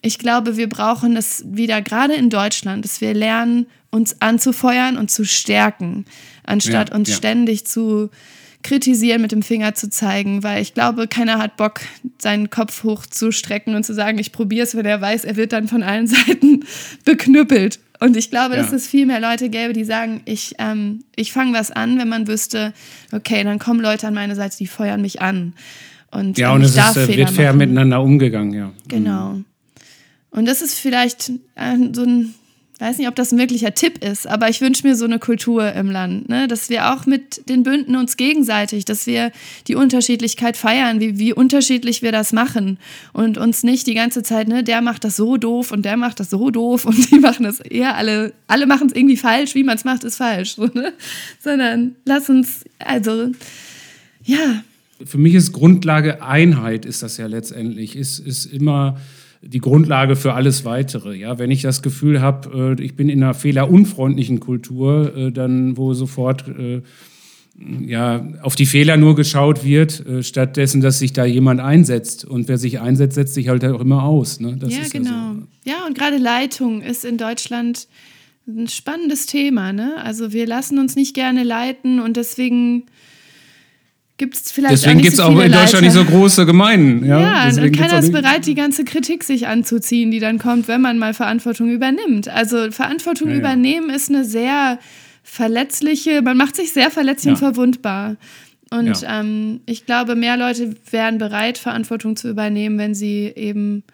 ich 0.00 0.18
glaube, 0.18 0.56
wir 0.56 0.66
brauchen 0.66 1.14
es 1.14 1.44
wieder, 1.46 1.82
gerade 1.82 2.14
in 2.14 2.30
Deutschland, 2.30 2.86
dass 2.86 3.02
wir 3.02 3.12
lernen, 3.12 3.66
uns 3.90 4.22
anzufeuern 4.22 4.96
und 4.96 5.10
zu 5.10 5.26
stärken, 5.26 6.06
anstatt 6.46 6.88
ja, 6.88 6.96
uns 6.96 7.10
ja. 7.10 7.16
ständig 7.16 7.66
zu 7.66 8.08
kritisieren, 8.66 9.22
mit 9.22 9.32
dem 9.32 9.42
Finger 9.42 9.74
zu 9.74 9.88
zeigen, 9.88 10.42
weil 10.42 10.60
ich 10.60 10.74
glaube, 10.74 11.06
keiner 11.06 11.38
hat 11.38 11.56
Bock, 11.56 11.80
seinen 12.18 12.50
Kopf 12.50 12.82
hochzustrecken 12.82 13.74
und 13.76 13.84
zu 13.84 13.94
sagen, 13.94 14.18
ich 14.18 14.32
probiere 14.32 14.64
es, 14.64 14.74
wenn 14.74 14.84
er 14.84 15.00
weiß, 15.00 15.24
er 15.24 15.36
wird 15.36 15.52
dann 15.52 15.68
von 15.68 15.82
allen 15.82 16.06
Seiten 16.06 16.64
beknüppelt. 17.04 17.78
Und 18.00 18.16
ich 18.16 18.30
glaube, 18.30 18.56
ja. 18.56 18.62
dass 18.62 18.72
es 18.72 18.86
viel 18.86 19.06
mehr 19.06 19.20
Leute 19.20 19.48
gäbe, 19.48 19.72
die 19.72 19.84
sagen, 19.84 20.20
ich, 20.24 20.54
ähm, 20.58 21.04
ich 21.14 21.32
fange 21.32 21.54
was 21.54 21.70
an, 21.70 21.98
wenn 21.98 22.08
man 22.08 22.26
wüsste, 22.26 22.74
okay, 23.12 23.42
dann 23.44 23.58
kommen 23.58 23.80
Leute 23.80 24.08
an 24.08 24.14
meine 24.14 24.34
Seite, 24.34 24.56
die 24.58 24.66
feuern 24.66 25.00
mich 25.00 25.22
an. 25.22 25.54
Und, 26.10 26.36
ja, 26.36 26.52
und 26.52 26.62
es 26.62 26.76
ist, 26.76 26.96
äh, 26.96 27.16
wird 27.16 27.30
fair 27.30 27.52
machen. 27.52 27.58
miteinander 27.58 28.02
umgegangen, 28.02 28.52
ja. 28.52 28.72
Genau. 28.88 29.40
Und 30.30 30.46
das 30.46 30.60
ist 30.60 30.74
vielleicht 30.74 31.30
äh, 31.54 31.76
so 31.92 32.02
ein, 32.02 32.34
weiß 32.78 32.98
nicht, 32.98 33.08
ob 33.08 33.14
das 33.14 33.32
ein 33.32 33.38
wirklicher 33.38 33.74
Tipp 33.74 34.04
ist, 34.04 34.26
aber 34.26 34.50
ich 34.50 34.60
wünsche 34.60 34.86
mir 34.86 34.96
so 34.96 35.06
eine 35.06 35.18
Kultur 35.18 35.72
im 35.72 35.90
Land, 35.90 36.28
ne? 36.28 36.46
dass 36.46 36.68
wir 36.68 36.92
auch 36.92 37.06
mit 37.06 37.48
den 37.48 37.62
Bünden 37.62 37.96
uns 37.96 38.16
gegenseitig, 38.18 38.84
dass 38.84 39.06
wir 39.06 39.32
die 39.66 39.74
Unterschiedlichkeit 39.74 40.58
feiern, 40.58 41.00
wie, 41.00 41.18
wie 41.18 41.32
unterschiedlich 41.32 42.02
wir 42.02 42.12
das 42.12 42.32
machen 42.32 42.78
und 43.14 43.38
uns 43.38 43.62
nicht 43.62 43.86
die 43.86 43.94
ganze 43.94 44.22
Zeit, 44.22 44.48
ne, 44.48 44.62
der 44.62 44.82
macht 44.82 45.04
das 45.04 45.16
so 45.16 45.38
doof 45.38 45.72
und 45.72 45.84
der 45.84 45.96
macht 45.96 46.20
das 46.20 46.28
so 46.28 46.50
doof 46.50 46.84
und 46.84 47.10
die 47.10 47.18
machen 47.18 47.44
das 47.44 47.60
eher 47.60 47.96
alle, 47.96 48.34
alle 48.46 48.66
machen 48.66 48.88
es 48.88 48.94
irgendwie 48.94 49.16
falsch, 49.16 49.54
wie 49.54 49.64
man 49.64 49.76
es 49.76 49.84
macht, 49.84 50.04
ist 50.04 50.16
falsch, 50.16 50.56
so, 50.56 50.66
ne? 50.66 50.92
sondern 51.42 51.96
lass 52.04 52.28
uns, 52.28 52.64
also, 52.78 53.30
ja. 54.22 54.62
Für 55.04 55.18
mich 55.18 55.34
ist 55.34 55.52
Grundlage 55.52 56.22
Einheit, 56.22 56.84
ist 56.84 57.02
das 57.02 57.16
ja 57.16 57.26
letztendlich, 57.26 57.96
ist, 57.96 58.18
ist 58.18 58.46
immer 58.46 58.98
die 59.42 59.58
Grundlage 59.58 60.16
für 60.16 60.34
alles 60.34 60.64
Weitere. 60.64 61.14
Ja, 61.14 61.38
wenn 61.38 61.50
ich 61.50 61.62
das 61.62 61.82
Gefühl 61.82 62.20
habe, 62.20 62.76
äh, 62.78 62.82
ich 62.82 62.96
bin 62.96 63.08
in 63.08 63.22
einer 63.22 63.34
fehlerunfreundlichen 63.34 64.40
Kultur, 64.40 65.14
äh, 65.16 65.32
dann 65.32 65.76
wo 65.76 65.94
sofort 65.94 66.48
äh, 66.48 66.82
ja, 67.80 68.28
auf 68.42 68.54
die 68.54 68.66
Fehler 68.66 68.98
nur 68.98 69.16
geschaut 69.16 69.64
wird, 69.64 70.04
stattdessen, 70.20 70.82
dass 70.82 70.98
sich 70.98 71.14
da 71.14 71.24
jemand 71.24 71.58
einsetzt. 71.58 72.26
Und 72.26 72.48
wer 72.48 72.58
sich 72.58 72.80
einsetzt, 72.80 73.14
setzt 73.14 73.32
sich 73.32 73.48
halt 73.48 73.64
auch 73.64 73.80
immer 73.80 74.02
aus. 74.02 74.40
Ne? 74.40 74.58
ja, 74.66 74.80
genau. 74.92 75.28
Also 75.28 75.42
ja, 75.64 75.86
und 75.86 75.96
gerade 75.96 76.18
Leitung 76.18 76.82
ist 76.82 77.06
in 77.06 77.16
Deutschland 77.16 77.88
ein 78.46 78.68
spannendes 78.68 79.24
Thema. 79.24 79.72
Ne? 79.72 79.94
Also 79.96 80.34
wir 80.34 80.46
lassen 80.46 80.78
uns 80.78 80.96
nicht 80.96 81.14
gerne 81.14 81.44
leiten 81.44 81.98
und 81.98 82.18
deswegen 82.18 82.84
gibt 84.16 84.34
es 84.36 84.50
vielleicht 84.50 84.72
Deswegen 84.72 85.00
gibt 85.00 85.14
es 85.14 85.20
auch, 85.20 85.32
so 85.32 85.40
in 85.40 85.52
Deutschland 85.52 85.72
Leiter. 85.72 85.82
nicht 85.82 85.92
so 85.92 86.04
große 86.04 86.46
Gemeinden. 86.46 87.06
Ja, 87.06 87.20
ja 87.20 87.62
und 87.62 87.72
keiner 87.72 87.98
ist 87.98 88.12
bereit, 88.12 88.46
die 88.46 88.54
ganze 88.54 88.84
Kritik 88.84 89.24
sich 89.24 89.46
anzuziehen, 89.46 90.10
die 90.10 90.20
dann 90.20 90.38
kommt, 90.38 90.68
wenn 90.68 90.80
man 90.80 90.98
mal 90.98 91.14
Verantwortung 91.14 91.70
übernimmt. 91.70 92.28
Also 92.28 92.70
Verantwortung 92.70 93.30
ja, 93.30 93.36
übernehmen 93.36 93.90
ist 93.90 94.08
eine 94.10 94.24
sehr 94.24 94.78
verletzliche, 95.22 96.22
man 96.22 96.36
macht 96.36 96.56
sich 96.56 96.72
sehr 96.72 96.90
verletzlich 96.90 97.32
und 97.32 97.38
verwundbar. 97.38 98.16
Und 98.70 99.04
ähm, 99.08 99.60
ich 99.66 99.86
glaube, 99.86 100.16
mehr 100.16 100.36
Leute 100.36 100.74
wären 100.90 101.18
bereit, 101.18 101.58
Verantwortung 101.58 102.16
zu 102.16 102.28
übernehmen, 102.28 102.78
wenn 102.78 102.94
sie 102.94 103.32
eben 103.34 103.84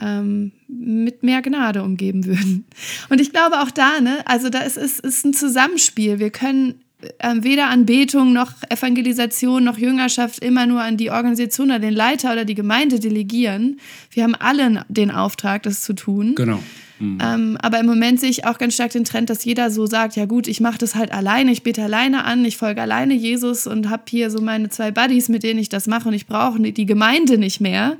ähm, 0.00 0.52
mit 0.68 1.22
mehr 1.22 1.42
Gnade 1.42 1.82
umgeben 1.82 2.24
würden. 2.26 2.64
Und 3.10 3.20
ich 3.20 3.32
glaube 3.32 3.60
auch 3.60 3.70
da, 3.70 4.00
ne, 4.00 4.18
also 4.24 4.48
da 4.48 4.60
ist, 4.60 4.76
ist, 4.76 5.00
ist 5.00 5.24
ein 5.24 5.34
Zusammenspiel. 5.34 6.18
Wir 6.18 6.30
können 6.30 6.80
weder 7.42 7.68
Anbetung 7.68 8.32
noch 8.32 8.52
Evangelisation 8.68 9.62
noch 9.64 9.78
Jüngerschaft 9.78 10.42
immer 10.42 10.66
nur 10.66 10.82
an 10.82 10.96
die 10.96 11.10
Organisation 11.10 11.68
oder 11.68 11.78
den 11.78 11.94
Leiter 11.94 12.32
oder 12.32 12.44
die 12.44 12.54
Gemeinde 12.54 12.98
delegieren. 12.98 13.78
Wir 14.10 14.24
haben 14.24 14.34
alle 14.34 14.84
den 14.88 15.10
Auftrag, 15.10 15.62
das 15.62 15.82
zu 15.82 15.92
tun. 15.92 16.34
Genau. 16.34 16.60
Mhm. 16.98 17.18
Ähm, 17.22 17.58
aber 17.62 17.78
im 17.78 17.86
Moment 17.86 18.18
sehe 18.18 18.30
ich 18.30 18.44
auch 18.44 18.58
ganz 18.58 18.74
stark 18.74 18.90
den 18.90 19.04
Trend, 19.04 19.30
dass 19.30 19.44
jeder 19.44 19.70
so 19.70 19.86
sagt, 19.86 20.16
ja 20.16 20.26
gut, 20.26 20.48
ich 20.48 20.60
mache 20.60 20.78
das 20.78 20.96
halt 20.96 21.12
alleine, 21.12 21.52
ich 21.52 21.62
bete 21.62 21.82
alleine 21.82 22.24
an, 22.24 22.44
ich 22.44 22.56
folge 22.56 22.82
alleine 22.82 23.14
Jesus 23.14 23.68
und 23.68 23.88
habe 23.88 24.02
hier 24.08 24.30
so 24.30 24.40
meine 24.40 24.68
zwei 24.68 24.90
Buddies, 24.90 25.28
mit 25.28 25.44
denen 25.44 25.60
ich 25.60 25.68
das 25.68 25.86
mache 25.86 26.08
und 26.08 26.14
ich 26.14 26.26
brauche 26.26 26.60
die 26.60 26.86
Gemeinde 26.86 27.38
nicht 27.38 27.60
mehr. 27.60 27.96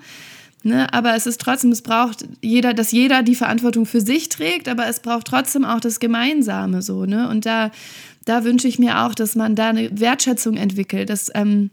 Ne? 0.64 0.92
Aber 0.92 1.14
es 1.14 1.26
ist 1.26 1.40
trotzdem, 1.40 1.70
es 1.70 1.82
braucht 1.82 2.26
jeder, 2.42 2.74
dass 2.74 2.90
jeder 2.90 3.22
die 3.22 3.36
Verantwortung 3.36 3.86
für 3.86 4.00
sich 4.00 4.28
trägt, 4.28 4.68
aber 4.68 4.88
es 4.88 4.98
braucht 4.98 5.28
trotzdem 5.28 5.64
auch 5.64 5.78
das 5.78 6.00
Gemeinsame 6.00 6.82
so. 6.82 7.06
Ne? 7.06 7.28
Und 7.28 7.46
da 7.46 7.70
da 8.28 8.44
wünsche 8.44 8.68
ich 8.68 8.78
mir 8.78 9.04
auch, 9.04 9.14
dass 9.14 9.34
man 9.34 9.54
da 9.54 9.70
eine 9.70 9.90
Wertschätzung 9.98 10.56
entwickelt, 10.56 11.08
dass, 11.08 11.30
ähm, 11.34 11.70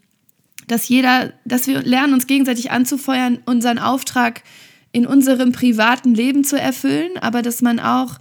dass 0.67 0.87
jeder, 0.87 1.33
dass 1.43 1.67
wir 1.67 1.81
lernen, 1.81 2.13
uns 2.13 2.27
gegenseitig 2.27 2.71
anzufeuern, 2.71 3.39
unseren 3.45 3.77
Auftrag 3.77 4.41
in 4.91 5.05
unserem 5.05 5.51
privaten 5.51 6.15
Leben 6.15 6.45
zu 6.45 6.59
erfüllen, 6.59 7.11
aber 7.19 7.41
dass 7.41 7.61
man 7.61 7.79
auch 7.79 8.17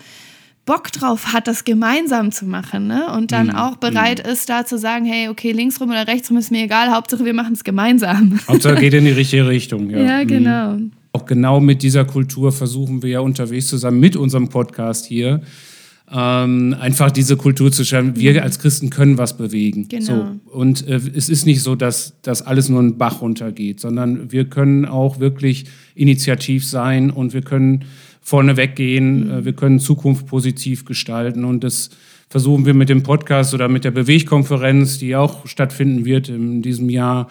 Bock 0.66 0.90
drauf 0.90 1.32
hat, 1.32 1.46
das 1.46 1.64
gemeinsam 1.64 2.32
zu 2.32 2.46
machen, 2.46 2.86
ne? 2.86 3.12
Und 3.14 3.32
dann 3.32 3.48
mm, 3.48 3.56
auch 3.56 3.76
bereit 3.76 4.26
mm. 4.26 4.30
ist, 4.30 4.48
da 4.48 4.64
zu 4.64 4.78
sagen, 4.78 5.04
hey, 5.04 5.28
okay, 5.28 5.52
linksrum 5.52 5.90
oder 5.90 6.08
rechtsrum 6.08 6.38
ist 6.38 6.50
mir 6.50 6.64
egal, 6.64 6.90
Hauptsache 6.90 7.24
wir 7.24 7.34
machen 7.34 7.52
es 7.52 7.64
gemeinsam. 7.64 8.40
Hauptsache 8.48 8.76
geht 8.76 8.94
in 8.94 9.04
die 9.04 9.12
richtige 9.12 9.46
Richtung, 9.46 9.90
ja. 9.90 9.98
Ja, 9.98 10.24
genau. 10.24 10.72
Mm. 10.72 10.92
Auch 11.12 11.26
genau 11.26 11.60
mit 11.60 11.82
dieser 11.82 12.06
Kultur 12.06 12.50
versuchen 12.50 13.02
wir 13.02 13.10
ja 13.10 13.20
unterwegs 13.20 13.68
zusammen 13.68 14.00
mit 14.00 14.16
unserem 14.16 14.48
Podcast 14.48 15.04
hier 15.04 15.42
ähm, 16.12 16.76
einfach 16.78 17.10
diese 17.10 17.36
Kultur 17.36 17.72
zu 17.72 17.84
schaffen. 17.84 18.16
Wir 18.16 18.42
als 18.42 18.58
Christen 18.58 18.90
können 18.90 19.16
was 19.16 19.36
bewegen. 19.36 19.88
Genau. 19.88 20.04
So. 20.04 20.50
Und 20.50 20.86
äh, 20.86 21.00
es 21.14 21.28
ist 21.28 21.46
nicht 21.46 21.62
so, 21.62 21.74
dass 21.74 22.14
das 22.22 22.42
alles 22.42 22.68
nur 22.68 22.80
einen 22.80 22.98
Bach 22.98 23.22
runtergeht, 23.22 23.80
sondern 23.80 24.30
wir 24.30 24.44
können 24.44 24.84
auch 24.84 25.18
wirklich 25.18 25.64
initiativ 25.94 26.66
sein 26.66 27.10
und 27.10 27.32
wir 27.32 27.42
können 27.42 27.84
vorne 28.20 28.56
weggehen, 28.56 29.24
mhm. 29.24 29.30
äh, 29.30 29.44
wir 29.44 29.52
können 29.54 29.80
Zukunft 29.80 30.26
positiv 30.26 30.84
gestalten 30.84 31.44
und 31.44 31.64
das 31.64 31.90
versuchen 32.28 32.66
wir 32.66 32.74
mit 32.74 32.88
dem 32.88 33.02
Podcast 33.02 33.54
oder 33.54 33.68
mit 33.68 33.84
der 33.84 33.90
Bewegkonferenz, 33.90 34.98
die 34.98 35.14
auch 35.14 35.46
stattfinden 35.46 36.04
wird 36.04 36.28
in 36.28 36.62
diesem 36.62 36.90
Jahr, 36.90 37.28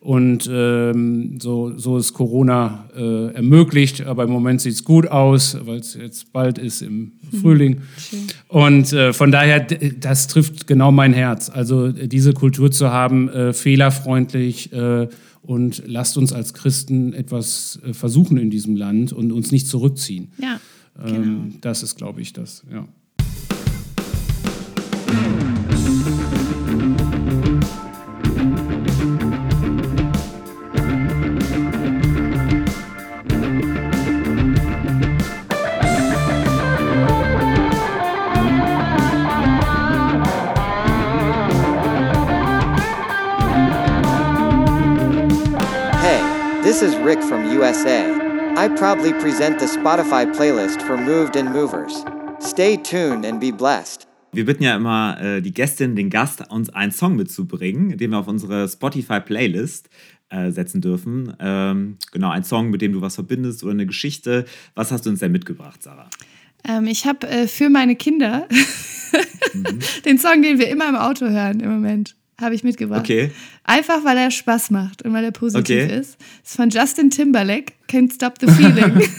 und 0.00 0.48
ähm, 0.50 1.38
so, 1.40 1.76
so 1.76 1.98
ist 1.98 2.14
Corona 2.14 2.88
äh, 2.96 3.34
ermöglicht, 3.34 4.06
aber 4.06 4.24
im 4.24 4.30
Moment 4.30 4.62
sieht 4.62 4.72
es 4.72 4.84
gut 4.84 5.06
aus, 5.06 5.58
weil 5.66 5.78
es 5.78 5.92
jetzt 5.92 6.32
bald 6.32 6.56
ist 6.56 6.80
im 6.80 7.12
mhm. 7.30 7.36
Frühling. 7.38 7.80
Mhm. 8.10 8.18
Und 8.48 8.92
äh, 8.94 9.12
von 9.12 9.30
daher, 9.30 9.60
das 9.60 10.26
trifft 10.26 10.66
genau 10.66 10.90
mein 10.90 11.12
Herz. 11.12 11.50
Also 11.50 11.92
diese 11.92 12.32
Kultur 12.32 12.70
zu 12.70 12.90
haben, 12.90 13.28
äh, 13.28 13.52
fehlerfreundlich 13.52 14.72
äh, 14.72 15.08
und 15.42 15.82
lasst 15.86 16.16
uns 16.16 16.32
als 16.32 16.54
Christen 16.54 17.12
etwas 17.12 17.78
äh, 17.84 17.92
versuchen 17.92 18.38
in 18.38 18.48
diesem 18.48 18.76
Land 18.76 19.12
und 19.12 19.32
uns 19.32 19.52
nicht 19.52 19.68
zurückziehen. 19.68 20.32
Ja, 20.38 20.60
ähm, 20.98 21.06
genau. 21.06 21.22
Ähm, 21.22 21.54
das 21.60 21.82
ist, 21.82 21.96
glaube 21.96 22.22
ich, 22.22 22.32
das, 22.32 22.64
ja. 22.72 22.86
Rick 47.20 47.28
from 47.28 47.50
USA. 47.52 48.10
I 48.56 48.68
proudly 48.68 49.12
present 49.12 49.58
the 49.58 49.66
Spotify 49.66 50.26
playlist 50.26 50.82
for 50.82 50.96
Moved 50.96 51.36
and 51.36 51.52
Movers. 51.52 52.04
Stay 52.40 52.76
tuned 52.76 53.24
and 53.24 53.40
be 53.40 53.52
blessed. 53.52 54.06
Wir 54.32 54.44
bitten 54.44 54.62
ja 54.62 54.76
immer 54.76 55.20
äh, 55.20 55.42
die 55.42 55.52
Gästin, 55.52 55.96
den 55.96 56.08
Gast, 56.08 56.50
uns 56.50 56.70
einen 56.70 56.92
Song 56.92 57.16
mitzubringen, 57.16 57.98
den 57.98 58.10
wir 58.10 58.18
auf 58.18 58.28
unsere 58.28 58.68
Spotify-Playlist 58.68 59.90
äh, 60.30 60.50
setzen 60.50 60.80
dürfen. 60.80 61.34
Ähm, 61.40 61.98
genau, 62.12 62.30
ein 62.30 62.44
Song, 62.44 62.70
mit 62.70 62.80
dem 62.80 62.92
du 62.92 63.00
was 63.00 63.16
verbindest 63.16 63.64
oder 63.64 63.72
eine 63.72 63.86
Geschichte. 63.86 64.44
Was 64.74 64.92
hast 64.92 65.04
du 65.04 65.10
uns 65.10 65.18
denn 65.18 65.32
mitgebracht, 65.32 65.82
Sarah? 65.82 66.08
Ähm, 66.64 66.86
ich 66.86 67.06
habe 67.06 67.26
äh, 67.28 67.48
für 67.48 67.70
meine 67.70 67.96
Kinder 67.96 68.46
mhm. 69.52 69.80
den 70.04 70.18
Song, 70.18 70.42
den 70.42 70.58
wir 70.58 70.68
immer 70.68 70.88
im 70.88 70.96
Auto 70.96 71.28
hören 71.28 71.60
im 71.60 71.70
Moment 71.70 72.14
habe 72.40 72.54
ich 72.54 72.64
mitgebracht. 72.64 73.00
Okay. 73.00 73.30
Einfach, 73.64 74.04
weil 74.04 74.16
er 74.16 74.30
Spaß 74.30 74.70
macht 74.70 75.02
und 75.02 75.12
weil 75.12 75.24
er 75.24 75.32
positiv 75.32 75.60
okay. 75.60 75.98
ist. 75.98 76.16
Das 76.42 76.50
ist 76.50 76.56
von 76.56 76.70
Justin 76.70 77.10
Timberlake, 77.10 77.72
Can't 77.88 78.12
Stop 78.14 78.34
the 78.40 78.46
Feeling. 78.46 79.00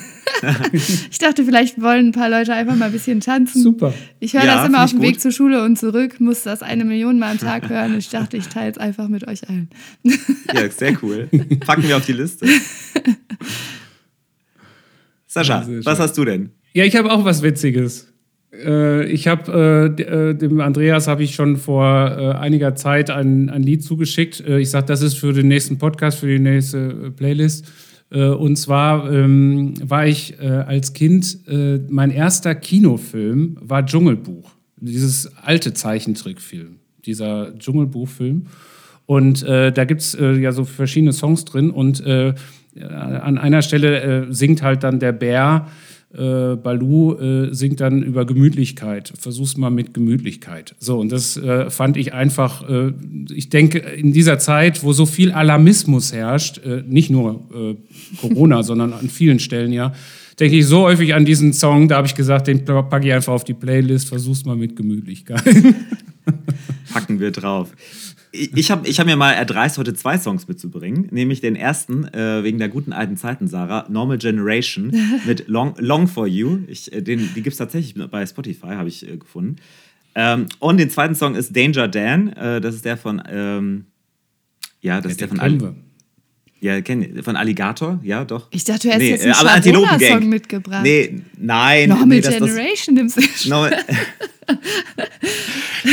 ich 1.09 1.17
dachte, 1.19 1.45
vielleicht 1.45 1.81
wollen 1.81 2.07
ein 2.07 2.11
paar 2.11 2.29
Leute 2.29 2.53
einfach 2.53 2.75
mal 2.75 2.85
ein 2.85 2.91
bisschen 2.91 3.19
tanzen. 3.19 3.61
Super. 3.61 3.93
Ich 4.19 4.33
höre 4.33 4.43
ja, 4.43 4.57
das 4.57 4.67
immer 4.67 4.83
auf 4.83 4.91
dem 4.91 5.01
Weg 5.01 5.21
zur 5.21 5.31
Schule 5.31 5.63
und 5.63 5.77
zurück, 5.77 6.19
muss 6.19 6.43
das 6.43 6.61
eine 6.63 6.85
Million 6.85 7.19
Mal 7.19 7.31
am 7.31 7.37
Tag 7.37 7.69
hören. 7.69 7.97
Ich 7.97 8.09
dachte, 8.09 8.37
ich 8.37 8.47
teile 8.47 8.71
es 8.71 8.77
einfach 8.77 9.07
mit 9.07 9.27
euch 9.27 9.47
allen. 9.47 9.69
ja, 10.03 10.69
sehr 10.69 10.97
cool. 11.03 11.29
Packen 11.65 11.87
wir 11.87 11.97
auf 11.97 12.05
die 12.05 12.13
Liste. 12.13 12.47
Sascha, 15.27 15.65
was 15.83 15.99
hast 15.99 16.17
du 16.17 16.25
denn? 16.25 16.51
Ja, 16.73 16.83
ich 16.83 16.95
habe 16.95 17.11
auch 17.11 17.23
was 17.23 17.41
Witziges. 17.41 18.10
Äh, 18.63 19.05
ich 19.05 19.27
habe 19.27 19.93
äh, 19.97 20.01
äh, 20.01 20.33
dem 20.33 20.59
Andreas 20.61 21.07
habe 21.07 21.23
ich 21.23 21.35
schon 21.35 21.57
vor 21.57 21.85
äh, 21.85 22.31
einiger 22.37 22.75
Zeit 22.75 23.09
ein, 23.09 23.49
ein 23.49 23.63
Lied 23.63 23.83
zugeschickt. 23.83 24.41
Äh, 24.41 24.59
ich 24.59 24.69
sage, 24.69 24.85
das 24.87 25.01
ist 25.01 25.15
für 25.15 25.33
den 25.33 25.47
nächsten 25.47 25.77
Podcast, 25.77 26.19
für 26.19 26.27
die 26.27 26.39
nächste 26.39 26.77
äh, 26.77 27.11
Playlist. 27.11 27.71
und 28.13 28.57
zwar 28.57 29.09
ähm, 29.09 29.73
war 29.81 30.05
ich 30.05 30.37
als 30.41 30.91
Kind, 30.91 31.37
mein 31.89 32.11
erster 32.11 32.55
Kinofilm 32.55 33.55
war 33.61 33.85
Dschungelbuch. 33.85 34.51
Dieses 34.75 35.31
alte 35.37 35.73
Zeichentrickfilm, 35.73 36.79
dieser 37.05 37.57
Dschungelbuchfilm. 37.57 38.47
Und 39.05 39.47
da 39.47 39.85
gibt 39.85 40.01
es 40.01 40.17
ja 40.19 40.51
so 40.51 40.65
verschiedene 40.65 41.13
Songs 41.13 41.45
drin. 41.45 41.71
Und 41.71 42.05
an 42.05 43.37
einer 43.37 43.61
Stelle 43.61 44.27
singt 44.29 44.61
halt 44.61 44.83
dann 44.83 44.99
der 44.99 45.13
Bär 45.13 45.67
äh, 46.13 46.55
Balu 46.55 47.13
äh, 47.13 47.53
singt 47.53 47.79
dann 47.79 48.03
über 48.03 48.25
Gemütlichkeit. 48.25 49.13
Versuch's 49.17 49.57
mal 49.57 49.69
mit 49.69 49.93
Gemütlichkeit. 49.93 50.75
So, 50.79 50.99
und 50.99 51.11
das 51.11 51.37
äh, 51.37 51.69
fand 51.69 51.97
ich 51.97 52.13
einfach, 52.13 52.67
äh, 52.69 52.93
ich 53.33 53.49
denke, 53.49 53.79
in 53.79 54.11
dieser 54.11 54.39
Zeit, 54.39 54.83
wo 54.83 54.93
so 54.93 55.05
viel 55.05 55.31
Alarmismus 55.31 56.11
herrscht, 56.11 56.59
äh, 56.65 56.83
nicht 56.87 57.09
nur 57.09 57.45
äh, 57.53 57.75
Corona, 58.19 58.63
sondern 58.63 58.93
an 58.93 59.09
vielen 59.09 59.39
Stellen 59.39 59.71
ja, 59.71 59.93
denke 60.39 60.57
ich 60.57 60.65
so 60.65 60.81
häufig 60.81 61.13
an 61.13 61.23
diesen 61.23 61.53
Song, 61.53 61.87
da 61.87 61.97
habe 61.97 62.07
ich 62.07 62.15
gesagt, 62.15 62.47
den 62.47 62.65
packe 62.65 63.07
ich 63.07 63.13
einfach 63.13 63.33
auf 63.33 63.43
die 63.43 63.53
Playlist, 63.53 64.09
versuch's 64.09 64.43
mal 64.43 64.55
mit 64.55 64.75
Gemütlichkeit. 64.75 65.43
Packen 66.93 67.19
wir 67.19 67.31
drauf. 67.31 67.69
Ich 68.33 68.71
habe 68.71 68.87
ich 68.87 68.99
hab 68.99 69.07
mir 69.07 69.17
mal 69.17 69.33
erdreist, 69.33 69.77
heute 69.77 69.93
zwei 69.93 70.17
Songs 70.17 70.47
mitzubringen. 70.47 71.07
Nämlich 71.11 71.41
den 71.41 71.55
ersten, 71.55 72.05
äh, 72.13 72.43
wegen 72.43 72.59
der 72.59 72.69
guten 72.69 72.93
alten 72.93 73.17
Zeiten, 73.17 73.47
Sarah, 73.47 73.85
Normal 73.89 74.17
Generation 74.17 74.93
mit 75.25 75.47
Long, 75.47 75.75
Long 75.77 76.07
for 76.07 76.27
You. 76.27 76.59
Ich, 76.67 76.93
äh, 76.93 77.01
den, 77.01 77.19
die 77.35 77.41
gibt 77.41 77.53
es 77.53 77.57
tatsächlich 77.57 77.95
bei 78.09 78.25
Spotify, 78.25 78.67
habe 78.67 78.87
ich 78.87 79.07
äh, 79.07 79.17
gefunden. 79.17 79.57
Ähm, 80.15 80.45
und 80.59 80.77
den 80.77 80.89
zweiten 80.89 81.15
Song 81.15 81.35
ist 81.35 81.55
Danger 81.55 81.87
Dan. 81.87 82.29
Äh, 82.29 82.61
das 82.61 82.75
ist 82.75 82.85
der 82.85 82.97
von. 82.97 83.21
Ähm, 83.29 83.85
ja, 84.79 85.01
das 85.01 85.05
ja, 85.05 85.09
ist 85.11 85.21
der 85.21 85.27
von. 85.27 85.39
Al 85.39 85.75
ja, 86.61 86.79
kenn, 86.81 87.23
von 87.23 87.35
Alligator, 87.35 87.99
ja, 88.03 88.23
doch. 88.23 88.47
Ich 88.51 88.63
dachte, 88.63 88.87
du 88.87 88.93
hättest 88.93 89.23
nee, 89.23 89.29
jetzt 89.29 89.43
einen 89.43 89.99
äh, 89.99 90.09
Song 90.11 90.29
mitgebracht. 90.29 90.83
Nee, 90.83 91.23
nein. 91.35 91.89
Normal 91.89 92.07
nee, 92.07 92.21
Generation 92.21 92.95
nimmst 92.95 93.17
du 93.17 93.21
schon. 93.23 93.71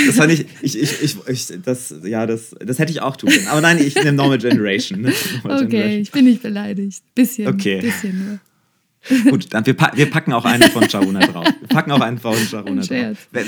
das 0.06 0.16
fand 0.16 0.32
ich, 0.32 0.46
ich, 0.62 0.80
ich, 0.80 1.02
ich, 1.02 1.16
ich, 1.26 1.62
das, 1.62 1.94
ja, 2.04 2.26
das, 2.26 2.54
das 2.58 2.78
hätte 2.78 2.92
ich 2.92 3.00
auch 3.00 3.16
tun 3.16 3.30
können. 3.30 3.48
Aber 3.48 3.60
nein, 3.60 3.78
ich 3.78 3.94
nehme 3.94 4.12
Normal 4.12 4.38
Generation. 4.38 5.02
Ne? 5.02 5.12
Normal 5.42 5.64
okay, 5.64 5.68
Generation. 5.68 6.02
ich 6.02 6.10
bin 6.12 6.24
nicht 6.24 6.42
beleidigt. 6.42 7.02
Bisschen, 7.14 7.48
okay. 7.48 7.80
bisschen 7.80 8.24
nur. 8.24 8.38
Gut, 9.30 9.46
dann 9.54 9.64
wir, 9.64 9.76
wir 9.94 10.10
packen 10.10 10.32
auch 10.32 10.44
einen 10.44 10.70
von 10.70 10.88
Charuna 10.88 11.20
drauf. 11.20 11.46
Wir 11.60 11.68
packen 11.68 11.92
auch 11.92 12.00
einen 12.00 12.18
von 12.18 12.34
Charuna 12.34 12.82
drauf. 12.82 13.28
Wenn, 13.30 13.46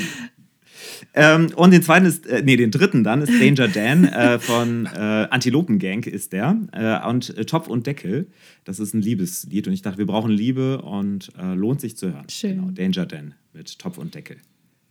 ähm, 1.13 1.49
und 1.55 1.71
den 1.71 1.81
zweiten 1.81 2.05
ist, 2.05 2.25
äh, 2.25 2.41
nee, 2.43 2.55
den 2.55 2.71
dritten 2.71 3.03
dann 3.03 3.21
ist 3.21 3.33
Danger 3.41 3.67
Dan 3.67 4.05
äh, 4.05 4.39
von 4.39 4.85
äh, 4.85 5.27
Antilopen 5.29 5.79
Gang 5.79 6.05
ist 6.07 6.31
der. 6.31 6.57
Äh, 6.71 7.07
und 7.07 7.37
äh, 7.37 7.45
Topf 7.45 7.67
und 7.67 7.85
Deckel. 7.85 8.27
Das 8.63 8.79
ist 8.79 8.93
ein 8.93 9.01
Liebeslied. 9.01 9.67
Und 9.67 9.73
ich 9.73 9.81
dachte, 9.81 9.97
wir 9.97 10.05
brauchen 10.05 10.31
Liebe 10.31 10.81
und 10.81 11.31
äh, 11.37 11.53
lohnt 11.53 11.81
sich 11.81 11.97
zu 11.97 12.13
hören. 12.13 12.27
Schön. 12.29 12.55
Genau, 12.55 12.71
Danger 12.71 13.05
Dan 13.05 13.33
mit 13.53 13.77
Topf 13.77 13.97
und 13.97 14.15
Deckel. 14.15 14.37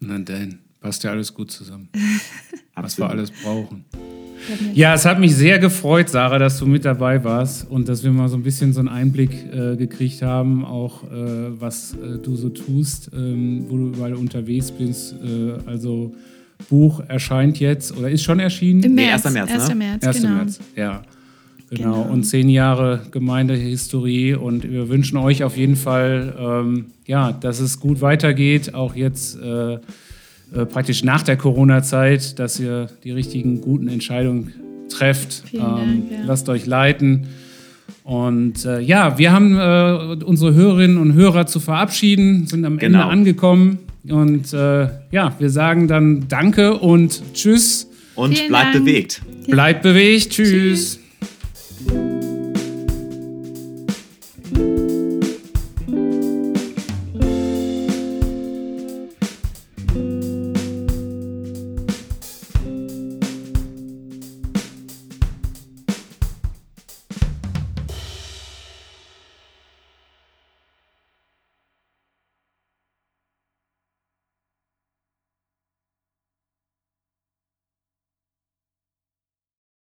Na 0.00 0.18
Dan, 0.18 0.58
passt 0.80 1.04
ja 1.04 1.10
alles 1.10 1.32
gut 1.32 1.50
zusammen. 1.50 1.88
Was 2.74 2.96
wir 2.96 3.08
alles 3.08 3.30
brauchen. 3.30 3.84
Ja, 4.72 4.94
es 4.94 5.04
hat 5.04 5.20
mich 5.20 5.36
sehr 5.36 5.58
gefreut, 5.58 6.08
Sarah, 6.08 6.38
dass 6.38 6.58
du 6.58 6.66
mit 6.66 6.86
dabei 6.86 7.22
warst 7.22 7.70
und 7.70 7.88
dass 7.88 8.02
wir 8.02 8.10
mal 8.10 8.28
so 8.28 8.36
ein 8.36 8.42
bisschen 8.42 8.72
so 8.72 8.80
einen 8.80 8.88
Einblick 8.88 9.30
äh, 9.52 9.76
gekriegt 9.76 10.22
haben, 10.22 10.64
auch 10.64 11.04
äh, 11.04 11.60
was 11.60 11.92
äh, 11.92 12.16
du 12.16 12.36
so 12.36 12.48
tust, 12.48 13.10
ähm, 13.14 13.66
wo 13.68 13.76
du 13.76 13.88
überall 13.88 14.14
unterwegs 14.14 14.70
bist. 14.70 15.14
Äh, 15.22 15.68
also 15.68 16.14
Buch 16.70 17.00
erscheint 17.06 17.60
jetzt 17.60 17.94
oder 17.96 18.10
ist 18.10 18.22
schon 18.22 18.40
erschienen? 18.40 18.82
Im 18.82 18.94
März. 18.94 19.26
1. 19.26 19.34
März, 19.34 19.50
1. 19.50 19.68
Ne? 19.68 19.74
März, 19.74 20.06
1. 20.06 20.16
Genau. 20.16 20.34
März, 20.36 20.60
ja. 20.74 21.02
Genau. 21.70 22.02
genau. 22.02 22.12
und 22.12 22.24
zehn 22.24 22.48
Jahre 22.48 23.02
Gemeindehistorie 23.12 24.34
und 24.34 24.68
wir 24.68 24.88
wünschen 24.88 25.16
euch 25.16 25.44
auf 25.44 25.56
jeden 25.56 25.76
Fall, 25.76 26.34
ähm, 26.38 26.86
ja, 27.06 27.30
dass 27.30 27.60
es 27.60 27.78
gut 27.78 28.00
weitergeht, 28.00 28.74
auch 28.74 28.96
jetzt 28.96 29.38
äh, 29.40 29.74
äh, 29.74 30.66
praktisch 30.66 31.04
nach 31.04 31.22
der 31.22 31.36
Corona-Zeit, 31.36 32.40
dass 32.40 32.58
ihr 32.58 32.88
die 33.04 33.12
richtigen, 33.12 33.60
guten 33.60 33.86
Entscheidungen 33.86 34.52
trefft. 34.88 35.44
Ähm, 35.52 35.60
Dank, 35.60 36.10
ja. 36.10 36.18
Lasst 36.26 36.48
euch 36.48 36.66
leiten. 36.66 37.28
Und 38.02 38.64
äh, 38.64 38.80
ja, 38.80 39.18
wir 39.18 39.30
haben 39.30 39.56
äh, 39.56 40.24
unsere 40.24 40.54
Hörerinnen 40.54 40.98
und 40.98 41.14
Hörer 41.14 41.46
zu 41.46 41.60
verabschieden, 41.60 42.48
sind 42.48 42.64
am 42.64 42.78
genau. 42.78 43.02
Ende 43.02 43.12
angekommen. 43.12 43.78
Und 44.08 44.52
äh, 44.52 44.88
ja, 45.12 45.34
wir 45.38 45.50
sagen 45.50 45.86
dann 45.86 46.26
Danke 46.28 46.74
und 46.78 47.22
Tschüss. 47.34 47.88
Und 48.16 48.48
bleibt 48.48 48.72
bewegt. 48.72 49.22
Bleibt 49.46 49.82
bewegt. 49.82 50.30
Tschüss. 50.30 50.50
tschüss. 50.50 50.99